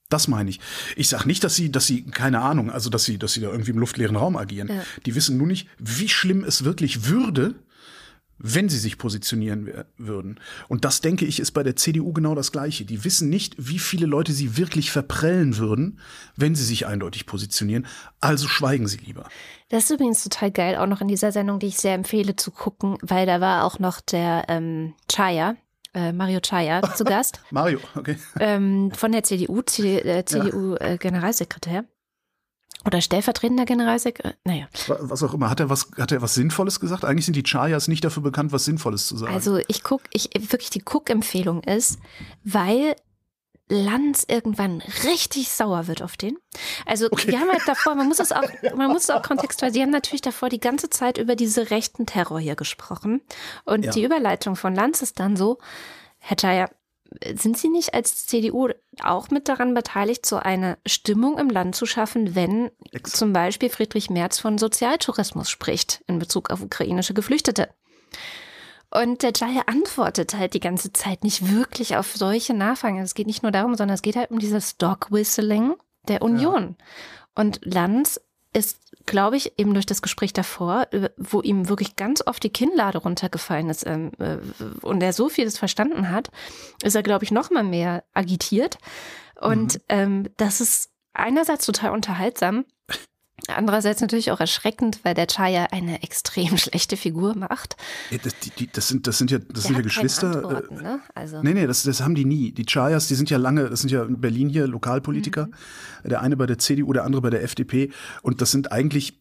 Das 0.08 0.28
meine 0.28 0.50
ich. 0.50 0.60
Ich 0.94 1.08
sage 1.08 1.26
nicht, 1.26 1.42
dass 1.42 1.54
sie, 1.54 1.72
dass 1.72 1.86
sie, 1.86 2.04
keine 2.04 2.40
Ahnung, 2.40 2.70
also 2.70 2.90
dass 2.90 3.04
sie, 3.04 3.18
dass 3.18 3.32
sie 3.32 3.40
da 3.40 3.50
irgendwie 3.50 3.72
im 3.72 3.78
luftleeren 3.78 4.16
Raum 4.16 4.36
agieren. 4.36 4.68
Ja. 4.68 4.82
Die 5.04 5.14
wissen 5.14 5.36
nur 5.36 5.46
nicht, 5.46 5.68
wie 5.78 6.08
schlimm 6.08 6.44
es 6.44 6.64
wirklich 6.64 7.08
würde, 7.08 7.56
wenn 8.38 8.68
sie 8.68 8.78
sich 8.78 8.98
positionieren 8.98 9.84
würden. 9.96 10.40
Und 10.68 10.84
das, 10.84 11.00
denke 11.00 11.24
ich, 11.24 11.40
ist 11.40 11.52
bei 11.52 11.62
der 11.62 11.76
CDU 11.76 12.12
genau 12.12 12.34
das 12.34 12.52
Gleiche. 12.52 12.84
Die 12.84 13.04
wissen 13.04 13.30
nicht, 13.30 13.54
wie 13.58 13.78
viele 13.78 14.06
Leute 14.06 14.32
sie 14.32 14.56
wirklich 14.56 14.90
verprellen 14.90 15.56
würden, 15.56 16.00
wenn 16.36 16.54
sie 16.54 16.64
sich 16.64 16.86
eindeutig 16.86 17.26
positionieren. 17.26 17.86
Also 18.20 18.46
schweigen 18.46 18.88
sie 18.88 18.98
lieber. 18.98 19.28
Das 19.70 19.84
ist 19.84 19.90
übrigens 19.90 20.22
total 20.22 20.50
geil, 20.50 20.76
auch 20.76 20.86
noch 20.86 21.00
in 21.00 21.08
dieser 21.08 21.32
Sendung, 21.32 21.58
die 21.58 21.68
ich 21.68 21.78
sehr 21.78 21.94
empfehle 21.94 22.36
zu 22.36 22.50
gucken, 22.50 22.98
weil 23.00 23.26
da 23.26 23.40
war 23.40 23.64
auch 23.64 23.78
noch 23.78 24.00
der 24.00 24.44
ähm, 24.48 24.94
Chaya, 25.10 25.56
äh, 25.96 26.12
Mario 26.12 26.38
Chaya 26.40 26.82
zu 26.94 27.04
Gast. 27.04 27.40
Mario, 27.50 27.80
okay. 27.96 28.16
Ähm, 28.38 28.92
von 28.92 29.10
der 29.12 29.22
CDU, 29.24 29.62
CDU-Generalsekretär. 29.62 31.72
Ja. 31.72 31.80
Äh, 31.80 31.84
oder 32.84 33.00
stellvertretender 33.00 33.64
Generalsekretär, 33.64 34.34
naja. 34.44 34.68
Was 34.86 35.22
auch 35.24 35.34
immer. 35.34 35.50
Hat 35.50 35.58
er 35.58 35.70
was, 35.70 35.90
hat 35.98 36.12
er 36.12 36.22
was 36.22 36.34
Sinnvolles 36.34 36.78
gesagt? 36.78 37.04
Eigentlich 37.04 37.24
sind 37.24 37.34
die 37.34 37.42
Chayas 37.42 37.88
nicht 37.88 38.04
dafür 38.04 38.22
bekannt, 38.22 38.52
was 38.52 38.66
Sinnvolles 38.66 39.08
zu 39.08 39.16
sagen. 39.16 39.34
Also 39.34 39.58
ich 39.66 39.82
gucke, 39.82 40.04
ich, 40.12 40.30
wirklich 40.34 40.70
die 40.70 40.78
Guck-Empfehlung 40.80 41.64
ist, 41.64 41.98
weil 42.44 42.94
Lanz 43.68 44.24
irgendwann 44.28 44.80
richtig 45.04 45.50
sauer 45.50 45.88
wird 45.88 46.02
auf 46.02 46.16
den. 46.16 46.38
Also 46.84 47.06
okay. 47.10 47.30
die 47.30 47.38
haben 47.38 47.50
halt 47.50 47.66
davor, 47.66 47.94
man 47.96 48.06
muss 48.06 48.20
es 48.20 48.30
auch, 48.30 48.48
man 48.76 48.92
muss 48.92 49.04
es 49.04 49.10
auch 49.10 49.22
kontextualisieren, 49.22 49.90
die 49.90 49.94
haben 49.94 50.00
natürlich 50.00 50.22
davor 50.22 50.48
die 50.48 50.60
ganze 50.60 50.88
Zeit 50.88 51.18
über 51.18 51.34
diese 51.34 51.70
rechten 51.70 52.06
Terror 52.06 52.38
hier 52.38 52.54
gesprochen. 52.54 53.22
Und 53.64 53.86
ja. 53.86 53.90
die 53.90 54.04
Überleitung 54.04 54.54
von 54.54 54.74
Lanz 54.74 55.02
ist 55.02 55.18
dann 55.18 55.36
so, 55.36 55.58
Herr 56.18 56.36
Chaya, 56.36 56.70
sind 57.34 57.56
Sie 57.56 57.68
nicht 57.68 57.94
als 57.94 58.26
CDU 58.26 58.68
auch 59.02 59.30
mit 59.30 59.48
daran 59.48 59.74
beteiligt, 59.74 60.26
so 60.26 60.36
eine 60.36 60.78
Stimmung 60.86 61.38
im 61.38 61.48
Land 61.50 61.74
zu 61.74 61.86
schaffen, 61.86 62.34
wenn 62.34 62.70
Ex 62.92 63.12
zum 63.12 63.32
Beispiel 63.32 63.70
Friedrich 63.70 64.10
Merz 64.10 64.38
von 64.38 64.58
Sozialtourismus 64.58 65.50
spricht 65.50 66.02
in 66.06 66.18
Bezug 66.18 66.50
auf 66.50 66.62
ukrainische 66.62 67.14
Geflüchtete? 67.14 67.68
Und 68.90 69.22
der 69.22 69.32
Jaya 69.34 69.62
antwortet 69.66 70.34
halt 70.34 70.54
die 70.54 70.60
ganze 70.60 70.92
Zeit 70.92 71.24
nicht 71.24 71.52
wirklich 71.52 71.96
auf 71.96 72.16
solche 72.16 72.54
Nachfragen. 72.54 72.98
Es 72.98 73.14
geht 73.14 73.26
nicht 73.26 73.42
nur 73.42 73.52
darum, 73.52 73.74
sondern 73.74 73.94
es 73.94 74.02
geht 74.02 74.16
halt 74.16 74.30
um 74.30 74.38
dieses 74.38 74.76
Dog-Whistling 74.76 75.74
der 76.08 76.22
Union. 76.22 76.76
Ja. 76.78 76.84
Und 77.34 77.60
Lanz 77.62 78.20
ist, 78.52 78.78
glaube 79.04 79.36
ich, 79.36 79.58
eben 79.58 79.74
durch 79.74 79.84
das 79.84 80.00
Gespräch 80.00 80.32
davor, 80.32 80.88
wo 81.18 81.42
ihm 81.42 81.68
wirklich 81.68 81.96
ganz 81.96 82.26
oft 82.26 82.42
die 82.42 82.50
Kinnlade 82.50 82.98
runtergefallen 82.98 83.68
ist 83.68 83.86
ähm, 83.86 84.12
äh, 84.18 84.38
und 84.80 85.02
er 85.02 85.12
so 85.12 85.28
vieles 85.28 85.58
verstanden 85.58 86.10
hat, 86.10 86.30
ist 86.82 86.96
er, 86.96 87.02
glaube 87.02 87.24
ich, 87.24 87.30
noch 87.30 87.50
mal 87.50 87.64
mehr 87.64 88.04
agitiert. 88.14 88.78
Und 89.38 89.74
mhm. 89.74 89.80
ähm, 89.90 90.28
das 90.38 90.62
ist 90.62 90.90
einerseits 91.12 91.66
total 91.66 91.90
unterhaltsam, 91.90 92.64
Andererseits 93.48 94.00
natürlich 94.00 94.30
auch 94.30 94.40
erschreckend, 94.40 95.00
weil 95.02 95.14
der 95.14 95.26
Chaya 95.26 95.66
eine 95.70 96.02
extrem 96.02 96.56
schlechte 96.56 96.96
Figur 96.96 97.36
macht. 97.36 97.76
Ja, 98.10 98.18
das, 98.22 98.34
die, 98.38 98.66
das, 98.66 98.88
sind, 98.88 99.06
das 99.06 99.18
sind 99.18 99.30
ja, 99.30 99.38
das 99.38 99.64
sind 99.64 99.76
ja 99.76 99.82
Geschwister. 99.82 100.64
Äh, 100.70 100.74
ne? 100.74 101.00
also. 101.14 101.42
Nee, 101.42 101.52
nee, 101.52 101.66
das, 101.66 101.82
das 101.82 102.00
haben 102.00 102.14
die 102.14 102.24
nie. 102.24 102.52
Die 102.52 102.64
Chayas, 102.64 103.08
die 103.08 103.14
sind 103.14 103.28
ja 103.28 103.36
lange, 103.36 103.68
das 103.68 103.80
sind 103.80 103.90
ja 103.90 104.04
in 104.04 104.20
Berlin 104.20 104.48
hier 104.48 104.66
Lokalpolitiker. 104.66 105.46
Mhm. 105.46 106.08
Der 106.08 106.22
eine 106.22 106.36
bei 106.36 106.46
der 106.46 106.58
CDU, 106.58 106.92
der 106.92 107.04
andere 107.04 107.20
bei 107.20 107.30
der 107.30 107.42
FDP. 107.42 107.90
Und 108.22 108.40
das 108.40 108.50
sind 108.50 108.72
eigentlich, 108.72 109.20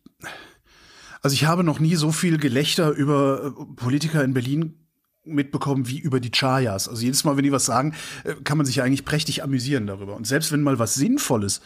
also 1.21 1.33
ich 1.33 1.45
habe 1.45 1.65
noch 1.65 1.79
nie 1.79 1.95
so 1.95 2.11
viel 2.11 2.37
Gelächter 2.37 2.91
über 2.91 3.53
äh, 3.57 3.75
Politiker 3.75 4.23
in 4.23 4.33
Berlin 4.33 4.79
mitbekommen 5.25 5.87
wie 5.89 5.99
über 5.99 6.19
die 6.19 6.31
Chayas. 6.31 6.87
Also 6.87 7.01
jedes 7.03 7.23
Mal, 7.23 7.35
wenn 7.35 7.43
die 7.43 7.51
was 7.51 7.65
sagen, 7.65 7.93
äh, 8.23 8.35
kann 8.43 8.57
man 8.57 8.65
sich 8.65 8.77
ja 8.77 8.85
eigentlich 8.85 9.03
prächtig 9.03 9.43
amüsieren 9.43 9.87
darüber. 9.87 10.15
Und 10.15 10.25
selbst 10.25 10.51
wenn 10.53 10.61
mal 10.61 10.79
was 10.79 10.93
Sinnvolles 10.93 11.61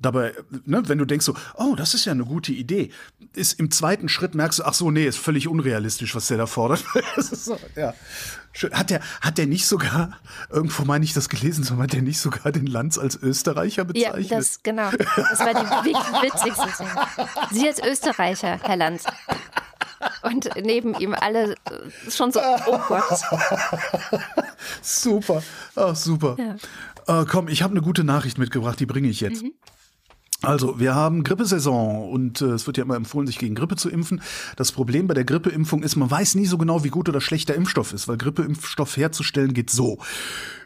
dabei, 0.00 0.34
ne, 0.64 0.82
wenn 0.86 0.98
du 0.98 1.04
denkst 1.04 1.26
so, 1.26 1.34
oh, 1.54 1.74
das 1.76 1.94
ist 1.94 2.04
ja 2.04 2.12
eine 2.12 2.24
gute 2.24 2.52
Idee, 2.52 2.90
ist 3.34 3.58
im 3.58 3.70
zweiten 3.70 4.08
Schritt 4.08 4.34
merkst 4.34 4.60
du, 4.60 4.64
ach 4.64 4.74
so, 4.74 4.90
nee, 4.90 5.06
ist 5.06 5.18
völlig 5.18 5.48
unrealistisch, 5.48 6.14
was 6.14 6.28
der 6.28 6.38
da 6.38 6.46
fordert. 6.46 6.84
so, 7.16 7.58
ja. 7.76 7.94
Hat 8.72 8.90
der, 8.90 9.00
hat 9.20 9.38
der 9.38 9.46
nicht 9.46 9.66
sogar, 9.66 10.18
irgendwo 10.50 10.84
meine 10.84 11.04
ich 11.04 11.12
das 11.12 11.28
gelesen, 11.28 11.62
so 11.62 11.76
hat 11.78 11.92
der 11.92 12.02
nicht 12.02 12.18
sogar 12.18 12.50
den 12.50 12.66
Lanz 12.66 12.98
als 12.98 13.16
Österreicher 13.16 13.84
bezeichnet? 13.84 14.30
Ja, 14.30 14.38
das, 14.38 14.62
genau. 14.62 14.90
Das 14.90 15.38
war 15.38 15.54
die 15.54 15.94
witzigste 16.26 16.68
Szene. 16.68 16.90
Sie 17.52 17.68
als 17.68 17.80
Österreicher, 17.80 18.58
Herr 18.62 18.76
Lanz. 18.76 19.04
Und 20.22 20.48
neben 20.62 20.94
ihm 20.94 21.14
alle 21.14 21.52
äh, 21.52 22.10
schon 22.10 22.32
so, 22.32 22.40
oh 22.66 22.80
Gott. 22.88 23.02
Super, 24.82 25.42
ach, 25.76 25.94
super. 25.94 26.36
Ja. 26.38 27.20
Äh, 27.20 27.26
komm, 27.26 27.48
ich 27.48 27.62
habe 27.62 27.72
eine 27.72 27.82
gute 27.82 28.02
Nachricht 28.02 28.38
mitgebracht, 28.38 28.80
die 28.80 28.86
bringe 28.86 29.08
ich 29.08 29.20
jetzt. 29.20 29.42
Mhm. 29.42 29.52
Also, 30.42 30.80
wir 30.80 30.94
haben 30.94 31.22
Grippesaison 31.22 32.10
und 32.10 32.40
äh, 32.40 32.46
es 32.46 32.66
wird 32.66 32.78
ja 32.78 32.84
immer 32.84 32.96
empfohlen, 32.96 33.26
sich 33.26 33.38
gegen 33.38 33.54
Grippe 33.54 33.76
zu 33.76 33.90
impfen. 33.90 34.22
Das 34.56 34.72
Problem 34.72 35.06
bei 35.06 35.12
der 35.12 35.24
Grippeimpfung 35.24 35.82
ist, 35.82 35.96
man 35.96 36.10
weiß 36.10 36.34
nie 36.34 36.46
so 36.46 36.56
genau, 36.56 36.82
wie 36.82 36.88
gut 36.88 37.10
oder 37.10 37.20
schlecht 37.20 37.50
der 37.50 37.56
Impfstoff 37.56 37.92
ist, 37.92 38.08
weil 38.08 38.16
Grippeimpfstoff 38.16 38.96
herzustellen 38.96 39.52
geht 39.52 39.68
so. 39.68 39.98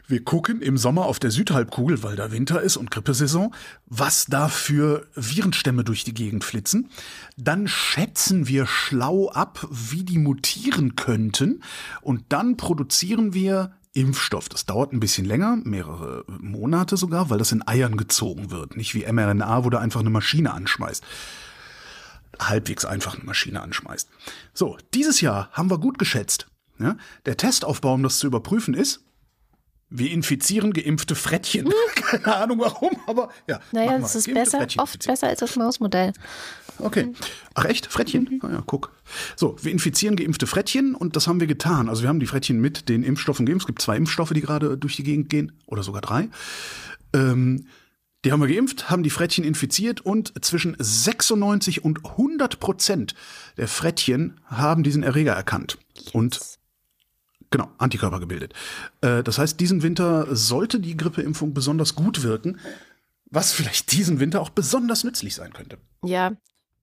Wir 0.07 0.23
gucken 0.23 0.61
im 0.61 0.77
Sommer 0.77 1.05
auf 1.05 1.19
der 1.19 1.31
Südhalbkugel, 1.31 2.03
weil 2.03 2.15
da 2.15 2.31
Winter 2.31 2.61
ist 2.61 2.77
und 2.77 2.91
Grippesaison, 2.91 3.53
was 3.87 4.25
da 4.27 4.47
für 4.47 5.07
Virenstämme 5.15 5.83
durch 5.83 6.03
die 6.03 6.13
Gegend 6.13 6.43
flitzen. 6.43 6.89
Dann 7.37 7.67
schätzen 7.67 8.47
wir 8.47 8.67
schlau 8.67 9.29
ab, 9.29 9.67
wie 9.71 10.03
die 10.03 10.19
mutieren 10.19 10.95
könnten 10.95 11.63
und 12.01 12.23
dann 12.29 12.55
produzieren 12.55 13.33
wir 13.33 13.71
Impfstoff. 13.95 14.49
Das 14.49 14.65
dauert 14.65 14.93
ein 14.93 14.99
bisschen 14.99 15.25
länger, 15.25 15.57
mehrere 15.63 16.25
Monate 16.27 16.97
sogar, 16.97 17.29
weil 17.29 17.39
das 17.39 17.51
in 17.51 17.67
Eiern 17.67 17.97
gezogen 17.97 18.51
wird. 18.51 18.77
Nicht 18.77 18.93
wie 18.93 19.11
mRNA, 19.11 19.63
wo 19.63 19.69
du 19.69 19.79
einfach 19.79 20.01
eine 20.01 20.09
Maschine 20.09 20.53
anschmeißt. 20.53 21.03
Halbwegs 22.39 22.85
einfach 22.85 23.15
eine 23.15 23.23
Maschine 23.23 23.61
anschmeißt. 23.61 24.09
So, 24.53 24.77
dieses 24.93 25.21
Jahr 25.21 25.49
haben 25.53 25.71
wir 25.71 25.79
gut 25.79 25.97
geschätzt. 25.97 26.47
Ja, 26.77 26.97
der 27.25 27.37
Testaufbau, 27.37 27.93
um 27.93 28.03
das 28.03 28.19
zu 28.19 28.27
überprüfen, 28.27 28.73
ist, 28.73 29.05
wir 29.89 30.11
infizieren 30.11 30.73
geimpfte 30.73 31.15
Frettchen. 31.15 31.67
Hm. 31.67 31.73
Keine 31.95 32.35
Ahnung 32.35 32.59
warum, 32.59 32.97
aber 33.07 33.29
ja. 33.47 33.61
Naja, 33.71 33.97
das 33.99 34.15
ist 34.15 34.33
besser, 34.33 34.67
oft 34.77 35.05
besser 35.05 35.27
als 35.27 35.39
das 35.39 35.55
Mausmodell. 35.55 36.11
Okay. 36.79 37.13
Ach 37.53 37.65
echt? 37.65 37.87
Frettchen? 37.87 38.27
Mhm. 38.29 38.39
Naja, 38.41 38.63
guck. 38.65 38.91
So, 39.35 39.55
wir 39.61 39.71
infizieren 39.71 40.15
geimpfte 40.15 40.47
Frettchen 40.47 40.95
und 40.95 41.15
das 41.15 41.27
haben 41.27 41.39
wir 41.39 41.47
getan. 41.47 41.89
Also 41.89 42.01
wir 42.01 42.09
haben 42.09 42.19
die 42.19 42.27
Frettchen 42.27 42.59
mit 42.59 42.89
den 42.89 43.03
Impfstoffen 43.03 43.45
geimpft. 43.45 43.63
Es 43.63 43.67
gibt 43.67 43.81
zwei 43.81 43.97
Impfstoffe, 43.97 44.33
die 44.33 44.41
gerade 44.41 44.77
durch 44.77 44.95
die 44.95 45.03
Gegend 45.03 45.29
gehen. 45.29 45.53
Oder 45.65 45.83
sogar 45.83 46.01
drei. 46.01 46.29
Ähm, 47.13 47.67
die 48.25 48.31
haben 48.31 48.41
wir 48.41 48.47
geimpft, 48.47 48.89
haben 48.89 49.03
die 49.03 49.11
Frettchen 49.11 49.43
infiziert 49.43 50.01
und 50.01 50.33
zwischen 50.43 50.75
96 50.79 51.83
und 51.83 52.03
100 52.05 52.59
Prozent 52.59 53.13
der 53.57 53.67
Frettchen 53.67 54.39
haben 54.45 54.81
diesen 54.81 55.03
Erreger 55.03 55.33
erkannt. 55.33 55.77
Yes. 55.95 56.11
Und 56.11 56.39
Genau, 57.51 57.69
Antikörper 57.77 58.19
gebildet. 58.19 58.53
Äh, 58.99 59.23
das 59.23 59.37
heißt, 59.37 59.59
diesen 59.59 59.81
Winter 59.81 60.35
sollte 60.35 60.79
die 60.79 60.97
Grippeimpfung 60.97 61.53
besonders 61.53 61.95
gut 61.95 62.23
wirken, 62.23 62.59
was 63.27 63.53
vielleicht 63.53 63.93
diesen 63.93 64.19
Winter 64.19 64.41
auch 64.41 64.49
besonders 64.49 65.05
nützlich 65.05 65.35
sein 65.35 65.53
könnte. 65.53 65.77
Ja, 66.03 66.33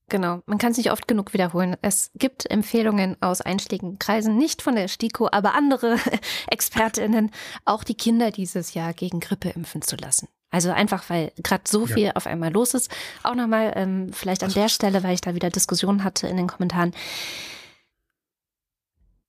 Genau, 0.09 0.41
man 0.45 0.57
kann 0.57 0.71
es 0.71 0.77
nicht 0.77 0.91
oft 0.91 1.07
genug 1.07 1.33
wiederholen. 1.33 1.77
Es 1.81 2.11
gibt 2.15 2.49
Empfehlungen 2.51 3.15
aus 3.21 3.41
einschlägigen 3.41 3.99
Kreisen, 3.99 4.37
nicht 4.37 4.61
von 4.61 4.75
der 4.75 4.87
STIKO, 4.87 5.29
aber 5.31 5.55
andere 5.55 5.97
Expertinnen, 6.47 7.31
auch 7.65 7.83
die 7.83 7.95
Kinder 7.95 8.31
dieses 8.31 8.73
Jahr 8.73 8.93
gegen 8.93 9.19
Grippe 9.19 9.49
impfen 9.49 9.81
zu 9.81 9.95
lassen. 9.95 10.27
Also 10.51 10.71
einfach, 10.71 11.09
weil 11.09 11.31
gerade 11.37 11.63
so 11.65 11.87
viel 11.87 12.05
ja. 12.05 12.11
auf 12.11 12.27
einmal 12.27 12.53
los 12.53 12.75
ist. 12.75 12.91
Auch 13.23 13.33
nochmal, 13.33 13.73
ähm, 13.75 14.13
vielleicht 14.13 14.43
an 14.43 14.53
der 14.53 14.69
Stelle, 14.69 15.01
weil 15.01 15.15
ich 15.15 15.21
da 15.21 15.33
wieder 15.33 15.49
Diskussionen 15.49 16.03
hatte 16.03 16.27
in 16.27 16.37
den 16.37 16.45
Kommentaren. 16.45 16.93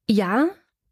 Ja, 0.07 0.49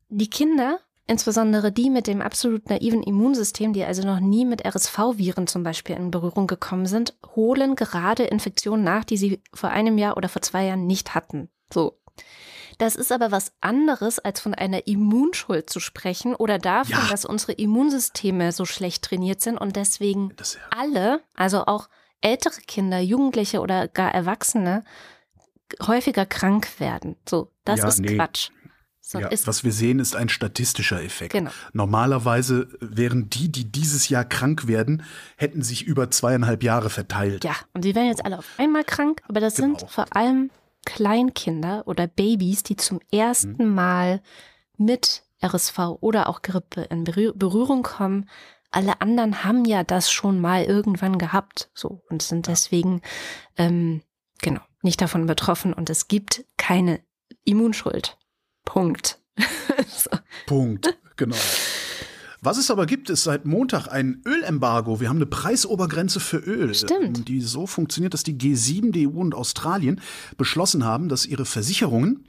die 0.09 0.31
Kinder, 0.31 0.81
insbesondere 1.13 1.71
die 1.71 1.91
mit 1.91 2.07
dem 2.07 2.21
absolut 2.21 2.69
naiven 2.69 3.03
Immunsystem, 3.03 3.73
die 3.73 3.85
also 3.85 4.03
noch 4.03 4.19
nie 4.19 4.45
mit 4.45 4.65
RSV-Viren 4.67 5.47
zum 5.47 5.63
Beispiel 5.63 5.95
in 5.95 6.11
Berührung 6.11 6.47
gekommen 6.47 6.87
sind, 6.87 7.15
holen 7.37 7.77
gerade 7.77 8.25
Infektionen 8.25 8.83
nach, 8.83 9.05
die 9.05 9.17
sie 9.17 9.43
vor 9.55 9.71
einem 9.71 9.99
Jahr 9.99 10.17
oder 10.17 10.29
vor 10.29 10.43
zwei 10.43 10.65
Jahren 10.65 10.87
nicht 10.87 11.15
hatten. 11.15 11.51
So. 11.73 11.99
Das 12.79 12.97
ist 12.97 13.13
aber 13.13 13.31
was 13.31 13.53
anderes, 13.61 14.19
als 14.19 14.41
von 14.41 14.55
einer 14.55 14.87
Immunschuld 14.87 15.71
zu 15.71 15.79
sprechen 15.79 16.35
oder 16.35 16.59
davon, 16.59 16.97
ja. 16.97 17.09
dass 17.11 17.25
unsere 17.25 17.53
Immunsysteme 17.53 18.51
so 18.51 18.65
schlecht 18.65 19.05
trainiert 19.05 19.41
sind 19.41 19.59
und 19.59 19.77
deswegen 19.77 20.35
ja. 20.39 20.45
alle, 20.77 21.21
also 21.35 21.67
auch 21.67 21.89
ältere 22.23 22.61
Kinder, 22.67 22.99
Jugendliche 22.99 23.61
oder 23.61 23.87
gar 23.87 24.13
Erwachsene, 24.13 24.85
häufiger 25.87 26.27
krank 26.27 26.81
werden. 26.81 27.17
So, 27.29 27.53
das 27.65 27.81
ja, 27.81 27.89
ist 27.89 28.01
nee. 28.01 28.17
Quatsch. 28.17 28.51
Ja, 29.13 29.47
was 29.47 29.65
wir 29.65 29.73
sehen, 29.73 29.99
ist 29.99 30.17
ein 30.17 30.29
statistischer 30.29 31.03
Effekt. 31.03 31.33
Genau. 31.33 31.51
Normalerweise 31.73 32.69
wären 32.81 33.31
die, 33.31 33.51
die 33.51 33.71
dieses 33.71 34.09
Jahr 34.09 34.25
krank 34.25 34.67
werden, 34.67 35.03
hätten 35.37 35.63
sich 35.63 35.85
über 35.85 36.11
zweieinhalb 36.11 36.63
Jahre 36.63 36.91
verteilt. 36.91 37.45
Ja, 37.45 37.57
und 37.75 37.85
die 37.85 37.95
werden 37.95 38.09
jetzt 38.09 38.25
alle 38.25 38.39
auf 38.39 38.49
einmal 38.59 38.85
krank, 38.85 39.23
aber 39.29 39.41
das 39.41 39.57
genau. 39.57 39.79
sind 39.79 39.91
vor 39.91 40.07
allem 40.17 40.51
Kleinkinder 40.85 41.83
oder 41.87 42.07
Babys, 42.07 42.63
die 42.63 42.77
zum 42.77 43.01
ersten 43.11 43.69
mhm. 43.69 43.75
Mal 43.75 44.23
mit 44.77 45.23
RSV 45.43 45.79
oder 46.01 46.29
auch 46.29 46.43
Grippe 46.43 46.83
in 46.83 47.05
Berührung 47.05 47.83
kommen. 47.83 48.29
Alle 48.71 49.01
anderen 49.01 49.45
haben 49.45 49.65
ja 49.65 49.85
das 49.85 50.11
schon 50.11 50.41
mal 50.41 50.65
irgendwann 50.65 51.19
gehabt, 51.19 51.71
so 51.75 52.03
und 52.09 52.23
sind 52.23 52.47
deswegen 52.47 53.03
ähm, 53.57 54.03
genau 54.41 54.63
nicht 54.83 55.01
davon 55.01 55.27
betroffen. 55.27 55.73
Und 55.73 55.89
es 55.89 56.09
gibt 56.09 56.45
keine 56.57 57.01
Immunschuld. 57.45 58.19
Punkt. 58.65 59.19
so. 59.89 60.11
Punkt, 60.47 60.99
genau. 61.17 61.37
Was 62.45 62.59
es 62.59 62.73
aber 62.73 62.87
gibt, 62.87 63.09
ist 63.09 63.23
seit 63.23 63.45
Montag 63.45 63.87
ein 63.87 64.21
Ölembargo. 64.27 65.01
Wir 65.01 65.09
haben 65.09 65.17
eine 65.17 65.27
Preisobergrenze 65.27 66.19
für 66.19 66.39
Öl, 66.39 66.75
Stimmt. 66.75 67.29
die 67.29 67.41
so 67.41 67.69
funktioniert, 67.69 68.15
dass 68.15 68.25
die 68.25 68.35
G7, 68.35 68.91
die 68.91 69.07
EU 69.07 69.21
und 69.21 69.35
Australien 69.35 70.01
beschlossen 70.37 70.85
haben, 70.85 71.09
dass 71.09 71.25
ihre 71.25 71.45
Versicherungen 71.45 72.25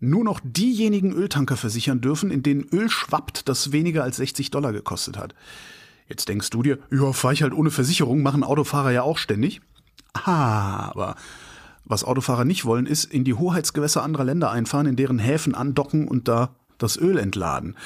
nur 0.00 0.22
noch 0.22 0.40
diejenigen 0.44 1.12
Öltanker 1.12 1.56
versichern 1.56 2.02
dürfen, 2.02 2.30
in 2.30 2.42
denen 2.42 2.64
Öl 2.72 2.90
schwappt, 2.90 3.48
das 3.48 3.72
weniger 3.72 4.04
als 4.04 4.18
60 4.18 4.50
Dollar 4.50 4.72
gekostet 4.72 5.16
hat. 5.16 5.34
Jetzt 6.08 6.28
denkst 6.28 6.50
du 6.50 6.62
dir, 6.62 6.78
ja, 6.90 7.12
fahr 7.12 7.32
ich 7.32 7.42
halt 7.42 7.54
ohne 7.54 7.70
Versicherung, 7.70 8.22
machen 8.22 8.44
Autofahrer 8.44 8.92
ja 8.92 9.02
auch 9.02 9.18
ständig. 9.18 9.62
Ah, 10.12 10.90
aber 10.90 11.16
was 11.88 12.04
Autofahrer 12.04 12.44
nicht 12.44 12.64
wollen, 12.64 12.86
ist 12.86 13.04
in 13.04 13.24
die 13.24 13.34
Hoheitsgewässer 13.34 14.02
anderer 14.02 14.24
Länder 14.24 14.50
einfahren, 14.50 14.86
in 14.86 14.96
deren 14.96 15.18
Häfen 15.18 15.54
andocken 15.54 16.06
und 16.06 16.28
da 16.28 16.54
das 16.78 16.96
Öl 16.96 17.18
entladen. 17.18 17.76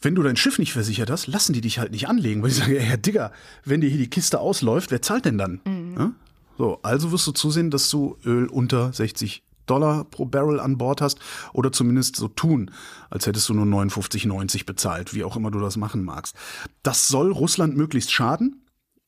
Wenn 0.00 0.14
du 0.14 0.22
dein 0.22 0.36
Schiff 0.36 0.58
nicht 0.58 0.72
versichert 0.72 1.10
hast, 1.10 1.26
lassen 1.26 1.52
die 1.52 1.60
dich 1.60 1.78
halt 1.78 1.92
nicht 1.92 2.08
anlegen, 2.08 2.42
weil 2.42 2.50
sie 2.50 2.60
sagen, 2.60 2.74
ja, 2.74 2.80
Herr 2.80 2.96
Digger, 2.96 3.32
wenn 3.64 3.80
dir 3.80 3.88
hier 3.88 3.98
die 3.98 4.10
Kiste 4.10 4.38
ausläuft, 4.38 4.90
wer 4.90 5.02
zahlt 5.02 5.24
denn 5.24 5.38
dann? 5.38 5.60
Mhm. 5.64 5.94
Ja? 5.98 6.12
So, 6.56 6.78
also 6.82 7.12
wirst 7.12 7.26
du 7.26 7.32
zusehen, 7.32 7.70
dass 7.70 7.88
du 7.90 8.16
Öl 8.24 8.46
unter 8.46 8.92
60 8.92 9.42
Dollar 9.66 10.04
pro 10.04 10.24
Barrel 10.24 10.60
an 10.60 10.78
Bord 10.78 11.00
hast 11.00 11.18
oder 11.52 11.72
zumindest 11.72 12.16
so 12.16 12.28
tun, 12.28 12.70
als 13.10 13.26
hättest 13.26 13.48
du 13.48 13.54
nur 13.54 13.66
59,90 13.66 14.64
bezahlt, 14.64 15.14
wie 15.14 15.24
auch 15.24 15.36
immer 15.36 15.50
du 15.50 15.60
das 15.60 15.76
machen 15.76 16.04
magst. 16.04 16.34
Das 16.82 17.08
soll 17.08 17.30
Russland 17.32 17.76
möglichst 17.76 18.12
schaden. 18.12 18.62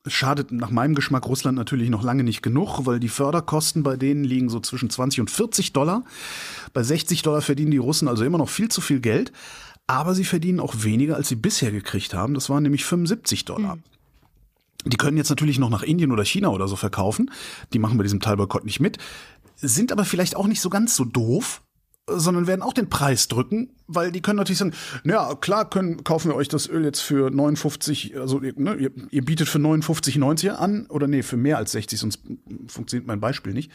Schadet 0.07 0.51
nach 0.51 0.71
meinem 0.71 0.95
Geschmack 0.95 1.27
Russland 1.27 1.55
natürlich 1.55 1.89
noch 1.89 2.01
lange 2.01 2.23
nicht 2.23 2.41
genug, 2.41 2.85
weil 2.85 2.99
die 2.99 3.09
Förderkosten 3.09 3.83
bei 3.83 3.97
denen 3.97 4.23
liegen 4.23 4.49
so 4.49 4.59
zwischen 4.59 4.89
20 4.89 5.21
und 5.21 5.29
40 5.29 5.73
Dollar. 5.73 6.03
Bei 6.73 6.81
60 6.81 7.21
Dollar 7.21 7.41
verdienen 7.41 7.71
die 7.71 7.77
Russen 7.77 8.07
also 8.07 8.23
immer 8.23 8.39
noch 8.39 8.49
viel 8.49 8.69
zu 8.69 8.81
viel 8.81 8.99
Geld, 8.99 9.31
aber 9.85 10.15
sie 10.15 10.23
verdienen 10.23 10.59
auch 10.59 10.83
weniger, 10.83 11.17
als 11.17 11.29
sie 11.29 11.35
bisher 11.35 11.71
gekriegt 11.71 12.15
haben. 12.15 12.33
Das 12.33 12.49
waren 12.49 12.63
nämlich 12.63 12.83
75 12.83 13.45
Dollar. 13.45 13.75
Mhm. 13.75 13.83
Die 14.85 14.97
können 14.97 15.17
jetzt 15.17 15.29
natürlich 15.29 15.59
noch 15.59 15.69
nach 15.69 15.83
Indien 15.83 16.11
oder 16.11 16.25
China 16.25 16.49
oder 16.49 16.67
so 16.67 16.75
verkaufen. 16.75 17.29
Die 17.73 17.79
machen 17.79 17.97
bei 17.97 18.03
diesem 18.03 18.19
Teilboykott 18.19 18.65
nicht 18.65 18.79
mit. 18.79 18.97
Sind 19.57 19.91
aber 19.91 20.05
vielleicht 20.05 20.35
auch 20.35 20.47
nicht 20.47 20.61
so 20.61 20.71
ganz 20.71 20.95
so 20.95 21.05
doof, 21.05 21.61
sondern 22.19 22.47
werden 22.47 22.61
auch 22.61 22.73
den 22.73 22.89
Preis 22.89 23.27
drücken, 23.27 23.69
weil 23.87 24.11
die 24.11 24.21
können 24.21 24.37
natürlich 24.37 24.59
sagen, 24.59 24.73
naja, 25.03 25.35
klar 25.35 25.69
können, 25.69 26.03
kaufen 26.03 26.29
wir 26.29 26.35
euch 26.35 26.47
das 26.47 26.67
Öl 26.67 26.83
jetzt 26.83 27.01
für 27.01 27.29
59, 27.29 28.17
also 28.17 28.39
ne, 28.39 28.75
ihr, 28.75 28.91
ihr 29.09 29.25
bietet 29.25 29.47
für 29.47 29.59
59,90 29.59 30.49
an, 30.49 30.85
oder 30.87 31.07
nee, 31.07 31.23
für 31.23 31.37
mehr 31.37 31.57
als 31.57 31.71
60, 31.71 31.99
sonst 31.99 32.21
funktioniert 32.67 33.07
mein 33.07 33.19
Beispiel 33.19 33.53
nicht. 33.53 33.71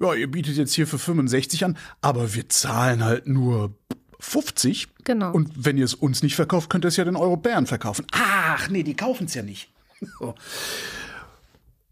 Ja, 0.00 0.14
ihr 0.14 0.30
bietet 0.30 0.56
jetzt 0.56 0.74
hier 0.74 0.86
für 0.86 0.98
65 0.98 1.64
an, 1.64 1.76
aber 2.00 2.34
wir 2.34 2.48
zahlen 2.48 3.04
halt 3.04 3.26
nur 3.26 3.74
50. 4.20 4.88
Genau. 5.04 5.32
Und 5.32 5.50
wenn 5.56 5.76
ihr 5.76 5.84
es 5.84 5.94
uns 5.94 6.22
nicht 6.22 6.36
verkauft, 6.36 6.70
könnt 6.70 6.84
ihr 6.84 6.88
es 6.88 6.96
ja 6.96 7.04
den 7.04 7.16
Europäern 7.16 7.66
verkaufen. 7.66 8.06
Ach, 8.12 8.68
nee, 8.68 8.82
die 8.82 8.94
kaufen 8.94 9.26
es 9.26 9.34
ja 9.34 9.42
nicht. 9.42 9.72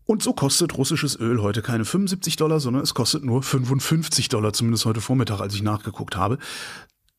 Und 0.07 0.23
so 0.23 0.33
kostet 0.33 0.79
russisches 0.79 1.19
Öl 1.19 1.43
heute 1.43 1.63
keine 1.63 1.85
75 1.85 2.37
Dollar, 2.37 2.61
sondern 2.61 2.83
es 2.83 2.95
kostet 2.95 3.25
nur 3.25 3.43
55 3.43 4.29
Dollar, 4.29 4.53
zumindest 4.53 4.87
heute 4.87 5.01
Vormittag, 5.01 5.41
als 5.41 5.55
ich 5.55 5.63
nachgeguckt 5.63 6.17
habe. 6.17 6.39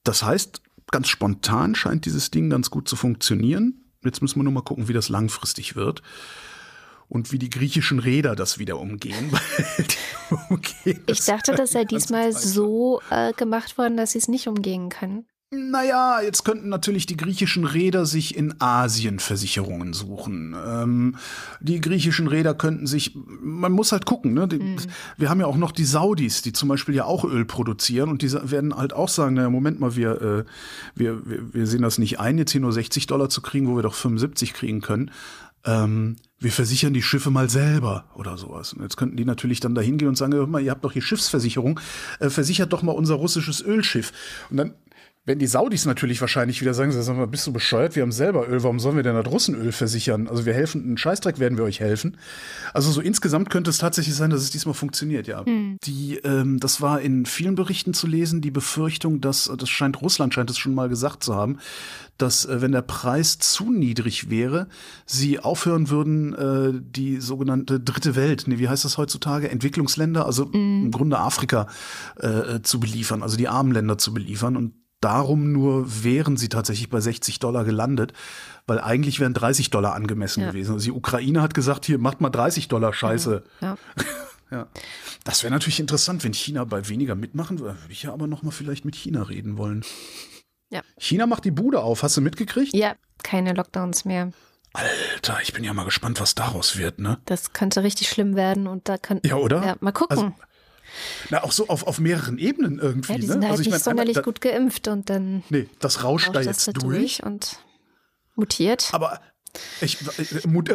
Das 0.03 0.23
heißt, 0.23 0.61
ganz 0.89 1.09
spontan 1.09 1.75
scheint 1.75 2.05
dieses 2.05 2.31
Ding 2.31 2.49
ganz 2.49 2.69
gut 2.69 2.87
zu 2.87 2.95
funktionieren. 2.95 3.83
Jetzt 4.03 4.21
müssen 4.21 4.39
wir 4.39 4.43
nur 4.43 4.53
mal 4.53 4.61
gucken, 4.61 4.87
wie 4.87 4.93
das 4.93 5.09
langfristig 5.09 5.75
wird 5.75 6.01
und 7.09 7.33
wie 7.33 7.39
die 7.39 7.49
griechischen 7.49 7.99
Räder 7.99 8.35
das 8.35 8.57
wieder 8.57 8.79
umgehen. 8.79 9.31
umgehen 10.49 11.03
ich 11.07 11.25
dachte, 11.25 11.55
das 11.55 11.71
sei 11.71 11.83
diesmal 11.83 12.31
so 12.31 13.01
äh, 13.09 13.33
gemacht 13.33 13.77
worden, 13.77 13.97
dass 13.97 14.11
sie 14.11 14.19
es 14.19 14.29
nicht 14.29 14.47
umgehen 14.47 14.87
können. 14.89 15.25
Naja, 15.49 16.19
jetzt 16.21 16.43
könnten 16.43 16.67
natürlich 16.67 17.05
die 17.05 17.15
griechischen 17.15 17.63
Räder 17.63 18.05
sich 18.05 18.35
in 18.35 18.59
Asien 18.59 19.19
Versicherungen 19.19 19.93
suchen. 19.93 20.53
Ähm, 20.53 21.15
die 21.61 21.79
griechischen 21.79 22.27
Räder 22.27 22.53
könnten 22.53 22.85
sich, 22.85 23.15
man 23.15 23.71
muss 23.71 23.93
halt 23.93 24.05
gucken, 24.05 24.33
ne? 24.33 24.49
Die, 24.49 24.59
mhm. 24.59 24.75
Wir 25.15 25.29
haben 25.29 25.39
ja 25.39 25.45
auch 25.45 25.55
noch 25.55 25.71
die 25.71 25.85
Saudis, 25.85 26.41
die 26.41 26.51
zum 26.51 26.67
Beispiel 26.67 26.95
ja 26.95 27.05
auch 27.05 27.23
Öl 27.23 27.45
produzieren 27.45 28.09
und 28.09 28.23
die 28.23 28.33
werden 28.33 28.75
halt 28.75 28.91
auch 28.91 29.07
sagen, 29.07 29.35
naja, 29.35 29.49
Moment 29.49 29.79
mal, 29.79 29.95
wir, 29.95 30.21
äh, 30.21 30.43
wir, 30.95 31.25
wir, 31.25 31.53
wir 31.53 31.65
sehen 31.65 31.81
das 31.81 31.97
nicht 31.97 32.19
ein, 32.19 32.37
jetzt 32.37 32.51
hier 32.51 32.59
nur 32.59 32.73
60 32.73 33.07
Dollar 33.07 33.29
zu 33.29 33.41
kriegen, 33.41 33.69
wo 33.69 33.77
wir 33.77 33.83
doch 33.83 33.95
75 33.95 34.53
kriegen 34.53 34.81
können. 34.81 35.11
Ähm, 35.63 36.17
wir 36.39 36.51
versichern 36.51 36.93
die 36.93 37.01
Schiffe 37.01 37.31
mal 37.31 37.49
selber 37.49 38.05
oder 38.15 38.37
sowas. 38.37 38.73
Und 38.73 38.83
jetzt 38.83 38.97
könnten 38.97 39.15
die 39.15 39.25
natürlich 39.25 39.61
dann 39.61 39.75
dahin 39.75 39.97
gehen 39.97 40.09
und 40.09 40.17
sagen, 40.17 40.33
hör 40.33 40.45
mal, 40.45 40.61
ihr 40.61 40.71
habt 40.71 40.83
doch 40.83 40.91
hier 40.91 41.01
Schiffsversicherung, 41.01 41.79
äh, 42.19 42.29
versichert 42.29 42.73
doch 42.73 42.83
mal 42.83 42.91
unser 42.91 43.15
russisches 43.15 43.61
Ölschiff. 43.61 44.11
Und 44.49 44.57
dann 44.57 44.73
wenn 45.27 45.39
die 45.39 45.47
Saudis 45.47 45.85
natürlich 45.85 46.21
wahrscheinlich 46.21 46.61
wieder 46.61 46.73
sagen, 46.73 46.93
sag 46.93 47.17
mal, 47.17 47.27
bist 47.27 47.45
du 47.45 47.51
bescheuert? 47.51 47.97
Wir 47.97 48.03
haben 48.03 48.13
selber 48.13 48.47
Öl, 48.47 48.63
warum 48.63 48.79
sollen 48.79 48.95
wir 48.95 49.03
denn 49.03 49.13
das 49.13 49.29
Russenöl 49.29 49.73
versichern? 49.73 50.29
Also 50.29 50.45
wir 50.45 50.53
helfen, 50.53 50.83
einen 50.83 50.97
Scheißdreck 50.97 51.37
werden 51.37 51.57
wir 51.57 51.65
euch 51.65 51.81
helfen. 51.81 52.15
Also 52.73 52.91
so 52.91 53.01
insgesamt 53.01 53.49
könnte 53.49 53.69
es 53.69 53.77
tatsächlich 53.77 54.15
sein, 54.15 54.29
dass 54.29 54.41
es 54.41 54.51
diesmal 54.51 54.73
funktioniert, 54.73 55.27
ja. 55.27 55.43
Mhm. 55.45 55.79
Die, 55.83 56.15
ähm, 56.23 56.61
das 56.61 56.79
war 56.79 57.01
in 57.01 57.25
vielen 57.25 57.55
Berichten 57.55 57.93
zu 57.93 58.07
lesen, 58.07 58.39
die 58.39 58.51
Befürchtung, 58.51 59.19
dass, 59.19 59.51
das 59.57 59.69
scheint, 59.69 60.01
Russland 60.01 60.33
scheint 60.33 60.49
es 60.49 60.57
schon 60.57 60.73
mal 60.73 60.87
gesagt 60.87 61.25
zu 61.25 61.35
haben, 61.35 61.57
dass 62.17 62.45
äh, 62.45 62.61
wenn 62.61 62.71
der 62.71 62.81
Preis 62.81 63.37
zu 63.37 63.69
niedrig 63.69 64.29
wäre, 64.29 64.69
sie 65.05 65.39
aufhören 65.39 65.89
würden, 65.89 66.35
äh, 66.35 66.81
die 66.81 67.19
sogenannte 67.19 67.81
dritte 67.81 68.15
Welt, 68.15 68.45
nee, 68.47 68.59
wie 68.59 68.69
heißt 68.69 68.85
das 68.85 68.97
heutzutage, 68.97 69.51
Entwicklungsländer, 69.51 70.25
also 70.25 70.45
mm. 70.45 70.85
im 70.85 70.91
Grunde 70.91 71.19
Afrika 71.19 71.67
äh, 72.21 72.27
äh, 72.27 72.61
zu 72.61 72.79
beliefern, 72.79 73.23
also 73.23 73.35
die 73.35 73.49
armen 73.49 73.73
Länder 73.73 73.97
zu 73.97 74.13
beliefern. 74.13 74.55
Und 74.55 74.86
darum 75.01 75.51
nur 75.51 76.03
wären 76.03 76.37
sie 76.37 76.49
tatsächlich 76.49 76.89
bei 76.89 76.99
60 76.99 77.39
Dollar 77.39 77.63
gelandet, 77.63 78.13
weil 78.65 78.79
eigentlich 78.79 79.19
wären 79.19 79.33
30 79.33 79.69
Dollar 79.69 79.93
angemessen 79.93 80.41
ja. 80.41 80.51
gewesen. 80.51 80.73
Also 80.73 80.85
die 80.85 80.91
Ukraine 80.91 81.41
hat 81.41 81.53
gesagt, 81.53 81.85
hier 81.85 81.99
macht 81.99 82.21
mal 82.21 82.29
30 82.29 82.67
Dollar 82.67 82.93
Scheiße. 82.93 83.43
Ja. 83.61 83.77
ja. 84.51 84.67
Das 85.23 85.43
wäre 85.43 85.51
natürlich 85.51 85.79
interessant, 85.79 86.23
wenn 86.23 86.33
China 86.33 86.63
bei 86.63 86.87
weniger 86.89 87.15
mitmachen 87.15 87.59
würde. 87.59 87.79
Würde 87.81 87.93
ich 87.93 88.03
ja 88.03 88.13
aber 88.13 88.27
noch 88.27 88.43
mal 88.43 88.51
vielleicht 88.51 88.85
mit 88.85 88.95
China 88.95 89.23
reden 89.23 89.57
wollen. 89.57 89.83
Ja. 90.69 90.81
China 90.97 91.27
macht 91.27 91.45
die 91.45 91.51
Bude 91.51 91.81
auf. 91.81 92.03
Hast 92.03 92.17
du 92.17 92.21
mitgekriegt? 92.21 92.75
Ja, 92.75 92.95
keine 93.23 93.53
Lockdowns 93.53 94.05
mehr. 94.05 94.31
Alter, 94.73 95.39
ich 95.41 95.53
bin 95.53 95.63
ja 95.63 95.73
mal 95.73 95.85
gespannt, 95.85 96.19
was 96.19 96.35
daraus 96.35 96.77
wird, 96.77 96.99
ne? 96.99 97.19
Das 97.25 97.53
könnte 97.53 97.83
richtig 97.83 98.09
schlimm 98.09 98.35
werden 98.35 98.67
und 98.67 98.89
da 98.89 98.97
könnte. 98.97 99.27
Ja, 99.27 99.35
oder? 99.37 99.65
Ja, 99.65 99.75
mal 99.79 99.91
gucken. 99.91 100.17
Also, 100.17 100.33
na, 101.29 101.43
auch 101.43 101.51
so 101.51 101.67
auf, 101.67 101.85
auf 101.85 101.99
mehreren 101.99 102.37
Ebenen 102.37 102.79
irgendwie. 102.79 103.13
Ja, 103.13 103.19
die 103.19 103.27
sind 103.27 103.39
ne? 103.39 103.45
halt 103.45 103.51
also 103.51 103.61
ich 103.61 103.67
nicht 103.67 103.73
mein, 103.73 103.81
sonderlich 103.81 104.15
da, 104.15 104.21
gut 104.21 104.41
geimpft 104.41 104.87
und 104.87 105.09
dann. 105.09 105.43
Nee, 105.49 105.67
das 105.79 106.03
rauscht 106.03 106.29
da 106.33 106.41
jetzt 106.41 106.67
durch. 106.67 106.83
durch. 106.83 107.23
Und 107.23 107.59
mutiert. 108.35 108.89
Aber 108.93 109.19
ich, 109.81 109.97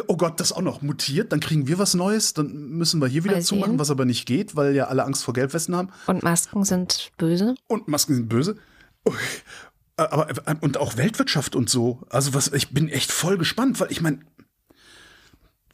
oh 0.07 0.17
Gott, 0.17 0.39
das 0.39 0.51
auch 0.51 0.61
noch 0.61 0.81
mutiert, 0.81 1.31
dann 1.31 1.39
kriegen 1.39 1.67
wir 1.67 1.77
was 1.77 1.93
Neues, 1.93 2.33
dann 2.33 2.53
müssen 2.71 3.01
wir 3.01 3.07
hier 3.07 3.23
wieder 3.23 3.35
Mal 3.35 3.43
zumachen, 3.43 3.73
sehen. 3.73 3.79
was 3.79 3.91
aber 3.91 4.05
nicht 4.05 4.25
geht, 4.25 4.55
weil 4.55 4.75
ja 4.75 4.87
alle 4.87 5.05
Angst 5.05 5.23
vor 5.23 5.33
Gelbwesten 5.33 5.75
haben. 5.75 5.89
Und 6.07 6.23
Masken 6.23 6.63
sind 6.65 7.11
böse. 7.17 7.55
Und 7.67 7.87
Masken 7.87 8.15
sind 8.15 8.29
böse. 8.29 8.57
Aber 9.95 10.27
und 10.61 10.77
auch 10.77 10.97
Weltwirtschaft 10.97 11.55
und 11.55 11.69
so. 11.69 12.01
Also 12.09 12.33
was, 12.33 12.51
ich 12.51 12.71
bin 12.71 12.89
echt 12.89 13.11
voll 13.11 13.37
gespannt, 13.37 13.79
weil 13.79 13.91
ich 13.91 14.01
meine, 14.01 14.19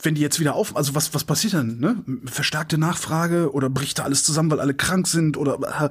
wenn 0.02 0.16
die 0.16 0.22
jetzt 0.22 0.39
wieder 0.39 0.56
auf, 0.56 0.76
also 0.76 0.95
was, 0.95 1.14
was 1.14 1.24
passiert 1.24 1.54
dann, 1.54 1.80
ne? 1.80 2.04
Verstärkte 2.26 2.78
Nachfrage 2.78 3.52
oder 3.54 3.70
bricht 3.70 4.00
da 4.00 4.04
alles 4.04 4.24
zusammen, 4.24 4.52
weil 4.52 4.60
alle 4.60 4.74
krank 4.74 5.08
sind 5.08 5.38
oder, 5.38 5.89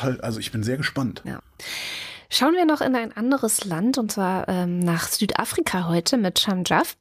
äh, 0.00 0.16
also 0.20 0.38
ich 0.38 0.52
bin 0.52 0.62
sehr 0.62 0.76
gespannt. 0.76 1.22
Ja. 1.24 1.40
Schauen 2.28 2.54
wir 2.54 2.66
noch 2.66 2.80
in 2.80 2.94
ein 2.96 3.16
anderes 3.16 3.64
Land 3.64 3.98
und 3.98 4.12
zwar 4.12 4.48
ähm, 4.48 4.80
nach 4.80 5.08
Südafrika 5.08 5.88
heute 5.88 6.16
mit 6.16 6.38
Shamjaf. 6.38 6.96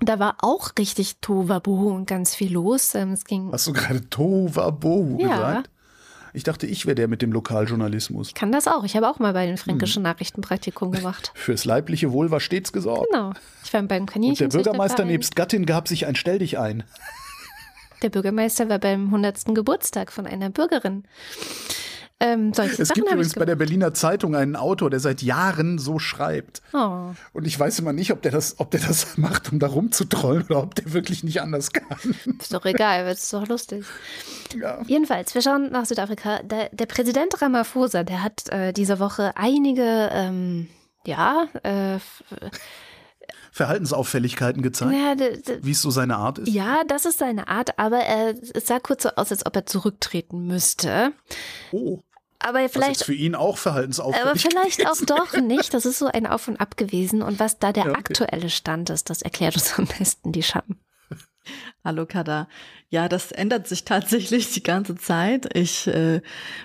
Da 0.00 0.18
war 0.18 0.38
auch 0.40 0.70
richtig 0.78 1.18
Tohuwabohu 1.20 1.90
und 1.90 2.06
ganz 2.06 2.34
viel 2.34 2.52
los. 2.52 2.94
Ähm, 2.94 3.12
es 3.12 3.24
ging 3.24 3.52
Hast 3.52 3.66
du 3.66 3.72
gerade 3.72 4.08
Tohuwabohu 4.08 5.20
ja. 5.20 5.28
gesagt? 5.28 5.70
Ich 6.32 6.44
dachte, 6.44 6.66
ich 6.66 6.86
wäre 6.86 6.94
der 6.94 7.08
mit 7.08 7.22
dem 7.22 7.32
Lokaljournalismus. 7.32 8.28
Ich 8.28 8.34
kann 8.34 8.52
das 8.52 8.68
auch. 8.68 8.84
Ich 8.84 8.96
habe 8.96 9.08
auch 9.08 9.18
mal 9.18 9.32
bei 9.32 9.46
den 9.46 9.56
fränkischen 9.56 10.04
hm. 10.04 10.10
Nachrichten 10.10 10.40
Praktikum 10.40 10.92
gemacht. 10.92 11.32
Fürs 11.34 11.64
leibliche 11.64 12.12
Wohl 12.12 12.30
war 12.30 12.40
stets 12.40 12.72
gesorgt. 12.72 13.08
Genau. 13.10 13.32
Ich 13.64 13.72
war 13.72 13.82
beim 13.82 14.06
Kaninchen. 14.06 14.46
Und 14.46 14.52
der 14.52 14.58
Bürgermeister 14.58 15.04
nebst 15.04 15.36
Gattin 15.36 15.66
gab 15.66 15.88
sich 15.88 16.06
ein 16.06 16.14
Stell 16.14 16.38
dich 16.38 16.58
ein. 16.58 16.84
Der 18.02 18.08
Bürgermeister 18.08 18.68
war 18.68 18.78
beim 18.78 19.06
100. 19.06 19.54
Geburtstag 19.54 20.12
von 20.12 20.26
einer 20.26 20.50
Bürgerin. 20.50 21.04
Ähm, 22.22 22.50
es 22.50 22.76
Sachen 22.76 22.94
gibt 22.94 23.10
übrigens 23.10 23.34
bei 23.34 23.46
der 23.46 23.56
Berliner 23.56 23.94
Zeitung 23.94 24.36
einen 24.36 24.54
Autor, 24.54 24.90
der 24.90 25.00
seit 25.00 25.22
Jahren 25.22 25.78
so 25.78 25.98
schreibt. 25.98 26.60
Oh. 26.74 27.12
Und 27.32 27.46
ich 27.46 27.58
weiß 27.58 27.78
immer 27.78 27.94
nicht, 27.94 28.12
ob 28.12 28.20
der, 28.20 28.30
das, 28.30 28.60
ob 28.60 28.70
der 28.70 28.80
das 28.80 29.16
macht, 29.16 29.50
um 29.50 29.58
da 29.58 29.68
rumzutrollen 29.68 30.44
oder 30.44 30.62
ob 30.62 30.74
der 30.74 30.92
wirklich 30.92 31.24
nicht 31.24 31.40
anders 31.40 31.72
kann. 31.72 32.14
Ist 32.38 32.52
doch 32.52 32.66
egal, 32.66 33.06
wird 33.06 33.16
es 33.16 33.30
doch 33.30 33.48
lustig. 33.48 33.86
Ja. 34.60 34.82
Jedenfalls, 34.86 35.34
wir 35.34 35.40
schauen 35.40 35.70
nach 35.72 35.86
Südafrika. 35.86 36.42
Der, 36.42 36.68
der 36.70 36.86
Präsident 36.86 37.40
Ramaphosa, 37.40 38.02
der 38.02 38.22
hat 38.22 38.50
äh, 38.50 38.74
diese 38.74 39.00
Woche 39.00 39.32
einige, 39.36 40.10
ähm, 40.12 40.68
ja, 41.06 41.46
äh, 41.62 41.98
Verhaltensauffälligkeiten 43.52 44.62
gezeigt, 44.62 44.92
ja, 44.92 45.16
wie 45.62 45.72
es 45.72 45.82
so 45.82 45.90
seine 45.90 46.16
Art 46.16 46.38
ist? 46.38 46.48
Ja, 46.48 46.82
das 46.86 47.04
ist 47.04 47.18
seine 47.18 47.48
Art, 47.48 47.78
aber 47.78 47.98
er, 47.98 48.34
es 48.54 48.66
sah 48.66 48.78
kurz 48.78 49.02
so 49.02 49.08
aus, 49.16 49.32
als 49.32 49.44
ob 49.44 49.56
er 49.56 49.66
zurücktreten 49.66 50.46
müsste. 50.46 51.12
Oh. 51.72 52.00
Aber 52.40 52.68
vielleicht. 52.68 53.00
Was 53.00 53.06
für 53.06 53.14
ihn 53.14 53.34
auch 53.34 53.58
verhaltensauffällig. 53.58 54.26
Aber 54.26 54.38
vielleicht 54.38 54.86
auch 54.86 54.96
doch 55.06 55.40
nicht. 55.40 55.72
Das 55.74 55.86
ist 55.86 55.98
so 55.98 56.06
ein 56.06 56.26
Auf 56.26 56.48
und 56.48 56.58
Ab 56.58 56.76
gewesen. 56.76 57.22
Und 57.22 57.38
was 57.38 57.58
da 57.58 57.72
der 57.72 57.84
ja, 57.84 57.90
okay. 57.90 57.98
aktuelle 57.98 58.50
Stand 58.50 58.90
ist, 58.90 59.10
das 59.10 59.22
erklärt 59.22 59.54
uns 59.54 59.78
am 59.78 59.86
besten 59.86 60.32
die 60.32 60.42
Schatten. 60.42 60.78
Hallo 61.84 62.06
Kada. 62.06 62.48
Ja, 62.88 63.08
das 63.08 63.30
ändert 63.30 63.68
sich 63.68 63.84
tatsächlich 63.84 64.52
die 64.52 64.62
ganze 64.62 64.96
Zeit. 64.96 65.54
Ich 65.54 65.86
äh, 65.86 66.22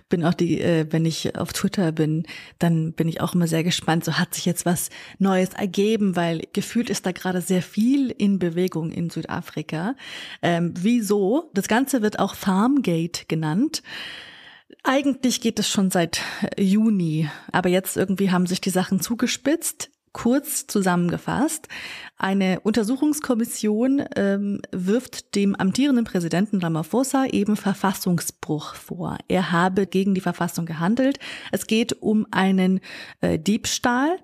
bin 0.09 0.26
auch 0.26 0.34
die, 0.34 0.59
äh, 0.59 0.88
wenn 0.89 1.05
ich 1.05 1.38
auf 1.38 1.53
Twitter 1.53 1.91
bin, 1.91 2.26
dann 2.57 2.93
bin 2.93 3.07
ich 3.07 3.21
auch 3.21 3.36
immer 3.36 3.47
sehr 3.47 3.63
gespannt. 3.63 4.05
So 4.05 4.13
hat 4.13 4.34
sich 4.34 4.45
jetzt 4.45 4.65
was 4.65 4.89
Neues 5.19 5.49
ergeben, 5.49 6.15
weil 6.15 6.41
gefühlt 6.53 6.89
ist 6.89 7.05
da 7.05 7.11
gerade 7.11 7.41
sehr 7.41 7.61
viel 7.61 8.09
in 8.11 8.39
Bewegung 8.39 8.91
in 8.91 9.09
Südafrika. 9.09 9.95
Ähm, 10.41 10.73
wieso? 10.76 11.51
Das 11.53 11.67
Ganze 11.67 12.01
wird 12.01 12.17
auch 12.17 12.34
Farmgate 12.34 13.26
genannt. 13.28 13.84
Eigentlich 14.84 15.41
geht 15.41 15.59
es 15.59 15.70
schon 15.70 15.91
seit 15.91 16.22
äh, 16.55 16.61
Juni, 16.61 17.30
aber 17.51 17.70
jetzt 17.70 17.97
irgendwie 17.97 18.32
haben 18.32 18.47
sich 18.47 18.61
die 18.61 18.70
Sachen 18.70 18.99
zugespitzt. 18.99 19.91
Kurz 20.11 20.66
zusammengefasst, 20.66 21.68
eine 22.18 22.61
Untersuchungskommission 22.61 24.05
ähm, 24.16 24.61
wirft 24.72 25.36
dem 25.36 25.55
amtierenden 25.55 26.05
Präsidenten 26.05 26.61
Ramaphosa 26.61 27.26
eben 27.26 27.57
Verfassungsbruch 27.57 28.76
vor. 28.76 29.18
Er 29.28 29.51
habe 29.51 29.88
gegen 29.88 30.16
die 30.16 30.22
Verfassung 30.22 30.66
gehandelt. 30.66 31.20
Es 31.51 31.68
geht 31.68 32.01
um 32.01 32.26
einen 32.32 32.80
äh, 33.20 33.38
Diebstahl 33.38 34.18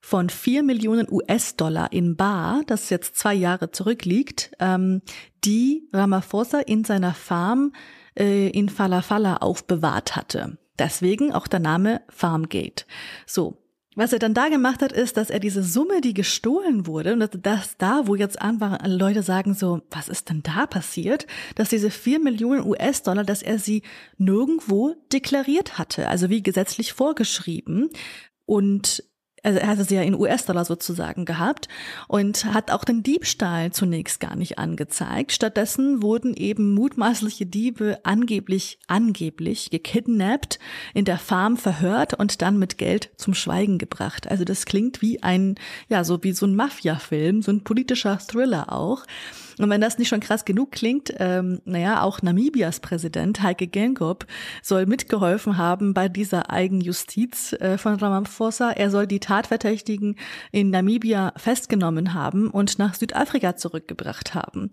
von 0.00 0.30
vier 0.30 0.62
Millionen 0.62 1.08
US-Dollar 1.10 1.92
in 1.92 2.16
Bar, 2.16 2.62
das 2.66 2.88
jetzt 2.88 3.16
zwei 3.16 3.34
Jahre 3.34 3.70
zurückliegt, 3.70 4.50
ähm, 4.60 5.02
die 5.44 5.90
Ramaphosa 5.92 6.60
in 6.60 6.84
seiner 6.84 7.12
Farm 7.12 7.72
äh, 8.18 8.48
in 8.48 8.68
Falafala 8.68 9.38
aufbewahrt 9.38 10.16
hatte. 10.16 10.58
Deswegen 10.78 11.32
auch 11.32 11.46
der 11.46 11.60
Name 11.60 12.02
Farmgate. 12.08 12.86
So. 13.26 13.58
Was 13.96 14.12
er 14.12 14.18
dann 14.18 14.34
da 14.34 14.48
gemacht 14.48 14.82
hat, 14.82 14.90
ist, 14.90 15.16
dass 15.16 15.30
er 15.30 15.38
diese 15.38 15.62
Summe, 15.62 16.00
die 16.00 16.14
gestohlen 16.14 16.88
wurde, 16.88 17.12
und 17.12 17.46
das 17.46 17.76
da, 17.76 18.08
wo 18.08 18.16
jetzt 18.16 18.42
an 18.42 18.60
war, 18.60 18.84
Leute 18.88 19.22
sagen 19.22 19.54
so, 19.54 19.82
was 19.88 20.08
ist 20.08 20.30
denn 20.30 20.42
da 20.42 20.66
passiert, 20.66 21.28
dass 21.54 21.68
diese 21.68 21.92
vier 21.92 22.18
Millionen 22.18 22.66
US-Dollar, 22.66 23.22
dass 23.22 23.40
er 23.40 23.60
sie 23.60 23.82
nirgendwo 24.18 24.96
deklariert 25.12 25.78
hatte, 25.78 26.08
also 26.08 26.28
wie 26.28 26.42
gesetzlich 26.42 26.92
vorgeschrieben. 26.92 27.88
Und 28.46 29.04
also 29.44 29.58
er 29.58 29.68
hatte 29.68 29.84
sie 29.84 29.94
ja 29.94 30.02
in 30.02 30.14
US-Dollar 30.14 30.64
sozusagen 30.64 31.26
gehabt 31.26 31.68
und 32.08 32.46
hat 32.46 32.70
auch 32.70 32.82
den 32.82 33.02
Diebstahl 33.02 33.72
zunächst 33.72 34.18
gar 34.18 34.36
nicht 34.36 34.58
angezeigt. 34.58 35.32
Stattdessen 35.32 36.02
wurden 36.02 36.34
eben 36.34 36.72
mutmaßliche 36.72 37.44
Diebe 37.44 38.00
angeblich, 38.04 38.78
angeblich 38.86 39.70
gekidnappt, 39.70 40.58
in 40.94 41.04
der 41.04 41.18
Farm 41.18 41.58
verhört 41.58 42.14
und 42.14 42.40
dann 42.40 42.58
mit 42.58 42.78
Geld 42.78 43.10
zum 43.16 43.34
Schweigen 43.34 43.76
gebracht. 43.76 44.30
Also 44.30 44.44
das 44.44 44.64
klingt 44.64 45.02
wie 45.02 45.22
ein, 45.22 45.56
ja, 45.88 46.04
so 46.04 46.24
wie 46.24 46.32
so 46.32 46.46
ein 46.46 46.56
Mafia-Film, 46.56 47.42
so 47.42 47.52
ein 47.52 47.64
politischer 47.64 48.18
Thriller 48.18 48.72
auch. 48.72 49.04
Und 49.58 49.70
wenn 49.70 49.80
das 49.80 49.98
nicht 49.98 50.08
schon 50.08 50.20
krass 50.20 50.44
genug 50.44 50.72
klingt, 50.72 51.12
ähm, 51.18 51.60
naja, 51.64 52.02
auch 52.02 52.22
Namibias 52.22 52.80
Präsident 52.80 53.42
Heike 53.42 53.66
Gengop 53.66 54.26
soll 54.62 54.86
mitgeholfen 54.86 55.58
haben 55.58 55.94
bei 55.94 56.08
dieser 56.08 56.50
Eigenjustiz 56.50 57.52
äh, 57.54 57.78
von 57.78 57.94
Ramaphosa. 57.94 58.70
Er 58.70 58.90
soll 58.90 59.06
die 59.06 59.20
Tatverdächtigen 59.20 60.16
in 60.52 60.70
Namibia 60.70 61.32
festgenommen 61.36 62.14
haben 62.14 62.50
und 62.50 62.78
nach 62.78 62.94
Südafrika 62.94 63.56
zurückgebracht 63.56 64.34
haben. 64.34 64.70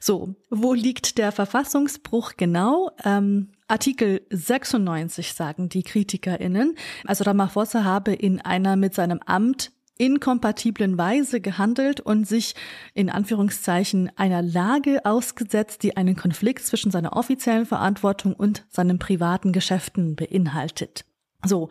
So, 0.00 0.34
wo 0.50 0.74
liegt 0.74 1.18
der 1.18 1.32
Verfassungsbruch 1.32 2.32
genau? 2.36 2.90
Ähm, 3.04 3.48
Artikel 3.68 4.20
96 4.30 5.32
sagen 5.32 5.68
die 5.68 5.82
KritikerInnen. 5.82 6.76
Also 7.06 7.24
Ramaphosa 7.24 7.84
habe 7.84 8.12
in 8.12 8.40
einer 8.40 8.76
mit 8.76 8.94
seinem 8.94 9.20
Amt 9.24 9.72
inkompatiblen 9.98 10.98
Weise 10.98 11.40
gehandelt 11.40 12.00
und 12.00 12.26
sich 12.26 12.54
in 12.94 13.10
Anführungszeichen 13.10 14.10
einer 14.16 14.42
Lage 14.42 15.04
ausgesetzt, 15.04 15.82
die 15.82 15.96
einen 15.96 16.16
Konflikt 16.16 16.64
zwischen 16.64 16.90
seiner 16.90 17.16
offiziellen 17.16 17.66
Verantwortung 17.66 18.34
und 18.34 18.66
seinen 18.68 18.98
privaten 18.98 19.52
Geschäften 19.52 20.16
beinhaltet. 20.16 21.04
So, 21.44 21.70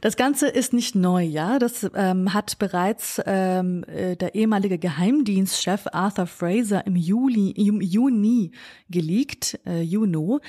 das 0.00 0.16
Ganze 0.16 0.48
ist 0.48 0.72
nicht 0.72 0.96
neu, 0.96 1.22
ja. 1.22 1.60
Das 1.60 1.88
ähm, 1.94 2.34
hat 2.34 2.58
bereits 2.58 3.20
ähm, 3.26 3.84
äh, 3.84 4.16
der 4.16 4.34
ehemalige 4.34 4.76
Geheimdienstchef 4.78 5.86
Arthur 5.92 6.26
Fraser 6.26 6.84
im 6.84 6.96
Juli, 6.96 7.50
im 7.52 7.80
Juni 7.80 8.50
geleakt, 8.90 9.60
äh, 9.66 9.82
Juno. 9.82 10.40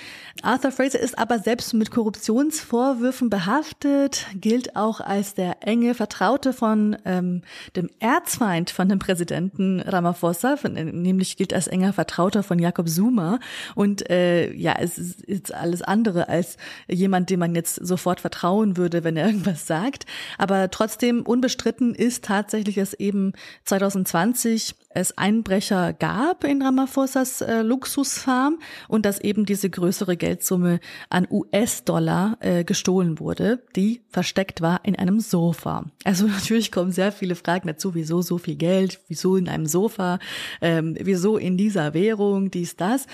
Arthur 0.42 0.72
Fraser 0.72 1.00
ist 1.00 1.18
aber 1.20 1.38
selbst 1.38 1.76
mit 1.76 1.92
Korruptionsvorwürfen 1.92 3.30
behaftet, 3.30 4.26
gilt 4.34 4.76
auch 4.76 5.00
als 5.00 5.36
der 5.36 5.58
enge 5.62 5.94
Vertraute 5.94 6.52
von 6.52 6.98
ähm, 7.06 7.44
dem 7.76 7.90
Erzfeind 8.00 8.72
von 8.72 8.90
dem 8.90 8.98
Präsidenten 8.98 9.80
Ramaphosa, 9.80 10.58
von, 10.58 10.76
äh, 10.76 10.86
nämlich 10.86 11.38
gilt 11.38 11.54
als 11.54 11.68
enger 11.68 11.94
Vertrauter 11.94 12.42
von 12.42 12.58
Jakob 12.58 12.90
Zuma. 12.90 13.40
Und 13.76 14.10
äh, 14.10 14.52
ja, 14.54 14.76
es 14.80 14.98
ist, 14.98 15.22
ist 15.22 15.54
alles 15.54 15.84
andere 15.84 16.30
als 16.30 16.58
jemand, 16.88 17.30
dem 17.30 17.40
man 17.40 17.54
jetzt 17.54 17.76
sofort 17.76 18.20
vertraut 18.20 18.55
trauen 18.56 18.78
würde, 18.78 19.04
wenn 19.04 19.18
er 19.18 19.28
irgendwas 19.28 19.68
sagt. 19.68 20.06
Aber 20.38 20.70
trotzdem 20.72 21.22
unbestritten 21.22 21.94
ist 21.94 22.24
tatsächlich, 22.24 22.76
dass 22.76 22.94
eben 22.94 23.34
2020 23.66 24.76
es 24.96 25.18
Einbrecher 25.18 25.92
gab 25.92 26.46
in 26.46 26.62
Ramaphosas 26.62 27.42
äh, 27.42 27.62
Luxusfarm 27.62 28.60
und 28.88 29.06
dass 29.06 29.20
eben 29.20 29.46
diese 29.46 29.70
größere 29.70 30.16
Geldsumme 30.16 30.80
an 31.10 31.28
US-Dollar 31.30 32.38
äh, 32.40 32.64
gestohlen 32.64 33.20
wurde, 33.20 33.62
die 33.76 34.02
versteckt 34.10 34.62
war 34.62 34.80
in 34.84 34.96
einem 34.96 35.20
Sofa. 35.20 35.84
Also 36.06 36.28
natürlich 36.28 36.72
kommen 36.72 36.94
sehr 36.94 37.12
viele 37.12 37.36
Fragen 37.36 37.68
dazu, 37.68 37.94
wieso 37.94 38.22
so 38.22 38.38
viel 38.38 38.56
Geld, 38.56 39.02
wieso 39.10 39.36
in 39.36 39.50
einem 39.50 39.66
Sofa, 39.66 40.20
ähm, 40.62 40.96
wieso 40.98 41.38
in 41.38 41.58
dieser 41.58 41.94
Währung, 41.94 42.50
dies, 42.50 42.78
das. 42.78 43.06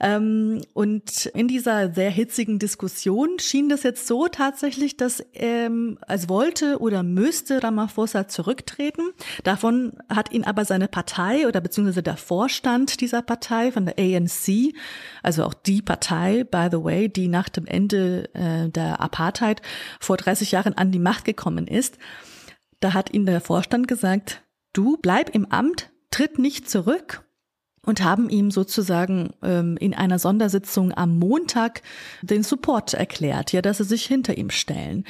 Ähm, 0.00 0.62
und 0.72 1.26
in 1.26 1.48
dieser 1.48 1.92
sehr 1.92 2.10
hitzigen 2.10 2.58
Diskussion 2.58 3.38
schien 3.40 3.68
das 3.68 3.82
jetzt 3.82 4.06
so 4.06 4.26
tatsächlich, 4.28 4.96
dass 4.96 5.22
ähm, 5.34 5.98
als 6.00 6.30
wollte 6.30 6.78
oder 6.80 7.02
müsste 7.02 7.62
Ramaphosa 7.62 8.26
zurücktreten. 8.26 9.02
Davon 9.44 9.92
hat 10.08 10.32
ihn 10.32 10.44
aber 10.44 10.64
seine 10.64 10.88
Partei 10.88 11.25
Partei 11.26 11.46
oder 11.48 11.60
beziehungsweise 11.60 12.02
der 12.02 12.16
Vorstand 12.16 13.00
dieser 13.00 13.22
Partei 13.22 13.72
von 13.72 13.86
der 13.86 13.98
ANC, 13.98 14.74
also 15.22 15.44
auch 15.44 15.54
die 15.54 15.82
Partei, 15.82 16.44
by 16.44 16.68
the 16.70 16.82
way, 16.82 17.08
die 17.08 17.28
nach 17.28 17.48
dem 17.48 17.66
Ende 17.66 18.32
äh, 18.34 18.68
der 18.68 19.00
Apartheid 19.00 19.62
vor 20.00 20.16
30 20.16 20.52
Jahren 20.52 20.74
an 20.74 20.92
die 20.92 20.98
Macht 20.98 21.24
gekommen 21.24 21.66
ist, 21.66 21.98
da 22.80 22.94
hat 22.94 23.12
ihnen 23.12 23.26
der 23.26 23.40
Vorstand 23.40 23.88
gesagt, 23.88 24.42
du 24.72 24.98
bleib 24.98 25.34
im 25.34 25.50
Amt, 25.50 25.90
tritt 26.10 26.38
nicht 26.38 26.70
zurück 26.70 27.24
und 27.84 28.02
haben 28.04 28.28
ihm 28.28 28.50
sozusagen 28.50 29.30
ähm, 29.42 29.76
in 29.78 29.94
einer 29.94 30.18
Sondersitzung 30.18 30.92
am 30.92 31.18
Montag 31.18 31.82
den 32.22 32.42
Support 32.42 32.94
erklärt, 32.94 33.52
ja, 33.52 33.62
dass 33.62 33.78
sie 33.78 33.84
sich 33.84 34.06
hinter 34.06 34.36
ihm 34.36 34.50
stellen. 34.50 35.04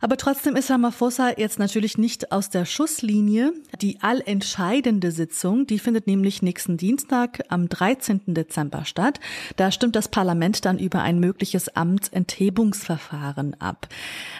Aber 0.00 0.16
trotzdem 0.16 0.56
ist 0.56 0.70
Ramaphosa 0.70 1.32
jetzt 1.36 1.58
natürlich 1.58 1.98
nicht 1.98 2.32
aus 2.32 2.50
der 2.50 2.64
Schusslinie. 2.64 3.52
Die 3.80 4.00
allentscheidende 4.02 5.10
Sitzung, 5.10 5.66
die 5.66 5.78
findet 5.78 6.06
nämlich 6.06 6.42
nächsten 6.42 6.76
Dienstag 6.76 7.42
am 7.48 7.68
13. 7.68 8.22
Dezember 8.26 8.84
statt. 8.84 9.20
Da 9.56 9.70
stimmt 9.70 9.96
das 9.96 10.08
Parlament 10.08 10.64
dann 10.64 10.78
über 10.78 11.02
ein 11.02 11.18
mögliches 11.18 11.74
Amtsenthebungsverfahren 11.74 13.60
ab. 13.60 13.88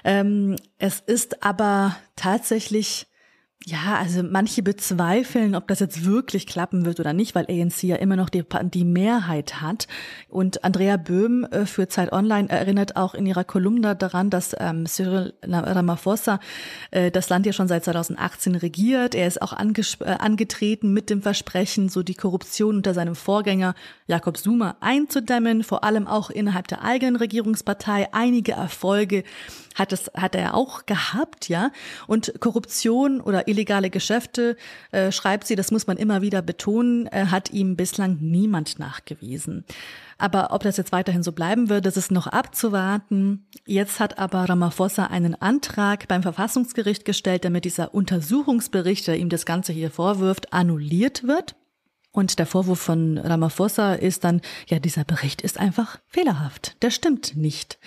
Ähm, 0.05 0.57
es 0.78 1.01
ist 1.01 1.43
aber 1.43 1.97
tatsächlich 2.16 3.07
ja, 3.68 3.97
also 3.98 4.22
manche 4.22 4.62
bezweifeln, 4.62 5.56
ob 5.56 5.66
das 5.66 5.80
jetzt 5.80 6.05
wirklich 6.05 6.47
klappen 6.47 6.84
wird 6.84 7.01
oder 7.01 7.12
nicht, 7.12 7.34
weil 7.34 7.47
ANC 7.51 7.82
ja 7.82 7.97
immer 7.97 8.14
noch 8.14 8.28
die, 8.28 8.44
die 8.72 8.84
Mehrheit 8.84 9.60
hat. 9.60 9.88
Und 10.28 10.62
Andrea 10.62 10.97
Böhm 10.97 11.43
äh, 11.51 11.66
für 11.66 11.88
Zeit 11.88 12.12
Online 12.12 12.48
erinnert 12.48 12.94
auch 12.94 13.14
in 13.14 13.26
ihrer 13.26 13.43
Kolumne 13.43 13.97
daran, 13.97 14.30
dass 14.30 14.55
ähm, 14.56 14.86
Cyril 14.86 15.34
Ramaphosa 15.43 16.38
äh, 16.93 17.10
das 17.10 17.28
Land 17.28 17.44
ja 17.44 17.52
schon 17.52 17.66
seit 17.66 17.82
2018 17.82 18.55
regiert. 18.55 19.16
Er 19.16 19.26
ist 19.26 19.43
auch 19.43 19.52
äh, 19.52 20.05
angetreten 20.05 20.93
mit 20.93 21.10
dem 21.10 21.20
Versprechen, 21.20 21.88
so 21.88 22.05
die 22.05 22.14
Korruption 22.14 22.76
unter 22.76 22.94
seinem 22.94 23.16
Vorgänger 23.16 23.74
Jakob 24.06 24.36
Zuma 24.36 24.76
einzudämmen, 24.78 25.64
vor 25.64 25.82
allem 25.82 26.06
auch 26.06 26.30
innerhalb 26.30 26.68
der 26.68 26.84
eigenen 26.84 27.16
Regierungspartei. 27.16 28.10
Einige 28.12 28.52
Erfolge 28.52 29.24
hat 29.77 29.93
es 29.93 30.11
hat 30.15 30.35
er 30.35 30.55
auch 30.55 30.86
gehabt, 30.86 31.48
ja. 31.48 31.70
Und 32.09 32.35
Korruption 32.40 33.20
oder 33.20 33.47
illegale 33.47 33.90
Geschäfte, 33.90 34.57
äh, 34.90 35.12
schreibt 35.12 35.47
sie, 35.47 35.55
das 35.55 35.70
muss 35.70 35.86
man 35.86 35.97
immer 35.97 36.23
wieder 36.23 36.43
betonen, 36.43 37.07
äh, 37.07 37.27
hat 37.27 37.53
ihm 37.53 37.77
bislang 37.77 38.19
niemand 38.20 38.81
nachgewiesen. 38.81 39.65
Aber 40.19 40.53
ob 40.53 40.62
das 40.62 40.78
jetzt 40.78 40.93
weiterhin 40.93 41.23
so 41.23 41.32
bleiben 41.32 41.69
wird, 41.69 41.85
das 41.85 41.97
ist 41.97 42.11
noch 42.11 42.27
abzuwarten. 42.27 43.47
Jetzt 43.66 44.01
hat 44.01 44.19
aber 44.19 44.48
Ramaphosa 44.48 45.05
einen 45.05 45.35
Antrag 45.35 46.09
beim 46.09 46.23
Verfassungsgericht 46.23 47.05
gestellt, 47.05 47.44
damit 47.44 47.66
dieser 47.66 47.93
Untersuchungsbericht, 47.94 49.07
der 49.07 49.19
ihm 49.19 49.28
das 49.28 49.44
Ganze 49.44 49.73
hier 49.73 49.90
vorwirft, 49.90 50.53
annulliert 50.55 51.24
wird. 51.24 51.55
Und 52.16 52.38
der 52.38 52.47
Vorwurf 52.47 52.80
von 52.80 53.18
Ramaphosa 53.18 53.93
ist 53.93 54.24
dann, 54.24 54.40
ja, 54.68 54.78
dieser 54.78 55.05
Bericht 55.05 55.43
ist 55.43 55.60
einfach 55.60 55.98
fehlerhaft. 56.09 56.74
Der 56.80 56.90
stimmt 56.90 57.36
nicht. 57.36 57.78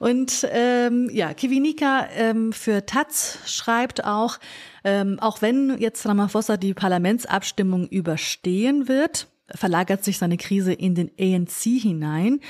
Und 0.00 0.44
ähm, 0.50 1.08
ja, 1.12 1.32
Kivinika 1.34 2.08
ähm, 2.16 2.52
für 2.52 2.84
Taz 2.84 3.38
schreibt 3.46 4.04
auch, 4.04 4.38
ähm, 4.82 5.20
auch 5.20 5.40
wenn 5.40 5.78
jetzt 5.78 6.04
Ramaphosa 6.04 6.56
die 6.56 6.74
Parlamentsabstimmung 6.74 7.86
überstehen 7.86 8.88
wird, 8.88 9.28
verlagert 9.54 10.02
sich 10.02 10.18
seine 10.18 10.36
Krise 10.36 10.72
in 10.72 10.96
den 10.96 11.12
ANC 11.20 11.80
hinein. 11.80 12.40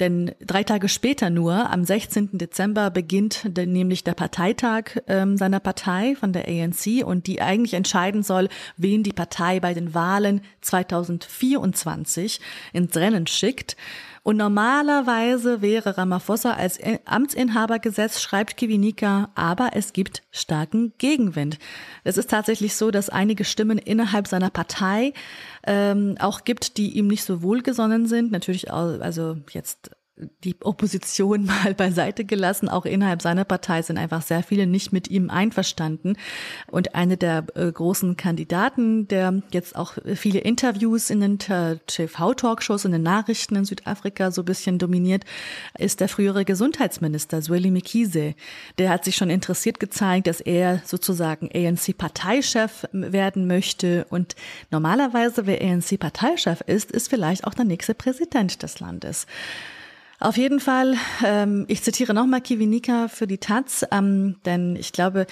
Denn 0.00 0.34
drei 0.40 0.62
Tage 0.62 0.88
später 0.88 1.30
nur, 1.30 1.70
am 1.70 1.84
16. 1.84 2.38
Dezember, 2.38 2.90
beginnt 2.90 3.56
nämlich 3.56 4.04
der 4.04 4.14
Parteitag 4.14 4.98
ähm, 5.06 5.36
seiner 5.36 5.60
Partei 5.60 6.16
von 6.16 6.32
der 6.32 6.46
ANC 6.48 7.04
und 7.04 7.26
die 7.26 7.40
eigentlich 7.40 7.74
entscheiden 7.74 8.22
soll, 8.22 8.48
wen 8.76 9.02
die 9.02 9.12
Partei 9.12 9.60
bei 9.60 9.72
den 9.72 9.94
Wahlen 9.94 10.42
2024 10.60 12.40
ins 12.72 12.96
Rennen 12.96 13.26
schickt. 13.26 13.76
Und 14.26 14.38
normalerweise 14.38 15.62
wäre 15.62 15.96
Ramaphosa 15.96 16.54
als 16.54 16.80
Amtsinhaber 17.04 17.78
gesetzt, 17.78 18.20
schreibt 18.20 18.56
Kivinika, 18.56 19.30
aber 19.36 19.70
es 19.74 19.92
gibt 19.92 20.24
starken 20.32 20.92
Gegenwind. 20.98 21.60
Es 22.02 22.18
ist 22.18 22.30
tatsächlich 22.30 22.74
so, 22.74 22.90
dass 22.90 23.08
einige 23.08 23.44
Stimmen 23.44 23.78
innerhalb 23.78 24.26
seiner 24.26 24.50
Partei 24.50 25.12
ähm, 25.64 26.16
auch 26.18 26.42
gibt, 26.42 26.76
die 26.76 26.98
ihm 26.98 27.06
nicht 27.06 27.22
so 27.22 27.40
wohlgesonnen 27.40 28.08
sind. 28.08 28.32
Natürlich 28.32 28.68
auch, 28.72 28.98
also 28.98 29.36
jetzt 29.52 29.92
die 30.44 30.56
Opposition 30.62 31.44
mal 31.64 31.74
beiseite 31.74 32.24
gelassen. 32.24 32.68
Auch 32.68 32.86
innerhalb 32.86 33.22
seiner 33.22 33.44
Partei 33.44 33.82
sind 33.82 33.98
einfach 33.98 34.22
sehr 34.22 34.42
viele 34.42 34.66
nicht 34.66 34.92
mit 34.92 35.08
ihm 35.08 35.30
einverstanden. 35.30 36.16
Und 36.70 36.94
eine 36.94 37.16
der 37.16 37.46
äh, 37.54 37.70
großen 37.70 38.16
Kandidaten, 38.16 39.08
der 39.08 39.42
jetzt 39.50 39.76
auch 39.76 39.94
viele 40.14 40.40
Interviews 40.40 41.10
in 41.10 41.20
den 41.20 41.38
TV-Talkshows 41.38 42.84
und 42.84 42.92
den 42.92 43.02
Nachrichten 43.02 43.56
in 43.56 43.64
Südafrika 43.64 44.30
so 44.30 44.42
ein 44.42 44.46
bisschen 44.46 44.78
dominiert, 44.78 45.24
ist 45.78 46.00
der 46.00 46.08
frühere 46.08 46.44
Gesundheitsminister 46.44 47.40
Zweli 47.42 47.70
Mkhize. 47.70 48.34
Der 48.78 48.90
hat 48.90 49.04
sich 49.04 49.16
schon 49.16 49.30
interessiert 49.30 49.80
gezeigt, 49.80 50.26
dass 50.26 50.40
er 50.40 50.82
sozusagen 50.84 51.50
ANC-Parteichef 51.52 52.86
werden 52.92 53.46
möchte. 53.46 54.06
Und 54.10 54.34
normalerweise, 54.70 55.46
wer 55.46 55.60
ANC-Parteichef 55.60 56.62
ist, 56.62 56.90
ist 56.90 57.08
vielleicht 57.08 57.44
auch 57.44 57.54
der 57.54 57.64
nächste 57.64 57.94
Präsident 57.94 58.62
des 58.62 58.80
Landes. 58.80 59.26
Auf 60.18 60.38
jeden 60.38 60.60
Fall, 60.60 60.96
ähm, 61.24 61.66
ich 61.68 61.82
zitiere 61.82 62.14
nochmal 62.14 62.40
Kivinika 62.40 63.08
für 63.08 63.26
die 63.26 63.36
Taz, 63.36 63.84
ähm, 63.90 64.36
denn 64.46 64.74
ich 64.74 64.92
glaube, 64.92 65.26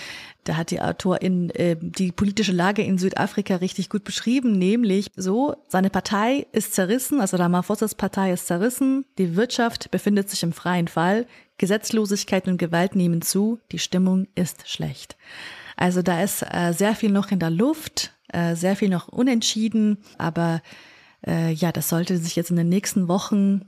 da 0.45 0.59
hat 0.59 0.71
die 0.71 0.81
Autorin 0.83 1.49
äh, 1.51 1.77
die 1.81 2.13
politische 2.13 2.53
Lage 2.53 2.83
in 2.83 2.99
Südafrika 2.99 3.57
richtig 3.57 3.89
gut 3.89 4.05
beschrieben, 4.05 4.59
nämlich 4.59 5.07
so, 5.17 5.57
seine 5.69 5.89
Partei 5.89 6.47
ist 6.53 6.75
zerrissen, 6.75 7.23
also 7.23 7.39
Ramaphosas 7.39 7.95
Partei 7.95 8.33
ist 8.33 8.47
zerrissen, 8.47 9.07
die 9.17 9.37
Wirtschaft 9.37 9.91
befindet 9.91 10.29
sich 10.29 10.43
im 10.43 10.53
freien 10.53 10.89
Fall, 10.89 11.27
Gesetzlosigkeit 11.57 12.47
und 12.47 12.59
Gewalt 12.59 12.95
nehmen 12.95 13.23
zu, 13.23 13.61
die 13.73 13.79
Stimmung 13.79 14.27
ist 14.35 14.69
schlecht. 14.69 15.17
Also 15.77 16.03
da 16.03 16.23
ist 16.23 16.43
äh, 16.43 16.73
sehr 16.73 16.95
viel 16.95 17.11
noch 17.11 17.31
in 17.31 17.39
der 17.39 17.51
Luft, 17.51 18.13
äh, 18.29 18.55
sehr 18.55 18.77
viel 18.77 18.91
noch 18.91 19.09
unentschieden, 19.09 19.97
aber 20.19 20.61
äh, 21.27 21.53
ja, 21.53 21.73
das 21.73 21.89
sollte 21.89 22.19
sich 22.19 22.37
jetzt 22.37 22.51
in 22.51 22.57
den 22.57 22.69
nächsten 22.69 23.09
Wochen 23.09 23.63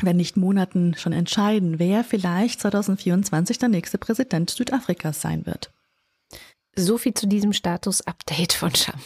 wenn 0.00 0.16
nicht 0.16 0.36
Monaten 0.36 0.94
schon 0.96 1.12
entscheiden, 1.12 1.78
wer 1.78 2.04
vielleicht 2.04 2.60
2024 2.60 3.58
der 3.58 3.68
nächste 3.68 3.98
Präsident 3.98 4.50
Südafrikas 4.50 5.20
sein 5.20 5.46
wird. 5.46 5.72
So 6.74 6.96
viel 6.96 7.14
zu 7.14 7.26
diesem 7.26 7.52
Status-Update 7.52 8.54
von 8.54 8.74
Scham. 8.74 9.00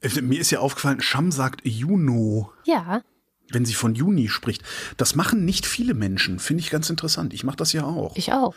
Äh, 0.00 0.22
mir 0.22 0.40
ist 0.40 0.50
ja 0.50 0.60
aufgefallen, 0.60 1.02
Scham 1.02 1.30
sagt 1.30 1.60
Juno. 1.64 2.50
Ja. 2.64 3.02
Wenn 3.50 3.66
sie 3.66 3.74
von 3.74 3.94
Juni 3.94 4.28
spricht. 4.28 4.62
Das 4.96 5.14
machen 5.14 5.44
nicht 5.44 5.66
viele 5.66 5.92
Menschen, 5.92 6.38
finde 6.38 6.62
ich 6.62 6.70
ganz 6.70 6.88
interessant. 6.88 7.34
Ich 7.34 7.44
mache 7.44 7.56
das 7.56 7.74
ja 7.74 7.84
auch. 7.84 8.16
Ich 8.16 8.32
auch. 8.32 8.54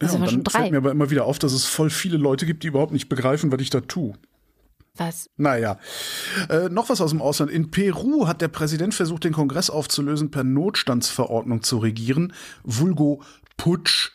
Ja, 0.00 0.12
und 0.12 0.26
dann 0.26 0.44
fällt 0.46 0.70
mir 0.70 0.78
aber 0.78 0.92
immer 0.92 1.10
wieder 1.10 1.24
auf, 1.24 1.38
dass 1.38 1.52
es 1.52 1.64
voll 1.64 1.90
viele 1.90 2.16
Leute 2.16 2.46
gibt, 2.46 2.62
die 2.62 2.68
überhaupt 2.68 2.92
nicht 2.92 3.08
begreifen, 3.08 3.50
was 3.52 3.60
ich 3.60 3.70
da 3.70 3.80
tue. 3.80 4.14
Was? 4.98 5.30
Naja. 5.36 5.78
Äh, 6.50 6.68
noch 6.68 6.88
was 6.88 7.00
aus 7.00 7.10
dem 7.10 7.22
Ausland. 7.22 7.50
In 7.50 7.70
Peru 7.70 8.26
hat 8.26 8.40
der 8.40 8.48
Präsident 8.48 8.94
versucht, 8.94 9.24
den 9.24 9.32
Kongress 9.32 9.70
aufzulösen, 9.70 10.30
per 10.30 10.44
Notstandsverordnung 10.44 11.62
zu 11.62 11.78
regieren. 11.78 12.32
Vulgo 12.64 13.22
Putsch. 13.56 14.12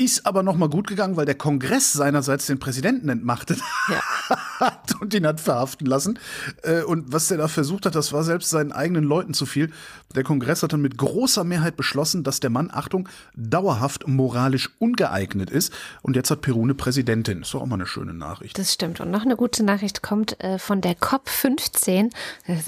Ist 0.00 0.26
aber 0.26 0.44
noch 0.44 0.56
mal 0.56 0.68
gut 0.68 0.86
gegangen, 0.86 1.16
weil 1.16 1.26
der 1.26 1.34
Kongress 1.34 1.92
seinerseits 1.92 2.46
den 2.46 2.60
Präsidenten 2.60 3.08
entmachtet 3.08 3.58
ja. 3.88 4.00
hat 4.60 4.94
und 5.00 5.12
ihn 5.12 5.26
hat 5.26 5.40
verhaften 5.40 5.88
lassen. 5.88 6.20
Äh, 6.62 6.82
und 6.82 7.12
was 7.12 7.26
der 7.26 7.38
da 7.38 7.48
versucht 7.48 7.84
hat, 7.84 7.96
das 7.96 8.12
war 8.12 8.22
selbst 8.22 8.48
seinen 8.48 8.70
eigenen 8.70 9.02
Leuten 9.02 9.34
zu 9.34 9.44
viel. 9.44 9.72
Der 10.14 10.22
Kongress 10.22 10.62
hat 10.62 10.72
dann 10.72 10.82
mit 10.82 10.98
großer 10.98 11.42
Mehrheit 11.42 11.76
beschlossen, 11.76 12.22
dass 12.22 12.38
der 12.38 12.48
Mann, 12.48 12.70
Achtung, 12.72 13.08
dauerhaft 13.34 14.06
moralisch 14.06 14.70
ungeeignet 14.78 15.50
ist. 15.50 15.72
Und 16.02 16.14
jetzt 16.14 16.30
hat 16.30 16.42
Peru 16.42 16.62
eine 16.62 16.74
Präsidentin. 16.74 17.42
Ist 17.42 17.52
doch 17.52 17.62
auch 17.62 17.66
mal 17.66 17.74
eine 17.74 17.86
schöne 17.86 18.14
Nachricht. 18.14 18.56
Das 18.56 18.72
stimmt. 18.72 19.00
Und 19.00 19.10
noch 19.10 19.22
eine 19.22 19.34
gute 19.34 19.64
Nachricht 19.64 20.00
kommt 20.00 20.38
äh, 20.44 20.60
von 20.60 20.80
der 20.80 20.96
COP15. 20.96 22.12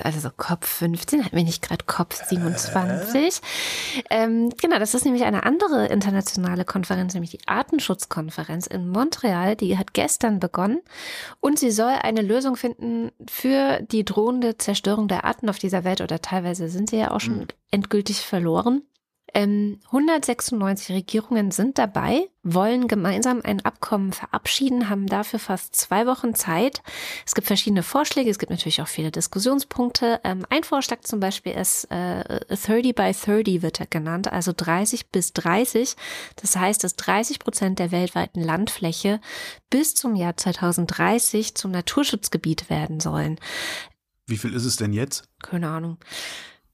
also 0.02 0.18
so 0.18 0.28
COP15, 0.30 1.24
hatten 1.24 1.36
wir 1.36 1.44
nicht 1.44 1.62
gerade 1.62 1.84
COP27? 1.84 3.14
Äh. 3.14 3.30
Ähm, 4.10 4.52
genau, 4.60 4.80
das 4.80 4.94
ist 4.94 5.04
nämlich 5.04 5.22
eine 5.22 5.44
andere 5.44 5.86
internationale 5.86 6.64
Konferenz 6.64 7.14
nämlich 7.20 7.30
die 7.30 7.46
Artenschutzkonferenz 7.46 8.66
in 8.66 8.88
Montreal. 8.88 9.54
Die 9.54 9.76
hat 9.76 9.92
gestern 9.94 10.40
begonnen 10.40 10.80
und 11.40 11.58
sie 11.58 11.70
soll 11.70 11.92
eine 12.02 12.22
Lösung 12.22 12.56
finden 12.56 13.12
für 13.28 13.80
die 13.82 14.04
drohende 14.04 14.56
Zerstörung 14.58 15.06
der 15.06 15.24
Arten 15.24 15.48
auf 15.48 15.58
dieser 15.58 15.84
Welt 15.84 16.00
oder 16.00 16.20
teilweise 16.20 16.68
sind 16.68 16.90
sie 16.90 16.98
ja 16.98 17.10
auch 17.10 17.20
schon 17.20 17.40
mhm. 17.40 17.48
endgültig 17.70 18.20
verloren. 18.20 18.82
Ähm, 19.34 19.80
196 19.86 20.94
Regierungen 20.94 21.50
sind 21.50 21.78
dabei, 21.78 22.28
wollen 22.42 22.88
gemeinsam 22.88 23.40
ein 23.42 23.64
Abkommen 23.64 24.12
verabschieden, 24.12 24.88
haben 24.88 25.06
dafür 25.06 25.38
fast 25.38 25.76
zwei 25.76 26.06
Wochen 26.06 26.34
Zeit. 26.34 26.82
Es 27.26 27.34
gibt 27.34 27.46
verschiedene 27.46 27.82
Vorschläge, 27.82 28.30
es 28.30 28.38
gibt 28.38 28.50
natürlich 28.50 28.82
auch 28.82 28.88
viele 28.88 29.10
Diskussionspunkte. 29.10 30.20
Ähm, 30.24 30.44
ein 30.50 30.64
Vorschlag 30.64 31.00
zum 31.02 31.20
Beispiel 31.20 31.52
ist 31.52 31.84
äh, 31.90 32.40
30 32.48 32.94
by 32.94 33.12
30 33.12 33.62
wird 33.62 33.80
er 33.80 33.86
genannt, 33.86 34.32
also 34.32 34.52
30 34.56 35.10
bis 35.10 35.32
30. 35.32 35.96
Das 36.36 36.56
heißt, 36.56 36.82
dass 36.82 36.96
30 36.96 37.38
Prozent 37.38 37.78
der 37.78 37.92
weltweiten 37.92 38.42
Landfläche 38.42 39.20
bis 39.68 39.94
zum 39.94 40.16
Jahr 40.16 40.36
2030 40.36 41.54
zum 41.54 41.70
Naturschutzgebiet 41.70 42.70
werden 42.70 43.00
sollen. 43.00 43.38
Wie 44.26 44.38
viel 44.38 44.54
ist 44.54 44.64
es 44.64 44.76
denn 44.76 44.92
jetzt? 44.92 45.24
Keine 45.42 45.68
Ahnung. 45.68 45.98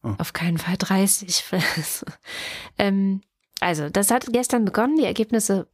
Oh. 0.07 0.15
Auf 0.19 0.33
keinen 0.33 0.59
Fall 0.59 0.77
30. 0.78 1.45
ähm, 2.78 3.20
also, 3.61 3.89
das 3.89 4.11
hat 4.11 4.27
gestern 4.33 4.65
begonnen. 4.65 4.97
Die 4.97 5.05
Ergebnisse 5.05 5.66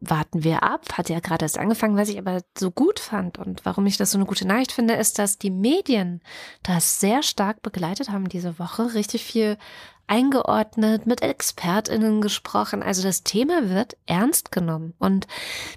warten 0.00 0.44
wir 0.44 0.62
ab. 0.62 0.86
Hat 0.96 1.08
ja 1.08 1.20
gerade 1.20 1.44
erst 1.44 1.58
angefangen. 1.58 1.96
Was 1.96 2.08
ich 2.08 2.18
aber 2.18 2.42
so 2.56 2.70
gut 2.70 3.00
fand 3.00 3.38
und 3.38 3.64
warum 3.64 3.86
ich 3.86 3.96
das 3.96 4.10
so 4.10 4.18
eine 4.18 4.26
gute 4.26 4.46
Nachricht 4.46 4.72
finde, 4.72 4.94
ist, 4.94 5.18
dass 5.18 5.38
die 5.38 5.50
Medien 5.50 6.20
das 6.62 7.00
sehr 7.00 7.22
stark 7.22 7.62
begleitet 7.62 8.10
haben 8.10 8.28
diese 8.28 8.58
Woche. 8.58 8.94
Richtig 8.94 9.24
viel 9.24 9.58
eingeordnet, 10.06 11.06
mit 11.06 11.22
ExpertInnen 11.22 12.20
gesprochen. 12.20 12.82
Also 12.82 13.02
das 13.02 13.22
Thema 13.24 13.68
wird 13.68 13.96
ernst 14.06 14.50
genommen. 14.50 14.94
Und 14.98 15.26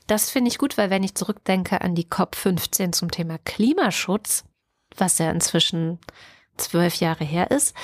das 0.07 0.29
finde 0.29 0.49
ich 0.49 0.57
gut, 0.57 0.77
weil 0.77 0.89
wenn 0.89 1.03
ich 1.03 1.15
zurückdenke 1.15 1.81
an 1.81 1.95
die 1.95 2.05
COP15 2.05 2.93
zum 2.93 3.11
Thema 3.11 3.37
Klimaschutz, 3.43 4.45
was 4.95 5.17
ja 5.19 5.29
inzwischen 5.31 5.99
zwölf 6.61 6.95
Jahre 6.95 7.23
her 7.23 7.51
ist, 7.51 7.75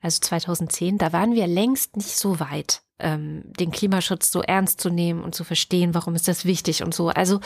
also 0.00 0.20
2010, 0.20 0.98
da 0.98 1.12
waren 1.12 1.34
wir 1.34 1.46
längst 1.46 1.96
nicht 1.96 2.16
so 2.16 2.40
weit, 2.40 2.82
ähm, 2.98 3.42
den 3.58 3.70
Klimaschutz 3.70 4.30
so 4.30 4.42
ernst 4.42 4.80
zu 4.80 4.90
nehmen 4.90 5.22
und 5.22 5.34
zu 5.34 5.44
verstehen, 5.44 5.94
warum 5.94 6.14
ist 6.14 6.28
das 6.28 6.44
wichtig 6.44 6.82
und 6.82 6.94
so. 6.94 7.08
Also 7.08 7.40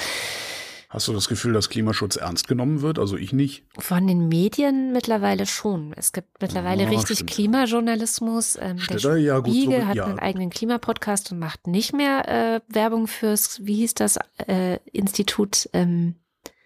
Hast 0.90 1.06
du 1.06 1.12
das 1.12 1.28
Gefühl, 1.28 1.52
dass 1.52 1.68
Klimaschutz 1.68 2.16
ernst 2.16 2.48
genommen 2.48 2.82
wird? 2.82 2.98
Also 2.98 3.16
ich 3.16 3.32
nicht. 3.32 3.62
Von 3.78 4.08
den 4.08 4.26
Medien 4.26 4.92
mittlerweile 4.92 5.46
schon. 5.46 5.92
Es 5.96 6.10
gibt 6.10 6.42
mittlerweile 6.42 6.82
ja, 6.82 6.88
richtig 6.88 7.18
stimmt. 7.18 7.30
Klimajournalismus. 7.30 8.58
Ähm, 8.60 8.76
der 8.90 8.98
Spiegel 8.98 9.18
ja, 9.18 9.38
gut, 9.38 9.54
so, 9.54 9.86
hat 9.86 9.94
ja. 9.94 10.06
einen 10.06 10.18
eigenen 10.18 10.50
Klimapodcast 10.50 11.30
und 11.30 11.38
macht 11.38 11.68
nicht 11.68 11.92
mehr 11.92 12.28
äh, 12.28 12.60
Werbung 12.66 13.06
fürs, 13.06 13.64
wie 13.64 13.76
hieß 13.76 13.94
das, 13.94 14.18
äh, 14.48 14.78
Institut 14.92 15.68
ähm, 15.72 16.16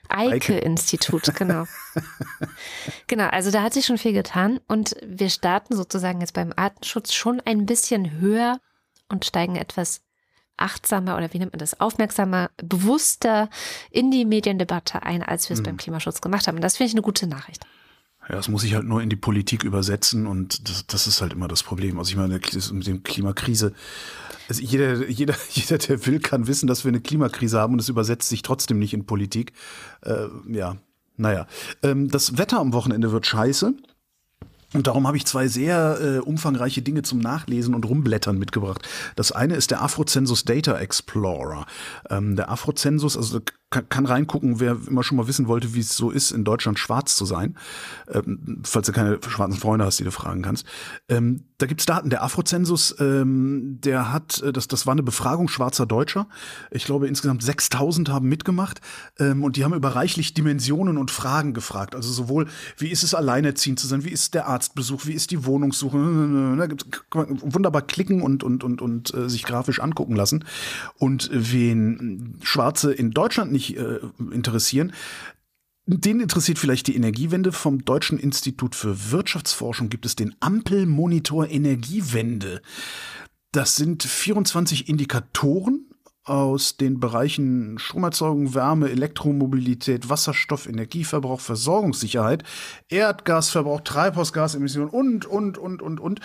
Eike-Institut, 0.09 1.35
genau. 1.35 1.65
genau, 3.07 3.27
also 3.29 3.51
da 3.51 3.63
hat 3.63 3.75
sich 3.75 3.87
schon 3.87 3.99
viel 3.99 4.13
getan 4.13 4.61
und 4.69 4.97
wir 5.05 5.31
starten 5.31 5.75
sozusagen 5.77 6.21
jetzt 6.21 6.35
beim 6.35 6.53
Artenschutz 6.55 7.13
schon 7.13 7.41
ein 7.45 7.67
bisschen 7.67 8.21
höher 8.21 8.61
und 9.09 9.25
steigen 9.25 9.57
etwas 9.57 10.03
achtsamer 10.57 11.17
oder 11.17 11.33
wie 11.33 11.39
nennt 11.39 11.53
man 11.53 11.59
das, 11.59 11.81
aufmerksamer, 11.81 12.51
bewusster 12.57 13.49
in 13.91 14.11
die 14.11 14.25
Mediendebatte 14.25 15.03
ein, 15.03 15.23
als 15.23 15.49
wir 15.49 15.55
es 15.55 15.61
mhm. 15.61 15.65
beim 15.65 15.77
Klimaschutz 15.77 16.21
gemacht 16.21 16.47
haben. 16.47 16.57
Und 16.57 16.63
das 16.63 16.77
finde 16.77 16.89
ich 16.89 16.95
eine 16.95 17.03
gute 17.03 17.27
Nachricht. 17.27 17.67
Ja, 18.29 18.37
das 18.37 18.49
muss 18.49 18.65
ich 18.65 18.75
halt 18.75 18.87
nur 18.87 19.03
in 19.03 19.11
die 19.11 19.17
Politik 19.17 19.65
übersetzen 19.65 20.27
und 20.27 20.69
das, 20.69 20.87
das 20.87 21.07
ist 21.07 21.21
halt 21.21 21.35
immer 21.35 21.49
das 21.49 21.63
Problem. 21.63 21.99
Also 21.99 22.11
ich 22.11 22.17
meine, 22.17 22.35
mit 22.35 22.87
der 22.87 22.99
Klimakrise, 22.99 23.73
also 24.49 24.63
jeder, 24.63 25.07
jeder, 25.09 25.35
jeder, 25.51 25.79
der 25.79 26.07
will, 26.07 26.21
kann 26.21 26.47
wissen, 26.47 26.67
dass 26.67 26.85
wir 26.85 26.91
eine 26.91 27.01
Klimakrise 27.01 27.59
haben 27.59 27.75
und 27.75 27.81
es 27.81 27.89
übersetzt 27.89 28.29
sich 28.29 28.43
trotzdem 28.43 28.79
nicht 28.79 28.95
in 28.95 29.05
Politik. 29.05 29.53
Äh, 30.03 30.27
ja, 30.49 30.77
naja. 31.17 31.47
Ähm, 31.83 32.11
das 32.11 32.39
Wetter 32.39 32.61
am 32.61 32.73
Wochenende 32.73 33.13
wird 33.13 33.27
scheiße. 33.27 33.75
Und 34.73 34.89
darum 34.89 35.07
habe 35.07 35.17
ich 35.17 35.25
zwei 35.25 35.47
sehr 35.47 36.01
äh, 36.01 36.19
umfangreiche 36.19 36.83
Dinge 36.83 37.03
zum 37.03 37.21
Nachlesen 37.21 37.75
und 37.75 37.85
Rumblättern 37.85 38.37
mitgebracht. 38.37 38.87
Das 39.15 39.31
eine 39.31 39.55
ist 39.55 39.71
der 39.71 39.83
Afrozensus 39.83 40.45
Data 40.45 40.77
Explorer. 40.77 41.67
Ähm, 42.11 42.35
der 42.35 42.51
Afrozensus, 42.51 43.17
also 43.17 43.41
kann, 43.75 43.89
kann 43.89 44.07
reingucken, 44.07 44.61
wer 44.61 44.79
immer 44.87 45.03
schon 45.03 45.17
mal 45.17 45.27
wissen 45.27 45.49
wollte, 45.49 45.75
wie 45.75 45.81
es 45.81 45.97
so 45.97 46.11
ist, 46.11 46.31
in 46.31 46.45
Deutschland 46.45 46.79
schwarz 46.79 47.17
zu 47.17 47.25
sein. 47.25 47.57
Ähm, 48.11 48.63
falls 48.65 48.87
du 48.87 48.93
keine 48.93 49.19
schwarzen 49.27 49.59
Freunde 49.59 49.85
hast, 49.85 49.99
die 49.99 50.05
du 50.05 50.11
fragen 50.11 50.43
kannst. 50.43 50.65
Ähm, 51.09 51.45
da 51.59 51.67
gibt's 51.67 51.87
Daten. 51.87 52.11
Der 52.11 52.23
Afrozensus, 52.23 52.95
ähm, 52.99 53.79
der 53.81 54.13
hat, 54.13 54.43
äh, 54.43 54.53
das, 54.53 54.69
das 54.69 54.87
war 54.87 54.93
eine 54.93 55.03
Befragung 55.03 55.49
schwarzer 55.49 55.87
Deutscher. 55.87 56.29
Ich 56.71 56.85
glaube, 56.85 57.09
insgesamt 57.09 57.43
6000 57.43 58.09
haben 58.09 58.29
mitgemacht. 58.29 58.81
Ähm, 59.19 59.43
und 59.43 59.57
die 59.57 59.65
haben 59.65 59.75
über 59.75 59.91
reichlich 59.91 60.35
Dimensionen 60.35 60.99
und 60.99 61.11
Fragen 61.11 61.55
gefragt. 61.55 61.95
Also 61.95 62.13
sowohl, 62.13 62.47
wie 62.77 62.89
ist 62.89 63.03
es 63.03 63.15
alleinerziehend 63.15 63.79
zu 63.81 63.87
sein? 63.87 64.05
Wie 64.05 64.11
ist 64.11 64.35
der 64.35 64.47
Arztbesuch? 64.47 65.07
Wie 65.07 65.13
ist 65.13 65.31
die 65.31 65.45
Wohnungssuche? 65.45 66.57
Da 66.59 66.67
gibt's, 66.67 66.87
kann 67.11 67.29
man 67.29 67.55
wunderbar 67.55 67.83
klicken 67.83 68.23
und, 68.23 68.43
und, 68.45 68.63
und, 68.63 68.83
und 68.83 69.15
äh, 69.15 69.29
sich 69.29 69.45
grafisch 69.45 69.81
angucken 69.81 70.17
lassen. 70.17 70.45
Und 70.99 71.31
wen 71.33 72.39
Schwarze 72.43 72.93
in 72.93 73.13
Deutschland 73.13 73.53
nicht 73.53 73.64
nicht 73.69 73.79
äh, 73.79 74.01
interessieren. 74.33 74.93
Den 75.87 76.21
interessiert 76.21 76.59
vielleicht 76.59 76.87
die 76.87 76.97
Energiewende. 76.97 77.53
Vom 77.53 77.85
Deutschen 77.85 78.19
Institut 78.19 78.75
für 78.75 79.11
Wirtschaftsforschung 79.11 79.91
gibt 79.91 80.07
es 80.07 80.17
den 80.17 80.35
Ampelmonitor 80.41 81.49
Energiewende. 81.49 82.63
Das 83.53 83.77
sind 83.77 84.03
24 84.03 84.89
Indikatoren 84.89 85.87
aus 86.25 86.79
den 86.79 87.01
Bereichen 87.01 87.79
Stromerzeugung, 87.79 88.55
Wärme, 88.55 88.91
Elektromobilität, 88.91 90.09
Wasserstoff, 90.09 90.67
Energieverbrauch, 90.67 91.41
Versorgungssicherheit, 91.41 92.45
Erdgasverbrauch, 92.89 93.83
Treibhausgasemissionen 93.83 94.89
und, 94.89 95.27
und, 95.27 95.59
und, 95.59 95.83
und, 95.83 96.01
und. 96.01 96.21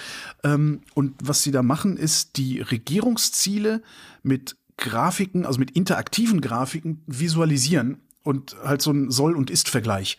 Ähm, 0.46 0.82
und 0.94 1.16
was 1.22 1.44
sie 1.44 1.52
da 1.52 1.64
machen, 1.64 1.98
ist 1.98 2.38
die 2.38 2.62
Regierungsziele 2.62 3.82
mit 4.24 4.56
Grafiken, 4.80 5.46
also 5.46 5.60
mit 5.60 5.72
interaktiven 5.72 6.42
Grafiken 6.42 7.04
visualisieren 7.06 8.02
und 8.24 8.56
halt 8.64 8.82
so 8.82 8.90
einen 8.90 9.12
Soll- 9.12 9.36
und 9.36 9.50
Ist-Vergleich 9.50 10.18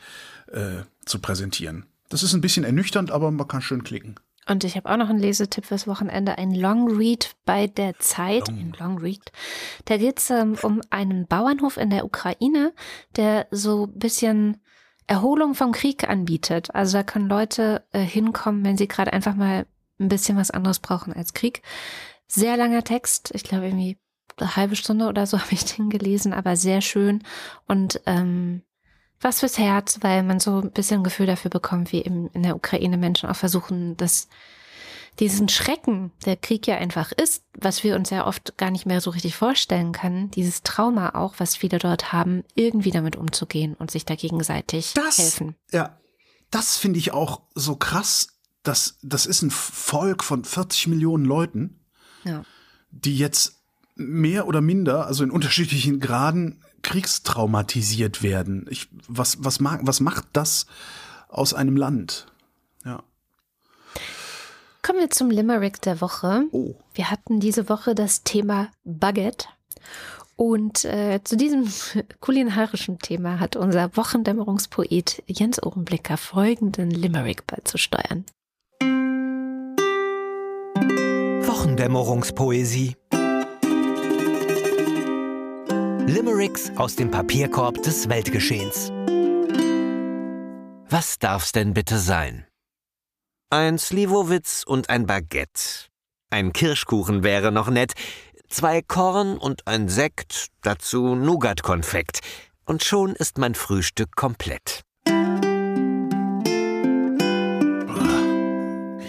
äh, 0.53 0.82
zu 1.05 1.19
präsentieren. 1.19 1.87
Das 2.11 2.23
ist 2.23 2.35
ein 2.35 2.41
bisschen 2.41 2.65
ernüchternd, 2.65 3.11
aber 3.11 3.31
man 3.31 3.49
kann 3.49 3.62
schön 3.62 3.85
klicken. 3.85 4.16
Und 4.49 4.65
ich 4.65 4.77
habe 4.77 4.91
auch 4.91 4.97
noch 4.97 5.09
einen 5.09 5.20
Lesetipp 5.20 5.66
fürs 5.66 5.87
Wochenende, 5.87 6.37
ein 6.39 6.53
Long 6.53 6.97
Read 6.97 7.37
bei 7.45 7.69
der 7.69 7.99
Zeit, 7.99 8.49
Long. 8.49 8.59
ein 8.59 8.77
Long 8.78 8.99
Read. 8.99 9.32
Da 9.85 9.97
geht 9.97 10.19
es 10.19 10.31
ähm, 10.31 10.57
um 10.62 10.81
einen 10.91 11.27
Bauernhof 11.27 11.77
in 11.77 11.91
der 11.91 12.05
Ukraine, 12.05 12.73
der 13.16 13.47
so 13.51 13.87
ein 13.87 13.99
bisschen 13.99 14.57
Erholung 15.07 15.55
vom 15.55 15.73
Krieg 15.73 16.09
anbietet. 16.09 16.74
Also 16.74 16.99
da 16.99 17.03
können 17.03 17.28
Leute 17.28 17.85
äh, 17.93 18.01
hinkommen, 18.01 18.65
wenn 18.65 18.77
sie 18.77 18.89
gerade 18.89 19.12
einfach 19.12 19.37
mal 19.37 19.66
ein 20.01 20.09
bisschen 20.09 20.37
was 20.37 20.51
anderes 20.51 20.81
brauchen 20.81 21.12
als 21.12 21.32
Krieg. 21.32 21.62
Sehr 22.27 22.57
langer 22.57 22.82
Text, 22.82 23.31
ich 23.35 23.45
glaube 23.45 23.66
irgendwie 23.66 23.99
eine 24.39 24.57
halbe 24.57 24.77
Stunde 24.77 25.07
oder 25.07 25.27
so 25.27 25.39
habe 25.40 25.52
ich 25.52 25.65
den 25.65 25.90
gelesen, 25.90 26.32
aber 26.32 26.57
sehr 26.57 26.81
schön 26.81 27.23
und 27.66 28.01
ähm, 28.07 28.62
was 29.20 29.40
fürs 29.40 29.59
Herz, 29.59 29.98
weil 30.01 30.23
man 30.23 30.40
so 30.40 30.61
ein 30.61 30.70
bisschen 30.70 31.01
ein 31.01 31.05
Gefühl 31.05 31.27
dafür 31.27 31.51
bekommt, 31.51 31.93
wie 31.93 32.02
eben 32.02 32.28
in 32.28 32.43
der 32.43 32.57
Ukraine 32.57 32.97
Menschen 32.97 33.28
auch 33.28 33.36
versuchen, 33.36 33.97
dass 33.98 34.28
diesen 35.19 35.48
Schrecken, 35.48 36.12
der 36.24 36.36
Krieg 36.36 36.66
ja 36.66 36.77
einfach 36.77 37.12
ist, 37.12 37.44
was 37.52 37.85
wir 37.85 37.97
uns 37.97 38.09
ja 38.09 38.27
oft 38.27 38.57
gar 38.57 38.70
nicht 38.70 38.86
mehr 38.86 39.02
so 39.02 39.11
richtig 39.11 39.36
vorstellen 39.36 39.93
können, 39.93 40.31
dieses 40.31 40.62
Trauma 40.62 41.15
auch, 41.15 41.35
was 41.39 41.57
viele 41.57 41.78
dort 41.78 42.12
haben, 42.12 42.44
irgendwie 42.55 42.90
damit 42.90 43.16
umzugehen 43.16 43.74
und 43.74 43.90
sich 43.90 44.07
da 44.07 44.15
gegenseitig 44.15 44.94
das, 44.94 45.19
helfen. 45.19 45.57
Ja, 45.70 45.98
das 46.51 46.78
finde 46.78 46.98
ich 46.98 47.12
auch 47.12 47.43
so 47.55 47.77
krass. 47.77 48.28
Das, 48.62 48.98
das 49.02 49.27
ist 49.27 49.43
ein 49.43 49.51
Volk 49.51 50.24
von 50.24 50.44
40 50.44 50.86
Millionen 50.86 51.24
Leuten, 51.24 51.85
ja. 52.24 52.44
die 52.90 53.16
jetzt 53.16 53.60
mehr 54.01 54.47
oder 54.47 54.60
minder, 54.60 55.06
also 55.06 55.24
in 55.24 55.31
unterschiedlichen 55.31 56.01
Graden, 56.01 56.62
kriegstraumatisiert 56.82 58.22
werden. 58.22 58.66
Ich, 58.70 58.89
was, 59.06 59.44
was, 59.44 59.60
mag, 59.60 59.81
was 59.85 60.01
macht 60.01 60.27
das 60.32 60.66
aus 61.28 61.55
einem 61.55 61.77
Land? 61.77 62.27
Ja. 62.85 63.02
Kommen 64.82 65.01
wir 65.01 65.10
zum 65.10 65.31
Limerick 65.31 65.81
der 65.82 66.01
Woche. 66.01 66.44
Oh. 66.52 66.74
Wir 66.94 67.10
hatten 67.10 67.40
diese 67.40 67.68
Woche 67.68 67.94
das 67.94 68.22
Thema 68.22 68.70
Baguette. 68.85 69.47
Und 70.36 70.86
äh, 70.86 71.20
zu 71.22 71.36
diesem 71.36 71.68
kulinarischen 72.20 72.98
Thema 72.98 73.40
hat 73.40 73.56
unser 73.56 73.94
Wochendämmerungspoet 73.94 75.22
Jens 75.27 75.62
Ohrenblicker 75.62 76.16
folgenden 76.16 76.90
Limerick 76.90 77.47
beizusteuern. 77.47 78.24
Wochendämmerungspoesie. 81.47 82.97
Limericks 86.06 86.70
aus 86.77 86.97
dem 86.97 87.10
Papierkorb 87.10 87.82
des 87.82 88.09
Weltgeschehens. 88.09 88.90
Was 90.89 91.18
darf's 91.18 91.52
denn 91.52 91.74
bitte 91.74 91.98
sein? 91.98 92.47
Ein 93.51 93.78
Slivovitz 93.78 94.64
und 94.66 94.90
ein 94.90 95.06
Baguette. 95.06 95.89
Ein 96.31 96.52
Kirschkuchen 96.52 97.22
wäre 97.22 97.52
noch 97.52 97.68
nett, 97.68 97.94
zwei 98.48 98.82
Korn 98.82 99.39
und 99.39 99.66
ein 99.66 99.89
Sekt, 99.89 100.48
dazu 100.62 101.14
Nougat-Konfekt. 101.14 102.20
Und 102.64 102.85
schon 102.85 103.14
ist 103.14 103.39
mein 103.39 103.55
Frühstück 103.55 104.14
komplett. 104.16 104.82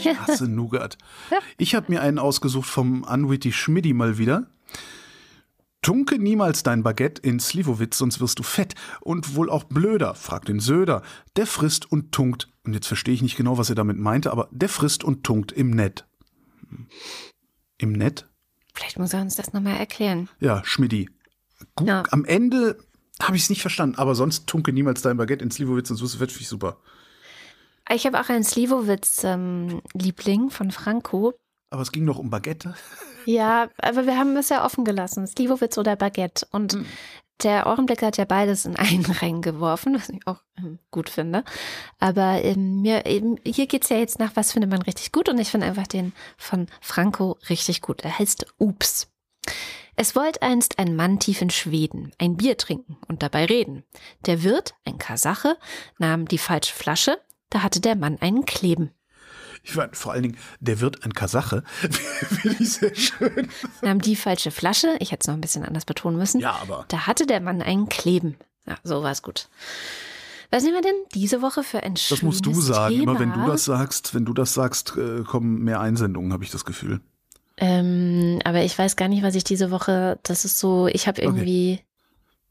Ich 0.03 0.07
hasse 0.19 0.47
Nougat. 0.47 0.97
Ich 1.57 1.75
habe 1.75 1.91
mir 1.91 2.01
einen 2.01 2.17
ausgesucht 2.17 2.67
vom 2.67 3.03
Unwitty 3.03 3.51
Schmidti 3.51 3.93
mal 3.93 4.17
wieder. 4.17 4.47
Tunke 5.81 6.19
niemals 6.19 6.61
dein 6.61 6.83
Baguette 6.83 7.21
in 7.23 7.39
Slivovitz, 7.39 7.97
sonst 7.97 8.19
wirst 8.19 8.37
du 8.37 8.43
fett 8.43 8.75
und 8.99 9.35
wohl 9.35 9.49
auch 9.49 9.63
blöder. 9.63 10.13
Frag 10.13 10.45
den 10.45 10.59
Söder. 10.59 11.01
Der 11.35 11.47
frisst 11.47 11.91
und 11.91 12.11
tunkt. 12.11 12.49
Und 12.63 12.73
jetzt 12.73 12.85
verstehe 12.87 13.15
ich 13.15 13.23
nicht 13.23 13.35
genau, 13.35 13.57
was 13.57 13.69
er 13.69 13.75
damit 13.75 13.97
meinte, 13.97 14.31
aber 14.31 14.47
der 14.51 14.69
frisst 14.69 15.03
und 15.03 15.23
tunkt 15.23 15.51
im 15.51 15.71
Nett. 15.71 16.05
Im 17.79 17.93
Nett? 17.93 18.27
Vielleicht 18.75 18.99
muss 18.99 19.13
er 19.13 19.21
uns 19.21 19.35
das 19.35 19.53
nochmal 19.53 19.77
erklären. 19.77 20.29
Ja, 20.39 20.61
Schmidti. 20.63 21.09
Ja. 21.81 22.03
Am 22.11 22.25
Ende 22.25 22.77
habe 23.19 23.35
ich 23.35 23.43
es 23.43 23.49
nicht 23.49 23.61
verstanden, 23.61 23.97
aber 23.97 24.13
sonst 24.13 24.45
tunke 24.47 24.71
niemals 24.73 25.01
dein 25.01 25.17
Baguette 25.17 25.43
in 25.43 25.49
Slivovitz, 25.51 25.87
sonst 25.87 26.01
wirst 26.01 26.13
du 26.13 26.19
fett, 26.19 26.31
finde 26.31 26.43
ich 26.43 26.49
super. 26.49 26.77
Ich 27.89 28.05
habe 28.05 28.21
auch 28.21 28.29
einen 28.29 28.43
Slivovitz-Liebling 28.43 30.41
ähm, 30.43 30.49
von 30.51 30.71
Franco. 30.71 31.33
Aber 31.71 31.81
es 31.81 31.91
ging 31.91 32.05
doch 32.05 32.19
um 32.19 32.29
Baguette. 32.29 32.75
Ja, 33.25 33.69
aber 33.77 34.05
wir 34.05 34.17
haben 34.17 34.35
es 34.37 34.49
ja 34.49 34.65
offen 34.65 34.85
gelassen. 34.85 35.27
Slivovitz 35.27 35.77
oder 35.77 35.95
Baguette. 35.95 36.45
Und 36.51 36.73
hm. 36.73 36.85
der 37.43 37.67
Ohrenblick 37.67 38.01
hat 38.01 38.17
ja 38.17 38.25
beides 38.25 38.65
in 38.65 38.75
einen 38.75 39.05
Ring 39.21 39.41
geworfen, 39.41 39.95
was 39.95 40.09
ich 40.09 40.25
auch 40.27 40.41
ähm, 40.57 40.79
gut 40.91 41.09
finde. 41.09 41.43
Aber 41.99 42.43
ähm, 42.43 42.81
mir, 42.81 43.05
eben, 43.05 43.37
hier 43.45 43.67
geht 43.67 43.83
es 43.83 43.89
ja 43.89 43.97
jetzt 43.97 44.19
nach, 44.19 44.35
was 44.35 44.51
findet 44.51 44.71
man 44.71 44.81
richtig 44.81 45.11
gut. 45.11 45.29
Und 45.29 45.39
ich 45.39 45.49
finde 45.49 45.67
einfach 45.67 45.87
den 45.87 46.13
von 46.37 46.67
Franco 46.81 47.37
richtig 47.49 47.81
gut. 47.81 48.03
Er 48.03 48.17
heißt 48.17 48.45
Ups. 48.57 49.07
Es 49.95 50.15
wollte 50.15 50.41
einst 50.41 50.79
ein 50.79 50.95
Mann 50.95 51.19
tief 51.19 51.41
in 51.41 51.49
Schweden 51.49 52.11
ein 52.17 52.37
Bier 52.37 52.57
trinken 52.57 52.97
und 53.07 53.23
dabei 53.23 53.45
reden. 53.45 53.83
Der 54.25 54.43
Wirt, 54.43 54.73
ein 54.85 54.97
Kasache, 54.97 55.57
nahm 55.99 56.27
die 56.27 56.37
falsche 56.37 56.73
Flasche, 56.73 57.19
da 57.49 57.61
hatte 57.61 57.81
der 57.81 57.95
Mann 57.95 58.17
einen 58.19 58.45
Kleben. 58.45 58.91
Ich 59.63 59.75
meine, 59.75 59.93
vor 59.93 60.11
allen 60.13 60.23
Dingen, 60.23 60.37
der 60.59 60.79
wird 60.79 61.05
ein 61.05 61.13
Kasache. 61.13 61.63
Finde 61.81 62.57
ich 62.59 62.73
sehr 62.73 62.95
schön. 62.95 63.49
Nahm 63.81 64.01
die 64.01 64.15
falsche 64.15 64.51
Flasche, 64.51 64.95
ich 64.99 65.11
hätte 65.11 65.21
es 65.21 65.27
noch 65.27 65.35
ein 65.35 65.41
bisschen 65.41 65.63
anders 65.63 65.85
betonen 65.85 66.17
müssen. 66.17 66.39
Ja, 66.39 66.57
aber. 66.61 66.85
Da 66.87 67.05
hatte 67.07 67.27
der 67.27 67.41
Mann 67.41 67.61
einen 67.61 67.87
Kleben. 67.87 68.37
Ja, 68.67 68.77
so 68.83 69.03
war 69.03 69.11
es 69.11 69.21
gut. 69.21 69.49
Was 70.49 70.63
nehmen 70.63 70.75
wir 70.75 70.81
denn 70.81 70.95
diese 71.13 71.41
Woche 71.41 71.63
für 71.63 71.81
ein 71.81 71.95
Das 72.09 72.21
musst 72.21 72.45
du 72.45 72.53
sagen. 72.53 72.95
Thema? 72.95 73.11
Immer 73.11 73.19
wenn 73.19 73.33
du 73.33 73.47
das 73.47 73.65
sagst, 73.65 74.13
wenn 74.13 74.25
du 74.25 74.33
das 74.33 74.53
sagst, 74.53 74.97
äh, 74.97 75.23
kommen 75.23 75.63
mehr 75.63 75.79
Einsendungen, 75.79 76.33
habe 76.33 76.43
ich 76.43 76.51
das 76.51 76.65
Gefühl. 76.65 76.99
Ähm, 77.57 78.39
aber 78.43 78.63
ich 78.63 78.77
weiß 78.77 78.95
gar 78.95 79.07
nicht, 79.07 79.23
was 79.23 79.35
ich 79.35 79.43
diese 79.43 79.71
Woche, 79.71 80.19
das 80.23 80.45
ist 80.45 80.59
so, 80.59 80.87
ich 80.87 81.07
habe 81.07 81.21
irgendwie. 81.21 81.79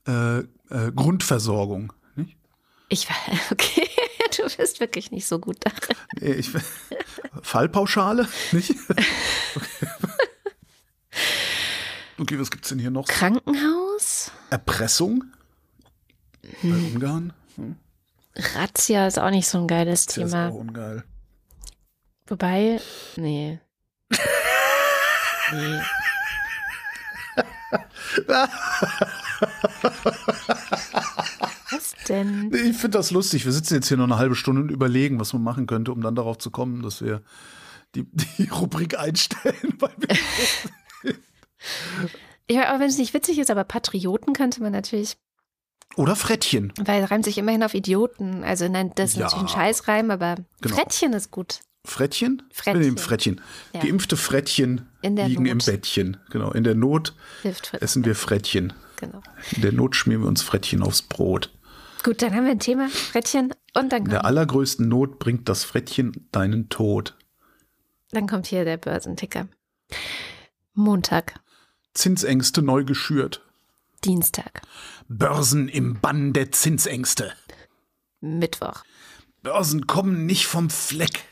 Okay. 0.06 0.46
Äh, 0.70 0.86
äh, 0.86 0.92
Grundversorgung, 0.92 1.92
nicht? 2.14 2.36
Ich 2.88 3.08
war, 3.08 3.16
okay. 3.52 3.88
Du 4.36 4.56
bist 4.56 4.80
wirklich 4.80 5.10
nicht 5.10 5.26
so 5.26 5.38
gut 5.38 5.58
darin. 5.60 5.96
Nee, 6.20 6.32
ich, 6.32 6.50
Fallpauschale, 7.42 8.28
nicht? 8.52 8.74
Okay. 8.88 9.88
okay, 12.18 12.38
was 12.38 12.50
gibt's 12.50 12.68
denn 12.68 12.78
hier 12.78 12.90
noch? 12.90 13.06
Krankenhaus? 13.06 14.30
Erpressung? 14.50 15.24
Hm. 16.60 16.70
Bei 16.70 16.94
Ungarn? 16.94 17.32
Hm. 17.56 17.76
Razzia 18.54 19.06
ist 19.06 19.18
auch 19.18 19.30
nicht 19.30 19.48
so 19.48 19.58
ein 19.58 19.66
geiles 19.66 20.06
Razzia 20.06 20.24
Thema. 20.24 20.48
Ist 20.48 20.52
auch 20.52 20.58
ungeil. 20.58 21.04
Wobei, 22.26 22.80
nee. 23.16 23.58
nee. 25.52 25.80
Denn? 32.10 32.52
Ich 32.52 32.76
finde 32.76 32.98
das 32.98 33.10
lustig. 33.10 33.44
Wir 33.44 33.52
sitzen 33.52 33.74
jetzt 33.74 33.88
hier 33.88 33.96
noch 33.96 34.04
eine 34.04 34.18
halbe 34.18 34.34
Stunde 34.34 34.60
und 34.62 34.70
überlegen, 34.70 35.20
was 35.20 35.32
man 35.32 35.42
machen 35.42 35.66
könnte, 35.66 35.92
um 35.92 36.02
dann 36.02 36.16
darauf 36.16 36.38
zu 36.38 36.50
kommen, 36.50 36.82
dass 36.82 37.00
wir 37.00 37.22
die, 37.94 38.04
die 38.38 38.48
Rubrik 38.48 38.98
einstellen. 38.98 39.54
Weil 39.78 39.94
wir 39.96 40.16
ja, 42.50 42.68
aber 42.68 42.80
wenn 42.80 42.88
es 42.88 42.98
nicht 42.98 43.14
witzig 43.14 43.38
ist, 43.38 43.50
aber 43.50 43.62
Patrioten 43.62 44.32
könnte 44.32 44.60
man 44.60 44.72
natürlich. 44.72 45.16
Oder 45.96 46.16
Frettchen. 46.16 46.72
Weil 46.78 47.04
reimt 47.04 47.24
sich 47.24 47.38
immerhin 47.38 47.62
auf 47.62 47.74
Idioten. 47.74 48.42
Also 48.42 48.68
nein, 48.68 48.92
das 48.96 49.10
ist 49.10 49.16
ja. 49.16 49.24
natürlich 49.24 49.44
ein 49.44 49.48
Scheißreim, 49.48 50.10
aber 50.10 50.36
genau. 50.60 50.74
Frettchen 50.74 51.12
ist 51.12 51.30
gut. 51.30 51.60
Frettchen? 51.84 52.42
Frettchen. 52.52 52.98
Frettchen. 52.98 53.40
Ja. 53.72 53.80
Geimpfte 53.80 54.16
Frettchen 54.16 54.88
liegen 55.02 55.44
Not. 55.44 55.52
im 55.52 55.58
Bettchen. 55.58 56.16
Genau. 56.30 56.50
In 56.50 56.64
der 56.64 56.74
Not 56.74 57.14
essen 57.80 58.04
wir 58.04 58.14
Frettchen. 58.14 58.72
Genau. 58.96 59.22
In 59.52 59.62
der 59.62 59.72
Not 59.72 59.96
schmieren 59.96 60.22
wir 60.22 60.28
uns 60.28 60.42
Frettchen 60.42 60.82
aufs 60.82 61.02
Brot. 61.02 61.50
Gut, 62.02 62.22
dann 62.22 62.34
haben 62.34 62.44
wir 62.44 62.52
ein 62.52 62.60
Thema, 62.60 62.88
Frettchen, 62.88 63.52
und 63.74 63.92
dann 63.92 64.04
In 64.04 64.10
der 64.10 64.24
allergrößten 64.24 64.88
Not 64.88 65.18
bringt 65.18 65.48
das 65.48 65.64
Frettchen 65.64 66.28
deinen 66.32 66.68
Tod. 66.68 67.16
Dann 68.10 68.26
kommt 68.26 68.46
hier 68.46 68.64
der 68.64 68.78
Börsenticker. 68.78 69.48
Montag. 70.74 71.34
Zinsängste 71.94 72.62
neu 72.62 72.84
geschürt. 72.84 73.44
Dienstag. 74.04 74.62
Börsen 75.08 75.68
im 75.68 76.00
Bann 76.00 76.32
der 76.32 76.52
Zinsängste. 76.52 77.32
Mittwoch. 78.20 78.82
Börsen 79.42 79.86
kommen 79.86 80.26
nicht 80.26 80.46
vom 80.46 80.70
Fleck. 80.70 81.24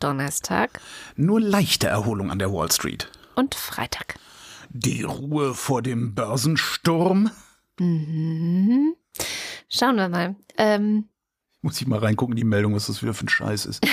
Donnerstag. 0.00 0.80
Nur 1.16 1.40
leichte 1.40 1.86
Erholung 1.86 2.30
an 2.30 2.38
der 2.38 2.52
Wall 2.52 2.70
Street. 2.72 3.10
Und 3.36 3.54
Freitag. 3.54 4.16
Die 4.70 5.02
Ruhe 5.02 5.54
vor 5.54 5.82
dem 5.82 6.14
Börsensturm. 6.14 7.30
Mhm. 7.78 8.94
Schauen 9.68 9.96
wir 9.96 10.08
mal. 10.08 10.36
Ähm, 10.56 11.08
Muss 11.62 11.80
ich 11.80 11.86
mal 11.86 11.98
reingucken, 11.98 12.36
die 12.36 12.44
Meldung, 12.44 12.74
was 12.74 12.86
das 12.86 13.02
wieder 13.02 13.14
für 13.14 13.26
ein 13.26 13.28
Scheiß 13.28 13.66
ist. 13.66 13.86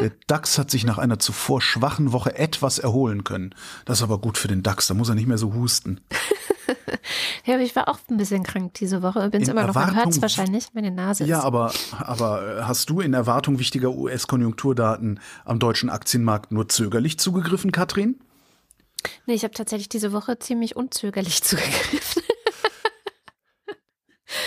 Der 0.00 0.12
DAX 0.26 0.58
hat 0.58 0.70
sich 0.70 0.84
nach 0.84 0.98
einer 0.98 1.18
zuvor 1.18 1.60
schwachen 1.60 2.12
Woche 2.12 2.36
etwas 2.38 2.78
erholen 2.78 3.24
können. 3.24 3.54
Das 3.84 3.98
ist 3.98 4.02
aber 4.02 4.18
gut 4.18 4.38
für 4.38 4.48
den 4.48 4.62
DAX, 4.62 4.86
da 4.86 4.94
muss 4.94 5.08
er 5.08 5.14
nicht 5.14 5.26
mehr 5.26 5.38
so 5.38 5.54
husten. 5.54 6.00
ja, 7.44 7.54
aber 7.54 7.62
ich 7.62 7.74
war 7.74 7.88
auch 7.88 7.98
ein 8.08 8.16
bisschen 8.16 8.44
krank 8.44 8.74
diese 8.74 9.02
Woche. 9.02 9.28
Bin 9.30 9.42
es 9.42 9.48
immer 9.48 9.66
noch, 9.66 9.74
man 9.74 9.96
hört 9.96 10.08
es 10.08 10.22
wahrscheinlich, 10.22 10.68
meine 10.72 10.90
Nase 10.90 11.24
Ja, 11.24 11.40
aber, 11.42 11.72
aber 11.98 12.58
äh, 12.58 12.62
hast 12.62 12.90
du 12.90 13.00
in 13.00 13.12
Erwartung 13.12 13.58
wichtiger 13.58 13.90
US-Konjunkturdaten 13.90 15.20
am 15.44 15.58
deutschen 15.58 15.90
Aktienmarkt 15.90 16.52
nur 16.52 16.68
zögerlich 16.68 17.18
zugegriffen, 17.18 17.72
Katrin? 17.72 18.20
Nee, 19.26 19.34
ich 19.34 19.42
habe 19.42 19.54
tatsächlich 19.54 19.88
diese 19.88 20.12
Woche 20.12 20.38
ziemlich 20.38 20.76
unzögerlich 20.76 21.42
zugegriffen. 21.42 22.22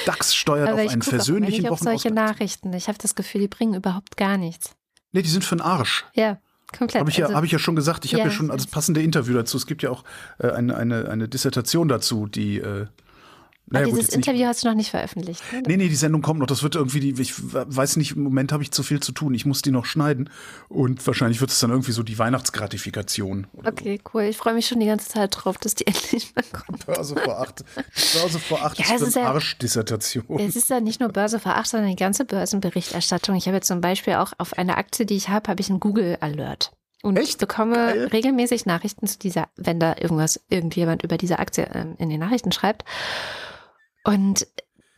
DAX 0.06 0.36
steuert 0.36 0.70
Aber 0.70 0.84
auf 0.84 0.90
einen 0.90 1.02
versöhnlichen 1.02 1.66
Wochen. 1.66 1.74
Ich 1.74 1.80
solche 1.80 2.12
Nachrichten. 2.12 2.74
Ich 2.74 2.88
habe 2.88 2.98
das 2.98 3.16
Gefühl, 3.16 3.42
die 3.42 3.48
bringen 3.48 3.74
überhaupt 3.74 4.18
gar 4.18 4.38
nichts. 4.38 4.76
Nee, 5.12 5.22
die 5.22 5.30
sind 5.30 5.46
für 5.46 5.56
den 5.56 5.62
Arsch. 5.62 6.06
Ja, 6.14 6.40
komplett. 6.78 7.00
Habe 7.00 7.10
ich, 7.10 7.18
ja, 7.18 7.26
also, 7.26 7.38
hab 7.38 7.44
ich 7.44 7.52
ja 7.52 7.60
schon 7.60 7.76
gesagt. 7.76 8.06
Ich 8.06 8.12
ja, 8.12 8.20
habe 8.20 8.30
ja 8.30 8.36
schon 8.36 8.52
als 8.52 8.68
passende 8.68 9.02
Interview 9.02 9.34
dazu. 9.34 9.58
Es 9.58 9.66
gibt 9.66 9.84
ja 9.84 9.90
auch 9.90 10.04
äh, 10.40 10.50
eine, 10.50 10.76
eine, 10.76 11.10
eine 11.10 11.28
Dissertation 11.28 11.88
dazu, 11.88 12.28
die 12.28 12.60
äh, 12.60 12.88
naja, 13.68 13.88
dieses 13.88 14.08
gut, 14.08 14.16
Interview 14.16 14.40
nicht. 14.40 14.48
hast 14.48 14.64
du 14.64 14.68
noch 14.68 14.76
nicht 14.76 14.92
veröffentlicht. 14.92 15.42
Ne? 15.52 15.64
Nee, 15.66 15.78
nee, 15.78 15.90
die 15.90 15.96
Sendung 15.96 16.22
kommt 16.22 16.40
noch. 16.40 16.46
Das 16.46 16.62
wird 16.62 16.76
irgendwie 16.76 17.00
die, 17.00 17.20
ich 17.20 17.34
weiß 17.36 17.96
nicht, 17.98 18.16
im 18.16 18.24
Moment 18.24 18.52
habe 18.52 18.62
ich 18.62 18.72
zu 18.72 18.84
viel 18.84 19.00
zu 19.00 19.12
tun. 19.12 19.34
Ich 19.34 19.46
muss 19.46 19.64
die 19.64 19.72
noch 19.72 19.86
schneiden. 19.86 20.30
Und 20.70 21.06
wahrscheinlich 21.08 21.42
wird 21.42 21.50
es 21.50 21.60
dann 21.60 21.72
irgendwie 21.72 21.92
so 21.92 22.04
die 22.04 22.20
Weihnachtsgratifikation. 22.20 23.48
Okay, 23.64 24.00
so. 24.04 24.12
cool. 24.14 24.24
Ich 24.24 24.38
freue 24.38 24.54
mich 24.54 24.68
schon 24.68 24.80
die 24.80 24.86
ganze 24.86 25.10
Zeit 25.10 25.36
drauf, 25.36 25.58
dass 25.58 25.74
die 25.74 25.88
endlich 25.88 26.34
mal 26.36 26.44
kommt. 26.52 26.86
Börse 26.86 27.16
vor 27.16 27.40
acht. 27.40 27.66
Börse 28.14 28.40
vor 28.40 28.64
acht 28.64 28.78
ja, 28.78 28.96
ist 28.96 29.18
eine 29.18 29.26
ja, 29.26 29.32
Arschdissertation. 29.32 30.40
Es 30.40 30.56
ist 30.56 30.70
ja 30.70 30.80
nicht 30.80 31.00
nur 31.00 31.10
Börse 31.10 31.40
vor 31.40 31.56
acht, 31.56 31.68
sondern 31.68 31.90
die 31.90 31.96
ganze 31.96 32.24
Börsenberichterstattung. 32.26 33.36
Ich 33.36 33.48
habe 33.48 33.56
jetzt 33.56 33.68
zum 33.68 33.82
Beispiel 33.82 34.16
auch 34.16 34.34
auf 34.38 34.58
eine 34.58 34.78
Aktie, 34.78 35.08
die 35.08 35.16
ich 35.16 35.30
habe, 35.30 35.50
habe 35.50 35.62
ich 35.62 35.70
einen 35.70 35.80
Google 35.80 36.18
Alert. 36.20 36.72
Und 37.02 37.18
Echt? 37.18 37.30
ich 37.30 37.38
bekomme 37.38 37.76
Geil. 37.76 38.08
regelmäßig 38.08 38.66
Nachrichten 38.66 39.06
zu 39.06 39.20
dieser, 39.20 39.50
wenn 39.56 39.80
da 39.80 39.96
irgendwas, 40.00 40.44
irgendjemand 40.50 41.04
über 41.04 41.18
diese 41.18 41.38
Aktie 41.38 41.68
ähm, 41.74 41.96
in 42.00 42.10
den 42.10 42.20
Nachrichten 42.20 42.52
schreibt. 42.52 42.84
Und 44.06 44.48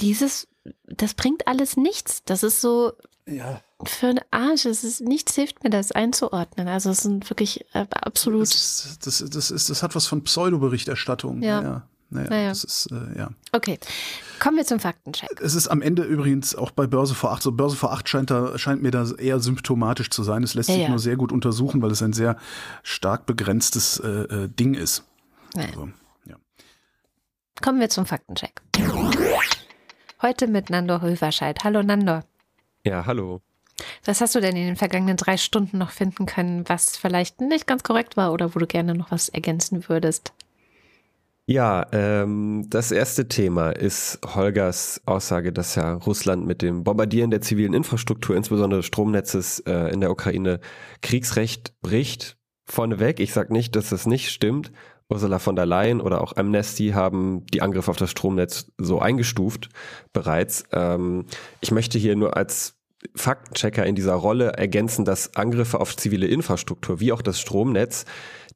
dieses, 0.01 0.47
das 0.85 1.13
bringt 1.15 1.47
alles 1.47 1.77
nichts. 1.77 2.23
Das 2.25 2.43
ist 2.43 2.61
so 2.61 2.93
ja. 3.25 3.61
für 3.83 4.07
einen 4.07 4.19
Arsch. 4.31 4.65
Es 4.65 4.83
ist, 4.83 5.01
nichts 5.01 5.33
hilft 5.33 5.63
mir, 5.63 5.69
das 5.69 5.91
einzuordnen. 5.91 6.67
Also 6.67 6.91
es 6.91 6.99
sind 6.99 7.29
wirklich 7.29 7.65
äh, 7.73 7.85
absolut. 7.89 8.43
Das, 8.43 8.99
das, 9.01 9.25
das, 9.29 9.51
ist, 9.51 9.69
das 9.69 9.81
hat 9.81 9.95
was 9.95 10.05
von 10.05 10.23
Pseudoberichterstattung. 10.23 11.41
Ja. 11.41 11.61
ja. 11.61 11.87
Naja, 12.09 12.29
naja. 12.29 12.49
das 12.49 12.63
ist, 12.63 12.89
äh, 12.91 13.17
ja. 13.17 13.29
Okay, 13.51 13.77
kommen 14.39 14.55
wir 14.55 14.65
zum 14.65 14.79
Faktencheck. 14.79 15.41
Es 15.41 15.55
ist 15.55 15.67
am 15.67 15.81
Ende 15.81 16.03
übrigens 16.03 16.55
auch 16.55 16.71
bei 16.71 16.87
Börse 16.87 17.15
vor 17.15 17.33
8, 17.33 17.43
so 17.43 17.51
Börse 17.51 17.75
vor 17.75 17.91
8 17.91 18.07
scheint, 18.07 18.31
da, 18.31 18.57
scheint 18.57 18.81
mir 18.81 18.91
da 18.91 19.05
eher 19.17 19.41
symptomatisch 19.41 20.09
zu 20.09 20.23
sein. 20.23 20.41
Es 20.43 20.53
lässt 20.53 20.69
ja, 20.69 20.75
sich 20.75 20.83
ja. 20.83 20.89
nur 20.89 20.99
sehr 20.99 21.17
gut 21.17 21.33
untersuchen, 21.33 21.81
weil 21.81 21.91
es 21.91 22.01
ein 22.01 22.13
sehr 22.13 22.37
stark 22.81 23.25
begrenztes 23.25 23.99
äh, 23.99 24.07
äh 24.07 24.47
Ding 24.47 24.73
ist. 24.73 25.03
Naja. 25.53 25.67
Also, 25.67 25.89
ja. 26.25 26.35
Kommen 27.61 27.81
wir 27.81 27.89
zum 27.89 28.05
Faktencheck. 28.05 28.61
Heute 30.19 30.47
mit 30.47 30.71
Nandor 30.71 31.01
Höverscheid. 31.01 31.63
Hallo 31.63 31.83
Nandor. 31.83 32.23
Ja, 32.83 33.05
hallo. 33.05 33.41
Was 34.03 34.19
hast 34.19 34.33
du 34.33 34.39
denn 34.39 34.55
in 34.55 34.65
den 34.65 34.75
vergangenen 34.75 35.15
drei 35.15 35.37
Stunden 35.37 35.77
noch 35.77 35.91
finden 35.91 36.25
können, 36.25 36.67
was 36.67 36.97
vielleicht 36.97 37.39
nicht 37.39 37.67
ganz 37.67 37.83
korrekt 37.83 38.17
war 38.17 38.33
oder 38.33 38.55
wo 38.55 38.59
du 38.59 38.65
gerne 38.65 38.95
noch 38.95 39.11
was 39.11 39.29
ergänzen 39.29 39.87
würdest? 39.87 40.33
Ja, 41.45 41.85
ähm, 41.91 42.65
das 42.67 42.91
erste 42.91 43.27
Thema 43.27 43.69
ist 43.69 44.19
Holgers 44.25 45.01
Aussage, 45.05 45.53
dass 45.53 45.75
ja 45.75 45.93
Russland 45.93 46.47
mit 46.47 46.63
dem 46.63 46.83
Bombardieren 46.83 47.29
der 47.29 47.41
zivilen 47.41 47.75
Infrastruktur, 47.75 48.35
insbesondere 48.35 48.79
des 48.79 48.87
Stromnetzes 48.87 49.59
äh, 49.67 49.93
in 49.93 50.01
der 50.01 50.09
Ukraine, 50.09 50.59
Kriegsrecht 51.03 51.79
bricht. 51.81 52.37
Vorneweg, 52.65 53.19
ich 53.19 53.33
sage 53.33 53.53
nicht, 53.53 53.75
dass 53.75 53.89
das 53.89 54.07
nicht 54.07 54.31
stimmt. 54.31 54.71
Ursula 55.09 55.39
von 55.39 55.55
der 55.55 55.65
Leyen 55.65 56.01
oder 56.01 56.21
auch 56.21 56.35
Amnesty 56.35 56.89
haben 56.89 57.45
die 57.53 57.61
Angriffe 57.61 57.91
auf 57.91 57.97
das 57.97 58.11
Stromnetz 58.11 58.71
so 58.77 58.99
eingestuft 58.99 59.69
bereits. 60.13 60.65
Ähm, 60.71 61.25
ich 61.61 61.71
möchte 61.71 61.97
hier 61.97 62.15
nur 62.15 62.35
als 62.35 62.75
Faktenchecker 63.15 63.85
in 63.85 63.95
dieser 63.95 64.15
Rolle 64.15 64.53
ergänzen, 64.53 65.05
dass 65.05 65.35
Angriffe 65.35 65.79
auf 65.79 65.95
zivile 65.95 66.27
Infrastruktur 66.27 66.99
wie 66.99 67.13
auch 67.13 67.21
das 67.21 67.39
Stromnetz 67.39 68.05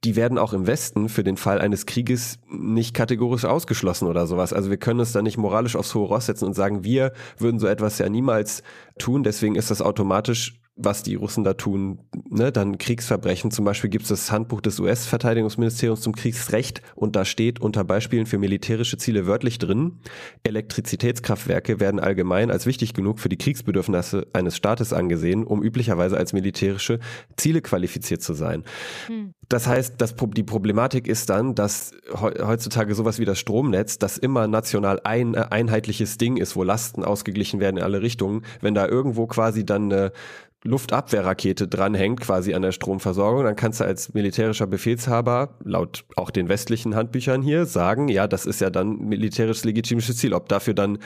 die 0.04 0.16
werden 0.16 0.38
auch 0.38 0.54
im 0.54 0.66
Westen 0.66 1.10
für 1.10 1.24
den 1.24 1.38
Fall 1.38 1.60
eines 1.60 1.86
Krieges 1.86 2.40
nicht 2.50 2.96
kategorisch 2.96 3.46
ausgeschlossen 3.46 4.08
oder 4.08 4.26
sowas. 4.26 4.52
Also 4.52 4.72
wir 4.72 4.78
können 4.78 5.00
uns 5.00 5.12
da 5.12 5.22
nicht 5.22 5.38
moralisch 5.38 5.76
aufs 5.76 5.94
hohe 5.94 6.08
Ross 6.08 6.26
setzen 6.26 6.46
und 6.46 6.56
sagen, 6.56 6.84
wir 6.84 7.14
würden 7.38 7.60
so 7.60 7.68
etwas 7.68 8.00
ja 8.00 8.10
niemals 8.10 8.64
tun. 8.98 9.24
Deswegen 9.24 9.56
ist 9.56 9.70
das 9.70 9.82
automatisch 9.82 10.60
was 10.76 11.04
die 11.04 11.16
Russen 11.16 11.44
da 11.44 11.54
tun, 11.54 12.00
ne, 12.30 12.52
dann 12.52 12.78
Kriegsverbrechen. 12.78 13.52
Zum 13.52 13.66
Beispiel 13.66 13.90
gibt 13.90 14.04
es 14.04 14.10
das 14.10 14.32
Handbuch 14.32 14.62
des 14.62 14.80
US-Verteidigungsministeriums 14.80 16.02
zum 16.02 16.14
Kriegsrecht 16.14 16.82
und 16.96 17.16
da 17.16 17.26
steht 17.26 17.60
unter 17.60 17.84
Beispielen 17.84 18.26
für 18.26 18.38
militärische 18.38 18.98
Ziele 18.98 19.28
wörtlich 19.28 19.60
drin, 19.60 20.00
Elektrizitätskraftwerke 20.44 21.80
werden 21.80 22.00
allgemein 22.00 22.52
als 22.52 22.66
wichtig 22.66 22.94
genug 22.94 23.20
für 23.20 23.30
die 23.30 23.38
Kriegsbedürfnisse 23.38 24.28
eines 24.34 24.56
Staates 24.56 24.94
angesehen, 24.94 25.44
um 25.44 25.62
üblicherweise 25.62 26.18
als 26.18 26.34
militärische 26.34 27.00
Ziele 27.36 27.62
qualifiziert 27.62 28.22
zu 28.22 28.34
sein. 28.34 28.64
Hm. 29.08 29.34
Das 29.50 29.68
heißt, 29.68 29.96
das, 29.98 30.16
die 30.18 30.44
Problematik 30.44 31.10
ist 31.10 31.30
dann, 31.30 31.56
dass 31.56 31.92
heutzutage 32.18 32.96
sowas 32.96 33.20
wie 33.20 33.26
das 33.26 33.38
Stromnetz, 33.38 34.00
das 34.00 34.18
immer 34.18 34.48
national 34.48 35.02
ein 35.04 35.34
äh, 35.34 35.46
einheitliches 35.50 36.18
Ding 36.18 36.38
ist, 36.38 36.56
wo 36.56 36.64
Lasten 36.64 37.04
ausgeglichen 37.04 37.60
werden 37.60 37.76
in 37.76 37.84
alle 37.84 38.02
Richtungen, 38.02 38.46
wenn 38.62 38.74
da 38.74 38.88
irgendwo 38.88 39.28
quasi 39.28 39.66
dann 39.66 39.92
eine 39.92 40.14
Luftabwehrrakete 40.64 41.68
dranhängt, 41.68 42.22
quasi 42.22 42.54
an 42.54 42.62
der 42.62 42.72
Stromversorgung, 42.72 43.44
dann 43.44 43.56
kannst 43.56 43.80
du 43.80 43.84
als 43.84 44.14
militärischer 44.14 44.68
Befehlshaber, 44.68 45.58
laut 45.64 46.06
auch 46.16 46.30
den 46.30 46.50
westlichen 46.50 46.96
Handbüchern 46.96 47.42
hier, 47.42 47.66
sagen, 47.66 48.08
ja, 48.10 48.28
das 48.28 48.46
ist 48.46 48.62
ja 48.62 48.70
dann 48.70 48.98
militärisch 49.00 49.64
legitimes 49.64 50.16
Ziel. 50.16 50.34
Ob 50.34 50.50
dafür 50.50 50.76
dann 50.76 51.00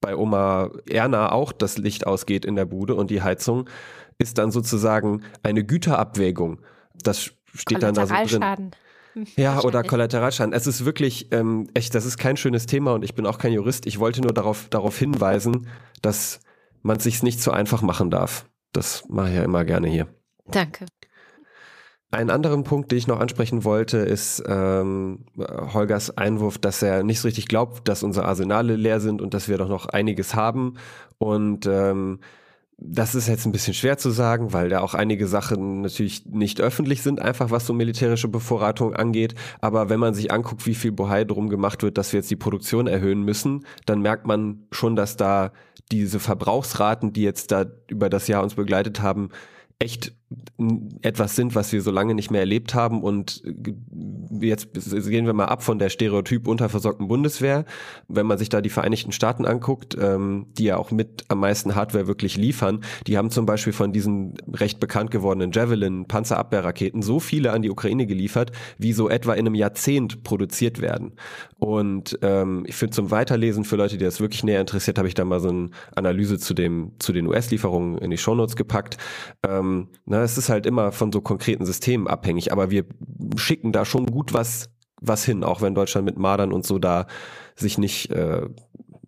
bei 0.00 0.16
Oma 0.16 0.70
Erna 0.88 1.32
auch 1.32 1.52
das 1.52 1.78
Licht 1.78 2.06
ausgeht 2.06 2.44
in 2.44 2.56
der 2.56 2.64
Bude 2.64 2.96
und 2.96 3.10
die 3.10 3.22
Heizung, 3.22 3.68
ist 4.18 4.38
dann 4.38 4.50
sozusagen 4.50 5.22
eine 5.42 5.64
Güterabwägung. 5.64 6.60
Das 7.02 7.30
steht 7.54 7.82
dann 7.82 7.94
da 7.94 8.06
so 8.06 8.14
drin. 8.14 8.72
Ja, 9.36 9.62
oder 9.62 9.82
Kollateralschaden. 9.82 10.52
Es 10.52 10.66
ist 10.66 10.84
wirklich, 10.84 11.32
ähm, 11.32 11.68
echt, 11.72 11.94
das 11.94 12.04
ist 12.04 12.18
kein 12.18 12.36
schönes 12.36 12.66
Thema 12.66 12.92
und 12.92 13.02
ich 13.02 13.14
bin 13.14 13.24
auch 13.26 13.38
kein 13.38 13.52
Jurist. 13.52 13.86
Ich 13.86 13.98
wollte 13.98 14.20
nur 14.20 14.32
darauf, 14.32 14.68
darauf 14.68 14.98
hinweisen, 14.98 15.68
dass 16.02 16.40
man 16.82 16.98
es 16.98 17.04
sich 17.04 17.22
nicht 17.22 17.40
so 17.40 17.50
einfach 17.50 17.80
machen 17.80 18.10
darf. 18.10 18.46
Das 18.72 19.04
mache 19.08 19.30
ich 19.30 19.36
ja 19.36 19.42
immer 19.42 19.64
gerne 19.64 19.88
hier. 19.88 20.08
Danke. 20.46 20.86
Einen 22.12 22.30
anderen 22.30 22.62
Punkt, 22.62 22.92
den 22.92 22.98
ich 22.98 23.08
noch 23.08 23.18
ansprechen 23.18 23.64
wollte, 23.64 23.98
ist 23.98 24.42
ähm, 24.46 25.26
Holgers 25.36 26.16
Einwurf, 26.16 26.56
dass 26.56 26.80
er 26.80 27.02
nicht 27.02 27.20
so 27.20 27.26
richtig 27.26 27.48
glaubt, 27.48 27.88
dass 27.88 28.04
unsere 28.04 28.26
Arsenale 28.26 28.76
leer 28.76 29.00
sind 29.00 29.20
und 29.20 29.34
dass 29.34 29.48
wir 29.48 29.58
doch 29.58 29.68
noch 29.68 29.86
einiges 29.86 30.34
haben. 30.34 30.74
Und 31.18 31.66
ähm, 31.66 32.20
das 32.78 33.14
ist 33.14 33.26
jetzt 33.26 33.46
ein 33.46 33.52
bisschen 33.52 33.72
schwer 33.72 33.96
zu 33.96 34.10
sagen, 34.10 34.52
weil 34.52 34.68
da 34.68 34.80
auch 34.80 34.92
einige 34.92 35.26
Sachen 35.26 35.80
natürlich 35.80 36.26
nicht 36.26 36.60
öffentlich 36.60 37.02
sind, 37.02 37.20
einfach 37.20 37.50
was 37.50 37.66
so 37.66 37.72
militärische 37.72 38.28
Bevorratung 38.28 38.94
angeht. 38.94 39.34
Aber 39.60 39.88
wenn 39.88 39.98
man 39.98 40.12
sich 40.12 40.30
anguckt, 40.30 40.66
wie 40.66 40.74
viel 40.74 40.92
Bohai 40.92 41.24
drum 41.24 41.48
gemacht 41.48 41.82
wird, 41.82 41.96
dass 41.96 42.12
wir 42.12 42.20
jetzt 42.20 42.30
die 42.30 42.36
Produktion 42.36 42.86
erhöhen 42.86 43.22
müssen, 43.22 43.64
dann 43.86 44.02
merkt 44.02 44.26
man 44.26 44.66
schon, 44.72 44.94
dass 44.94 45.16
da 45.16 45.52
diese 45.90 46.20
Verbrauchsraten, 46.20 47.14
die 47.14 47.22
jetzt 47.22 47.50
da 47.50 47.64
über 47.88 48.10
das 48.10 48.28
Jahr 48.28 48.42
uns 48.42 48.54
begleitet 48.54 49.00
haben, 49.00 49.30
echt 49.78 50.14
etwas 51.02 51.36
sind, 51.36 51.54
was 51.54 51.72
wir 51.72 51.82
so 51.82 51.90
lange 51.90 52.14
nicht 52.14 52.30
mehr 52.30 52.40
erlebt 52.40 52.74
haben. 52.74 53.02
Und 53.02 53.42
jetzt 54.40 54.72
gehen 54.72 55.26
wir 55.26 55.32
mal 55.32 55.44
ab 55.44 55.62
von 55.62 55.78
der 55.78 55.88
Stereotyp 55.88 56.48
unterversorgten 56.48 57.06
Bundeswehr. 57.06 57.64
Wenn 58.08 58.26
man 58.26 58.38
sich 58.38 58.48
da 58.48 58.60
die 58.60 58.70
Vereinigten 58.70 59.12
Staaten 59.12 59.44
anguckt, 59.44 59.96
ähm, 60.00 60.46
die 60.58 60.64
ja 60.64 60.78
auch 60.78 60.90
mit 60.90 61.24
am 61.28 61.40
meisten 61.40 61.76
Hardware 61.76 62.08
wirklich 62.08 62.36
liefern, 62.36 62.80
die 63.06 63.16
haben 63.16 63.30
zum 63.30 63.46
Beispiel 63.46 63.72
von 63.72 63.92
diesen 63.92 64.34
recht 64.52 64.80
bekannt 64.80 65.10
gewordenen 65.12 65.52
Javelin 65.52 66.06
Panzerabwehrraketen 66.06 67.02
so 67.02 67.20
viele 67.20 67.52
an 67.52 67.62
die 67.62 67.70
Ukraine 67.70 68.06
geliefert, 68.06 68.50
wie 68.78 68.92
so 68.92 69.08
etwa 69.08 69.34
in 69.34 69.46
einem 69.46 69.54
Jahrzehnt 69.54 70.24
produziert 70.24 70.80
werden. 70.80 71.12
Und 71.58 72.18
ähm, 72.22 72.64
ich 72.66 72.74
finde 72.74 72.94
zum 72.94 73.10
Weiterlesen 73.10 73.64
für 73.64 73.76
Leute, 73.76 73.96
die 73.96 74.04
das 74.04 74.20
wirklich 74.20 74.42
näher 74.42 74.60
interessiert, 74.60 74.98
habe 74.98 75.08
ich 75.08 75.14
da 75.14 75.24
mal 75.24 75.40
so 75.40 75.48
eine 75.50 75.70
Analyse 75.94 76.38
zu 76.38 76.52
dem 76.52 76.92
zu 76.98 77.12
den 77.12 77.26
US-Lieferungen 77.26 77.98
in 77.98 78.10
die 78.10 78.18
Shownotes 78.18 78.56
gepackt. 78.56 78.96
Ähm, 79.46 79.88
na, 80.16 80.22
es 80.22 80.38
ist 80.38 80.48
halt 80.48 80.64
immer 80.64 80.92
von 80.92 81.12
so 81.12 81.20
konkreten 81.20 81.66
Systemen 81.66 82.08
abhängig, 82.08 82.50
aber 82.50 82.70
wir 82.70 82.86
schicken 83.36 83.72
da 83.72 83.84
schon 83.84 84.06
gut 84.06 84.32
was, 84.32 84.70
was 85.00 85.26
hin, 85.26 85.44
auch 85.44 85.60
wenn 85.60 85.74
Deutschland 85.74 86.06
mit 86.06 86.16
Mardern 86.16 86.52
und 86.52 86.64
so 86.64 86.78
da 86.78 87.06
sich 87.54 87.76
nicht 87.76 88.10
äh, 88.10 88.48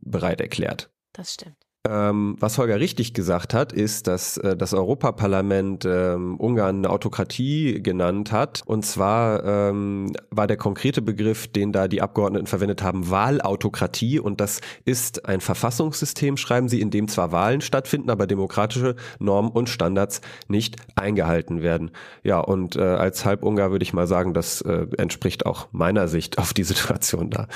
bereit 0.02 0.42
erklärt. 0.42 0.90
Das 1.14 1.32
stimmt. 1.32 1.56
Ähm, 1.86 2.36
was 2.40 2.58
Holger 2.58 2.80
richtig 2.80 3.14
gesagt 3.14 3.54
hat, 3.54 3.72
ist, 3.72 4.08
dass 4.08 4.36
äh, 4.38 4.56
das 4.56 4.74
Europaparlament 4.74 5.84
ähm, 5.84 6.36
Ungarn 6.36 6.78
eine 6.78 6.90
Autokratie 6.90 7.80
genannt 7.82 8.32
hat. 8.32 8.62
Und 8.66 8.84
zwar 8.84 9.44
ähm, 9.44 10.12
war 10.30 10.48
der 10.48 10.56
konkrete 10.56 11.02
Begriff, 11.02 11.46
den 11.46 11.72
da 11.72 11.86
die 11.86 12.02
Abgeordneten 12.02 12.46
verwendet 12.46 12.82
haben, 12.82 13.10
Wahlautokratie. 13.10 14.18
Und 14.18 14.40
das 14.40 14.60
ist 14.84 15.26
ein 15.26 15.40
Verfassungssystem, 15.40 16.36
schreiben 16.36 16.68
sie, 16.68 16.80
in 16.80 16.90
dem 16.90 17.06
zwar 17.06 17.30
Wahlen 17.30 17.60
stattfinden, 17.60 18.10
aber 18.10 18.26
demokratische 18.26 18.96
Normen 19.20 19.50
und 19.50 19.68
Standards 19.68 20.20
nicht 20.48 20.76
eingehalten 20.96 21.62
werden. 21.62 21.92
Ja, 22.24 22.40
und 22.40 22.74
äh, 22.74 22.80
als 22.80 23.24
Halbungar 23.24 23.70
würde 23.70 23.84
ich 23.84 23.92
mal 23.92 24.08
sagen, 24.08 24.34
das 24.34 24.60
äh, 24.62 24.88
entspricht 24.98 25.46
auch 25.46 25.68
meiner 25.70 26.08
Sicht 26.08 26.38
auf 26.38 26.52
die 26.52 26.64
Situation 26.64 27.30
da, 27.30 27.46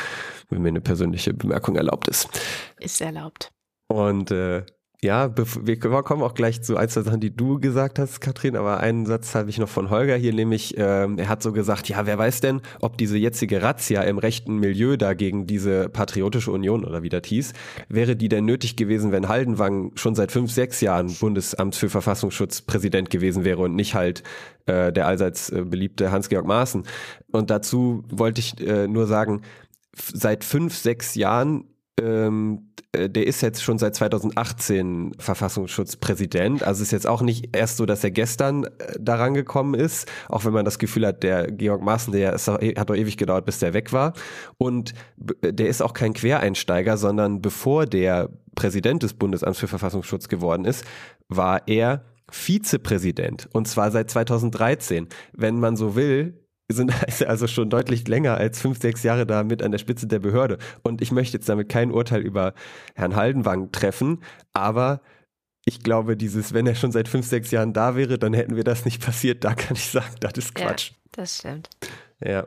wenn 0.48 0.62
mir 0.62 0.68
eine 0.68 0.80
persönliche 0.80 1.34
Bemerkung 1.34 1.74
erlaubt 1.74 2.06
ist. 2.06 2.28
Ist 2.78 3.00
erlaubt. 3.00 3.52
Und 3.93 4.31
äh, 4.31 4.64
ja, 5.05 5.35
wir 5.36 5.78
kommen 5.81 6.23
auch 6.23 6.35
gleich 6.35 6.62
zu 6.62 6.77
ein, 6.77 6.89
zwei 6.89 7.02
Sachen, 7.02 7.19
die 7.19 7.35
du 7.35 7.59
gesagt 7.59 7.98
hast, 7.98 8.20
Katrin, 8.20 8.55
aber 8.55 8.78
einen 8.78 9.05
Satz 9.05 9.35
habe 9.35 9.51
ich 9.51 9.59
noch 9.59 9.69
von 9.69 9.90
Holger 9.90 10.14
hier, 10.14 10.32
nämlich 10.32 10.77
ähm, 10.78 11.19
er 11.19 11.28
hat 11.28 11.43
so 11.43 11.52
gesagt, 11.52 11.89
ja, 11.89 12.06
wer 12.06 12.19
weiß 12.19 12.40
denn, 12.40 12.60
ob 12.81 12.97
diese 12.98 13.19
jetzige 13.19 13.62
Razzia 13.62 14.02
im 14.02 14.19
rechten 14.19 14.59
Milieu 14.59 14.97
da 14.97 15.14
gegen 15.14 15.48
diese 15.48 15.89
Patriotische 15.89 16.52
Union 16.52 16.85
oder 16.85 17.02
wie 17.02 17.09
das 17.09 17.23
hieß, 17.27 17.52
wäre 17.89 18.14
die 18.14 18.28
denn 18.28 18.44
nötig 18.44 18.77
gewesen, 18.77 19.10
wenn 19.10 19.27
Haldenwang 19.27 19.90
schon 19.97 20.14
seit 20.14 20.31
fünf, 20.31 20.52
sechs 20.52 20.81
Jahren 20.81 21.12
Bundesamts 21.12 21.78
für 21.78 21.89
Verfassungsschutz 21.89 22.62
Präsident 22.62 23.10
gewesen 23.10 23.44
wäre 23.44 23.62
und 23.62 23.74
nicht 23.74 23.97
halt 23.97 24.23
äh, 24.66 24.93
der 24.93 25.09
allseits 25.09 25.51
äh, 25.51 25.64
beliebte 25.64 26.12
Hans-Georg 26.12 26.47
Maaßen. 26.47 26.85
Und 27.32 27.51
dazu 27.51 28.05
wollte 28.09 28.39
ich 28.39 28.60
äh, 28.60 28.86
nur 28.86 29.09
sagen, 29.09 29.43
seit 29.97 30.44
fünf, 30.44 30.77
sechs 30.77 31.16
Jahren 31.16 31.64
ähm, 32.01 32.73
äh, 32.93 33.09
der 33.09 33.27
ist 33.27 33.40
jetzt 33.40 33.62
schon 33.62 33.78
seit 33.78 33.94
2018 33.94 35.12
Verfassungsschutzpräsident. 35.19 36.62
Also 36.62 36.82
ist 36.82 36.93
jetzt 36.93 37.06
auch 37.06 37.23
nicht 37.23 37.56
erst 37.56 37.77
so, 37.77 37.86
dass 37.86 38.05
er 38.05 38.10
gestern 38.10 38.64
äh, 38.64 38.70
daran 38.98 39.35
gekommen 39.35 39.74
ist, 39.74 40.10
auch 40.28 40.44
wenn 40.44 40.52
man 40.52 40.64
das 40.64 40.78
Gefühl 40.78 41.06
hat, 41.06 41.23
der 41.23 41.51
Georg 41.51 41.82
Maaßen, 41.82 42.12
der 42.12 42.35
ist, 42.35 42.48
hat 42.48 42.90
doch 42.90 42.97
ewig 42.97 43.16
gedauert, 43.16 43.47
bis 43.47 43.59
der 43.59 43.74
weg 43.74 43.93
war. 43.93 44.12
Und 44.59 44.94
der 45.16 45.69
ist 45.69 45.82
auch 45.82 45.94
kein 45.94 46.12
Quereinsteiger, 46.12 46.97
sondern 46.97 47.40
bevor 47.40 47.86
der 47.86 48.31
Präsident 48.55 49.02
des 49.02 49.14
Bundesamts 49.14 49.59
für 49.59 49.69
Verfassungsschutz 49.69 50.28
geworden 50.28 50.64
ist, 50.64 50.85
war 51.28 51.66
er 51.66 52.05
Vizepräsident 52.31 53.48
und 53.52 53.69
zwar 53.69 53.90
seit 53.90 54.10
2013. 54.10 55.09
Wenn 55.32 55.60
man 55.60 55.77
so 55.77 55.94
will, 55.94 56.41
sind 56.70 56.93
also 57.26 57.47
schon 57.47 57.70
deutlich 57.70 58.06
länger 58.09 58.36
als 58.36 58.60
fünf, 58.60 58.80
sechs 58.80 59.02
Jahre 59.02 59.26
da 59.26 59.44
mit 59.44 59.62
an 59.62 59.70
der 59.70 59.78
Spitze 59.78 60.06
der 60.06 60.18
Behörde. 60.18 60.59
Und 60.82 61.02
ich 61.02 61.12
möchte 61.12 61.36
jetzt 61.36 61.48
damit 61.48 61.68
kein 61.68 61.90
Urteil 61.90 62.20
über 62.20 62.55
Herrn 62.94 63.16
Haldenwang 63.16 63.72
treffen, 63.72 64.22
aber 64.52 65.01
ich 65.64 65.82
glaube, 65.82 66.16
dieses, 66.16 66.52
wenn 66.52 66.66
er 66.66 66.74
schon 66.74 66.90
seit 66.90 67.09
fünf, 67.09 67.26
sechs 67.26 67.51
Jahren 67.52 67.72
da 67.72 67.94
wäre, 67.94 68.18
dann 68.18 68.34
hätten 68.34 68.56
wir 68.56 68.64
das 68.64 68.84
nicht 68.84 69.01
passiert. 69.05 69.44
Da 69.44 69.55
kann 69.55 69.76
ich 69.76 69.86
sagen, 69.86 70.14
das 70.20 70.32
ist 70.36 70.55
Quatsch. 70.55 70.90
Ja, 70.90 70.97
das 71.12 71.39
stimmt. 71.39 71.70
Ja. 72.24 72.47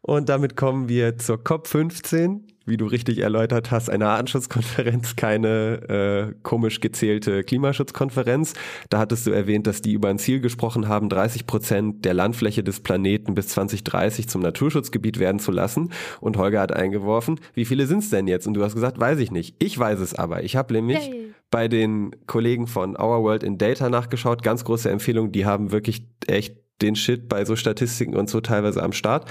Und 0.00 0.28
damit 0.28 0.56
kommen 0.56 0.88
wir 0.88 1.18
zur 1.18 1.36
COP15 1.36 2.45
wie 2.66 2.76
du 2.76 2.86
richtig 2.86 3.18
erläutert 3.18 3.70
hast, 3.70 3.88
eine 3.88 4.08
Artenschutzkonferenz, 4.08 5.16
keine 5.16 5.88
äh, 5.88 6.34
komisch 6.42 6.80
gezählte 6.80 7.44
Klimaschutzkonferenz. 7.44 8.54
Da 8.90 8.98
hattest 8.98 9.26
du 9.26 9.30
erwähnt, 9.30 9.66
dass 9.66 9.82
die 9.82 9.92
über 9.92 10.08
ein 10.08 10.18
Ziel 10.18 10.40
gesprochen 10.40 10.88
haben, 10.88 11.08
30 11.08 11.46
Prozent 11.46 12.04
der 12.04 12.14
Landfläche 12.14 12.64
des 12.64 12.80
Planeten 12.80 13.34
bis 13.34 13.48
2030 13.48 14.28
zum 14.28 14.42
Naturschutzgebiet 14.42 15.18
werden 15.18 15.38
zu 15.38 15.52
lassen. 15.52 15.92
Und 16.20 16.36
Holger 16.36 16.60
hat 16.60 16.72
eingeworfen, 16.72 17.40
wie 17.54 17.64
viele 17.64 17.86
sind 17.86 18.00
es 18.00 18.10
denn 18.10 18.26
jetzt? 18.26 18.46
Und 18.46 18.54
du 18.54 18.64
hast 18.64 18.74
gesagt, 18.74 18.98
weiß 18.98 19.20
ich 19.20 19.30
nicht. 19.30 19.54
Ich 19.60 19.78
weiß 19.78 20.00
es 20.00 20.14
aber. 20.14 20.42
Ich 20.42 20.56
habe 20.56 20.74
nämlich 20.74 20.98
hey. 20.98 21.32
bei 21.50 21.68
den 21.68 22.16
Kollegen 22.26 22.66
von 22.66 22.96
Our 22.96 23.22
World 23.22 23.42
in 23.44 23.58
Data 23.58 23.88
nachgeschaut. 23.88 24.42
Ganz 24.42 24.64
große 24.64 24.90
Empfehlung. 24.90 25.30
Die 25.30 25.46
haben 25.46 25.70
wirklich 25.70 26.06
echt 26.26 26.56
den 26.82 26.96
Shit 26.96 27.28
bei 27.28 27.44
so 27.44 27.56
Statistiken 27.56 28.14
und 28.16 28.28
so 28.28 28.40
teilweise 28.40 28.82
am 28.82 28.92
Start. 28.92 29.28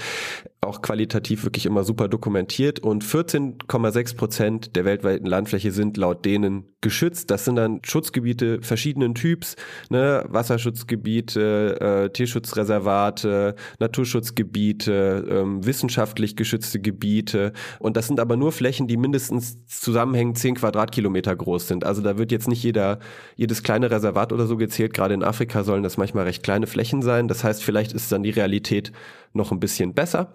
Auch 0.66 0.82
qualitativ 0.82 1.44
wirklich 1.44 1.64
immer 1.64 1.84
super 1.84 2.08
dokumentiert 2.08 2.80
und 2.80 3.04
14,6 3.04 4.16
Prozent 4.16 4.76
der 4.76 4.84
weltweiten 4.84 5.26
Landfläche 5.26 5.70
sind 5.70 5.96
laut 5.96 6.24
denen 6.24 6.64
geschützt. 6.80 7.30
Das 7.30 7.44
sind 7.44 7.56
dann 7.56 7.80
Schutzgebiete 7.84 8.60
verschiedenen 8.62 9.14
Typs, 9.14 9.56
ne? 9.90 10.24
Wasserschutzgebiete, 10.28 11.80
äh, 11.80 12.10
Tierschutzreservate, 12.10 13.54
Naturschutzgebiete, 13.78 15.26
ähm, 15.28 15.64
wissenschaftlich 15.64 16.36
geschützte 16.36 16.80
Gebiete. 16.80 17.52
Und 17.78 17.96
das 17.96 18.08
sind 18.08 18.18
aber 18.18 18.36
nur 18.36 18.50
Flächen, 18.50 18.88
die 18.88 18.96
mindestens 18.96 19.64
zusammenhängend 19.66 20.38
10 20.38 20.56
Quadratkilometer 20.56 21.34
groß 21.34 21.68
sind. 21.68 21.84
Also 21.84 22.02
da 22.02 22.18
wird 22.18 22.32
jetzt 22.32 22.48
nicht 22.48 22.62
jeder, 22.62 22.98
jedes 23.36 23.62
kleine 23.62 23.90
Reservat 23.90 24.32
oder 24.32 24.46
so 24.46 24.56
gezählt. 24.56 24.94
Gerade 24.94 25.14
in 25.14 25.22
Afrika 25.22 25.62
sollen 25.62 25.82
das 25.82 25.96
manchmal 25.96 26.24
recht 26.24 26.42
kleine 26.42 26.66
Flächen 26.66 27.02
sein. 27.02 27.28
Das 27.28 27.44
heißt, 27.44 27.62
vielleicht 27.62 27.92
ist 27.92 28.10
dann 28.10 28.22
die 28.24 28.30
Realität 28.30 28.92
noch 29.32 29.52
ein 29.52 29.60
bisschen 29.60 29.94
besser. 29.94 30.32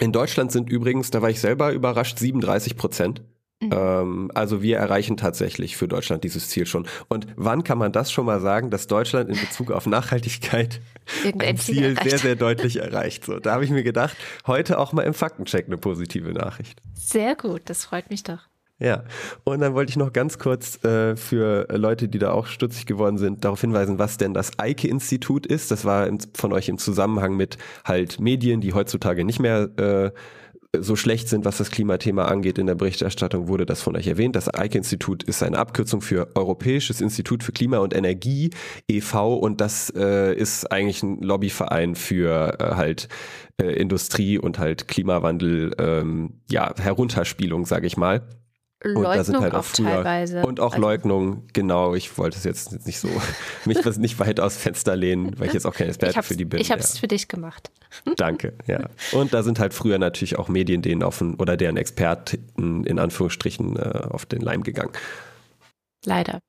In 0.00 0.12
Deutschland 0.12 0.52
sind 0.52 0.70
übrigens, 0.70 1.10
da 1.10 1.22
war 1.22 1.30
ich 1.30 1.40
selber 1.40 1.72
überrascht, 1.72 2.18
37 2.18 2.76
Prozent. 2.76 3.22
Mhm. 3.60 3.70
Ähm, 3.72 4.30
also 4.34 4.62
wir 4.62 4.78
erreichen 4.78 5.16
tatsächlich 5.16 5.76
für 5.76 5.88
Deutschland 5.88 6.24
dieses 6.24 6.48
Ziel 6.48 6.66
schon. 6.66 6.86
Und 7.08 7.26
wann 7.36 7.64
kann 7.64 7.78
man 7.78 7.92
das 7.92 8.10
schon 8.10 8.26
mal 8.26 8.40
sagen, 8.40 8.70
dass 8.70 8.86
Deutschland 8.86 9.30
in 9.30 9.38
Bezug 9.38 9.70
auf 9.70 9.86
Nachhaltigkeit 9.86 10.80
ein 11.38 11.56
Ziel 11.56 11.96
erreicht. 11.96 12.10
sehr, 12.10 12.18
sehr 12.18 12.36
deutlich 12.36 12.80
erreicht? 12.80 13.24
So, 13.24 13.38
da 13.38 13.52
habe 13.52 13.64
ich 13.64 13.70
mir 13.70 13.84
gedacht, 13.84 14.16
heute 14.46 14.78
auch 14.78 14.92
mal 14.92 15.02
im 15.02 15.14
Faktencheck 15.14 15.66
eine 15.66 15.78
positive 15.78 16.32
Nachricht. 16.32 16.82
Sehr 16.94 17.36
gut, 17.36 17.62
das 17.66 17.84
freut 17.84 18.10
mich 18.10 18.22
doch. 18.22 18.40
Ja, 18.80 19.04
und 19.44 19.60
dann 19.60 19.74
wollte 19.74 19.90
ich 19.90 19.96
noch 19.96 20.12
ganz 20.12 20.38
kurz 20.38 20.84
äh, 20.84 21.16
für 21.16 21.68
Leute, 21.70 22.08
die 22.08 22.18
da 22.18 22.32
auch 22.32 22.46
stutzig 22.46 22.86
geworden 22.86 23.18
sind, 23.18 23.44
darauf 23.44 23.60
hinweisen, 23.60 24.00
was 24.00 24.16
denn 24.16 24.34
das 24.34 24.58
Eike-Institut 24.58 25.46
ist. 25.46 25.70
Das 25.70 25.84
war 25.84 26.08
von 26.36 26.52
euch 26.52 26.68
im 26.68 26.78
Zusammenhang 26.78 27.36
mit 27.36 27.56
halt 27.84 28.18
Medien, 28.18 28.60
die 28.60 28.72
heutzutage 28.72 29.24
nicht 29.24 29.38
mehr 29.38 29.70
äh, 29.78 30.10
so 30.80 30.96
schlecht 30.96 31.28
sind, 31.28 31.44
was 31.44 31.58
das 31.58 31.70
Klimathema 31.70 32.24
angeht. 32.24 32.58
In 32.58 32.66
der 32.66 32.74
Berichterstattung 32.74 33.48
wurde 33.48 33.66
das 33.66 33.80
von 33.80 33.96
euch 33.96 34.06
erwähnt. 34.06 34.36
Das 34.36 34.52
EIKE-Institut 34.52 35.22
ist 35.22 35.42
eine 35.42 35.58
Abkürzung 35.58 36.00
für 36.00 36.28
Europäisches 36.34 37.00
Institut 37.00 37.42
für 37.42 37.52
Klima 37.52 37.78
und 37.78 37.94
Energie 37.94 38.50
e.V. 38.88 39.34
und 39.36 39.60
das 39.60 39.92
äh, 39.96 40.34
ist 40.34 40.70
eigentlich 40.72 41.02
ein 41.02 41.22
Lobbyverein 41.22 41.94
für 41.94 42.58
äh, 42.58 42.74
halt 42.74 43.08
äh, 43.60 43.66
Industrie 43.66 44.38
und 44.38 44.58
halt 44.58 44.88
Klimawandel, 44.88 45.74
ähm, 45.78 46.40
ja, 46.50 46.74
Herunterspielung, 46.76 47.66
sage 47.66 47.86
ich 47.86 47.96
mal. 47.96 48.22
Leugnung 48.84 49.06
und 49.06 49.16
da 49.16 49.24
sind 49.24 49.40
halt 49.40 49.54
auch, 49.54 49.64
früher 49.64 49.86
teilweise. 49.86 50.42
Und 50.46 50.60
auch 50.60 50.74
also. 50.74 50.82
Leugnung, 50.82 51.44
genau. 51.52 51.94
Ich 51.94 52.16
wollte 52.18 52.36
es 52.36 52.44
jetzt 52.44 52.86
nicht 52.86 53.00
so, 53.00 53.08
mich 53.64 53.84
nicht 53.96 54.18
weit 54.18 54.40
aus 54.40 54.56
Fenster 54.56 54.94
lehnen, 54.94 55.38
weil 55.38 55.48
ich 55.48 55.54
jetzt 55.54 55.66
auch 55.66 55.74
kein 55.74 55.88
Experte 55.88 56.22
für 56.22 56.36
die 56.36 56.44
bin. 56.44 56.60
Ich 56.60 56.70
habe 56.70 56.80
es 56.80 56.94
ja. 56.94 57.00
für 57.00 57.08
dich 57.08 57.28
gemacht. 57.28 57.70
Danke, 58.16 58.52
ja. 58.66 58.88
Und 59.12 59.32
da 59.32 59.42
sind 59.42 59.58
halt 59.58 59.74
früher 59.74 59.98
natürlich 59.98 60.38
auch 60.38 60.48
Medien 60.48 60.82
denen 60.82 61.02
auf 61.02 61.18
den, 61.18 61.34
oder 61.34 61.56
deren 61.56 61.76
Experten 61.76 62.84
in 62.84 62.98
Anführungsstrichen 62.98 63.76
äh, 63.76 64.00
auf 64.10 64.26
den 64.26 64.42
Leim 64.42 64.62
gegangen. 64.62 64.92
Leider. 66.04 66.40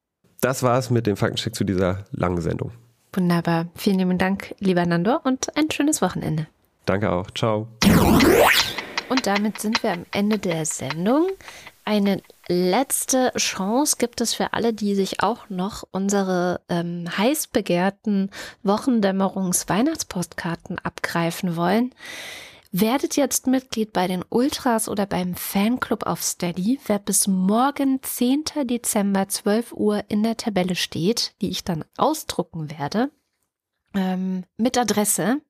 Das 0.42 0.62
war 0.64 0.78
es 0.78 0.90
mit 0.90 1.08
dem 1.08 1.16
Faktencheck 1.16 1.56
zu 1.56 1.64
dieser 1.64 2.06
langen 2.12 2.42
Sendung. 2.42 2.72
Wunderbar. 3.14 3.68
Vielen 3.76 4.00
lieben 4.00 4.18
Dank, 4.18 4.54
lieber 4.60 4.86
Nando, 4.86 5.20
und 5.24 5.56
ein 5.56 5.72
schönes 5.72 6.02
Wochenende. 6.02 6.48
Danke 6.86 7.12
auch. 7.12 7.32
Ciao. 7.32 7.68
Und 9.10 9.26
damit 9.26 9.60
sind 9.60 9.82
wir 9.84 9.94
am 9.94 10.06
Ende 10.12 10.38
der 10.38 10.66
Sendung. 10.66 11.30
Eine 11.88 12.24
letzte 12.48 13.32
Chance 13.38 13.98
gibt 14.00 14.20
es 14.20 14.34
für 14.34 14.54
alle, 14.54 14.74
die 14.74 14.96
sich 14.96 15.22
auch 15.22 15.48
noch 15.50 15.84
unsere 15.92 16.62
ähm, 16.68 17.06
heiß 17.16 17.46
begehrten 17.48 18.32
Wochendämmerungs-Weihnachtspostkarten 18.64 20.80
abgreifen 20.80 21.56
wollen. 21.56 21.94
Werdet 22.72 23.16
jetzt 23.16 23.46
Mitglied 23.46 23.94
bei 23.94 24.08
den 24.08 24.26
Ultras 24.28 24.90
oder 24.90 25.06
beim 25.06 25.36
Fanclub 25.36 26.08
auf 26.08 26.24
Steady. 26.24 26.80
Wer 26.88 26.98
bis 26.98 27.28
morgen, 27.28 28.02
10. 28.02 28.46
Dezember, 28.64 29.30
12 29.30 29.74
Uhr 29.74 30.06
in 30.08 30.24
der 30.24 30.38
Tabelle 30.38 30.74
steht, 30.76 31.36
die 31.42 31.52
ich 31.52 31.64
dann 31.64 31.86
ausdrucken 31.98 32.72
werde, 32.72 33.12
ähm, 33.94 34.44
mit 34.58 34.76
Adresse 34.78 35.42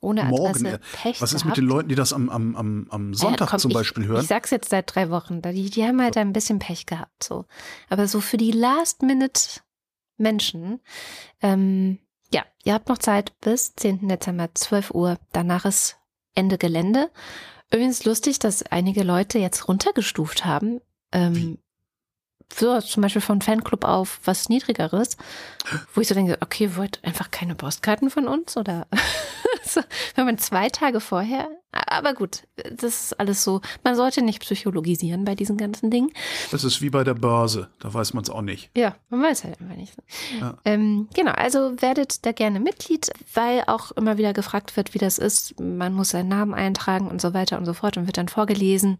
ohne 0.00 0.24
Adresse 0.24 0.62
Morgen. 0.62 0.78
Pech 0.92 1.20
Was 1.20 1.32
ist 1.32 1.44
mit 1.44 1.56
den 1.56 1.64
Leuten, 1.64 1.88
die 1.88 1.94
das 1.94 2.12
am, 2.12 2.30
am, 2.30 2.56
am, 2.56 2.86
am 2.90 3.14
Sonntag 3.14 3.46
ja, 3.46 3.50
komm, 3.50 3.58
zum 3.58 3.72
Beispiel 3.72 4.04
ich, 4.04 4.08
hören? 4.08 4.22
Ich 4.22 4.28
sag's 4.28 4.50
jetzt 4.50 4.70
seit 4.70 4.94
drei 4.94 5.10
Wochen. 5.10 5.42
Die, 5.42 5.70
die 5.70 5.84
haben 5.84 6.00
halt 6.00 6.16
ein 6.16 6.32
bisschen 6.32 6.58
Pech 6.58 6.86
gehabt. 6.86 7.24
So. 7.24 7.44
Aber 7.88 8.06
so 8.06 8.20
für 8.20 8.36
die 8.36 8.52
Last-Minute-Menschen, 8.52 10.80
ähm, 11.42 11.98
ja, 12.32 12.44
ihr 12.64 12.74
habt 12.74 12.88
noch 12.88 12.98
Zeit 12.98 13.38
bis 13.40 13.74
10. 13.74 14.08
Dezember, 14.08 14.50
12 14.54 14.92
Uhr. 14.92 15.18
Danach 15.32 15.64
ist 15.64 15.96
Ende 16.34 16.58
Gelände. 16.58 17.10
Übrigens 17.70 18.04
lustig, 18.04 18.38
dass 18.38 18.62
einige 18.62 19.02
Leute 19.02 19.38
jetzt 19.38 19.68
runtergestuft 19.68 20.44
haben. 20.44 20.80
Ähm, 21.12 21.58
so, 22.52 22.80
zum 22.80 23.02
Beispiel 23.02 23.22
von 23.22 23.42
Fanclub 23.42 23.84
auf 23.84 24.20
was 24.24 24.48
Niedrigeres, 24.48 25.16
wo 25.94 26.00
ich 26.00 26.08
so 26.08 26.14
denke, 26.14 26.38
okay, 26.40 26.76
wollt 26.76 27.04
einfach 27.04 27.30
keine 27.30 27.54
Postkarten 27.54 28.10
von 28.10 28.26
uns 28.26 28.56
oder 28.56 28.86
so, 29.64 29.80
wenn 30.14 30.24
man 30.24 30.38
zwei 30.38 30.68
Tage 30.70 31.00
vorher, 31.00 31.48
aber 31.72 32.14
gut, 32.14 32.44
das 32.56 33.04
ist 33.04 33.20
alles 33.20 33.44
so, 33.44 33.60
man 33.84 33.94
sollte 33.94 34.22
nicht 34.22 34.40
psychologisieren 34.40 35.24
bei 35.24 35.34
diesen 35.34 35.58
ganzen 35.58 35.90
Dingen. 35.90 36.10
Das 36.50 36.64
ist 36.64 36.80
wie 36.80 36.90
bei 36.90 37.04
der 37.04 37.14
Börse, 37.14 37.68
da 37.78 37.92
weiß 37.92 38.14
man 38.14 38.24
es 38.24 38.30
auch 38.30 38.42
nicht. 38.42 38.70
Ja, 38.76 38.96
man 39.10 39.22
weiß 39.22 39.44
halt 39.44 39.60
einfach 39.60 39.76
nicht. 39.76 39.92
Ja. 40.40 40.56
Ähm, 40.64 41.08
genau, 41.14 41.32
also 41.32 41.80
werdet 41.82 42.24
da 42.24 42.32
gerne 42.32 42.60
Mitglied, 42.60 43.10
weil 43.34 43.62
auch 43.66 43.90
immer 43.92 44.16
wieder 44.16 44.32
gefragt 44.32 44.76
wird, 44.76 44.94
wie 44.94 44.98
das 44.98 45.18
ist. 45.18 45.60
Man 45.60 45.92
muss 45.92 46.10
seinen 46.10 46.28
Namen 46.28 46.54
eintragen 46.54 47.08
und 47.08 47.20
so 47.20 47.34
weiter 47.34 47.58
und 47.58 47.66
so 47.66 47.74
fort 47.74 47.98
und 47.98 48.06
wird 48.06 48.16
dann 48.16 48.28
vorgelesen 48.28 48.98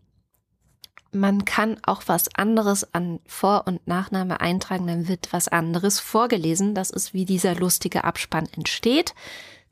man 1.13 1.45
kann 1.45 1.77
auch 1.83 2.03
was 2.07 2.35
anderes 2.35 2.95
an 2.95 3.21
Vor- 3.27 3.67
und 3.67 3.87
Nachname 3.87 4.41
eintragen, 4.41 4.87
dann 4.87 5.09
wird 5.09 5.29
was 5.33 5.49
anderes 5.49 6.01
vorgelesen. 6.01 6.75
Das 6.75 6.91
ist 6.91 7.15
wie 7.15 7.25
dieser 7.25 7.55
lustige 7.55 8.05
Abspann 8.05 8.49
entsteht, 8.55 9.15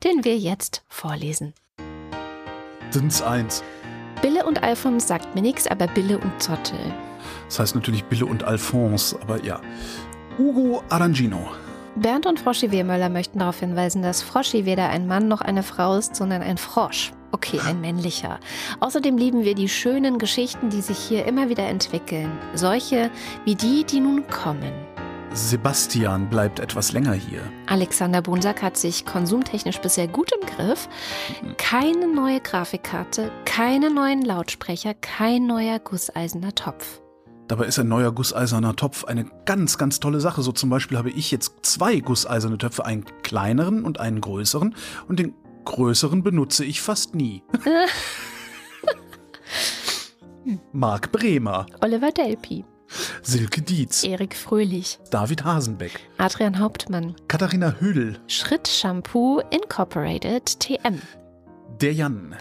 den 0.03 0.23
wir 0.23 0.37
jetzt 0.37 0.83
vorlesen. 0.87 1.53
Sind's 2.89 3.21
eins. 3.21 3.63
Bille 4.21 4.45
und 4.45 4.63
Alphons 4.63 5.07
sagt 5.07 5.35
mir 5.35 5.41
nichts, 5.41 5.67
aber 5.67 5.87
Bille 5.87 6.17
und 6.17 6.41
Zottel. 6.41 6.79
Das 7.45 7.59
heißt 7.59 7.75
natürlich 7.75 8.03
Bille 8.05 8.25
und 8.25 8.43
Alphonse, 8.43 9.19
aber 9.21 9.43
ja. 9.43 9.61
Ugo 10.39 10.83
Arangino. 10.89 11.51
Bernd 11.97 12.27
und 12.27 12.39
Froschi 12.39 12.71
Wehmöller 12.71 13.09
möchten 13.09 13.39
darauf 13.39 13.59
hinweisen, 13.59 14.03
dass 14.03 14.21
Froschi 14.21 14.65
weder 14.65 14.89
ein 14.89 15.07
Mann 15.07 15.27
noch 15.27 15.41
eine 15.41 15.63
Frau 15.63 15.95
ist, 15.95 16.15
sondern 16.15 16.43
ein 16.43 16.57
Frosch. 16.57 17.11
Okay, 17.31 17.59
ein 17.65 17.81
männlicher. 17.81 18.39
Außerdem 18.79 19.17
lieben 19.17 19.43
wir 19.43 19.55
die 19.55 19.67
schönen 19.67 20.17
Geschichten, 20.17 20.69
die 20.69 20.81
sich 20.81 20.97
hier 20.97 21.25
immer 21.25 21.49
wieder 21.49 21.67
entwickeln. 21.67 22.31
Solche 22.53 23.09
wie 23.45 23.55
die, 23.55 23.83
die 23.83 23.99
nun 23.99 24.27
kommen. 24.27 24.71
Sebastian 25.33 26.29
bleibt 26.29 26.59
etwas 26.59 26.93
länger 26.93 27.13
hier. 27.13 27.41
Alexander 27.65 28.21
Bunsack 28.21 28.61
hat 28.61 28.77
sich 28.77 29.05
konsumtechnisch 29.05 29.79
bisher 29.79 30.07
gut 30.07 30.31
im 30.31 30.47
Griff. 30.47 30.87
Keine 31.57 32.07
neue 32.07 32.39
Grafikkarte, 32.39 33.31
keine 33.45 33.89
neuen 33.91 34.21
Lautsprecher, 34.21 34.93
kein 34.93 35.45
neuer 35.47 35.79
gusseisener 35.79 36.55
Topf. 36.55 37.01
Dabei 37.47 37.65
ist 37.65 37.79
ein 37.79 37.87
neuer 37.87 38.11
gusseiserner 38.11 38.75
Topf 38.75 39.05
eine 39.05 39.25
ganz, 39.45 39.77
ganz 39.77 39.99
tolle 39.99 40.19
Sache. 40.19 40.41
So 40.41 40.51
zum 40.51 40.69
Beispiel 40.69 40.97
habe 40.97 41.09
ich 41.09 41.31
jetzt 41.31 41.53
zwei 41.61 41.99
gusseiserne 41.99 42.57
Töpfe, 42.57 42.85
einen 42.85 43.05
kleineren 43.23 43.85
und 43.85 43.99
einen 43.99 44.19
größeren. 44.19 44.75
Und 45.07 45.19
den 45.19 45.33
größeren 45.63 46.23
benutze 46.23 46.65
ich 46.65 46.81
fast 46.81 47.15
nie. 47.15 47.43
Marc 50.71 51.11
Bremer. 51.11 51.65
Oliver 51.81 52.11
Delpi. 52.11 52.65
Silke 53.21 53.61
Dietz. 53.61 54.03
Erik 54.03 54.35
Fröhlich. 54.35 54.99
David 55.11 55.43
Hasenbeck. 55.43 55.99
Adrian 56.17 56.59
Hauptmann. 56.59 57.15
Katharina 57.27 57.75
Hüll. 57.79 58.19
Schritt 58.27 58.67
Shampoo 58.67 59.41
Incorporated 59.51 60.59
TM. 60.59 61.01
Der 61.81 61.93
Jan. 61.93 62.35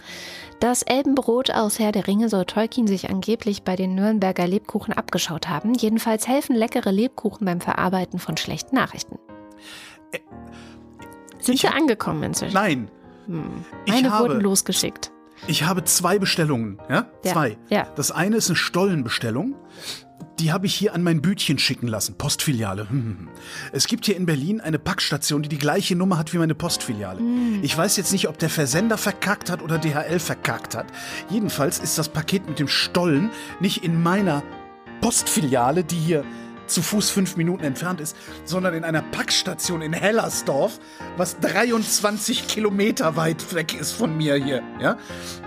Das 0.60 0.82
Elbenbrot 0.82 1.50
aus 1.50 1.78
Herr 1.78 1.92
der 1.92 2.06
Ringe 2.06 2.28
soll 2.28 2.46
Tolkien 2.46 2.86
sich 2.86 3.10
angeblich 3.10 3.62
bei 3.62 3.76
den 3.76 3.94
Nürnberger 3.94 4.46
Lebkuchen 4.46 4.94
abgeschaut 4.94 5.48
haben. 5.48 5.74
Jedenfalls 5.74 6.26
helfen 6.26 6.56
leckere 6.56 6.92
Lebkuchen 6.92 7.44
beim 7.44 7.60
Verarbeiten 7.60 8.18
von 8.18 8.36
schlechten 8.36 8.74
Nachrichten. 8.74 9.18
Äh, 10.12 10.18
Sind 11.40 11.58
sie 11.58 11.68
angekommen 11.68 12.22
inzwischen? 12.22 12.54
Nein, 12.54 12.90
hm. 13.26 13.64
Meine 13.86 14.10
wurden 14.12 14.40
losgeschickt. 14.40 15.12
Ich 15.46 15.64
habe 15.64 15.84
zwei 15.84 16.18
Bestellungen, 16.18 16.78
ja? 16.88 17.06
Ja, 17.22 17.32
Zwei. 17.32 17.58
ja. 17.68 17.86
Das 17.94 18.10
eine 18.10 18.36
ist 18.36 18.48
eine 18.48 18.56
Stollenbestellung. 18.56 19.54
Die 20.38 20.52
habe 20.52 20.66
ich 20.66 20.74
hier 20.74 20.94
an 20.94 21.02
mein 21.02 21.22
Bütchen 21.22 21.58
schicken 21.58 21.88
lassen. 21.88 22.16
Postfiliale. 22.18 22.88
Hm. 22.90 23.28
Es 23.72 23.86
gibt 23.86 24.04
hier 24.04 24.16
in 24.16 24.26
Berlin 24.26 24.60
eine 24.60 24.78
Packstation, 24.78 25.42
die 25.42 25.48
die 25.48 25.58
gleiche 25.58 25.96
Nummer 25.96 26.18
hat 26.18 26.32
wie 26.34 26.38
meine 26.38 26.54
Postfiliale. 26.54 27.20
Ich 27.62 27.76
weiß 27.76 27.96
jetzt 27.96 28.12
nicht, 28.12 28.28
ob 28.28 28.38
der 28.38 28.50
Versender 28.50 28.98
verkackt 28.98 29.50
hat 29.50 29.62
oder 29.62 29.78
DHL 29.78 30.18
verkackt 30.18 30.74
hat. 30.76 30.86
Jedenfalls 31.30 31.78
ist 31.78 31.96
das 31.96 32.10
Paket 32.10 32.48
mit 32.48 32.58
dem 32.58 32.68
Stollen 32.68 33.30
nicht 33.60 33.82
in 33.82 34.02
meiner 34.02 34.42
Postfiliale, 35.00 35.84
die 35.84 35.96
hier 35.96 36.24
zu 36.66 36.82
Fuß 36.82 37.10
fünf 37.10 37.36
Minuten 37.36 37.64
entfernt 37.64 38.00
ist, 38.00 38.16
sondern 38.44 38.74
in 38.74 38.84
einer 38.84 39.02
Packstation 39.02 39.82
in 39.82 39.92
Hellersdorf, 39.92 40.78
was 41.16 41.38
23 41.40 42.48
Kilometer 42.48 43.16
weit 43.16 43.54
weg 43.54 43.78
ist 43.78 43.92
von 43.92 44.16
mir 44.16 44.34
hier. 44.36 44.62
Ja? 44.80 44.98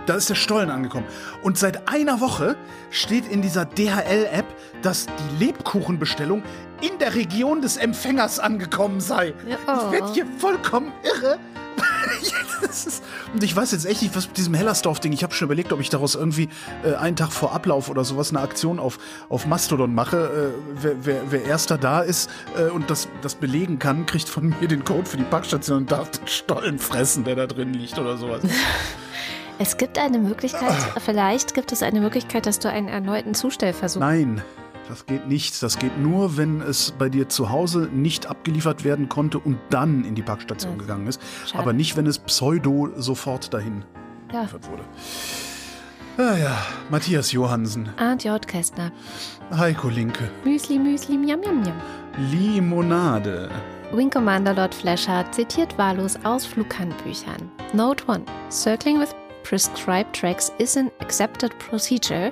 Da 0.05 0.15
ist 0.15 0.29
der 0.29 0.35
Stollen 0.35 0.69
angekommen. 0.69 1.05
Und 1.43 1.57
seit 1.57 1.87
einer 1.89 2.19
Woche 2.21 2.57
steht 2.89 3.27
in 3.27 3.41
dieser 3.41 3.65
DHL-App, 3.65 4.45
dass 4.81 5.05
die 5.05 5.45
Lebkuchenbestellung 5.45 6.43
in 6.81 6.97
der 6.99 7.15
Region 7.15 7.61
des 7.61 7.77
Empfängers 7.77 8.39
angekommen 8.39 9.01
sei. 9.01 9.33
Ich 9.47 9.91
werde 9.91 10.13
hier 10.13 10.25
vollkommen 10.37 10.93
irre. 11.03 11.39
Ist- 12.61 13.03
Und 13.33 13.43
ich 13.43 13.55
weiß 13.55 13.71
jetzt 13.71 13.85
echt 13.85 14.01
nicht, 14.01 14.15
was 14.15 14.27
mit 14.27 14.37
diesem 14.37 14.53
Hellersdorf-Ding. 14.53 15.11
Ich 15.13 15.23
habe 15.23 15.33
schon 15.33 15.45
überlegt, 15.47 15.71
ob 15.73 15.79
ich 15.79 15.89
daraus 15.89 16.15
irgendwie 16.15 16.49
äh, 16.83 16.95
einen 16.95 17.15
Tag 17.15 17.31
vor 17.31 17.53
Ablauf 17.53 17.89
oder 17.89 18.03
sowas 18.03 18.29
eine 18.29 18.41
Aktion 18.41 18.79
auf, 18.79 18.97
auf 19.29 19.45
Mastodon 19.45 19.93
mache. 19.93 20.53
Äh, 20.55 20.59
wer, 20.81 21.05
wer, 21.05 21.21
wer 21.29 21.45
erster 21.45 21.77
da 21.77 22.01
ist 22.01 22.29
äh, 22.57 22.69
und 22.69 22.89
das, 22.89 23.07
das 23.21 23.35
belegen 23.35 23.79
kann, 23.79 24.05
kriegt 24.05 24.29
von 24.29 24.53
mir 24.59 24.67
den 24.67 24.83
Code 24.83 25.05
für 25.05 25.17
die 25.17 25.23
Packstation 25.23 25.77
und 25.79 25.91
darf 25.91 26.11
den 26.11 26.27
Stollen 26.27 26.79
fressen, 26.79 27.23
der 27.23 27.35
da 27.35 27.47
drin 27.47 27.73
liegt 27.73 27.97
oder 27.99 28.17
sowas. 28.17 28.41
Es 29.61 29.75
gibt 29.75 29.97
eine 29.97 30.19
Möglichkeit, 30.19 30.71
vielleicht 31.03 31.53
gibt 31.53 31.73
es 31.73 31.83
eine 31.83 31.99
Möglichkeit, 31.99 32.45
dass 32.45 32.59
du 32.59 32.69
einen 32.69 32.87
erneuten 32.87 33.33
Zustellversuch. 33.35 33.99
Nein, 33.99 34.41
das 34.89 35.05
geht 35.05 35.27
nicht. 35.27 35.61
Das 35.63 35.77
geht 35.79 35.97
nur, 35.97 36.35
wenn 36.37 36.61
es 36.61 36.91
bei 36.97 37.07
dir 37.09 37.29
zu 37.29 37.49
Hause 37.49 37.89
nicht 37.93 38.25
abgeliefert 38.27 38.83
werden 38.83 39.07
konnte 39.07 39.39
und 39.39 39.57
dann 39.69 40.03
in 40.03 40.15
die 40.15 40.21
Packstation 40.23 40.73
Ja. 40.73 40.77
gegangen 40.79 41.07
ist. 41.07 41.21
Schade. 41.45 41.59
Aber 41.59 41.73
nicht, 41.73 41.95
wenn 41.95 42.05
es 42.07 42.19
pseudo 42.19 42.89
sofort 42.97 43.53
dahin 43.53 43.85
Ja. 44.33 44.39
geliefert 44.41 44.69
wurde. 44.69 44.83
Ah 46.17 46.35
ja, 46.37 46.57
Matthias 46.89 47.31
Johansen, 47.31 47.89
Arndt 47.97 48.25
J. 48.25 48.45
Kästner. 48.45 48.91
Heiko 49.55 49.87
Linke, 49.87 50.29
Müsli, 50.43 50.77
Müsli, 50.77 51.17
miam, 51.17 51.39
miam, 51.39 51.61
miam. 51.61 51.75
Limonade. 52.31 53.49
Wing 53.93 54.09
Commander 54.09 54.53
Lord 54.53 54.75
Flesher 54.75 55.25
zitiert 55.31 55.77
wahllos 55.77 56.17
aus 56.25 56.45
Flughandbüchern. 56.45 57.49
Note 57.73 58.03
1. 58.07 58.23
Circling 58.51 58.99
with 58.99 59.15
prescribed 59.43 60.13
tracks 60.13 60.51
is 60.59 60.75
an 60.75 60.91
accepted 60.99 61.57
procedure 61.59 62.31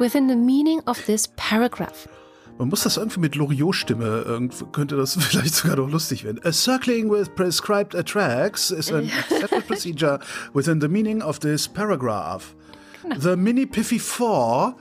within 0.00 0.26
the 0.28 0.34
meaning 0.34 0.80
of 0.86 1.04
this 1.06 1.28
paragraph. 1.36 2.08
Man 2.58 2.68
muss 2.68 2.82
das 2.82 2.96
irgendwie 2.96 3.20
mit 3.20 3.36
Loriot-Stimme, 3.36 4.24
irgendwie 4.26 4.64
könnte 4.72 4.96
das 4.96 5.14
vielleicht 5.20 5.54
sogar 5.54 5.76
noch 5.76 5.90
lustig 5.90 6.24
werden. 6.24 6.40
A 6.44 6.52
circling 6.52 7.10
with 7.10 7.34
prescribed 7.34 7.94
tracks 8.06 8.70
is 8.70 8.90
an 8.92 9.10
accepted 9.30 9.66
procedure 9.66 10.18
within 10.52 10.80
the 10.80 10.88
meaning 10.88 11.22
of 11.22 11.38
this 11.38 11.68
paragraph. 11.68 12.54
The 13.18 13.36
Mini 13.36 13.66
Piffy 13.66 13.98
4. 13.98 14.74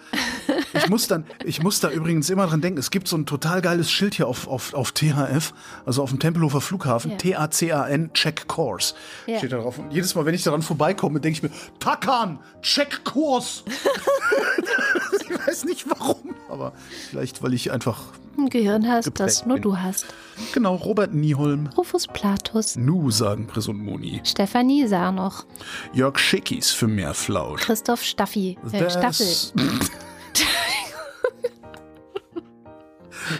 Ich 0.74 0.90
muss, 0.90 1.08
dann, 1.08 1.26
ich 1.44 1.62
muss 1.64 1.80
da 1.80 1.90
übrigens 1.90 2.30
immer 2.30 2.48
dran 2.48 2.62
denken, 2.62 2.80
es 2.80 2.92
gibt 2.92 3.08
so 3.08 3.18
ein 3.18 3.26
total 3.26 3.62
geiles 3.62 3.92
Schild 3.92 4.16
hier 4.16 4.28
auf, 4.28 4.48
auf, 4.48 4.74
auf 4.74 4.92
THF, 4.92 5.54
also 5.86 6.04
auf 6.04 6.10
dem 6.10 6.20
Tempelhofer 6.20 6.62
Flughafen, 6.62 7.12
Ja. 7.12 7.18
T-A-C-A-N, 7.18 8.12
Check 8.14 8.48
Course. 8.48 8.94
Ja. 9.28 9.38
Steht 9.38 9.52
da 9.52 9.58
drauf. 9.58 9.78
Und 9.78 9.92
jedes 9.94 10.16
Mal, 10.16 10.26
wenn 10.26 10.34
ich 10.36 10.44
daran 10.44 10.62
vorbeikomme, 10.62 11.20
denke 11.20 11.38
ich 11.38 11.44
mir, 11.44 11.52
Takan, 11.80 12.40
Check 12.62 13.04
Kurs. 13.04 13.64
ich 15.22 15.48
weiß 15.48 15.66
nicht 15.66 15.90
warum, 15.90 16.36
aber 16.50 16.74
vielleicht, 17.10 17.42
weil 17.44 17.54
ich 17.54 17.72
einfach 17.72 18.02
Ein 18.40 18.50
Gehirn 18.50 18.88
hast, 18.88 19.12
das 19.20 19.46
nur 19.46 19.56
bin. 19.56 19.64
du 19.64 19.78
hast. 19.78 20.06
Genau, 20.54 20.76
Robert 20.76 21.14
Nieholm. 21.14 21.68
Rufus 21.78 22.08
Platus. 22.08 22.78
Nu, 22.78 23.12
sagen 23.12 23.48
Chris 23.48 23.68
und 23.68 23.84
Moni. 23.84 24.22
Stefanie 24.24 24.88
Sarnoch. 24.88 25.46
Jörg 25.94 26.18
Schickis 26.18 26.72
für 26.72 26.88
mehr 26.88 27.14
Flaut. 27.14 27.60
Christoph 27.60 28.02
Staffi. 28.02 28.58
Äh, 28.72 28.90
Staffel. 28.90 29.28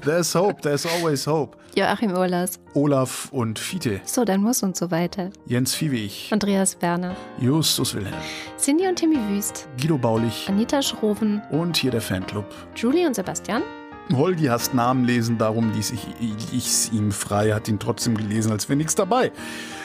There's, 0.06 0.36
hope, 0.36 0.62
there's 0.62 0.86
always 0.86 1.26
hope. 1.26 1.58
Joachim 1.76 2.12
Urlas. 2.12 2.60
Olaf 2.76 3.30
und 3.32 3.58
Fiete. 3.58 4.02
So, 4.06 4.24
dann 4.24 4.42
muss 4.42 4.62
und 4.62 4.76
so 4.76 4.92
weiter. 4.92 5.32
Jens 5.48 5.74
Viehweg. 5.74 6.32
Andreas 6.32 6.78
Werner. 6.82 7.16
Justus 7.40 7.96
Wilhelm. 7.96 8.14
Cindy 8.58 8.88
und 8.88 8.98
Timmy 8.98 9.18
Wüst. 9.30 9.68
Guido 9.82 9.98
Baulich. 9.98 10.46
Anita 10.48 10.82
Schroven. 10.82 11.42
Und 11.50 11.78
hier 11.78 11.92
der 11.92 12.02
Fanclub. 12.02 12.46
Julie 12.76 13.08
und 13.08 13.16
Sebastian. 13.16 13.64
Holgi 14.12 14.46
hasst 14.46 14.74
Namen 14.74 15.06
lesen, 15.06 15.38
darum 15.38 15.72
ließ 15.72 15.92
ich 15.92 16.08
ich's 16.52 16.92
ihm 16.92 17.12
frei, 17.12 17.52
hat 17.52 17.68
ihn 17.68 17.80
trotzdem 17.80 18.18
gelesen, 18.18 18.52
als 18.52 18.68
wäre 18.68 18.78
nichts 18.78 18.96
dabei. 18.96 19.32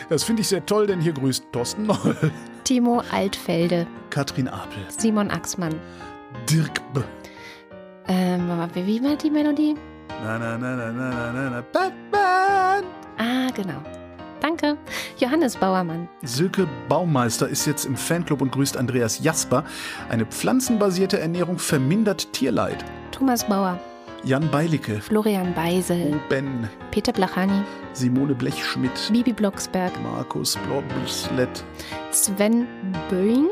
Das 0.09 0.25
finde 0.25 0.43
ich 0.43 0.49
sehr 0.49 0.65
toll, 0.65 0.87
denn 0.87 1.01
hier 1.01 1.13
grüßt 1.13 1.47
Thorsten 1.53 1.87
Noll, 1.87 2.17
Timo 2.65 3.03
Altfelde. 3.11 3.87
Katrin 4.11 4.49
Apel, 4.49 4.85
Simon 4.89 5.31
Axmann. 5.31 5.75
Dirk 6.49 6.81
B. 6.93 7.01
Ähm, 8.09 8.49
wie 8.75 9.03
war 9.03 9.17
die 9.17 9.31
Melodie? 9.31 9.75
Na, 10.23 10.39
na, 10.39 10.59
na, 10.59 10.77
na, 10.77 10.93
na, 10.93 11.11
na, 11.11 11.33
na, 11.33 11.51
na, 11.51 11.65
Batman! 11.73 12.85
Ah, 13.19 13.51
genau. 13.55 13.83
Danke. 14.41 14.77
Johannes 15.19 15.57
Bauermann. 15.57 16.07
Silke 16.23 16.69
Baumeister 16.89 17.49
ist 17.49 17.67
jetzt 17.67 17.87
im 17.87 17.97
Fanclub 17.97 18.43
und 18.43 18.53
grüßt 18.53 18.77
Andreas 18.77 19.23
Jasper. 19.23 19.65
Eine 20.11 20.27
pflanzenbasierte 20.27 21.19
Ernährung 21.19 21.59
vermindert 21.59 22.31
Tierleid. 22.35 22.85
Thomas 23.11 23.47
Bauer. 23.47 23.81
Jan 24.25 24.51
Beilicke, 24.51 25.03
Florian 25.03 25.53
Beisel. 25.53 26.19
Ben, 26.31 26.67
Peter 26.91 27.13
Blachani. 27.13 27.63
Simone 27.93 28.35
Blechschmidt, 28.35 29.11
Bibi 29.13 29.35
Blocksberg. 29.35 29.93
Markus 30.03 30.57
Blobslet. 30.67 31.63
Sven 32.11 32.67
Böing. 33.11 33.49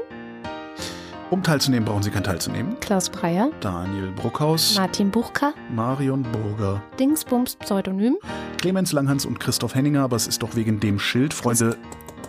Um 1.28 1.42
teilzunehmen, 1.42 1.84
brauchen 1.84 2.02
Sie 2.02 2.10
kein 2.10 2.24
teilzunehmen. 2.24 2.80
Klaus 2.80 3.10
Breyer. 3.10 3.50
Daniel 3.60 4.12
Bruckhaus, 4.12 4.76
Martin 4.76 5.10
Buchka. 5.10 5.52
Marion 5.70 6.22
Burger, 6.22 6.82
Dingsbums 6.98 7.56
Pseudonym. 7.56 8.16
Clemens 8.56 8.92
Langhans 8.92 9.26
und 9.26 9.40
Christoph 9.40 9.74
Henninger, 9.74 10.02
aber 10.02 10.16
es 10.16 10.26
ist 10.26 10.42
doch 10.42 10.56
wegen 10.56 10.80
dem 10.80 10.98
Schild, 10.98 11.34
Freunde, 11.34 11.76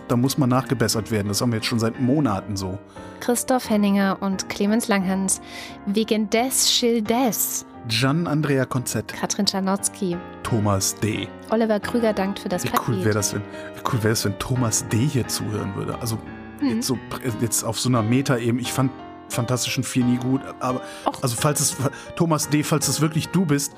da 0.08 0.16
muss 0.16 0.38
man 0.38 0.48
nachgebessert 0.50 1.10
werden. 1.10 1.28
Das 1.28 1.40
haben 1.40 1.52
wir 1.52 1.56
jetzt 1.56 1.66
schon 1.66 1.78
seit 1.78 2.00
Monaten 2.00 2.56
so. 2.56 2.78
Christoph 3.20 3.70
Henninger 3.70 4.18
und 4.20 4.48
Clemens 4.48 4.88
Langhans. 4.88 5.40
Wegen 5.86 6.28
des 6.30 6.70
Schildes. 6.72 7.64
Gian 7.88 8.26
Andrea 8.26 8.64
Konzett, 8.64 9.08
Katrin 9.08 9.46
Czarnocki. 9.46 10.16
Thomas 10.42 10.94
D. 10.94 11.28
Oliver 11.50 11.80
Krüger 11.80 12.12
dankt 12.14 12.38
für 12.38 12.48
das 12.48 12.64
Wie 12.64 12.70
cool 12.88 13.04
wäre 13.04 13.14
das, 13.14 13.34
wenn, 13.34 13.42
wie 13.42 13.82
cool 13.92 14.02
wäre 14.02 14.12
es, 14.14 14.24
wenn 14.24 14.38
Thomas 14.38 14.88
D. 14.88 14.96
hier 14.98 15.28
zuhören 15.28 15.74
würde? 15.74 15.98
Also 16.00 16.18
Mhm. 16.60 16.68
jetzt, 16.76 16.86
so, 16.86 16.98
jetzt 17.40 17.62
auf 17.64 17.78
so 17.78 17.88
einer 17.88 18.02
Meta-Ebene. 18.02 18.60
Ich 18.62 18.72
fand 18.72 18.90
Fantastischen 19.28 19.84
Vier 19.84 20.04
nie 20.04 20.16
gut, 20.18 20.40
aber 20.60 20.82
also 21.22 21.34
falls 21.36 21.60
es 21.60 21.76
Thomas 22.14 22.48
D., 22.48 22.62
falls 22.62 22.88
es 22.88 23.00
wirklich 23.00 23.28
du 23.28 23.44
bist, 23.44 23.72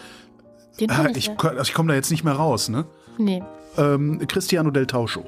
Den 0.80 0.90
äh, 0.90 1.10
ich 1.12 1.28
ich, 1.30 1.38
also 1.40 1.62
ich 1.62 1.72
komme 1.72 1.88
da 1.88 1.94
jetzt 1.94 2.10
nicht 2.10 2.24
mehr 2.24 2.34
raus, 2.34 2.68
ne? 2.68 2.84
Nee. 3.16 3.42
Ähm, 3.76 4.26
Cristiano 4.26 4.70
del 4.70 4.86
Tauscho. 4.86 5.24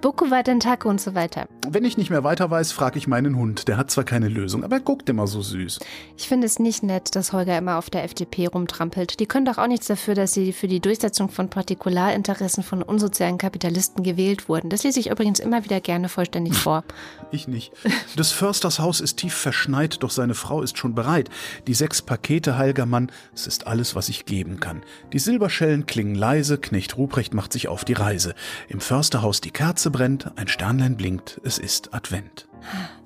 Boku 0.00 0.30
Watentake 0.30 0.88
und 0.88 1.00
so 1.00 1.14
weiter. 1.14 1.46
Wenn 1.68 1.84
ich 1.84 1.96
nicht 1.96 2.10
mehr 2.10 2.24
weiter 2.24 2.50
weiß, 2.50 2.72
frage 2.72 2.98
ich 2.98 3.06
meinen 3.06 3.36
Hund. 3.36 3.68
Der 3.68 3.76
hat 3.76 3.90
zwar 3.90 4.04
keine 4.04 4.28
Lösung, 4.28 4.62
aber 4.62 4.76
er 4.76 4.80
guckt 4.80 5.08
immer 5.08 5.26
so 5.26 5.42
süß. 5.42 5.80
Ich 6.16 6.28
finde 6.28 6.46
es 6.46 6.58
nicht 6.58 6.82
nett, 6.82 7.16
dass 7.16 7.32
Holger 7.32 7.56
immer 7.58 7.78
auf 7.78 7.90
der 7.90 8.04
FDP 8.04 8.46
rumtrampelt. 8.46 9.20
Die 9.20 9.26
können 9.26 9.46
doch 9.46 9.58
auch 9.58 9.66
nichts 9.66 9.86
dafür, 9.86 10.14
dass 10.14 10.32
sie 10.32 10.52
für 10.52 10.68
die 10.68 10.80
Durchsetzung 10.80 11.28
von 11.28 11.48
Partikularinteressen 11.48 12.62
von 12.62 12.82
unsozialen 12.82 13.38
Kapitalisten 13.38 14.04
gewählt 14.04 14.48
wurden. 14.48 14.70
Das 14.70 14.84
lese 14.84 15.00
ich 15.00 15.10
übrigens 15.10 15.40
immer 15.40 15.64
wieder 15.64 15.80
gerne 15.80 16.08
vollständig 16.08 16.54
vor. 16.58 16.84
Ich 17.30 17.48
nicht. 17.48 17.72
Des 18.16 18.32
Försters 18.32 18.78
Haus 18.78 19.00
ist 19.00 19.16
tief 19.16 19.34
verschneit, 19.34 20.02
doch 20.02 20.10
seine 20.10 20.34
Frau 20.34 20.62
ist 20.62 20.78
schon 20.78 20.94
bereit. 20.94 21.30
Die 21.66 21.74
sechs 21.74 22.02
Pakete, 22.02 22.56
heiliger 22.58 22.86
Mann, 22.86 23.10
es 23.34 23.46
ist 23.46 23.66
alles, 23.66 23.94
was 23.94 24.08
ich 24.08 24.26
geben 24.26 24.60
kann. 24.60 24.82
Die 25.12 25.18
Silberschellen 25.18 25.86
klingen 25.86 26.14
leise, 26.14 26.58
Knecht 26.58 26.96
Ruprecht 26.96 27.34
macht 27.34 27.52
sich 27.52 27.65
auf 27.68 27.84
die 27.84 27.92
Reise. 27.92 28.34
Im 28.68 28.80
Försterhaus 28.80 29.40
die 29.40 29.50
Kerze 29.50 29.90
brennt, 29.90 30.30
ein 30.36 30.48
Sternlein 30.48 30.96
blinkt, 30.96 31.40
es 31.44 31.58
ist 31.58 31.94
Advent. 31.94 32.48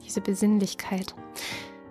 Diese 0.05 0.21
Besinnlichkeit. 0.21 1.15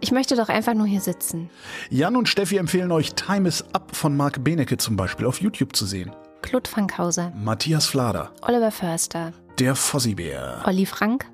Ich 0.02 0.12
möchte 0.12 0.36
doch 0.36 0.50
einfach 0.50 0.74
nur 0.74 0.88
hier 0.88 1.02
sitzen. 1.02 1.50
Jan 1.90 2.16
und 2.16 2.30
Steffi 2.30 2.58
empfehlen 2.58 2.92
euch 2.92 3.16
Time 3.16 3.48
is 3.48 3.64
Up 3.74 3.96
von 3.96 4.16
Marc 4.16 4.44
Benecke 4.44 4.78
zum 4.78 4.96
Beispiel 4.96 5.26
auf 5.26 5.42
YouTube 5.42 5.76
zu 5.76 5.86
sehen. 5.86 6.12
Claude 6.42 6.70
Fankhauser, 6.70 7.34
Matthias 7.36 7.86
Flader, 7.86 8.32
Oliver 8.42 8.72
Förster, 8.72 9.34
der 9.60 9.76
Fossibär, 9.76 10.62
Olli 10.66 10.86
Frank, 10.86 11.26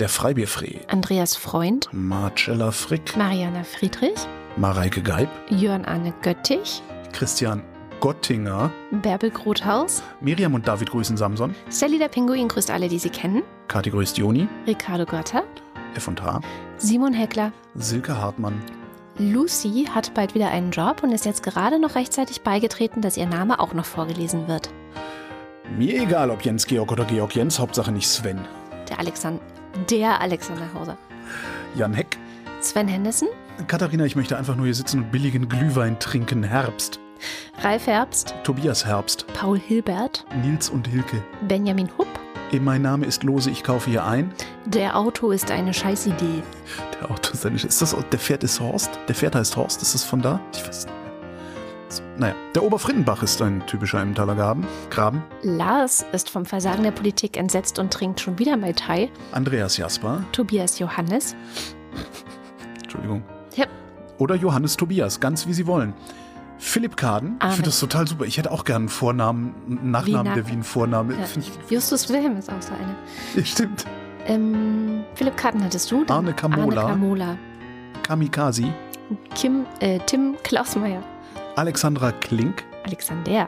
der 0.00 0.08
Freibierfree, 0.08 0.80
Andreas 0.88 1.36
Freund, 1.36 1.88
Marcella 1.92 2.72
Frick, 2.72 3.16
Mariana 3.16 3.62
Friedrich, 3.62 4.18
Mareike 4.56 5.00
Geib, 5.00 5.28
Jörn 5.48 5.84
Arne 5.84 6.12
Göttich, 6.22 6.82
Christian 7.12 7.62
Gottinger, 8.00 8.70
Bärbel 8.92 9.30
Grothaus, 9.30 10.04
Miriam 10.20 10.54
und 10.54 10.68
David 10.68 10.90
grüßen 10.90 11.16
Samson, 11.16 11.54
Sally 11.68 11.98
der 11.98 12.08
Pinguin 12.08 12.46
grüßt 12.46 12.70
alle, 12.70 12.88
die 12.88 12.98
sie 12.98 13.10
kennen, 13.10 13.42
Kathi 13.66 13.90
grüßt 13.90 14.18
Joni, 14.18 14.46
Ricardo 14.68 15.04
Götter, 15.04 15.42
F&H. 15.94 16.40
Simon 16.76 17.12
Heckler. 17.12 17.52
Silke 17.74 18.16
Hartmann. 18.16 18.62
Lucy 19.18 19.86
hat 19.92 20.14
bald 20.14 20.36
wieder 20.36 20.48
einen 20.50 20.70
Job 20.70 21.02
und 21.02 21.10
ist 21.10 21.24
jetzt 21.24 21.42
gerade 21.42 21.80
noch 21.80 21.96
rechtzeitig 21.96 22.42
beigetreten, 22.42 23.00
dass 23.00 23.16
ihr 23.16 23.26
Name 23.26 23.58
auch 23.58 23.74
noch 23.74 23.84
vorgelesen 23.84 24.46
wird. 24.46 24.70
Mir 25.76 26.00
egal, 26.00 26.30
ob 26.30 26.42
Jens 26.42 26.66
Georg 26.66 26.92
oder 26.92 27.04
Georg 27.04 27.34
Jens, 27.34 27.58
Hauptsache 27.58 27.90
nicht 27.90 28.06
Sven. 28.06 28.38
Der 28.88 29.00
Alexander, 29.00 29.40
der 29.90 30.20
Alexander 30.20 30.72
Hauser. 30.72 30.96
Jan 31.74 31.94
Heck. 31.94 32.16
Sven 32.60 32.86
Henderson. 32.86 33.28
Katharina, 33.66 34.04
ich 34.04 34.14
möchte 34.14 34.38
einfach 34.38 34.54
nur 34.54 34.66
hier 34.66 34.74
sitzen 34.74 35.00
und 35.00 35.10
billigen 35.10 35.48
Glühwein 35.48 35.98
trinken. 35.98 36.44
Herbst. 36.44 37.00
Ralf 37.62 37.86
Herbst. 37.86 38.34
Tobias 38.44 38.84
Herbst. 38.84 39.26
Paul 39.34 39.58
Hilbert. 39.58 40.24
Nils 40.42 40.70
und 40.70 40.86
Hilke. 40.86 41.22
Benjamin 41.46 41.88
Hupp. 41.98 42.08
Mein 42.60 42.82
Name 42.82 43.04
ist 43.04 43.24
Lose, 43.24 43.50
ich 43.50 43.62
kaufe 43.62 43.90
hier 43.90 44.04
ein. 44.04 44.32
Der 44.64 44.96
Auto 44.96 45.30
ist 45.32 45.50
eine 45.50 45.74
Scheißidee. 45.74 46.42
Der 47.00 47.10
Auto 47.10 47.32
ist 47.34 47.44
eine 47.44 47.56
Ist 47.56 47.82
das 47.82 47.94
der 48.10 48.18
Pferd 48.18 48.42
ist 48.42 48.58
Horst? 48.58 48.90
Der 49.06 49.14
Pferd 49.14 49.34
heißt 49.34 49.56
Horst, 49.56 49.82
ist 49.82 49.94
das 49.94 50.02
von 50.02 50.22
da? 50.22 50.40
Ich 50.54 50.66
weiß 50.66 50.86
nicht. 50.86 50.94
So, 51.90 52.02
naja, 52.18 52.34
der 52.54 52.62
Oberfrittenbach 52.62 53.22
ist 53.22 53.40
ein 53.40 53.66
typischer 53.66 54.00
Emmentaler 54.00 54.34
Graben. 54.34 54.66
Graben. 54.90 55.22
Lars 55.42 56.04
ist 56.12 56.28
vom 56.28 56.44
Versagen 56.44 56.82
der 56.82 56.90
Politik 56.90 57.36
entsetzt 57.36 57.78
und 57.78 57.92
trinkt 57.92 58.20
schon 58.20 58.38
wieder 58.38 58.56
Mai 58.56 58.72
Tai. 58.72 59.10
Andreas 59.32 59.76
Jasper. 59.76 60.22
Tobias 60.32 60.78
Johannes. 60.78 61.34
Entschuldigung. 62.82 63.22
Ja. 63.56 63.66
Oder 64.18 64.34
Johannes 64.34 64.76
Tobias, 64.76 65.20
ganz 65.20 65.46
wie 65.46 65.54
Sie 65.54 65.66
wollen. 65.66 65.94
Philipp 66.58 66.96
Kaden, 66.96 67.36
Amen. 67.38 67.50
ich 67.50 67.54
finde 67.56 67.70
das 67.70 67.80
total 67.80 68.06
super. 68.06 68.24
Ich 68.24 68.36
hätte 68.36 68.50
auch 68.50 68.64
gerne 68.64 68.84
einen 68.84 68.88
Vornamen, 68.88 69.54
einen 69.66 69.90
Nachnamen, 69.90 70.24
Wiener. 70.24 70.34
der 70.34 70.48
wie 70.48 70.52
ein 70.52 70.62
Vorname. 70.64 71.14
Ja. 71.14 71.20
Justus 71.70 72.08
Wilhelm 72.08 72.36
ist 72.36 72.50
auch 72.50 72.60
so 72.60 72.72
eine. 72.74 72.96
Ja, 73.36 73.44
stimmt. 73.44 73.84
Ähm, 74.26 75.04
Philipp 75.14 75.36
Kaden 75.36 75.62
hattest 75.64 75.90
du? 75.90 76.04
Arne 76.08 76.32
Kamola. 76.34 76.82
Arne 76.82 76.92
Kamola. 76.92 77.38
Kamikazi. 78.02 78.72
Kim, 79.34 79.64
äh, 79.80 79.98
Tim 80.06 80.36
Klausmeier. 80.42 81.02
Alexandra 81.56 82.12
Klink. 82.12 82.64
Alexander. 82.84 83.46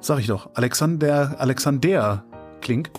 Sag 0.00 0.18
ich 0.20 0.26
doch. 0.26 0.48
Alexander, 0.54 1.36
Alexander 1.38 2.24
Klink. 2.60 2.90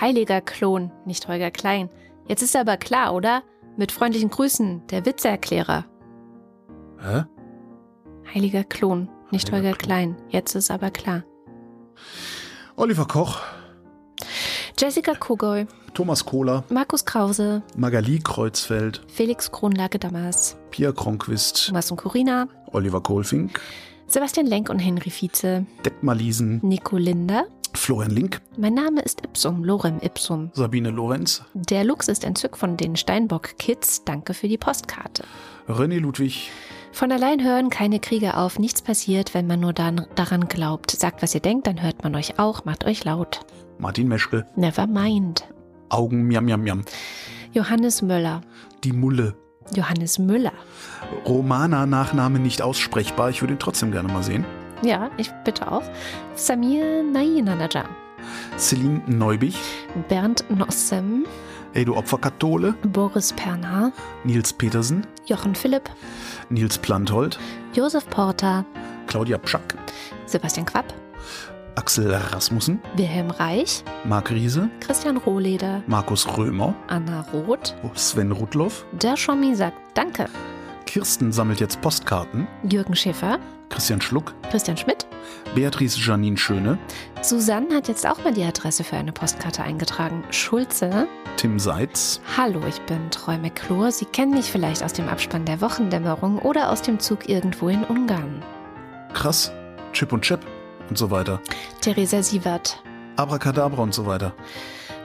Heiliger 0.00 0.40
Klon, 0.40 0.92
nicht 1.04 1.26
Holger 1.28 1.50
Klein. 1.50 1.88
Jetzt 2.28 2.42
ist 2.42 2.56
aber 2.56 2.76
klar, 2.76 3.14
oder? 3.14 3.42
Mit 3.76 3.92
freundlichen 3.92 4.30
Grüßen, 4.30 4.86
der 4.88 5.04
Witzeerklärer. 5.06 5.84
Hä? 6.98 7.24
Heiliger 8.34 8.64
Klon, 8.64 9.08
nicht 9.30 9.50
Heiliger 9.50 9.68
Holger 9.68 9.78
Klon. 9.78 9.88
Klein. 9.88 10.16
Jetzt 10.28 10.54
ist 10.54 10.70
aber 10.70 10.90
klar. 10.90 11.24
Oliver 12.76 13.06
Koch. 13.06 13.40
Jessica 14.78 15.14
Kogoy. 15.14 15.66
Thomas 15.94 16.26
Kohler. 16.26 16.64
Markus 16.68 17.06
Krause. 17.06 17.62
Magali 17.76 18.18
Kreuzfeld. 18.18 19.00
Felix 19.08 19.50
Kronlage 19.50 19.98
Damas. 19.98 20.58
Pia 20.70 20.92
Kronquist. 20.92 21.68
Thomas 21.68 21.90
und 21.90 21.96
Corina. 21.96 22.48
Oliver 22.72 23.00
Kohlfink. 23.00 23.58
Sebastian 24.06 24.46
Lenk 24.46 24.68
und 24.68 24.78
Henry 24.78 25.10
Vize. 25.10 25.64
Detmar 25.84 26.14
Liesen. 26.14 26.60
Nico 26.62 26.98
Linder. 26.98 27.46
Florian 27.72 28.10
Link. 28.10 28.40
Mein 28.58 28.74
Name 28.74 29.00
ist 29.00 29.24
Ipsum, 29.24 29.64
Lorem 29.64 29.98
Ipsum. 30.00 30.50
Sabine 30.52 30.90
Lorenz. 30.90 31.42
Der 31.54 31.84
Lux 31.84 32.08
ist 32.08 32.24
entzückt 32.24 32.56
von 32.56 32.76
den 32.76 32.96
Steinbock 32.96 33.56
Kids. 33.58 34.04
Danke 34.04 34.34
für 34.34 34.48
die 34.48 34.58
Postkarte. 34.58 35.24
René 35.68 35.98
Ludwig. 35.98 36.50
Von 36.96 37.12
allein 37.12 37.44
hören 37.44 37.68
keine 37.68 38.00
Kriege 38.00 38.38
auf, 38.38 38.58
nichts 38.58 38.80
passiert, 38.80 39.34
wenn 39.34 39.46
man 39.46 39.60
nur 39.60 39.74
dann, 39.74 40.06
daran 40.14 40.48
glaubt. 40.48 40.90
Sagt, 40.92 41.22
was 41.22 41.34
ihr 41.34 41.42
denkt, 41.42 41.66
dann 41.66 41.82
hört 41.82 42.02
man 42.02 42.14
euch 42.14 42.38
auch, 42.38 42.64
macht 42.64 42.86
euch 42.86 43.04
laut. 43.04 43.40
Martin 43.76 44.08
Meschke. 44.08 44.46
Never 44.56 44.86
mind. 44.86 45.44
Augen 45.90 46.22
miam 46.22 46.46
miam 46.46 46.62
miam. 46.62 46.84
Johannes 47.52 48.00
Möller. 48.00 48.40
Die 48.82 48.92
Mulle. 48.92 49.36
Johannes 49.74 50.18
Müller. 50.18 50.54
Romana 51.26 51.84
Nachname 51.84 52.38
nicht 52.38 52.62
aussprechbar, 52.62 53.28
ich 53.28 53.42
würde 53.42 53.52
ihn 53.52 53.58
trotzdem 53.58 53.92
gerne 53.92 54.10
mal 54.10 54.22
sehen. 54.22 54.46
Ja, 54.80 55.10
ich 55.18 55.30
bitte 55.44 55.70
auch. 55.70 55.84
Samir 56.34 57.02
Nainanaja. 57.02 57.84
Celine 58.56 59.02
Neubich. 59.06 59.58
Bernd 60.08 60.46
Nossem. 60.48 61.26
Ey, 61.76 61.84
du 61.84 61.94
Opferkathole. 61.94 62.72
Boris 62.84 63.34
Perner. 63.34 63.92
Nils 64.24 64.50
Petersen. 64.50 65.06
Jochen 65.26 65.54
Philipp. 65.54 65.90
Nils 66.48 66.78
Planthold. 66.78 67.38
Josef 67.74 68.08
Porter. 68.08 68.64
Claudia 69.06 69.36
Pschack. 69.36 69.76
Sebastian 70.24 70.64
Quapp. 70.64 70.86
Axel 71.74 72.14
Rasmussen. 72.14 72.80
Wilhelm 72.94 73.30
Reich. 73.30 73.84
Marc 74.04 74.30
Riese. 74.30 74.70
Christian 74.80 75.18
Rohleder. 75.18 75.82
Markus 75.86 76.26
Römer. 76.38 76.74
Anna 76.88 77.26
Roth. 77.34 77.74
Sven 77.92 78.32
Rudloff. 78.32 78.86
Der 78.92 79.18
Schommi 79.18 79.54
sagt 79.54 79.76
Danke. 79.92 80.30
Kirsten 80.86 81.30
sammelt 81.30 81.60
jetzt 81.60 81.82
Postkarten. 81.82 82.48
Jürgen 82.62 82.96
Schäfer. 82.96 83.38
Christian 83.68 84.00
Schluck. 84.00 84.34
Christian 84.50 84.76
Schmidt. 84.76 85.06
Beatrice 85.54 85.98
Janine 85.98 86.36
Schöne. 86.36 86.78
Susanne 87.22 87.74
hat 87.74 87.88
jetzt 87.88 88.06
auch 88.06 88.22
mal 88.22 88.32
die 88.32 88.44
Adresse 88.44 88.84
für 88.84 88.96
eine 88.96 89.12
Postkarte 89.12 89.62
eingetragen. 89.62 90.24
Schulze. 90.30 91.08
Tim 91.36 91.58
Seitz. 91.58 92.20
Hallo, 92.36 92.60
ich 92.68 92.80
bin 92.82 93.10
Treu 93.10 93.36
McClure. 93.38 93.92
Sie 93.92 94.04
kennen 94.06 94.32
mich 94.32 94.50
vielleicht 94.50 94.82
aus 94.82 94.92
dem 94.92 95.08
Abspann 95.08 95.44
der 95.44 95.60
Wochendämmerung 95.60 96.38
oder 96.38 96.70
aus 96.70 96.82
dem 96.82 97.00
Zug 97.00 97.28
irgendwo 97.28 97.68
in 97.68 97.84
Ungarn. 97.84 98.42
Krass. 99.12 99.52
Chip 99.92 100.12
und 100.12 100.22
Chip 100.22 100.40
und 100.88 100.96
so 100.96 101.10
weiter. 101.10 101.40
Theresa 101.80 102.22
Sievert. 102.22 102.82
Abracadabra 103.16 103.82
und 103.82 103.94
so 103.94 104.06
weiter. 104.06 104.34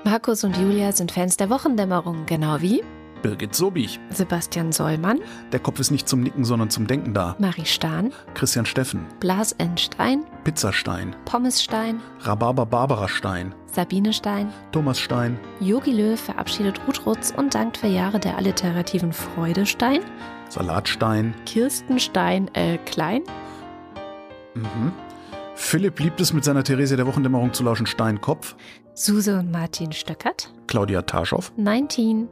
Markus 0.04 0.44
und 0.44 0.58
Julia 0.58 0.92
sind 0.92 1.12
Fans 1.12 1.38
der 1.38 1.50
Wochendämmerung, 1.50 2.26
genau 2.26 2.60
wie 2.62 2.84
Birgit 3.22 3.56
Sobich. 3.56 4.00
Sebastian 4.10 4.72
Sollmann. 4.72 5.20
Der 5.52 5.60
Kopf 5.60 5.80
ist 5.80 5.92
nicht 5.92 6.08
zum 6.08 6.22
Nicken, 6.22 6.44
sondern 6.44 6.70
zum 6.70 6.88
Denken 6.88 7.14
da. 7.14 7.36
Marie 7.40 7.66
Stahn. 7.66 8.12
Christian 8.34 8.66
Steffen. 8.66 9.06
Blas 9.20 9.54
Enstein. 9.54 10.26
Pizzastein. 10.44 11.16
Pommesstein. 11.26 12.02
Rhabarber 12.22 12.66
Barbara 12.66 13.08
Stein. 13.08 13.54
Sabine 13.66 14.12
Stein. 14.14 14.52
Thomas 14.72 15.00
Stein. 15.00 15.40
Yogi 15.60 15.92
Löw 15.92 16.20
verabschiedet 16.20 16.82
Ruth 16.88 17.06
Rutz 17.06 17.34
und 17.36 17.56
dankt 17.56 17.78
für 17.78 17.88
Jahre 17.88 18.20
der 18.20 18.38
alliterativen 18.38 19.14
Freude 19.14 19.66
Stein. 19.66 20.02
Salatstein. 20.50 21.34
Kirsten 21.46 22.00
Stein 22.00 22.50
L. 22.54 22.78
Klein. 22.80 23.22
Mhm. 24.56 24.92
Philipp 25.56 26.00
liebt 26.00 26.20
es, 26.20 26.34
mit 26.34 26.44
seiner 26.44 26.64
Therese 26.64 26.98
der 26.98 27.06
Wochendämmerung 27.06 27.54
zu 27.54 27.64
lauschen 27.64 27.86
Steinkopf. 27.86 28.56
Suse 29.02 29.40
und 29.40 29.52
Martin 29.52 29.92
Stöckert. 29.92 30.54
Claudia 30.68 31.02
Tarschow. 31.02 31.52
19. 31.58 32.30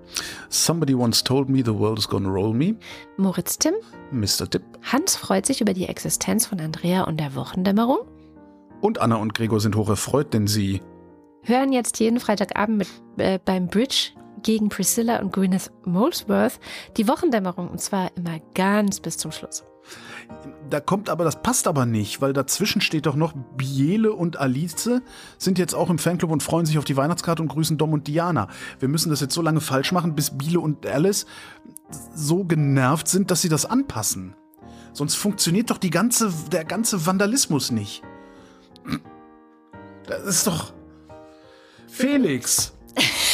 Somebody 0.50 0.94
once 0.94 1.24
told 1.24 1.50
me 1.50 1.64
the 1.66 1.74
world 1.74 1.98
is 1.98 2.08
gonna 2.08 2.30
roll 2.30 2.54
me. 2.54 2.76
Moritz 3.18 3.58
Timm. 3.58 3.74
Mr. 4.12 4.48
Tipp. 4.48 4.62
Hans 4.84 5.16
freut 5.16 5.48
sich 5.48 5.62
über 5.62 5.74
die 5.74 5.88
Existenz 5.88 6.46
von 6.46 6.60
Andrea 6.60 7.06
und 7.06 7.20
der 7.20 7.34
Wochendämmerung. 7.34 8.00
Und 8.82 9.02
Anna 9.02 9.16
und 9.16 9.34
Gregor 9.34 9.60
sind 9.60 9.76
hoch 9.76 9.90
erfreut, 9.90 10.32
denn 10.34 10.46
sie 10.46 10.82
hören 11.42 11.74
jetzt 11.74 12.00
jeden 12.00 12.20
Freitagabend 12.20 12.78
mit, 12.78 12.88
äh, 13.18 13.40
beim 13.44 13.68
Bridge 13.68 14.12
gegen 14.44 14.70
Priscilla 14.70 15.22
und 15.22 15.34
Gwyneth 15.34 15.72
Molesworth 15.86 16.60
die 16.98 17.08
Wochendämmerung 17.08 17.70
und 17.70 17.82
zwar 17.82 18.16
immer 18.16 18.40
ganz 18.54 19.00
bis 19.00 19.18
zum 19.18 19.32
Schluss. 19.32 19.64
Da 20.70 20.80
kommt 20.80 21.10
aber, 21.10 21.24
das 21.24 21.42
passt 21.42 21.68
aber 21.68 21.86
nicht, 21.86 22.22
weil 22.22 22.32
dazwischen 22.32 22.82
steht 22.82 23.08
doch 23.08 23.16
noch 23.16 23.34
Biele 23.58 24.14
und 24.14 24.38
Alice 24.38 25.02
sind 25.38 25.58
jetzt 25.58 25.74
auch 25.74 25.90
im 25.90 25.98
Fanclub 25.98 26.32
und 26.32 26.44
freuen 26.44 26.68
sich 26.68 26.78
auf 26.78 26.86
die 26.86 26.96
Weihnachtskarte 26.96 27.42
und 27.42 27.48
grüßen 27.48 27.78
Dom 27.78 27.94
und 27.94 28.08
Diana. 28.08 28.48
Wir 28.80 28.88
müssen 28.88 29.10
das 29.10 29.20
jetzt 29.20 29.34
so 29.34 29.42
lange 29.42 29.62
falsch 29.62 29.92
machen, 29.92 30.14
bis 30.14 30.38
Biele 30.38 30.60
und 30.60 30.86
Alice 30.86 31.26
so 32.14 32.44
genervt 32.44 33.08
sind, 33.08 33.32
dass 33.32 33.42
sie 33.42 33.50
das 33.50 33.66
anpassen. 33.66 34.36
Sonst 34.94 35.16
funktioniert 35.16 35.72
doch 35.72 35.78
die 35.78 35.90
ganze, 35.90 36.32
der 36.52 36.66
ganze 36.66 37.06
Vandalismus 37.06 37.72
nicht. 37.72 38.04
Das 40.06 40.24
ist 40.24 40.48
doch. 40.48 40.74
Felix! 41.88 42.74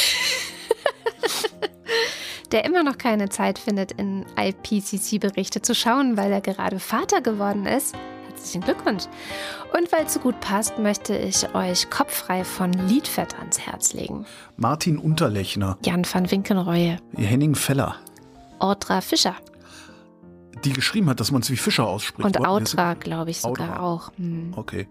der 2.52 2.64
immer 2.64 2.82
noch 2.82 2.98
keine 2.98 3.28
Zeit 3.28 3.58
findet, 3.58 3.92
in 3.92 4.24
IPCC-Berichte 4.38 5.62
zu 5.62 5.74
schauen, 5.74 6.16
weil 6.16 6.32
er 6.32 6.40
gerade 6.40 6.78
Vater 6.78 7.20
geworden 7.20 7.66
ist. 7.66 7.94
Herzlichen 8.28 8.62
Glückwunsch. 8.62 9.04
Und 9.76 9.90
weil 9.92 10.04
es 10.06 10.14
so 10.14 10.20
gut 10.20 10.38
passt, 10.40 10.78
möchte 10.78 11.16
ich 11.16 11.54
euch 11.54 11.90
Kopffrei 11.90 12.44
von 12.44 12.72
Liedfett 12.72 13.38
ans 13.38 13.58
Herz 13.58 13.92
legen. 13.94 14.26
Martin 14.56 14.98
Unterlechner. 14.98 15.78
Jan 15.84 16.04
van 16.10 16.30
Winkenreue. 16.30 16.98
Henning 17.16 17.54
Feller. 17.54 17.96
Ortra 18.58 19.00
Fischer. 19.00 19.34
Die 20.64 20.72
geschrieben 20.72 21.08
hat, 21.10 21.20
dass 21.20 21.30
man 21.30 21.42
es 21.42 21.50
wie 21.50 21.56
Fischer 21.56 21.86
ausspricht. 21.86 22.24
Und 22.26 22.46
Autra, 22.46 22.94
glaube 22.94 23.30
ich 23.30 23.40
sogar 23.40 23.80
Outra. 23.80 23.80
auch. 23.82 24.12
Hm. 24.16 24.52
Okay. 24.56 24.88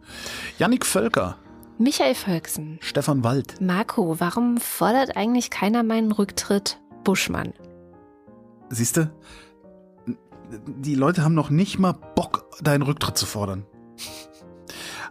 Yannick 0.59 0.85
Völker. 0.85 1.37
Michael 1.77 2.15
Völksen. 2.15 2.77
Stefan 2.81 3.23
Wald. 3.23 3.59
Marco, 3.59 4.19
warum 4.19 4.57
fordert 4.57 5.17
eigentlich 5.17 5.49
keiner 5.49 5.83
meinen 5.83 6.11
Rücktritt? 6.11 6.79
Buschmann. 7.05 7.53
Siehst 8.69 8.97
du, 8.97 9.09
die 10.67 10.95
Leute 10.95 11.23
haben 11.23 11.33
noch 11.33 11.49
nicht 11.49 11.79
mal 11.79 11.93
Bock, 11.93 12.49
deinen 12.61 12.81
Rücktritt 12.81 13.17
zu 13.17 13.25
fordern. 13.25 13.65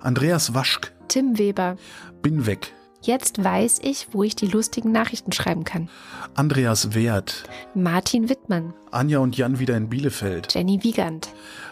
Andreas 0.00 0.52
Waschk. 0.52 0.92
Tim 1.08 1.38
Weber. 1.38 1.76
Bin 2.20 2.44
weg. 2.44 2.74
Jetzt 3.00 3.42
weiß 3.42 3.80
ich, 3.82 4.08
wo 4.12 4.22
ich 4.22 4.34
die 4.34 4.46
lustigen 4.46 4.90
Nachrichten 4.90 5.32
schreiben 5.32 5.64
kann. 5.64 5.90
Andreas 6.34 6.94
Wert. 6.94 7.44
Martin 7.74 8.30
Wittmann. 8.30 8.72
Anja 8.90 9.18
und 9.18 9.36
Jan 9.36 9.58
wieder 9.58 9.76
in 9.76 9.90
Bielefeld. 9.90 10.54
Jenny 10.54 10.82
Wiegand. 10.82 11.28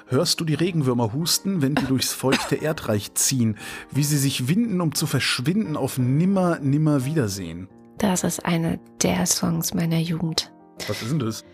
Hörst 0.09 0.41
du 0.41 0.45
die 0.45 0.55
Regenwürmer 0.55 1.15
husten, 1.15 1.63
wenn 1.63 1.75
die 1.75 1.87
durchs 1.87 2.13
feuchte 2.13 2.57
Erdreich 2.57 3.15
ziehen, 3.15 3.57
wie 3.91 4.05
sie 4.05 4.19
sich 4.19 4.49
winden, 4.49 4.83
um 4.83 4.95
zu 4.95 5.07
verschwinden 5.07 5.77
auf 5.77 5.97
nimmer, 5.97 6.59
nimmer 6.59 7.07
Wiedersehen? 7.07 7.69
Das 8.03 8.25
ist 8.25 8.45
einer 8.45 8.79
der 9.01 9.25
Songs 9.27 9.75
meiner 9.75 9.99
Jugend. 9.99 10.53
Was 10.89 11.03
ist 11.03 11.13
denn 11.13 11.21
das? 11.21 11.45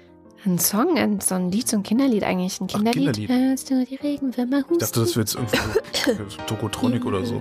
Ein 0.46 0.58
Song, 0.58 0.96
ein, 0.96 1.20
so 1.20 1.34
ein 1.34 1.52
Lied, 1.52 1.68
so 1.68 1.76
ein 1.76 1.82
Kinderlied 1.82 2.24
eigentlich. 2.24 2.58
Ein 2.58 2.68
Kinderlied. 2.68 3.08
Ach, 3.10 3.14
Kinderlied. 3.16 3.50
Hörst 3.50 3.70
du 3.70 3.84
die 3.84 3.96
Regenwürmer 3.96 4.60
husten? 4.60 4.72
Ich 4.72 4.78
dachte, 4.78 5.00
das 5.00 5.10
wäre 5.10 5.20
jetzt 5.20 5.34
irgendwie 5.34 6.36
Tokotronic 6.46 7.04
oder 7.04 7.22
so. 7.26 7.38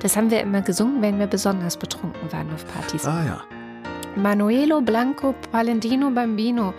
Das 0.00 0.16
haben 0.16 0.28
wir 0.32 0.40
immer 0.40 0.60
gesungen, 0.60 1.00
wenn 1.00 1.20
wir 1.20 1.28
besonders 1.28 1.76
betrunken 1.76 2.32
waren 2.32 2.52
auf 2.52 2.66
Partys. 2.66 3.04
Ah 3.06 3.24
ja. 3.24 3.44
Manuelo 4.16 4.80
Blanco 4.80 5.32
Palentino 5.52 6.10
Bambino, 6.10 6.74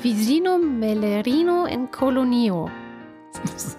Visino 0.00 0.58
Melerino 0.58 1.66
in 1.66 1.90
Colonio. 1.90 2.70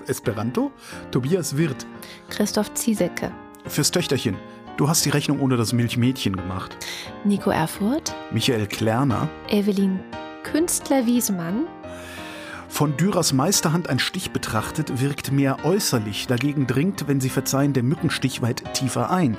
Esperanto? 0.08 0.74
Tobias 1.12 1.56
Wirth. 1.56 1.86
Christoph 2.30 2.74
Ziesecke. 2.74 3.32
Fürs 3.68 3.90
Töchterchen. 3.90 4.36
Du 4.78 4.90
hast 4.90 5.06
die 5.06 5.10
Rechnung 5.10 5.40
ohne 5.40 5.56
das 5.56 5.72
Milchmädchen 5.72 6.36
gemacht. 6.36 6.76
Nico 7.24 7.50
Erfurt. 7.50 8.14
Michael 8.32 8.68
Klerner. 8.68 9.30
Evelyn 9.48 10.02
Künstler-Wiesmann. 10.44 11.68
Von 12.68 12.98
Dürers 12.98 13.32
Meisterhand 13.32 13.90
ein 13.90 14.00
Stich 14.00 14.32
betrachtet, 14.32 15.00
wirkt 15.00 15.32
mehr 15.32 15.64
äußerlich, 15.64 16.28
dagegen 16.28 16.68
dringt, 16.68 17.08
wenn 17.08 17.22
Sie 17.22 17.30
verzeihen, 17.30 17.72
der 17.72 17.84
Mückenstich 17.84 18.42
weit 18.42 18.74
tiefer 18.74 19.12
ein. 19.12 19.38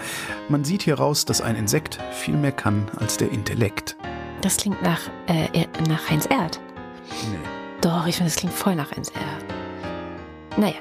Man 0.48 0.64
sieht 0.64 0.84
hieraus, 0.84 1.26
dass 1.26 1.42
ein 1.42 1.54
Insekt 1.54 1.98
viel 2.12 2.36
mehr 2.36 2.52
kann 2.52 2.86
als 2.96 3.18
der 3.18 3.30
Intellekt. 3.30 3.98
Das 4.40 4.56
klingt 4.56 4.80
nach, 4.82 5.00
äh, 5.26 5.66
nach 5.86 6.08
Heinz 6.08 6.24
Erd. 6.24 6.60
Nee. 7.30 7.38
Doch, 7.82 8.06
ich 8.06 8.16
finde, 8.16 8.30
das 8.30 8.38
klingt 8.38 8.54
voll 8.54 8.74
nach 8.74 8.90
Heinz 8.96 9.10
Erd. 9.10 10.58
Naja, 10.58 10.76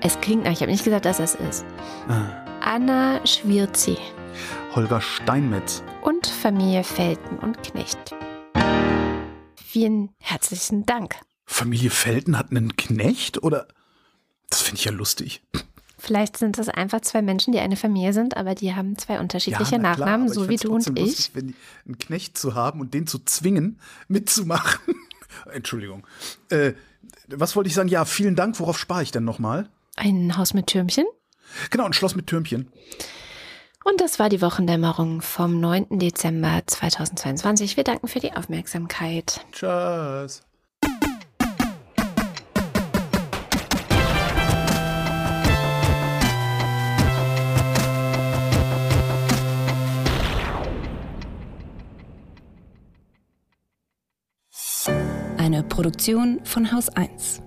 es 0.00 0.20
klingt 0.20 0.44
nach, 0.44 0.52
ich 0.52 0.60
habe 0.60 0.70
nicht 0.70 0.84
gesagt, 0.84 1.06
dass 1.06 1.18
es 1.18 1.34
ist. 1.34 1.64
Ah. 2.08 2.49
Anna 2.60 3.26
Schwirzi. 3.26 3.96
Holger 4.74 5.00
Steinmetz. 5.00 5.82
Und 6.02 6.26
Familie 6.26 6.84
Felten 6.84 7.38
und 7.38 7.62
Knecht. 7.62 8.14
Vielen 9.56 10.10
herzlichen 10.18 10.84
Dank. 10.84 11.16
Familie 11.46 11.90
Felten 11.90 12.38
hat 12.38 12.50
einen 12.50 12.76
Knecht? 12.76 13.42
Oder? 13.42 13.66
Das 14.50 14.60
finde 14.60 14.78
ich 14.78 14.84
ja 14.84 14.92
lustig. 14.92 15.42
Vielleicht 15.96 16.36
sind 16.36 16.58
das 16.58 16.68
einfach 16.68 17.00
zwei 17.00 17.22
Menschen, 17.22 17.52
die 17.52 17.60
eine 17.60 17.76
Familie 17.76 18.12
sind, 18.12 18.36
aber 18.36 18.54
die 18.54 18.74
haben 18.74 18.96
zwei 18.98 19.20
unterschiedliche 19.20 19.76
ja, 19.76 19.82
Nachnamen, 19.82 20.26
klar, 20.26 20.34
so 20.34 20.48
wie 20.48 20.56
du 20.56 20.72
und 20.72 20.86
ich. 20.98 21.06
Lustig, 21.06 21.30
wenn 21.34 21.48
die, 21.48 21.54
einen 21.86 21.98
Knecht 21.98 22.36
zu 22.36 22.54
haben 22.54 22.80
und 22.80 22.92
den 22.92 23.06
zu 23.06 23.18
zwingen, 23.20 23.80
mitzumachen. 24.08 24.94
Entschuldigung. 25.52 26.06
Äh, 26.50 26.74
was 27.28 27.56
wollte 27.56 27.68
ich 27.68 27.74
sagen? 27.74 27.88
Ja, 27.88 28.04
vielen 28.04 28.36
Dank. 28.36 28.60
Worauf 28.60 28.78
spare 28.78 29.02
ich 29.02 29.12
denn 29.12 29.24
nochmal? 29.24 29.68
Ein 29.96 30.36
Haus 30.36 30.54
mit 30.54 30.66
Türmchen? 30.66 31.06
Genau, 31.70 31.84
ein 31.84 31.92
Schloss 31.92 32.14
mit 32.14 32.26
Türmchen. 32.26 32.70
Und 33.84 34.00
das 34.00 34.18
war 34.18 34.28
die 34.28 34.42
Wochendämmerung 34.42 35.22
vom 35.22 35.58
9. 35.58 35.98
Dezember 35.98 36.62
2022. 36.66 37.76
Wir 37.76 37.84
danken 37.84 38.08
für 38.08 38.20
die 38.20 38.32
Aufmerksamkeit. 38.32 39.40
Tschüss. 39.52 40.42
Eine 55.38 55.62
Produktion 55.64 56.40
von 56.44 56.70
Haus 56.70 56.90
1. 56.90 57.42